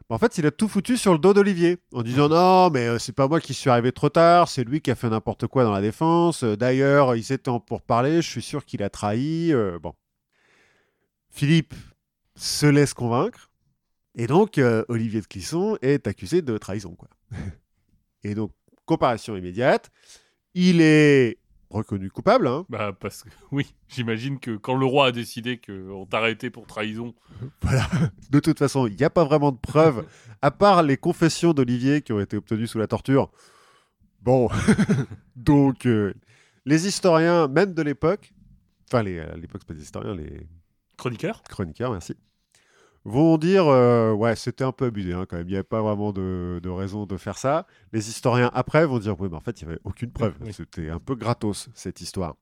en 0.10 0.18
fait 0.18 0.38
il 0.38 0.46
a 0.46 0.52
tout 0.52 0.68
foutu 0.68 0.98
sur 0.98 1.14
le 1.14 1.20
dos 1.20 1.34
d'Olivier 1.34 1.78
en 1.94 2.04
disant 2.04 2.30
non 2.30 2.70
mais 2.70 2.88
euh, 2.88 3.00
c'est 3.00 3.14
pas 3.14 3.28
moi 3.28 3.40
qui 3.40 3.54
suis 3.54 3.70
arrivé 3.70 3.92
trop 3.92 4.10
tard, 4.10 4.48
c'est 4.50 4.64
lui 4.64 4.82
qui 4.82 4.92
a 4.92 4.96
fait 4.96 5.10
n'importe 5.10 5.48
quoi 5.48 5.64
dans 5.64 5.72
la 5.72 5.82
défense. 5.82 6.44
Euh, 6.44 6.56
D'ailleurs 6.56 7.16
ils 7.16 7.32
étaient 7.32 7.50
en 7.50 7.60
pour 7.60 7.82
parler, 7.82 8.22
je 8.22 8.30
suis 8.30 8.42
sûr 8.42 8.66
qu'il 8.66 8.84
a 8.84 8.90
trahi. 8.90 9.52
euh, 9.54 9.80
bon, 9.80 9.94
Philippe 11.30 11.74
se 12.36 12.66
laisse 12.66 12.94
convaincre 12.94 13.50
et 14.16 14.28
donc 14.28 14.58
euh, 14.58 14.84
Olivier 14.90 15.22
de 15.22 15.28
Clisson 15.28 15.78
est 15.82 16.08
accusé 16.08 16.42
de 16.42 16.58
trahison 16.58 16.96
quoi. 16.96 17.10
et 18.24 18.36
donc 18.36 18.52
comparaison 18.86 19.36
immédiate. 19.36 19.90
Il 20.56 20.82
est 20.82 21.40
reconnu 21.74 22.10
coupable. 22.10 22.48
hein. 22.48 22.66
Bah 22.70 22.92
parce 22.98 23.24
que 23.24 23.30
oui, 23.52 23.74
j'imagine 23.88 24.40
que 24.40 24.56
quand 24.58 24.76
le 24.76 24.86
roi 24.86 25.08
a 25.08 25.12
décidé 25.12 25.60
qu'on 25.60 26.06
t'a 26.06 26.18
arrêté 26.20 26.50
pour 26.50 26.66
trahison, 26.68 27.14
Voilà. 27.62 27.88
De 28.30 28.40
toute 28.40 28.60
façon, 28.60 28.88
il 28.88 28.96
n'y 28.96 29.04
a 29.04 29.10
pas 29.10 29.26
vraiment 29.26 29.52
de 29.52 29.58
preuves, 29.58 30.06
à 30.42 30.52
part 30.52 30.84
les 30.84 30.98
confessions 30.98 31.54
d'Olivier 31.54 32.02
qui 32.02 32.14
ont 32.14 32.20
été 32.20 32.38
obtenues 32.38 32.68
sous 32.68 32.78
la 32.80 32.88
torture. 32.88 33.32
Bon. 34.22 34.50
Donc, 35.36 35.86
euh, 35.86 36.14
les 36.66 36.88
historiens, 36.88 37.48
même 37.50 37.74
de 37.74 37.82
l'époque, 37.82 38.34
enfin, 38.90 39.04
les, 39.04 39.20
à 39.20 39.36
l'époque, 39.36 39.62
c'est 39.64 39.68
pas 39.68 39.74
des 39.74 39.82
historiens, 39.84 40.16
les 40.16 40.48
chroniqueur. 40.98 41.42
chroniqueurs, 41.44 41.92
merci, 41.92 42.16
vont 43.06 43.38
dire 43.38 43.68
euh, 43.68 44.12
ouais, 44.14 44.36
c'était 44.36 44.64
un 44.64 44.72
peu 44.72 44.86
abusé 44.86 45.14
hein, 45.14 45.26
quand 45.30 45.38
même. 45.38 45.48
Il 45.48 45.52
n'y 45.52 45.56
avait 45.56 45.64
pas 45.64 45.82
vraiment 45.82 46.12
de, 46.14 46.60
de 46.62 46.70
raison 46.70 47.06
de 47.06 47.18
faire 47.18 47.38
ça. 47.38 47.68
Les 47.92 48.10
historiens 48.10 48.50
après 48.54 48.86
vont 48.86 49.00
dire 49.00 49.20
oui, 49.20 49.28
mais 49.30 49.38
en 49.38 49.42
fait, 49.42 49.62
il 49.62 49.66
n'y 49.68 49.72
avait 49.74 49.82
aucune 49.84 50.12
preuve. 50.12 50.34
Oui. 50.42 50.54
C'était 50.54 50.90
un 50.90 51.00
peu 51.00 51.16
gratos 51.16 51.70
cette 51.74 52.02
histoire. 52.02 52.36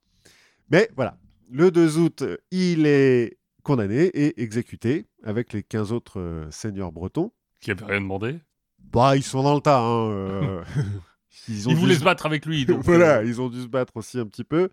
Mais 0.70 0.88
voilà, 0.96 1.16
le 1.50 1.70
2 1.70 1.98
août, 1.98 2.24
il 2.50 2.86
est 2.86 3.38
condamné 3.62 4.04
et 4.06 4.42
exécuté 4.42 5.06
avec 5.24 5.52
les 5.52 5.62
15 5.62 5.92
autres 5.92 6.18
euh, 6.20 6.50
seigneurs 6.50 6.92
bretons. 6.92 7.32
Qui 7.60 7.70
avait 7.70 7.84
rien 7.84 8.00
demandé. 8.00 8.38
Bah, 8.92 9.16
ils 9.16 9.22
sont 9.22 9.42
dans 9.42 9.54
le 9.54 9.60
tas. 9.60 9.80
Hein, 9.80 10.10
euh, 10.10 10.62
ils, 11.48 11.68
ont 11.68 11.70
Il 11.70 11.74
dû 11.76 11.80
voulait 11.80 11.94
se- 11.94 12.04
battre 12.04 12.26
avec 12.26 12.44
lui. 12.46 12.66
Donc, 12.66 12.82
voilà, 12.84 13.22
ils 13.22 13.40
ont 13.40 13.48
dû 13.48 13.62
se 13.62 13.66
battre 13.68 13.96
aussi 13.96 14.18
un 14.18 14.26
petit 14.26 14.44
peu. 14.44 14.68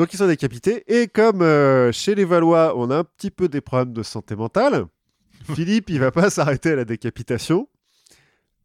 Donc 0.00 0.14
ils 0.14 0.16
sont 0.16 0.28
décapités. 0.28 0.82
Et 0.86 1.08
comme 1.08 1.42
euh, 1.42 1.92
chez 1.92 2.14
les 2.14 2.24
Valois, 2.24 2.72
on 2.74 2.90
a 2.90 2.96
un 2.96 3.04
petit 3.04 3.30
peu 3.30 3.50
des 3.50 3.60
problèmes 3.60 3.92
de 3.92 4.02
santé 4.02 4.34
mentale, 4.34 4.86
Philippe, 5.54 5.90
il 5.90 6.00
va 6.00 6.10
pas 6.10 6.30
s'arrêter 6.30 6.70
à 6.70 6.76
la 6.76 6.86
décapitation. 6.86 7.68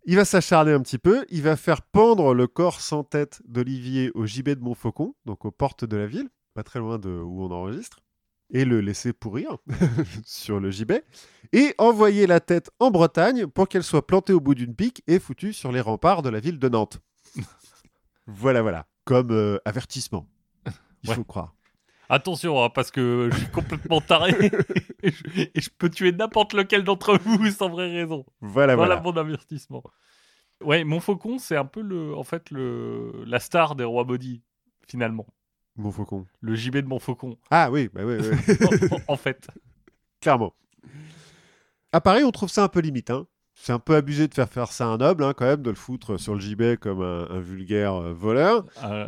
Il 0.05 0.15
va 0.15 0.23
s'acharner 0.23 0.71
un 0.71 0.79
petit 0.79 0.97
peu. 0.97 1.25
Il 1.29 1.41
va 1.41 1.57
faire 1.57 1.81
pendre 1.81 2.33
le 2.33 2.47
corps 2.47 2.79
sans 2.79 3.03
tête 3.03 3.41
d'Olivier 3.49 4.11
au 4.15 4.25
gibet 4.25 4.55
de 4.55 4.61
Montfaucon, 4.61 5.13
donc 5.25 5.43
aux 5.43 5.51
portes 5.51 5.83
de 5.83 5.97
la 5.97 6.07
ville, 6.07 6.29
pas 6.53 6.63
très 6.63 6.79
loin 6.79 6.99
de 6.99 7.09
où 7.09 7.43
on 7.43 7.51
enregistre, 7.51 7.99
et 8.49 8.63
le 8.63 8.79
laisser 8.79 9.11
pourrir 9.11 9.57
sur 10.23 10.61
le 10.61 10.71
gibet, 10.71 11.03
et 11.51 11.75
envoyer 11.77 12.27
la 12.27 12.39
tête 12.39 12.71
en 12.79 12.91
Bretagne 12.91 13.45
pour 13.45 13.67
qu'elle 13.67 13.83
soit 13.83 14.07
plantée 14.07 14.31
au 14.31 14.39
bout 14.39 14.55
d'une 14.55 14.73
pique 14.73 15.03
et 15.05 15.19
foutue 15.19 15.51
sur 15.51 15.73
les 15.73 15.81
remparts 15.81 16.21
de 16.21 16.29
la 16.29 16.39
ville 16.39 16.59
de 16.59 16.69
Nantes. 16.69 17.01
Voilà, 18.27 18.63
voilà. 18.63 18.87
Comme 19.03 19.29
euh, 19.29 19.59
avertissement. 19.65 20.27
Il 21.05 21.09
Ouais. 21.09 21.15
faut 21.15 21.23
croire. 21.23 21.53
Attention, 22.09 22.63
hein, 22.63 22.69
parce 22.69 22.91
que 22.91 23.29
je 23.31 23.37
suis 23.37 23.47
complètement 23.51 23.99
taré 24.01 24.31
et, 25.03 25.09
je, 25.11 25.23
et 25.55 25.59
je 25.61 25.69
peux 25.75 25.89
tuer 25.89 26.11
n'importe 26.11 26.53
lequel 26.53 26.83
d'entre 26.83 27.17
vous 27.17 27.49
sans 27.49 27.69
vraie 27.69 27.91
raison. 27.91 28.25
Voilà, 28.41 28.75
Voilà, 28.75 28.97
voilà. 28.97 29.01
mon 29.01 29.17
investissement. 29.17 29.81
Ouais, 30.63 30.83
Montfaucon, 30.83 31.39
c'est 31.39 31.55
un 31.57 31.65
peu 31.65 31.81
le, 31.81 32.15
en 32.15 32.23
fait 32.23 32.51
le, 32.51 33.11
la 33.25 33.39
star 33.39 33.75
des 33.75 33.83
rois 33.83 34.03
maudits, 34.03 34.43
finalement. 34.87 35.25
Mon 35.77 35.91
faucon. 35.91 36.25
Le 36.41 36.55
gibet 36.55 36.81
de 36.83 36.87
Montfaucon, 36.87 37.37
Ah 37.49 37.69
oui, 37.71 37.89
bah 37.91 38.01
oui, 38.05 38.15
oui, 38.19 38.55
en, 39.07 39.13
en 39.13 39.17
fait. 39.17 39.47
clairement. 40.21 40.53
À 41.91 42.01
Paris, 42.01 42.23
on 42.23 42.31
trouve 42.31 42.49
ça 42.49 42.63
un 42.63 42.67
peu 42.67 42.79
limite. 42.81 43.09
hein. 43.09 43.25
C'est 43.55 43.73
un 43.73 43.79
peu 43.79 43.95
abusé 43.95 44.27
de 44.27 44.33
faire 44.33 44.49
faire 44.49 44.71
ça 44.71 44.85
à 44.85 44.89
un 44.89 44.97
noble, 44.97 45.23
hein, 45.23 45.33
quand 45.35 45.45
même, 45.45 45.61
de 45.61 45.69
le 45.69 45.75
foutre 45.75 46.19
sur 46.19 46.33
le 46.33 46.39
gibet 46.41 46.77
comme 46.77 47.01
un, 47.01 47.27
un 47.29 47.39
vulgaire 47.39 47.93
euh, 47.95 48.13
voleur. 48.13 48.65
Euh, 48.83 49.07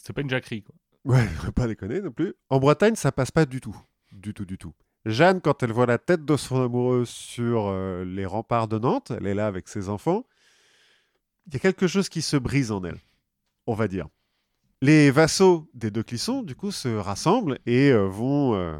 c'est 0.00 0.12
pas 0.12 0.20
une 0.22 0.30
jacquerie, 0.30 0.62
quoi. 0.62 0.74
Ouais, 1.04 1.26
pas 1.54 1.66
déconner 1.66 2.00
non 2.00 2.10
plus. 2.10 2.34
En 2.48 2.58
Bretagne, 2.58 2.94
ça 2.94 3.12
passe 3.12 3.30
pas 3.30 3.46
du 3.46 3.60
tout. 3.60 3.76
Du 4.12 4.34
tout, 4.34 4.44
du 4.44 4.58
tout. 4.58 4.74
Jeanne, 5.06 5.40
quand 5.40 5.62
elle 5.62 5.72
voit 5.72 5.86
la 5.86 5.98
tête 5.98 6.24
de 6.24 6.36
son 6.36 6.62
amoureux 6.62 7.04
sur 7.06 7.68
euh, 7.68 8.04
les 8.04 8.26
remparts 8.26 8.68
de 8.68 8.78
Nantes, 8.78 9.12
elle 9.16 9.26
est 9.26 9.34
là 9.34 9.46
avec 9.46 9.68
ses 9.68 9.88
enfants, 9.88 10.26
il 11.46 11.54
y 11.54 11.56
a 11.56 11.60
quelque 11.60 11.86
chose 11.86 12.10
qui 12.10 12.20
se 12.20 12.36
brise 12.36 12.70
en 12.70 12.84
elle, 12.84 12.98
on 13.66 13.74
va 13.74 13.88
dire. 13.88 14.08
Les 14.82 15.10
vassaux 15.10 15.70
des 15.74 15.90
deux 15.90 16.02
Clissons, 16.02 16.42
du 16.42 16.54
coup, 16.54 16.70
se 16.70 16.88
rassemblent 16.88 17.58
et 17.64 17.90
euh, 17.90 18.06
vont 18.06 18.54
euh, 18.54 18.76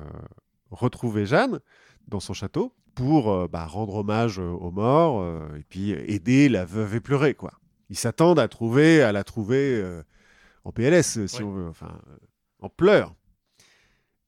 retrouver 0.71 1.25
Jeanne 1.25 1.61
dans 2.07 2.21
son 2.21 2.35
château 2.35 2.75
pour 2.95 3.49
bah, 3.49 3.65
rendre 3.65 3.95
hommage 3.95 4.39
aux 4.41 4.73
morts 4.73 5.25
et 5.57 5.63
puis 5.63 5.93
aider 5.93 6.49
la 6.49 6.65
veuve 6.65 6.97
éplorée, 6.97 7.35
quoi. 7.35 7.53
Ils 7.89 7.97
s'attendent 7.97 8.41
à 8.41 8.49
trouver, 8.49 9.01
à 9.01 9.13
la 9.13 9.25
trouver 9.25 10.03
en 10.65 10.73
PLS, 10.73 11.19
euh, 11.19 11.27
si 11.27 11.43
on 11.43 11.53
veut, 11.53 11.69
enfin, 11.69 11.99
euh, 12.09 12.17
en 12.61 12.69
pleurs. 12.69 13.15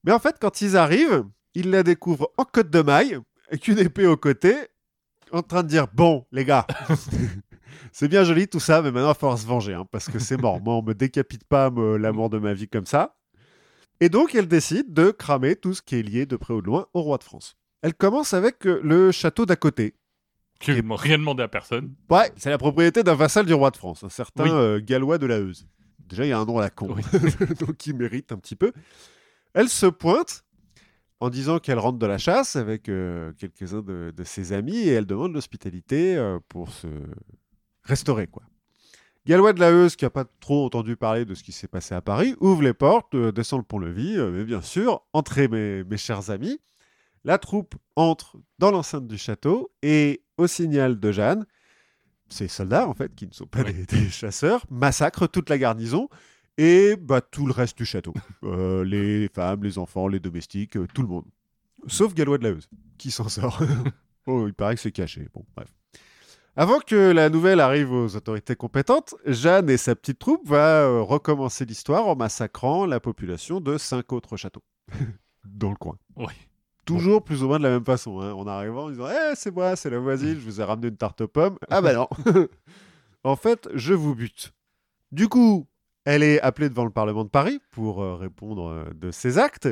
Mais 0.05 0.13
en 0.13 0.19
fait, 0.19 0.37
quand 0.41 0.61
ils 0.63 0.77
arrivent, 0.77 1.25
ils 1.55 1.71
la 1.71 1.83
découvrent 1.83 2.31
en 2.39 2.45
côte 2.45 2.71
de 2.71 2.83
maille, 2.83 3.19
avec 3.49 3.69
une 3.69 3.79
épée 3.79 4.07
au 4.07 4.17
côté, 4.17 4.55
en 5.33 5.43
train 5.43 5.63
de 5.63 5.69
dire 5.69 5.87
Bon, 5.95 6.27
les 6.33 6.45
gars, 6.45 6.67
c'est 7.93 8.09
bien 8.09 8.25
joli 8.25 8.49
tout 8.49 8.61
ça, 8.61 8.83
mais 8.83 8.91
maintenant 8.91 9.09
il 9.09 9.13
va 9.13 9.15
falloir 9.15 9.39
se 9.39 9.47
venger, 9.47 9.75
hein, 9.75 9.87
parce 9.91 10.09
que 10.09 10.19
c'est 10.19 10.37
mort. 10.37 10.61
Moi, 10.61 10.75
on 10.75 10.83
me 10.83 10.95
décapite 10.95 11.45
pas 11.45 11.71
me- 11.71 11.97
l'amour 11.97 12.31
de 12.31 12.39
ma 12.39 12.55
vie 12.55 12.69
comme 12.69 12.87
ça. 12.87 13.17
Et 14.01 14.09
donc, 14.09 14.35
elle 14.35 14.49
décide 14.49 14.93
de 14.93 15.11
cramer 15.11 15.55
tout 15.55 15.75
ce 15.75 15.83
qui 15.83 15.97
est 15.97 16.03
lié 16.03 16.27
de 16.27 16.37
près 16.37 16.55
ou 16.55 16.61
de 16.61 16.67
loin 16.67 16.87
au 16.95 17.03
roi 17.03 17.19
de 17.19 17.23
France. 17.25 17.57
Elle 17.83 17.95
commence 17.95 18.35
avec 18.35 18.67
euh, 18.67 18.81
le 18.83 19.13
château 19.13 19.47
d'à 19.47 19.57
côté. 19.57 19.95
Qui 20.59 20.81
n'a 20.83 20.97
rien 20.97 21.19
demandé 21.19 21.43
à 21.43 21.49
personne. 21.49 21.95
Ouais, 22.11 22.33
c'est 22.37 22.51
la 22.51 22.59
propriété 22.59 23.03
d'un 23.03 23.15
vassal 23.15 23.47
du 23.47 23.55
roi 23.55 23.71
de 23.71 23.77
France, 23.77 24.03
un 24.05 24.09
certain 24.09 24.45
Oui. 24.45 24.51
euh, 24.53 24.81
Gallois 24.83 25.19
de 25.19 25.27
la 25.27 25.39
Heuse. 25.39 25.67
Déjà, 26.13 26.27
il 26.27 26.29
y 26.29 26.33
a 26.33 26.39
un 26.39 26.45
nom 26.45 26.59
à 26.59 26.61
la 26.61 26.69
con, 26.69 26.95
Oui. 26.95 27.03
donc 27.61 27.87
il 27.87 27.97
mérite 27.97 28.33
un 28.33 28.37
petit 28.37 28.55
peu. 28.55 28.71
Elle 29.55 29.71
se 29.71 29.87
pointe 29.87 30.45
en 31.21 31.31
disant 31.31 31.59
qu'elle 31.59 31.79
rentre 31.79 31.99
de 31.99 32.05
la 32.05 32.19
chasse 32.19 32.55
avec 32.55 32.91
euh, 32.91 33.33
quelques-uns 33.39 33.81
de, 33.81 34.13
de 34.15 34.23
ses 34.23 34.53
amis 34.53 34.77
et 34.77 34.91
elle 34.91 35.07
demande 35.07 35.33
l'hospitalité 35.33 36.15
euh, 36.19 36.39
pour 36.51 36.71
se 36.71 36.87
restaurer, 37.83 38.27
quoi. 38.27 38.43
Gallois 39.25 39.55
de 39.55 39.61
la 39.61 39.71
Heuse, 39.71 39.97
qui 39.97 40.05
n'a 40.05 40.11
pas 40.11 40.27
trop 40.41 40.67
entendu 40.67 40.99
parler 40.99 41.25
de 41.25 41.35
ce 41.35 41.43
qui 41.43 41.53
s'est 41.53 41.67
passé 41.67 41.95
à 41.95 42.03
Paris, 42.03 42.35
ouvre 42.41 42.61
les 42.61 42.75
portes, 42.75 43.15
euh, 43.15 43.33
descend 43.33 43.61
le 43.61 43.65
pont-levis, 43.65 44.19
mais 44.19 44.45
bien 44.45 44.61
sûr, 44.61 45.07
entrez 45.15 45.49
mes, 45.49 45.83
mes 45.85 45.97
chers 45.97 46.29
amis. 46.29 46.61
La 47.25 47.39
troupe 47.39 47.75
entre 47.97 48.37
dans 48.59 48.71
l'enceinte 48.71 49.07
du 49.07 49.17
château 49.17 49.73
et, 49.81 50.23
au 50.37 50.47
signal 50.47 51.01
de 51.01 51.11
Jeanne, 51.11 51.47
ces 52.33 52.49
soldats, 52.49 52.89
en 52.89 52.95
fait, 52.95 53.15
qui 53.15 53.27
ne 53.27 53.33
sont 53.33 53.47
pas 53.47 53.63
des, 53.63 53.85
des 53.87 54.09
chasseurs, 54.09 54.65
massacrent 54.71 55.29
toute 55.29 55.51
la 55.51 55.59
garnison 55.59 56.09
et 56.59 56.97
bah, 56.97 57.21
tout 57.21 57.47
le 57.47 57.53
reste 57.53 57.79
du 57.79 57.85
château. 57.85 58.15
Euh, 58.45 58.85
les 58.85 59.29
femmes, 59.29 59.63
les 59.63 59.79
enfants, 59.79 60.09
les 60.09 60.19
domestiques, 60.19 60.77
euh, 60.77 60.89
tout 60.93 61.03
le 61.03 61.09
monde. 61.09 61.25
Sauf 61.87 62.13
Gallois 62.13 62.39
de 62.39 62.43
la 62.43 62.51
Heuse, 62.51 62.69
qui 62.99 63.13
s'en 63.13 63.29
sort. 63.29 63.63
oh, 64.27 64.49
il 64.49 64.53
paraît 64.53 64.75
que 64.75 64.81
c'est 64.81 64.91
caché. 64.91 65.29
Bon, 65.33 65.45
bref. 65.55 65.69
Avant 66.57 66.81
que 66.81 67.13
la 67.13 67.31
nouvelle 67.31 67.61
arrive 67.61 67.93
aux 67.93 68.17
autorités 68.17 68.57
compétentes, 68.57 69.15
Jeanne 69.27 69.71
et 69.71 69.77
sa 69.77 69.95
petite 69.95 70.19
troupe 70.19 70.47
va 70.49 70.83
euh, 70.83 71.03
recommencer 71.03 71.65
l'histoire 71.65 72.09
en 72.09 72.17
massacrant 72.17 72.85
la 72.85 72.99
population 72.99 73.61
de 73.61 73.79
cinq 73.79 74.13
autres 74.13 74.37
châteaux 74.37 74.65
dans 75.45 75.71
le 75.71 75.77
coin. 75.77 75.97
Oui. 76.17 76.33
Toujours 76.85 77.23
plus 77.23 77.43
ou 77.45 77.49
moins 77.49 77.59
de 77.59 77.63
la 77.65 77.71
même 77.71 77.85
façon. 77.85 78.21
hein. 78.21 78.33
En 78.33 78.47
arrivant 78.47 78.85
en 78.87 78.91
disant 78.91 79.07
Eh, 79.09 79.35
c'est 79.37 79.51
moi, 79.55 79.77
c'est 79.77 79.91
la 79.91 79.99
voisine, 79.99 80.35
je 80.35 80.45
vous 80.45 80.61
ai 80.61 80.65
ramené 80.65 80.89
une 80.89 80.97
tarte 80.97 81.21
aux 81.21 81.29
pommes. 81.29 81.57
Ah 81.71 81.81
bah 81.81 81.93
non 81.95 82.09
En 83.25 83.37
fait, 83.37 83.69
je 83.75 83.95
vous 83.95 84.15
bute. 84.17 84.53
Du 85.13 85.29
coup, 85.29 85.69
elle 86.05 86.23
est 86.25 86.41
appelée 86.41 86.69
devant 86.69 86.85
le 86.85 86.91
Parlement 86.91 87.23
de 87.25 87.29
Paris 87.29 87.61
pour 87.71 88.03
euh, 88.03 88.17
répondre 88.17 88.69
euh, 88.69 88.85
de 88.95 89.13
ses 89.13 89.39
actes. 89.39 89.69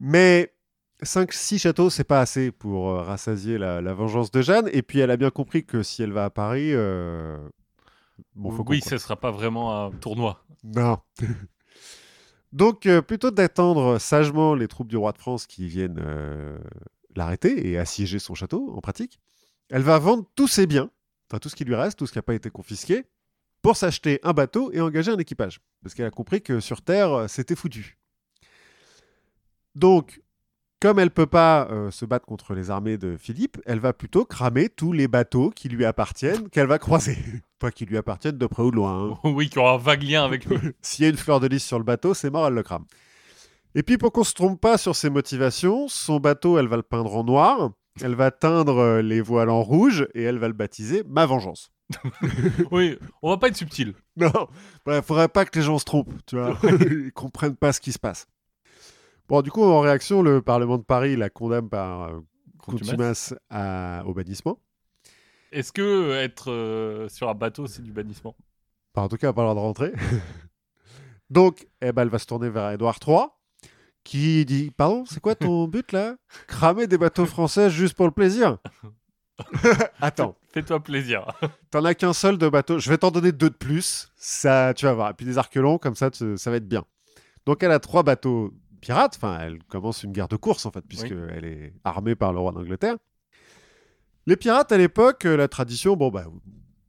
Mais 0.00 0.54
5-6 1.02 1.58
châteaux, 1.60 1.90
c'est 1.90 2.04
pas 2.04 2.20
assez 2.20 2.50
pour 2.52 2.88
euh, 2.88 3.02
rassasier 3.02 3.58
la, 3.58 3.82
la 3.82 3.92
vengeance 3.92 4.30
de 4.30 4.40
Jeanne. 4.40 4.70
Et 4.72 4.80
puis, 4.82 5.00
elle 5.00 5.10
a 5.10 5.18
bien 5.18 5.30
compris 5.30 5.66
que 5.66 5.82
si 5.82 6.02
elle 6.02 6.12
va 6.12 6.24
à 6.24 6.30
Paris. 6.30 6.72
bon, 8.34 8.50
faut 8.50 8.64
oui, 8.68 8.80
ce 8.80 8.96
sera 8.96 9.16
pas 9.16 9.30
vraiment 9.30 9.84
un 9.86 9.90
tournoi. 9.90 10.42
non. 10.62 10.98
Donc, 12.54 12.86
euh, 12.86 13.02
plutôt 13.02 13.32
d'attendre 13.32 13.98
sagement 13.98 14.54
les 14.54 14.68
troupes 14.68 14.86
du 14.86 14.96
roi 14.96 15.10
de 15.10 15.18
France 15.18 15.48
qui 15.48 15.66
viennent 15.66 16.00
euh, 16.00 16.56
l'arrêter 17.16 17.68
et 17.68 17.78
assiéger 17.78 18.20
son 18.20 18.34
château, 18.34 18.72
en 18.76 18.80
pratique, 18.80 19.18
elle 19.70 19.82
va 19.82 19.98
vendre 19.98 20.24
tous 20.36 20.46
ses 20.46 20.68
biens, 20.68 20.88
enfin 21.28 21.40
tout 21.40 21.48
ce 21.48 21.56
qui 21.56 21.64
lui 21.64 21.74
reste, 21.74 21.98
tout 21.98 22.06
ce 22.06 22.12
qui 22.12 22.18
n'a 22.18 22.22
pas 22.22 22.34
été 22.34 22.50
confisqué, 22.50 23.06
pour 23.60 23.76
s'acheter 23.76 24.20
un 24.22 24.32
bateau 24.32 24.70
et 24.72 24.80
engager 24.80 25.10
un 25.10 25.18
équipage. 25.18 25.60
Parce 25.82 25.96
qu'elle 25.96 26.06
a 26.06 26.12
compris 26.12 26.42
que 26.42 26.60
sur 26.60 26.80
Terre, 26.80 27.12
euh, 27.12 27.26
c'était 27.26 27.56
foutu. 27.56 27.98
Donc, 29.74 30.22
comme 30.84 30.98
elle 30.98 31.10
peut 31.10 31.24
pas 31.24 31.66
euh, 31.70 31.90
se 31.90 32.04
battre 32.04 32.26
contre 32.26 32.52
les 32.52 32.70
armées 32.70 32.98
de 32.98 33.16
Philippe, 33.16 33.56
elle 33.64 33.78
va 33.78 33.94
plutôt 33.94 34.26
cramer 34.26 34.68
tous 34.68 34.92
les 34.92 35.08
bateaux 35.08 35.48
qui 35.48 35.70
lui 35.70 35.86
appartiennent, 35.86 36.50
qu'elle 36.50 36.66
va 36.66 36.78
croiser. 36.78 37.16
Pas 37.58 37.70
qui 37.70 37.86
lui 37.86 37.96
appartiennent 37.96 38.36
de 38.36 38.46
près 38.46 38.62
ou 38.62 38.70
de 38.70 38.76
loin. 38.76 39.12
hein. 39.12 39.18
oui, 39.30 39.48
qui 39.48 39.58
aura 39.58 39.72
un 39.72 39.78
vague 39.78 40.02
lien 40.02 40.26
avec 40.26 40.44
lui. 40.44 40.58
S'il 40.82 41.04
y 41.04 41.06
a 41.06 41.10
une 41.10 41.16
fleur 41.16 41.40
de 41.40 41.46
lys 41.46 41.64
sur 41.64 41.78
le 41.78 41.84
bateau, 41.86 42.12
c'est 42.12 42.28
mort, 42.28 42.46
elle 42.48 42.52
le 42.52 42.62
crame. 42.62 42.84
Et 43.74 43.82
puis 43.82 43.96
pour 43.96 44.12
qu'on 44.12 44.24
se 44.24 44.34
trompe 44.34 44.60
pas 44.60 44.76
sur 44.76 44.94
ses 44.94 45.08
motivations, 45.08 45.88
son 45.88 46.20
bateau, 46.20 46.58
elle 46.58 46.68
va 46.68 46.76
le 46.76 46.82
peindre 46.82 47.16
en 47.16 47.24
noir, 47.24 47.70
elle 48.02 48.14
va 48.14 48.30
teindre 48.30 48.76
euh, 48.76 49.00
les 49.00 49.22
voiles 49.22 49.48
en 49.48 49.62
rouge 49.62 50.06
et 50.12 50.22
elle 50.22 50.36
va 50.38 50.48
le 50.48 50.54
baptiser 50.54 51.02
Ma 51.08 51.24
Vengeance. 51.24 51.72
oui, 52.70 52.98
on 53.22 53.30
va 53.30 53.38
pas 53.38 53.48
être 53.48 53.56
subtil. 53.56 53.94
Non, 54.18 54.48
il 54.86 55.00
faudrait 55.00 55.28
pas 55.28 55.46
que 55.46 55.58
les 55.58 55.64
gens 55.64 55.78
se 55.78 55.86
trompent, 55.86 56.12
tu 56.26 56.36
vois, 56.36 56.58
ils 56.62 57.10
comprennent 57.14 57.56
pas 57.56 57.72
ce 57.72 57.80
qui 57.80 57.92
se 57.92 57.98
passe. 57.98 58.26
Bon, 59.28 59.40
du 59.42 59.50
coup, 59.50 59.62
en 59.64 59.80
réaction, 59.80 60.22
le 60.22 60.42
Parlement 60.42 60.78
de 60.78 60.82
Paris 60.82 61.16
la 61.16 61.30
condamne 61.30 61.68
par 61.68 62.02
euh, 62.08 62.20
contumace 62.58 63.34
à- 63.50 64.02
au 64.06 64.12
bannissement. 64.14 64.58
Est-ce 65.52 65.72
que 65.72 66.12
être 66.12 66.50
euh, 66.50 67.08
sur 67.08 67.28
un 67.28 67.34
bateau, 67.34 67.66
c'est 67.66 67.82
du 67.82 67.92
bannissement? 67.92 68.36
Enfin, 68.94 69.06
en 69.06 69.08
tout 69.08 69.16
cas, 69.16 69.28
elle 69.28 69.30
n'a 69.30 69.34
pas 69.34 69.42
le 69.42 69.48
droit 69.48 69.54
de 69.54 69.60
rentrer. 69.60 69.92
Donc, 71.30 71.66
eh 71.80 71.92
ben, 71.92 72.02
elle 72.02 72.08
va 72.08 72.18
se 72.18 72.26
tourner 72.26 72.50
vers 72.50 72.70
Édouard 72.72 72.98
III, 73.06 73.26
qui 74.04 74.44
dit 74.44 74.70
Pardon, 74.76 75.04
c'est 75.06 75.20
quoi 75.20 75.34
ton 75.34 75.66
but 75.68 75.92
là? 75.92 76.16
Cramer 76.46 76.86
des 76.86 76.98
bateaux 76.98 77.26
français 77.26 77.70
juste 77.70 77.94
pour 77.96 78.06
le 78.06 78.12
plaisir? 78.12 78.58
Attends, 80.00 80.36
Fais-toi 80.52 80.80
plaisir. 80.80 81.26
t'en 81.70 81.84
as 81.84 81.94
qu'un 81.94 82.12
seul 82.12 82.38
de 82.38 82.48
bateau, 82.48 82.78
je 82.78 82.88
vais 82.88 82.98
t'en 82.98 83.10
donner 83.10 83.32
deux 83.32 83.50
de 83.50 83.54
plus, 83.56 84.12
ça, 84.16 84.72
tu 84.74 84.84
vas 84.86 84.92
voir. 84.92 85.10
Et 85.10 85.14
puis 85.14 85.26
des 85.26 85.38
arquelons, 85.38 85.78
comme 85.78 85.94
ça, 85.96 86.10
ça 86.12 86.50
va 86.50 86.56
être 86.58 86.68
bien. 86.68 86.84
Donc, 87.46 87.62
elle 87.62 87.72
a 87.72 87.80
trois 87.80 88.02
bateaux 88.04 88.52
pirates, 88.84 89.16
enfin, 89.16 89.38
elle 89.40 89.62
commence 89.64 90.02
une 90.02 90.12
guerre 90.12 90.28
de 90.28 90.36
course 90.36 90.66
en 90.66 90.70
fait, 90.70 90.82
puisqu'elle 90.86 91.44
est 91.44 91.72
armée 91.84 92.14
par 92.14 92.32
le 92.32 92.38
roi 92.38 92.52
d'Angleterre. 92.52 92.96
Les 94.26 94.36
pirates 94.36 94.72
à 94.72 94.78
l'époque, 94.78 95.24
euh, 95.26 95.36
la 95.36 95.48
tradition, 95.48 95.96
bon, 95.96 96.10
bah, 96.10 96.26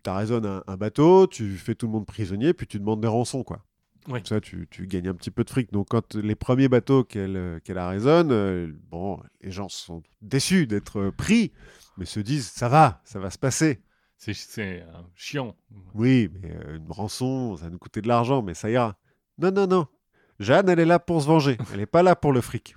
t'as 0.04 0.16
raison, 0.16 0.44
un, 0.44 0.64
un 0.68 0.78
bateau, 0.78 1.28
tu 1.28 1.58
fais 1.58 1.76
tout 1.76 1.88
le 1.88 1.94
monde 1.94 2.06
prisonnier, 2.06 2.54
puis 2.54 2.68
tu 2.68 2.80
demandes 2.80 3.02
des 3.02 3.08
rançons, 3.08 3.44
quoi. 3.44 3.66
Oui. 4.08 4.20
Comme 4.20 4.26
ça, 4.26 4.40
tu, 4.42 4.68
tu 4.70 4.88
gagnes 4.88 5.10
un 5.10 5.16
petit 5.16 5.32
peu 5.32 5.44
de 5.44 5.50
fric. 5.50 5.72
Donc, 5.74 5.88
quand 5.90 6.16
les 6.16 6.36
premiers 6.36 6.70
bateaux 6.70 7.04
qu'elle 7.04 7.38
euh, 7.38 7.60
qu'elle 7.60 7.80
arraisonne, 7.80 8.32
euh, 8.32 8.72
bon, 8.92 9.20
les 9.42 9.52
gens 9.52 9.68
sont 9.68 10.04
déçus 10.22 10.68
d'être 10.68 11.10
pris, 11.18 11.52
mais 11.98 12.06
se 12.06 12.20
disent 12.20 12.48
ça 12.48 12.70
va, 12.70 13.02
ça 13.04 13.20
va 13.20 13.30
se 13.32 13.40
passer. 13.40 13.82
C'est 14.18 14.58
euh, 14.60 15.02
chiant. 15.16 15.56
Oui, 15.94 16.30
mais 16.34 16.52
euh, 16.52 16.78
une 16.78 16.92
rançon, 16.92 17.58
ça 17.58 17.66
va 17.66 17.70
nous 17.72 17.78
coûter 17.78 18.02
de 18.02 18.08
l'argent, 18.08 18.42
mais 18.42 18.54
ça 18.54 18.70
ira. 18.70 18.96
Non, 19.38 19.52
non, 19.52 19.68
non. 19.68 19.88
Jeanne, 20.40 20.70
elle 20.70 20.80
est 20.80 20.86
là 20.86 21.00
pour 21.00 21.22
se 21.22 21.28
venger. 21.28 21.58
Elle 21.72 21.80
n'est 21.80 21.86
pas 21.86 22.04
là 22.04 22.16
pour 22.16 22.34
le 22.34 22.42
fric. 22.42 22.76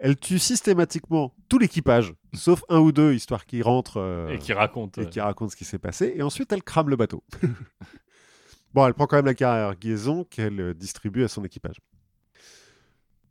Elle 0.00 0.16
tue 0.16 0.38
systématiquement 0.38 1.34
tout 1.48 1.58
l'équipage, 1.58 2.12
sauf 2.34 2.62
un 2.68 2.78
ou 2.80 2.92
deux, 2.92 3.14
histoire 3.14 3.46
qu'ils 3.46 3.62
rentrent 3.62 3.98
euh, 4.00 4.28
Et 4.28 4.38
qui 4.38 4.52
raconte. 4.52 4.98
et 4.98 5.06
qui 5.08 5.20
racontent 5.20 5.50
ce 5.50 5.56
qui 5.56 5.64
s'est 5.64 5.78
passé. 5.78 6.12
Et 6.16 6.22
ensuite, 6.22 6.52
elle 6.52 6.62
crame 6.62 6.90
le 6.90 6.96
bateau. 6.96 7.24
bon, 8.74 8.86
elle 8.86 8.92
prend 8.94 9.06
quand 9.06 9.16
même 9.16 9.26
la 9.26 9.34
cargaison 9.34 10.24
qu'elle 10.24 10.60
euh, 10.60 10.74
distribue 10.74 11.24
à 11.24 11.28
son 11.28 11.44
équipage. 11.44 11.76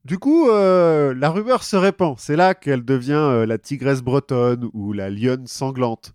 Du 0.06 0.20
coup, 0.20 0.50
euh, 0.50 1.14
la 1.16 1.30
rumeur 1.32 1.64
se 1.64 1.76
répand. 1.76 2.16
C'est 2.20 2.36
là 2.36 2.54
qu'elle 2.54 2.86
devient 2.86 3.14
euh, 3.14 3.46
la 3.46 3.58
tigresse 3.58 4.02
bretonne 4.04 4.70
ou 4.74 4.94
la 4.94 5.10
lionne 5.10 5.48
sanglante. 5.48 6.14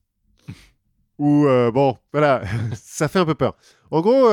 ou, 1.18 1.46
euh, 1.46 1.70
bon, 1.72 1.96
voilà, 2.12 2.42
ça 2.74 3.08
fait 3.08 3.18
un 3.18 3.24
peu 3.24 3.34
peur. 3.34 3.56
En 3.90 4.00
gros, 4.00 4.28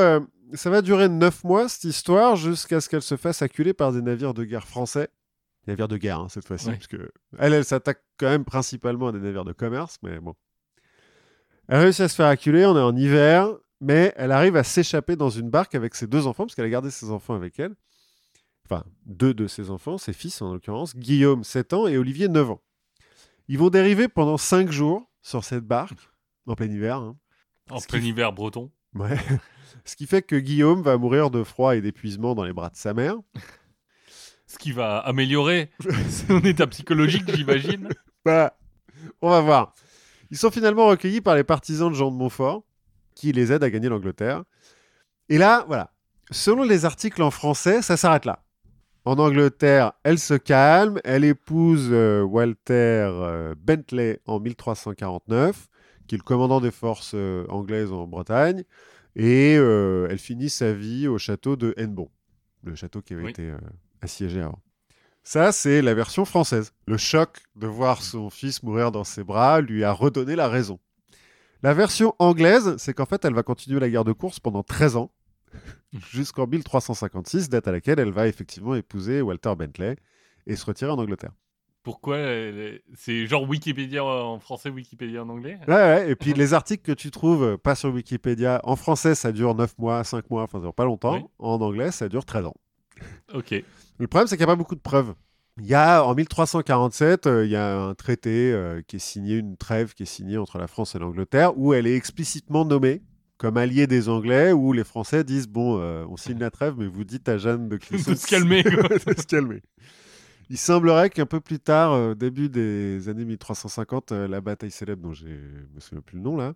ça 0.54 0.70
va 0.70 0.82
durer 0.82 1.10
neuf 1.10 1.44
mois, 1.44 1.68
cette 1.70 1.84
histoire, 1.86 2.36
jusqu'à 2.36 2.82
ce 2.82 2.90
qu'elle 2.90 3.02
se 3.02 3.18
fasse 3.18 3.42
acculer 3.42 3.74
par 3.74 3.92
des 3.92 4.02
navires 4.02 4.34
de 4.34 4.44
guerre 4.44 4.68
français. 4.68 5.10
Navires 5.68 5.88
de 5.88 5.98
guerre, 5.98 6.20
hein, 6.20 6.30
cette 6.30 6.46
fois-ci, 6.48 6.68
Oui. 6.70 6.76
parce 6.76 6.88
que 6.88 7.12
elle, 7.40 7.54
elle 7.54 7.66
s'attaque 7.66 8.02
quand 8.18 8.30
même 8.30 8.46
principalement 8.46 9.10
à 9.10 9.12
des 9.12 9.20
navires 9.20 9.44
de 9.46 9.54
commerce, 9.54 9.98
mais 10.04 10.20
bon. 10.20 10.34
Elle 11.68 11.80
réussit 11.80 12.02
à 12.02 12.08
se 12.08 12.16
faire 12.16 12.28
acculer, 12.28 12.66
on 12.66 12.78
est 12.78 12.82
en 12.82 12.96
hiver, 12.96 13.50
mais 13.82 14.14
elle 14.16 14.32
arrive 14.32 14.56
à 14.56 14.64
s'échapper 14.64 15.16
dans 15.18 15.30
une 15.30 15.50
barque 15.50 15.76
avec 15.76 15.94
ses 15.96 16.08
deux 16.08 16.26
enfants, 16.28 16.46
parce 16.46 16.56
qu'elle 16.56 16.66
a 16.66 16.70
gardé 16.70 16.90
ses 16.92 17.12
enfants 17.12 17.36
avec 17.36 17.60
elle. 17.60 17.76
Enfin, 18.66 18.84
deux 19.06 19.34
de 19.34 19.48
ses 19.48 19.70
enfants, 19.70 19.98
ses 19.98 20.14
fils 20.14 20.42
en 20.42 20.54
l'occurrence, 20.54 20.96
Guillaume, 20.96 21.44
7 21.44 21.74
ans, 21.74 21.88
et 21.88 21.98
Olivier, 21.98 22.28
9 22.30 22.52
ans. 22.52 22.62
Ils 23.50 23.58
vont 23.58 23.70
dériver 23.70 24.08
pendant 24.08 24.38
5 24.38 24.72
jours 24.72 25.10
sur 25.22 25.44
cette 25.44 25.66
barque, 25.66 25.94
en 26.48 26.56
plein 26.56 26.68
hiver. 26.72 26.98
hein. 26.98 27.18
En 27.70 27.80
plein 27.82 28.00
hiver 28.00 28.32
breton. 28.34 28.72
Ouais. 28.94 29.18
Ce 29.86 29.96
qui 29.96 30.08
fait 30.08 30.22
que 30.22 30.36
Guillaume 30.36 30.82
va 30.82 30.98
mourir 30.98 31.30
de 31.30 31.44
froid 31.44 31.76
et 31.76 31.82
d'épuisement 31.82 32.36
dans 32.36 32.44
les 32.44 32.54
bras 32.54 32.70
de 32.70 32.76
sa 32.76 32.94
mère. 32.94 33.16
Ce 34.46 34.58
qui 34.58 34.72
va 34.72 35.00
améliorer 35.00 35.72
son 36.28 36.40
état 36.40 36.68
psychologique, 36.68 37.34
j'imagine. 37.34 37.90
Bah, 38.24 38.58
on 39.22 39.30
va 39.30 39.42
voir. 39.42 39.74
Ils 40.32 40.38
sont 40.38 40.52
finalement 40.52 40.88
recueillis 40.88 41.22
par 41.22 41.36
les 41.36 41.44
partisans 41.44 41.90
de 41.90 41.96
Jean 41.96 42.12
de 42.12 42.16
Montfort, 42.16 42.64
qui 43.16 43.32
les 43.32 43.52
aident 43.52 43.64
à 43.64 43.70
gagner 43.70 43.90
l'Angleterre. 43.90 44.44
Et 45.30 45.38
là, 45.38 45.66
voilà. 45.68 45.92
Selon 46.32 46.64
les 46.64 46.86
articles 46.86 47.22
en 47.22 47.32
français, 47.32 47.82
ça 47.82 47.96
s'arrête 47.96 48.26
là. 48.26 48.44
En 49.06 49.18
Angleterre, 49.20 49.94
elle 50.04 50.20
se 50.20 50.34
calme, 50.34 51.00
elle 51.06 51.24
épouse 51.24 51.88
euh, 51.92 52.24
Walter 52.24 53.10
euh, 53.10 53.56
Bentley 53.58 54.20
en 54.26 54.42
1349, 54.42 55.70
qui 56.08 56.16
est 56.16 56.18
le 56.18 56.24
commandant 56.24 56.60
des 56.60 56.72
forces 56.72 57.14
euh, 57.16 57.46
anglaises 57.48 57.94
en 57.94 58.06
Bretagne, 58.06 58.66
et 59.18 59.58
euh, 59.58 60.08
elle 60.10 60.20
finit 60.20 60.50
sa 60.50 60.72
vie 60.72 61.08
au 61.10 61.18
château 61.18 61.56
de 61.58 61.74
Hennebon, 61.76 62.10
le 62.64 62.76
château 62.76 63.02
qui 63.02 63.14
avait 63.14 63.24
Oui. 63.24 63.30
été 63.32 63.50
euh, 63.50 63.58
assiégé 64.02 64.42
avant. 64.42 64.60
Ça, 65.24 65.52
c'est 65.52 65.82
la 65.82 65.94
version 65.94 66.24
française. 66.24 66.72
Le 66.86 66.96
choc 66.96 67.42
de 67.58 67.68
voir 67.68 68.02
son 68.02 68.30
fils 68.30 68.64
mourir 68.64 68.94
dans 68.94 69.04
ses 69.04 69.26
bras 69.26 69.60
lui 69.60 69.84
a 69.84 69.92
redonné 69.92 70.38
la 70.38 70.48
raison. 70.48 70.80
La 71.64 71.74
version 71.74 72.14
anglaise, 72.20 72.76
c'est 72.78 72.94
qu'en 72.94 73.06
fait, 73.08 73.26
elle 73.26 73.34
va 73.34 73.44
continuer 73.44 73.80
la 73.82 73.90
guerre 73.90 74.06
de 74.06 74.14
course 74.14 74.40
pendant 74.40 74.64
13 74.64 74.96
ans, 74.96 75.12
jusqu'en 76.14 76.46
1356, 76.48 77.50
date 77.50 77.68
à 77.68 77.72
laquelle 77.72 78.00
elle 78.00 78.12
va 78.12 78.28
effectivement 78.28 78.76
épouser 78.76 79.22
Walter 79.22 79.54
Bentley 79.58 79.98
et 80.46 80.56
se 80.56 80.64
retirer 80.66 80.92
en 80.92 80.98
Angleterre. 81.00 81.32
Pourquoi 81.88 82.18
est- 82.18 82.82
C'est 82.96 83.26
genre 83.28 83.48
Wikipédia 83.48 84.04
en 84.04 84.40
français, 84.40 84.70
Wikipédia 84.70 85.24
en 85.24 85.30
anglais? 85.30 85.58
Ouais, 85.70 85.74
ouais, 85.74 86.12
et 86.12 86.16
puis 86.18 86.34
les 86.34 86.54
articles 86.54 86.84
que 86.84 86.92
tu 86.92 87.12
trouves, 87.12 87.44
euh, 87.44 87.58
pas 87.58 87.76
sur 87.76 87.94
Wikipédia, 87.94 88.60
en 88.66 88.76
français, 88.76 89.16
ça 89.16 89.32
dure 89.32 89.56
9 89.56 89.78
mois, 89.78 90.04
5 90.04 90.30
mois, 90.30 90.44
enfin, 90.44 90.58
ça 90.58 90.64
dure 90.64 90.74
pas 90.74 90.84
longtemps. 90.86 91.16
Oui. 91.16 91.24
En 91.40 91.62
anglais, 91.62 91.92
ça 91.92 92.10
dure 92.10 92.26
13 92.26 92.46
ans. 92.46 92.56
Ok. 93.34 93.52
Le 94.00 94.08
problème, 94.08 94.28
c'est 94.28 94.36
qu'il 94.36 94.46
n'y 94.46 94.52
a 94.52 94.54
pas 94.54 94.58
beaucoup 94.58 94.76
de 94.76 94.82
preuves. 94.82 95.14
Il 95.60 95.66
y 95.66 95.74
a, 95.76 96.04
en 96.04 96.14
1347, 96.14 97.26
euh, 97.26 97.46
il 97.46 97.52
y 97.52 97.56
a 97.56 97.78
un 97.80 97.96
traité 97.96 98.52
euh, 98.52 98.82
qui 98.86 98.98
est 98.98 99.00
signé, 99.00 99.38
une 99.38 99.56
trêve 99.58 99.94
qui 99.94 100.04
est 100.04 100.08
signée 100.08 100.38
entre 100.38 100.58
la 100.60 100.68
France 100.68 100.94
et 100.94 101.00
l'Angleterre, 101.00 101.58
où 101.58 101.74
elle 101.74 101.88
est 101.88 101.96
explicitement 101.96 102.66
nommée 102.66 103.02
comme 103.38 103.56
alliée 103.58 103.88
des 103.88 104.10
Anglais, 104.10 104.52
où 104.52 104.74
les 104.74 104.84
Français 104.84 105.24
disent 105.24 105.48
Bon, 105.48 105.80
euh, 105.80 106.06
on 106.10 106.18
signe 106.18 106.40
la 106.40 106.52
trêve, 106.52 106.76
mais 106.78 106.88
vous 106.88 107.04
dites 107.06 107.30
à 107.30 107.38
Jeanne 107.38 107.70
de 107.70 107.78
Clisson 107.78 108.12
De 108.12 108.16
se 108.18 108.28
calmer, 108.28 108.64
quoi. 108.64 108.90
de 108.90 109.20
se 109.20 109.26
calmer. 109.26 109.62
Il 110.50 110.58
semblerait 110.58 111.10
qu'un 111.10 111.26
peu 111.26 111.40
plus 111.42 111.60
tard, 111.60 111.92
euh, 111.94 112.16
début 112.16 112.50
des 112.50 113.10
années 113.10 113.26
1350, 113.26 114.12
euh, 114.12 114.28
la 114.28 114.40
bataille 114.42 114.72
célèbre, 114.72 115.02
dont 115.04 115.14
je 115.14 115.28
ne 115.28 115.74
me 115.76 115.80
souviens 115.80 116.02
plus 116.02 116.18
le 116.18 116.24
nom 116.24 116.38
là, 116.38 116.54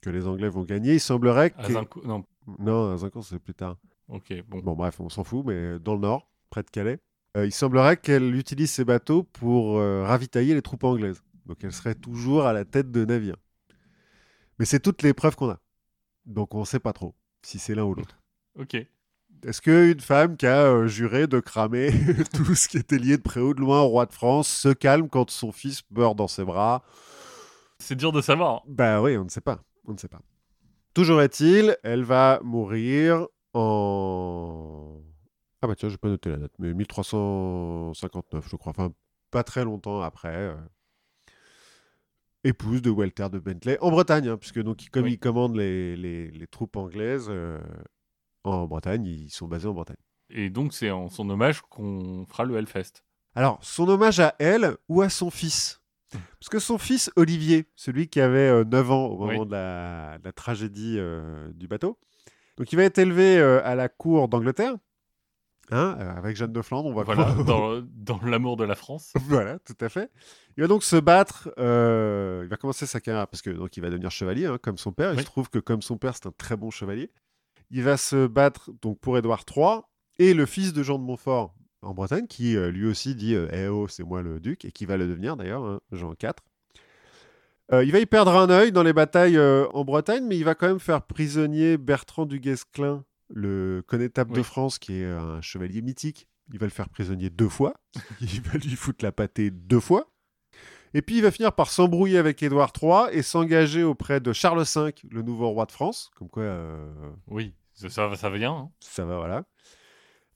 que 0.00 0.10
les 0.10 0.26
Anglais 0.26 0.48
vont 0.48 0.64
gagner, 0.64 0.94
il 0.94 1.00
semblerait 1.00 1.50
que. 1.50 1.60
Azincourt- 1.62 2.04
Non, 2.06 2.24
Non, 2.58 2.92
à 2.92 2.96
Zincourt, 2.96 3.24
c'est 3.24 3.38
plus 3.38 3.54
tard. 3.54 3.76
ok, 4.08 4.32
bon. 4.48 4.58
Bon, 4.60 4.72
bref, 4.74 4.98
on 5.00 5.08
s'en 5.08 5.22
fout, 5.22 5.44
mais 5.46 5.78
dans 5.78 5.94
le 5.94 6.00
nord, 6.00 6.28
près 6.50 6.62
de 6.64 6.70
Calais, 6.70 6.98
euh, 7.36 7.46
il 7.46 7.52
semblerait 7.52 7.96
qu'elle 7.96 8.34
utilise 8.34 8.70
ces 8.70 8.84
bateaux 8.84 9.22
pour 9.22 9.78
euh, 9.78 10.02
ravitailler 10.04 10.54
les 10.54 10.62
troupes 10.62 10.82
anglaises. 10.84 11.22
Donc 11.46 11.62
elle 11.64 11.72
serait 11.72 11.94
toujours 11.94 12.44
à 12.46 12.52
la 12.52 12.64
tête 12.64 12.90
de 12.90 13.04
navires. 13.04 13.36
Mais 14.58 14.64
c'est 14.64 14.80
toutes 14.80 15.02
les 15.02 15.12
preuves 15.14 15.34
qu'on 15.36 15.50
a. 15.50 15.60
Donc 16.26 16.54
on 16.54 16.60
ne 16.60 16.64
sait 16.64 16.78
pas 16.80 16.92
trop 16.92 17.14
si 17.42 17.58
c'est 17.58 17.74
l'un 17.74 17.84
ou 17.84 17.94
l'autre. 17.94 18.18
Ok. 18.58 18.76
Est-ce 19.44 19.60
qu'une 19.60 20.00
femme 20.00 20.36
qui 20.36 20.46
a 20.46 20.62
euh, 20.66 20.86
juré 20.86 21.26
de 21.26 21.40
cramer 21.40 21.90
tout 22.34 22.54
ce 22.54 22.68
qui 22.68 22.78
était 22.78 22.98
lié 22.98 23.16
de 23.16 23.22
près 23.22 23.40
ou 23.40 23.54
de 23.54 23.60
loin 23.60 23.80
au 23.80 23.88
roi 23.88 24.06
de 24.06 24.12
France 24.12 24.48
se 24.48 24.68
calme 24.68 25.08
quand 25.08 25.30
son 25.30 25.50
fils 25.50 25.82
meurt 25.90 26.14
dans 26.16 26.28
ses 26.28 26.44
bras? 26.44 26.82
C'est 27.78 27.96
dur 27.96 28.12
de 28.12 28.20
savoir. 28.20 28.62
Bah 28.68 29.02
oui, 29.02 29.16
on 29.16 29.24
ne 29.24 29.28
sait 29.28 29.40
pas. 29.40 29.58
On 29.86 29.92
ne 29.94 29.98
sait 29.98 30.08
pas. 30.08 30.20
Toujours 30.94 31.20
est-il, 31.22 31.76
elle 31.82 32.04
va 32.04 32.38
mourir 32.44 33.26
en. 33.54 35.00
Ah 35.60 35.66
bah 35.66 35.74
tiens, 35.76 35.88
j'ai 35.88 35.96
pas 35.98 36.08
noté 36.08 36.30
la 36.30 36.36
date, 36.36 36.52
mais 36.58 36.72
1359, 36.74 38.46
je 38.48 38.56
crois. 38.56 38.70
Enfin, 38.70 38.92
pas 39.30 39.42
très 39.42 39.64
longtemps 39.64 40.00
après. 40.02 40.34
euh, 40.36 40.54
Épouse 42.44 42.82
de 42.82 42.90
Walter 42.90 43.28
de 43.30 43.38
Bentley 43.38 43.78
en 43.80 43.90
Bretagne, 43.92 44.28
hein, 44.28 44.36
puisque 44.36 44.60
donc 44.60 44.80
comme 44.90 45.04
Oui. 45.04 45.12
il 45.12 45.18
commande 45.18 45.56
les, 45.56 45.94
les- 45.96 46.28
les 46.30 46.46
troupes 46.48 46.76
anglaises 46.76 47.28
euh, 47.30 47.60
en 48.44 48.66
Bretagne, 48.66 49.06
ils 49.06 49.30
sont 49.30 49.46
basés 49.48 49.68
en 49.68 49.72
Bretagne. 49.74 49.96
Et 50.30 50.50
donc, 50.50 50.72
c'est 50.72 50.90
en 50.90 51.08
son 51.08 51.28
hommage 51.30 51.60
qu'on 51.62 52.24
fera 52.28 52.44
le 52.44 52.56
Hellfest. 52.56 53.04
Alors, 53.34 53.58
son 53.62 53.88
hommage 53.88 54.20
à 54.20 54.34
elle 54.38 54.76
ou 54.88 55.02
à 55.02 55.08
son 55.08 55.30
fils? 55.30 55.80
Parce 56.10 56.48
que 56.50 56.58
son 56.58 56.76
fils, 56.78 57.10
Olivier, 57.16 57.66
celui 57.74 58.08
qui 58.08 58.20
avait 58.20 58.38
euh, 58.48 58.64
9 58.64 58.90
ans 58.90 59.06
au 59.06 59.16
moment 59.18 59.40
Oui. 59.40 59.46
de, 59.46 59.52
la, 59.52 60.18
de 60.18 60.24
la 60.24 60.32
tragédie 60.32 60.96
euh, 60.98 61.50
du 61.54 61.68
bateau, 61.68 61.98
donc 62.58 62.70
il 62.72 62.76
va 62.76 62.82
être 62.84 62.98
élevé 62.98 63.38
euh, 63.38 63.64
à 63.64 63.74
la 63.74 63.88
cour 63.88 64.28
d'Angleterre, 64.28 64.74
hein, 65.70 65.96
euh, 65.98 66.14
avec 66.14 66.36
Jeanne 66.36 66.52
de 66.52 66.60
Flandre, 66.60 66.88
on 66.90 66.92
va 66.94 67.02
Voilà, 67.04 67.32
dans, 67.46 67.80
dans 67.94 68.20
l'amour 68.22 68.58
de 68.58 68.64
la 68.64 68.74
France. 68.74 69.12
voilà, 69.26 69.58
tout 69.60 69.76
à 69.80 69.88
fait. 69.88 70.10
Il 70.58 70.60
va 70.60 70.66
donc 70.66 70.82
se 70.84 70.96
battre, 70.96 71.50
il 71.56 72.48
va 72.48 72.56
commencer 72.58 72.84
sa 72.86 73.00
carrière, 73.00 73.26
parce 73.28 73.40
que 73.40 73.48
donc 73.50 73.74
il 73.78 73.80
va 73.80 73.88
devenir 73.88 74.10
chevalier, 74.10 74.44
hein, 74.46 74.58
comme 74.60 74.76
son 74.76 74.92
père. 74.92 75.12
Il 75.12 75.16
Oui. 75.16 75.22
se 75.22 75.26
trouve 75.26 75.48
que 75.48 75.58
comme 75.60 75.80
son 75.80 75.96
père, 75.96 76.14
c'est 76.14 76.26
un 76.26 76.32
très 76.36 76.56
bon 76.58 76.70
chevalier. 76.70 77.10
Il 77.72 77.82
va 77.82 77.96
se 77.96 78.26
battre 78.26 78.70
donc 78.80 79.00
pour 79.00 79.18
Édouard 79.18 79.44
III 79.54 79.80
et 80.18 80.34
le 80.34 80.46
fils 80.46 80.72
de 80.72 80.82
Jean 80.82 80.98
de 80.98 81.04
Montfort 81.04 81.54
en 81.80 81.94
Bretagne, 81.94 82.28
qui 82.28 82.56
euh, 82.56 82.70
lui 82.70 82.86
aussi 82.86 83.16
dit 83.16 83.34
euh, 83.34 83.48
Eh 83.52 83.66
oh, 83.66 83.88
c'est 83.88 84.04
moi 84.04 84.22
le 84.22 84.38
duc, 84.38 84.64
et 84.64 84.70
qui 84.70 84.86
va 84.86 84.96
le 84.96 85.08
devenir 85.08 85.36
d'ailleurs, 85.36 85.64
hein, 85.64 85.80
Jean 85.90 86.12
IV. 86.22 86.30
Euh, 87.72 87.84
il 87.84 87.92
va 87.92 88.00
y 88.00 88.06
perdre 88.06 88.36
un 88.36 88.50
œil 88.50 88.72
dans 88.72 88.82
les 88.82 88.92
batailles 88.92 89.38
euh, 89.38 89.66
en 89.72 89.84
Bretagne, 89.84 90.24
mais 90.26 90.36
il 90.36 90.44
va 90.44 90.54
quand 90.54 90.66
même 90.66 90.80
faire 90.80 91.02
prisonnier 91.02 91.78
Bertrand 91.78 92.26
du 92.26 92.38
Guesclin, 92.38 93.04
le 93.30 93.82
connétable 93.86 94.34
de. 94.34 94.42
France, 94.42 94.78
qui 94.78 95.00
est 95.00 95.06
un 95.06 95.40
chevalier 95.40 95.80
mythique. 95.80 96.28
Il 96.52 96.58
va 96.58 96.66
le 96.66 96.72
faire 96.72 96.90
prisonnier 96.90 97.30
deux 97.30 97.48
fois. 97.48 97.74
Il 98.20 98.42
va 98.42 98.58
lui 98.58 98.76
foutre 98.76 99.02
la 99.04 99.12
pâtée 99.12 99.50
deux 99.50 99.80
fois. 99.80 100.12
Et 100.94 101.00
puis 101.00 101.16
il 101.16 101.22
va 101.22 101.30
finir 101.30 101.54
par 101.54 101.70
s'embrouiller 101.70 102.18
avec 102.18 102.42
Édouard 102.42 102.70
III 102.80 103.16
et 103.16 103.22
s'engager 103.22 103.82
auprès 103.82 104.20
de 104.20 104.34
Charles 104.34 104.62
V, 104.62 104.94
le 105.10 105.22
nouveau 105.22 105.48
roi 105.48 105.64
de 105.64 105.72
France. 105.72 106.10
Comme 106.16 106.28
quoi, 106.28 106.42
euh, 106.42 107.10
Oui, 107.28 107.54
ça, 107.82 108.10
ça, 108.10 108.16
ça 108.16 108.30
vient. 108.30 108.52
hein. 108.54 108.70
ça 108.80 109.04
va, 109.04 109.16
voilà. 109.18 109.44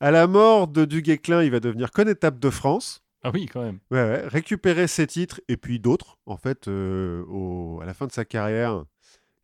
À 0.00 0.10
la 0.10 0.26
mort 0.26 0.68
de 0.68 0.84
Du 0.84 1.00
Guesclin, 1.02 1.42
il 1.42 1.50
va 1.50 1.60
devenir 1.60 1.90
connétable 1.90 2.38
de 2.38 2.50
France. 2.50 3.02
Ah 3.22 3.30
oui, 3.32 3.46
quand 3.46 3.62
même. 3.62 3.78
Ouais, 3.90 4.02
ouais, 4.02 4.26
récupérer 4.28 4.86
ses 4.86 5.06
titres 5.06 5.40
et 5.48 5.56
puis 5.56 5.80
d'autres. 5.80 6.18
En 6.26 6.36
fait, 6.36 6.68
euh, 6.68 7.24
au- 7.28 7.80
à 7.82 7.86
la 7.86 7.94
fin 7.94 8.06
de 8.06 8.12
sa 8.12 8.24
carrière, 8.24 8.84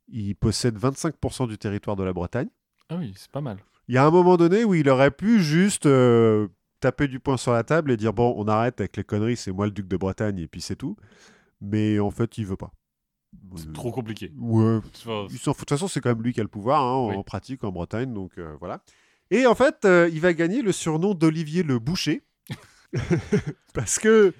il 0.08 0.34
possède 0.36 0.76
25% 0.76 1.46
du 1.46 1.58
territoire 1.58 1.96
de 1.96 2.04
la 2.04 2.12
Bretagne. 2.12 2.48
Ah 2.90 2.96
oui, 2.96 3.12
c'est 3.16 3.30
pas 3.30 3.40
mal. 3.40 3.58
Il 3.88 3.94
y 3.94 3.98
a 3.98 4.04
un 4.04 4.10
moment 4.10 4.36
donné 4.36 4.64
où 4.64 4.74
il 4.74 4.88
aurait 4.88 5.10
pu 5.10 5.42
juste 5.42 5.86
euh, 5.86 6.48
taper 6.80 7.08
du 7.08 7.18
poing 7.18 7.36
sur 7.36 7.52
la 7.52 7.64
table 7.64 7.90
et 7.90 7.96
dire 7.96 8.12
bon, 8.12 8.34
on 8.36 8.46
arrête 8.46 8.78
avec 8.80 8.96
les 8.96 9.04
conneries, 9.04 9.36
c'est 9.36 9.52
moi 9.52 9.64
le 9.66 9.72
duc 9.72 9.88
de 9.88 9.96
Bretagne 9.96 10.38
et 10.38 10.48
puis 10.48 10.60
c'est 10.60 10.76
tout. 10.76 10.96
Mais 11.60 11.98
en 11.98 12.10
fait, 12.10 12.38
il 12.38 12.46
veut 12.46 12.56
pas. 12.56 12.72
C'est 13.56 13.72
trop 13.72 13.90
compliqué. 13.92 14.32
Ouais, 14.38 14.78
Enfin, 14.94 15.26
il. 15.30 15.36
De 15.36 15.42
toute 15.42 15.68
façon, 15.68 15.88
c'est 15.88 16.00
quand 16.00 16.10
même 16.10 16.22
lui 16.22 16.32
qui 16.32 16.40
a 16.40 16.42
le 16.42 16.48
pouvoir 16.48 16.82
hein, 16.82 17.14
en 17.16 17.22
pratique 17.22 17.64
en 17.64 17.72
Bretagne, 17.72 18.12
donc 18.14 18.32
euh, 18.38 18.54
voilà. 18.60 18.82
Et 19.30 19.46
en 19.46 19.54
fait, 19.54 19.84
euh, 19.84 20.08
il 20.12 20.20
va 20.20 20.32
gagner 20.34 20.62
le 20.62 20.72
surnom 20.72 21.14
d'Olivier 21.14 21.62
le 21.62 21.78
Boucher. 21.78 22.22
Parce 23.74 23.98
que, 23.98 24.34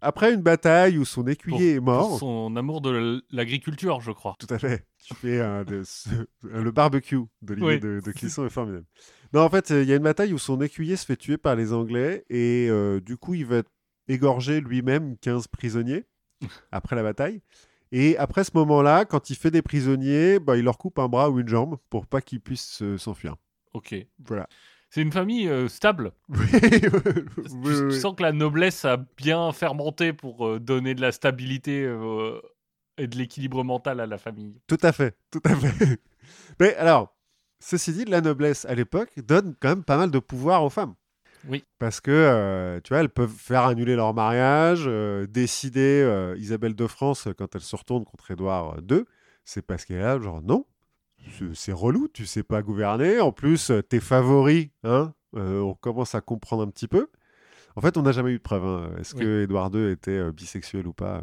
après 0.00 0.32
une 0.34 0.40
bataille 0.42 0.98
où 0.98 1.04
son 1.04 1.26
écuyer 1.26 1.74
est 1.74 1.80
mort. 1.80 2.08
Pour 2.08 2.18
son 2.18 2.56
amour 2.56 2.80
de 2.80 3.22
l'agriculture, 3.30 4.00
je 4.00 4.10
crois. 4.12 4.36
Tout 4.38 4.52
à 4.52 4.58
fait. 4.58 4.86
Tu 5.04 5.14
fais 5.14 5.40
un 5.40 5.64
de 5.64 5.82
ce- 5.84 6.08
le 6.42 6.70
barbecue 6.70 7.18
d'Olivier 7.42 7.68
Oui. 7.74 7.80
de, 7.80 8.00
de 8.04 8.12
Clisson 8.12 8.46
est 8.46 8.50
formidable. 8.50 8.86
Non, 9.32 9.42
en 9.42 9.48
fait, 9.50 9.70
il 9.70 9.84
y 9.84 9.92
a 9.92 9.96
une 9.96 10.02
bataille 10.02 10.32
où 10.32 10.38
son 10.38 10.60
écuyer 10.60 10.96
se 10.96 11.06
fait 11.06 11.16
tuer 11.16 11.38
par 11.38 11.56
les 11.56 11.72
Anglais 11.72 12.24
et 12.30 12.68
euh, 12.70 13.00
du 13.00 13.16
coup, 13.16 13.34
il 13.34 13.46
va 13.46 13.62
égorger 14.08 14.60
lui-même 14.60 15.16
15 15.18 15.46
prisonniers 15.48 16.04
après 16.72 16.96
la 16.96 17.02
bataille. 17.02 17.40
Et 17.92 18.16
après 18.16 18.42
ce 18.44 18.50
moment-là, 18.54 19.04
quand 19.04 19.30
il 19.30 19.36
fait 19.36 19.50
des 19.50 19.62
prisonniers, 19.62 20.38
bah, 20.38 20.56
il 20.56 20.64
leur 20.64 20.78
coupe 20.78 20.98
un 20.98 21.08
bras 21.08 21.30
ou 21.30 21.38
une 21.40 21.48
jambe 21.48 21.76
pour 21.90 22.06
pas 22.06 22.20
qu'ils 22.22 22.40
puissent 22.40 22.82
euh, 22.82 22.96
s'enfuir. 22.98 23.36
Ok. 23.74 23.94
Voilà. 24.26 24.46
C'est 24.88 25.02
une 25.02 25.12
famille 25.12 25.48
euh, 25.48 25.68
stable. 25.68 26.12
Oui, 26.28 26.46
Tu, 26.50 26.88
oui, 26.90 27.74
tu 27.76 27.84
oui. 27.86 28.00
sens 28.00 28.14
que 28.16 28.22
la 28.22 28.32
noblesse 28.32 28.84
a 28.84 28.96
bien 29.16 29.52
fermenté 29.52 30.12
pour 30.12 30.46
euh, 30.46 30.58
donner 30.58 30.94
de 30.94 31.00
la 31.00 31.12
stabilité 31.12 31.82
euh, 31.84 32.40
et 32.98 33.06
de 33.06 33.16
l'équilibre 33.16 33.62
mental 33.64 34.00
à 34.00 34.06
la 34.06 34.18
famille. 34.18 34.60
Tout 34.66 34.78
à 34.82 34.92
fait, 34.92 35.16
tout 35.30 35.40
à 35.44 35.54
fait. 35.54 35.98
Mais 36.60 36.74
alors, 36.76 37.14
ceci 37.60 37.92
dit, 37.92 38.04
la 38.04 38.20
noblesse 38.20 38.64
à 38.66 38.74
l'époque 38.74 39.18
donne 39.20 39.54
quand 39.60 39.68
même 39.68 39.84
pas 39.84 39.96
mal 39.96 40.10
de 40.10 40.18
pouvoir 40.18 40.64
aux 40.64 40.70
femmes. 40.70 40.94
Oui. 41.48 41.64
Parce 41.78 42.00
que, 42.00 42.10
euh, 42.10 42.80
tu 42.82 42.90
vois, 42.90 43.00
elles 43.00 43.08
peuvent 43.08 43.30
faire 43.36 43.62
annuler 43.64 43.96
leur 43.96 44.14
mariage, 44.14 44.84
euh, 44.86 45.26
décider, 45.26 46.02
euh, 46.04 46.36
Isabelle 46.38 46.74
de 46.74 46.86
France, 46.86 47.28
quand 47.36 47.54
elle 47.54 47.60
se 47.62 47.74
retourne 47.76 48.04
contre 48.04 48.30
Édouard 48.30 48.76
II, 48.88 49.04
c'est 49.44 49.62
parce 49.62 49.84
qu'elle 49.84 49.96
est 49.96 50.02
là, 50.02 50.20
genre, 50.20 50.40
non, 50.42 50.64
c'est- 51.54 51.72
relou, 51.72 52.08
tu 52.08 52.26
sais 52.26 52.42
pas 52.42 52.62
gouverner, 52.62 53.20
en 53.20 53.32
plus, 53.32 53.72
tes 53.88 54.00
favoris, 54.00 54.68
hein, 54.84 55.14
on 55.34 55.74
commence 55.74 56.14
à 56.14 56.20
comprendre 56.20 56.62
un 56.62 56.68
petit 56.70 56.88
peu. 56.88 57.08
En 57.74 57.80
fait, 57.80 57.96
on 57.96 58.02
n'a 58.02 58.12
jamais 58.12 58.30
eu 58.32 58.36
de 58.38 58.42
preuve. 58.42 58.64
hein. 58.64 58.92
Est-ce 58.98 59.14
Oui. 59.16 59.22
que 59.22 59.42
Édouard 59.44 59.70
II 59.74 59.90
était 59.90 60.30
bisexuel 60.30 60.86
ou 60.86 60.92
pas 60.92 61.22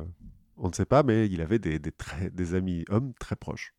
On 0.57 0.67
ne 0.67 0.73
sait 0.73 0.85
pas, 0.85 1.03
mais 1.03 1.27
il 1.27 1.39
avait 1.41 1.59
des, 1.59 1.79
des, 1.79 1.91
très- 1.91 2.29
des 2.31 2.53
amis 2.55 2.83
hommes 2.89 3.13
très 3.19 3.35
proches. 3.35 3.73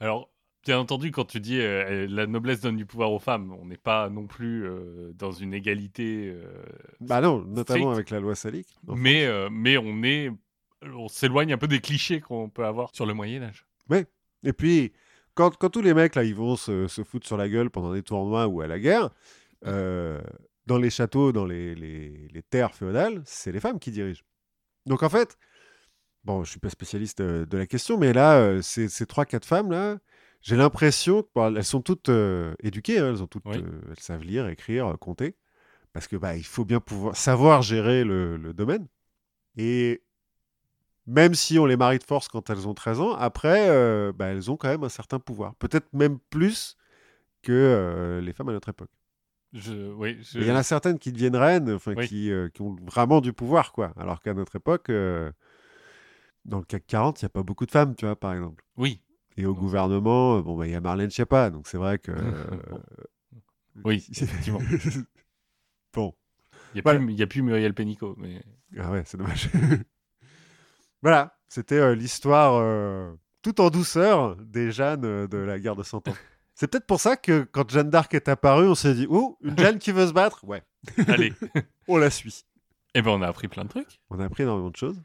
Alors, 0.00 0.30
bien 0.64 0.78
entendu, 0.78 1.10
quand 1.10 1.24
tu 1.24 1.40
dis 1.40 1.60
euh, 1.60 2.06
la 2.08 2.26
noblesse 2.26 2.60
donne 2.60 2.76
du 2.76 2.86
pouvoir 2.86 3.12
aux 3.12 3.18
femmes, 3.18 3.52
on 3.60 3.66
n'est 3.66 3.76
pas 3.76 4.08
non 4.08 4.26
plus 4.26 4.66
euh, 4.66 5.12
dans 5.14 5.32
une 5.32 5.54
égalité. 5.54 6.32
euh, 6.34 6.64
Bah 7.00 7.20
non, 7.20 7.42
notamment 7.44 7.90
avec 7.90 8.10
la 8.10 8.20
loi 8.20 8.34
salique. 8.34 8.68
Mais, 8.86 9.28
mais 9.50 9.76
on 9.78 10.02
est. 10.02 10.30
On 10.82 11.08
s'éloigne 11.08 11.52
un 11.52 11.58
peu 11.58 11.68
des 11.68 11.80
clichés 11.80 12.20
qu'on 12.20 12.50
peut 12.50 12.66
avoir 12.66 12.90
sur 12.94 13.06
le 13.06 13.14
Moyen-Âge. 13.14 13.64
Et 14.46 14.52
puis, 14.52 14.92
quand, 15.32 15.56
quand 15.56 15.70
tous 15.70 15.80
les 15.80 15.94
mecs, 15.94 16.14
là, 16.14 16.24
ils 16.24 16.34
vont 16.34 16.56
se, 16.56 16.86
se 16.88 17.02
foutre 17.02 17.26
sur 17.26 17.38
la 17.38 17.48
gueule 17.48 17.70
pendant 17.70 17.94
des 17.94 18.02
tournois 18.02 18.46
ou 18.46 18.60
à 18.60 18.66
la 18.66 18.78
guerre, 18.78 19.08
dans 19.62 20.78
les 20.78 20.90
châteaux, 20.90 21.32
dans 21.32 21.46
les, 21.46 21.74
les- 21.74 22.28
les 22.28 22.42
terres 22.42 22.74
féodales, 22.74 23.22
c'est 23.24 23.52
les 23.52 23.60
femmes 23.60 23.78
qui 23.78 23.90
dirigent. 23.90 24.22
Donc 24.86 25.02
en 25.02 25.08
fait, 25.08 25.38
bon, 26.24 26.44
je 26.44 26.50
suis 26.50 26.60
pas 26.60 26.70
spécialiste 26.70 27.22
de 27.22 27.56
la 27.58 27.66
question, 27.66 27.96
mais 27.98 28.12
là, 28.12 28.60
ces, 28.62 29.06
trois, 29.06 29.24
quatre 29.24 29.46
femmes-là, 29.46 29.98
j'ai 30.44 30.56
l'impression 30.56 31.22
qu'elles 31.34 31.64
sont 31.64 31.80
toutes 31.80 32.10
euh, 32.10 32.54
éduquées, 32.62 32.98
hein, 32.98 33.08
elles, 33.08 33.22
ont 33.22 33.26
toutes, 33.26 33.46
Oui. 33.46 33.56
euh, 33.58 33.80
elles 33.90 33.98
savent 34.00 34.22
lire, 34.22 34.46
écrire, 34.48 34.86
euh, 34.88 34.96
compter, 34.96 35.36
parce 35.94 36.06
que 36.06 36.16
bah, 36.16 36.36
il 36.36 36.44
faut 36.44 36.64
bien 36.66 36.80
pouvoir 36.80 37.16
savoir 37.16 37.62
gérer 37.62 38.04
le, 38.04 38.36
le 38.36 38.52
domaine. 38.52 38.86
Et 39.56 40.02
même 41.06 41.34
si 41.34 41.58
on 41.58 41.66
les 41.66 41.76
marie 41.76 41.98
de 41.98 42.04
force 42.04 42.28
quand 42.28 42.50
elles 42.50 42.68
ont 42.68 42.74
13 42.74 43.00
ans, 43.00 43.14
après, 43.14 43.68
euh, 43.70 44.12
bah, 44.12 44.26
elles 44.26 44.50
ont 44.50 44.56
quand 44.56 44.68
même 44.68 44.84
un 44.84 44.88
certain 44.88 45.18
pouvoir. 45.18 45.54
Peut-être 45.54 45.88
même 45.92 46.18
plus 46.30 46.76
que 47.42 48.20
les 48.22 48.32
femmes 48.32 48.48
à 48.50 48.52
notre 48.52 48.68
époque. 48.70 48.90
Je, 49.54 49.92
oui, 49.92 50.18
je- 50.20 50.40
Il 50.40 50.46
y 50.46 50.50
en 50.50 50.56
a 50.56 50.62
certaines 50.62 50.98
qui 50.98 51.12
deviennent 51.12 51.36
reines, 51.36 51.70
enfin, 51.72 51.94
Oui. 51.94 52.08
qui, 52.08 52.30
euh, 52.32 52.48
qui 52.48 52.60
ont 52.62 52.74
vraiment 52.84 53.20
du 53.20 53.32
pouvoir, 53.32 53.72
quoi. 53.72 53.92
Alors 53.96 54.20
qu'à 54.20 54.34
notre 54.34 54.56
époque, 54.56 54.90
euh, 54.90 55.30
dans 56.44 56.58
le 56.58 56.64
CAC 56.64 56.84
40, 56.86 57.22
il 57.22 57.24
n'y 57.24 57.26
a 57.26 57.30
pas 57.30 57.42
beaucoup 57.42 57.64
de 57.64 57.70
femmes, 57.70 57.94
tu 57.94 58.04
vois, 58.04 58.16
par 58.16 58.34
exemple. 58.34 58.64
Oui, 58.76 59.00
Et 59.36 59.46
au 59.46 59.54
gouvernement, 59.54 60.38
euh, 60.38 60.42
bon, 60.42 60.56
bah, 60.56 60.66
il 60.66 60.72
y 60.72 60.76
a 60.76 60.80
Marlène 60.80 61.10
Schiappa, 61.10 61.50
donc 61.50 61.66
c'est 61.68 61.78
vrai 61.78 61.98
que... 61.98 62.10
euh. 62.12 62.44
Oui, 63.84 64.06
effectivement. 64.10 64.60
bon, 65.92 66.14
il 66.72 66.76
n'y 66.76 66.80
a, 66.80 66.82
Voilà. 66.84 67.00
a 67.22 67.26
plus 67.26 67.42
Muriel 67.42 67.74
Pénicaud. 67.74 68.14
Mais... 68.18 68.42
ah 68.78 68.90
ouais, 68.92 69.02
c'est 69.04 69.16
dommage. 69.16 69.48
voilà, 71.02 71.36
c'était 71.48 71.78
euh, 71.78 71.94
l'histoire 71.94 72.54
euh, 72.54 73.12
tout 73.42 73.60
en 73.60 73.70
douceur 73.70 74.36
des 74.36 74.70
Jeannes 74.70 75.04
euh, 75.04 75.26
de 75.26 75.38
la 75.38 75.58
guerre 75.58 75.76
de 75.76 75.82
Cent 75.82 76.06
Ans. 76.08 76.14
C'est 76.54 76.68
peut-être 76.70 76.86
pour 76.86 77.00
ça 77.00 77.16
que 77.16 77.42
quand 77.50 77.68
Jeanne 77.68 77.90
d'Arc 77.90 78.14
est 78.14 78.28
apparue, 78.28 78.68
on 78.68 78.76
s'est 78.76 78.94
dit, 78.94 79.06
oh, 79.10 79.36
une 79.42 79.58
Jeanne 79.58 79.78
qui 79.80 79.90
veut 79.90 80.06
se 80.06 80.12
battre? 80.12 80.44
Ouais, 80.44 80.62
Allez, 81.08 81.32
on 81.88 81.96
la 81.96 82.10
suit. 82.10 82.44
eh 82.94 83.02
ben, 83.02 83.10
on 83.10 83.22
a 83.22 83.26
appris 83.26 83.48
plein 83.48 83.64
de 83.64 83.68
trucs. 83.70 84.00
On 84.10 84.20
a 84.20 84.24
appris 84.26 84.44
énormément 84.44 84.70
de 84.70 84.76
choses. 84.76 85.02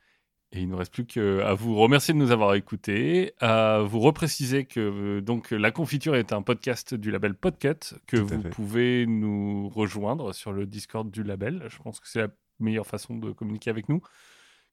Et 0.52 0.62
il 0.62 0.66
ne 0.66 0.72
nous 0.72 0.78
reste 0.78 0.92
plus 0.92 1.06
qu'à 1.06 1.54
vous 1.54 1.76
remercier 1.76 2.14
de 2.14 2.20
nous 2.20 2.32
avoir 2.32 2.56
écoutés, 2.56 3.34
à 3.40 3.82
vous 3.84 4.00
repréciser 4.00 4.66
que 4.66 4.80
euh, 4.80 5.22
donc 5.22 5.52
la 5.52 5.70
confiture 5.70 6.16
est 6.16 6.34
un 6.34 6.42
podcast 6.42 6.96
du 6.96 7.12
label 7.12 7.36
Podcut, 7.36 7.94
que 8.08 8.18
vous 8.18 8.42
fait. 8.42 8.50
pouvez 8.50 9.06
nous 9.06 9.70
rejoindre 9.70 10.34
sur 10.34 10.52
le 10.52 10.66
Discord 10.66 11.12
du 11.12 11.22
label. 11.22 11.66
Je 11.70 11.78
pense 11.78 12.00
que 12.00 12.08
c'est 12.08 12.22
la 12.22 12.30
meilleure 12.60 12.88
façon 12.88 13.16
de 13.16 13.32
communiquer 13.32 13.70
avec 13.70 13.90
nous. 13.90 14.02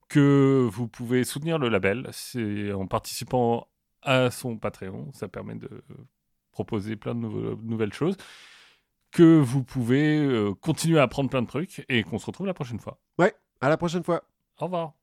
Que 0.08 0.66
vous 0.72 0.88
pouvez 0.88 1.24
soutenir 1.24 1.58
le 1.58 1.68
label, 1.68 2.08
c'est 2.12 2.72
en 2.72 2.86
participant 2.86 3.68
à 4.02 4.30
son 4.30 4.56
Patreon, 4.56 5.10
ça 5.12 5.28
permet 5.28 5.56
de 5.56 5.68
proposer 6.52 6.96
plein 6.96 7.14
de 7.14 7.26
nouvelles 7.62 7.92
choses. 7.92 8.16
Que 9.10 9.38
vous 9.38 9.62
pouvez 9.62 10.16
euh, 10.18 10.54
continuer 10.54 10.98
à 11.00 11.02
apprendre 11.02 11.28
plein 11.28 11.42
de 11.42 11.46
trucs 11.48 11.84
et 11.88 12.02
qu'on 12.02 12.18
se 12.18 12.26
retrouve 12.26 12.46
la 12.46 12.54
prochaine 12.54 12.78
fois. 12.78 12.98
Ouais, 13.18 13.34
à 13.60 13.68
la 13.68 13.76
prochaine 13.76 14.04
fois. 14.04 14.24
Au 14.58 14.64
revoir. 14.66 14.94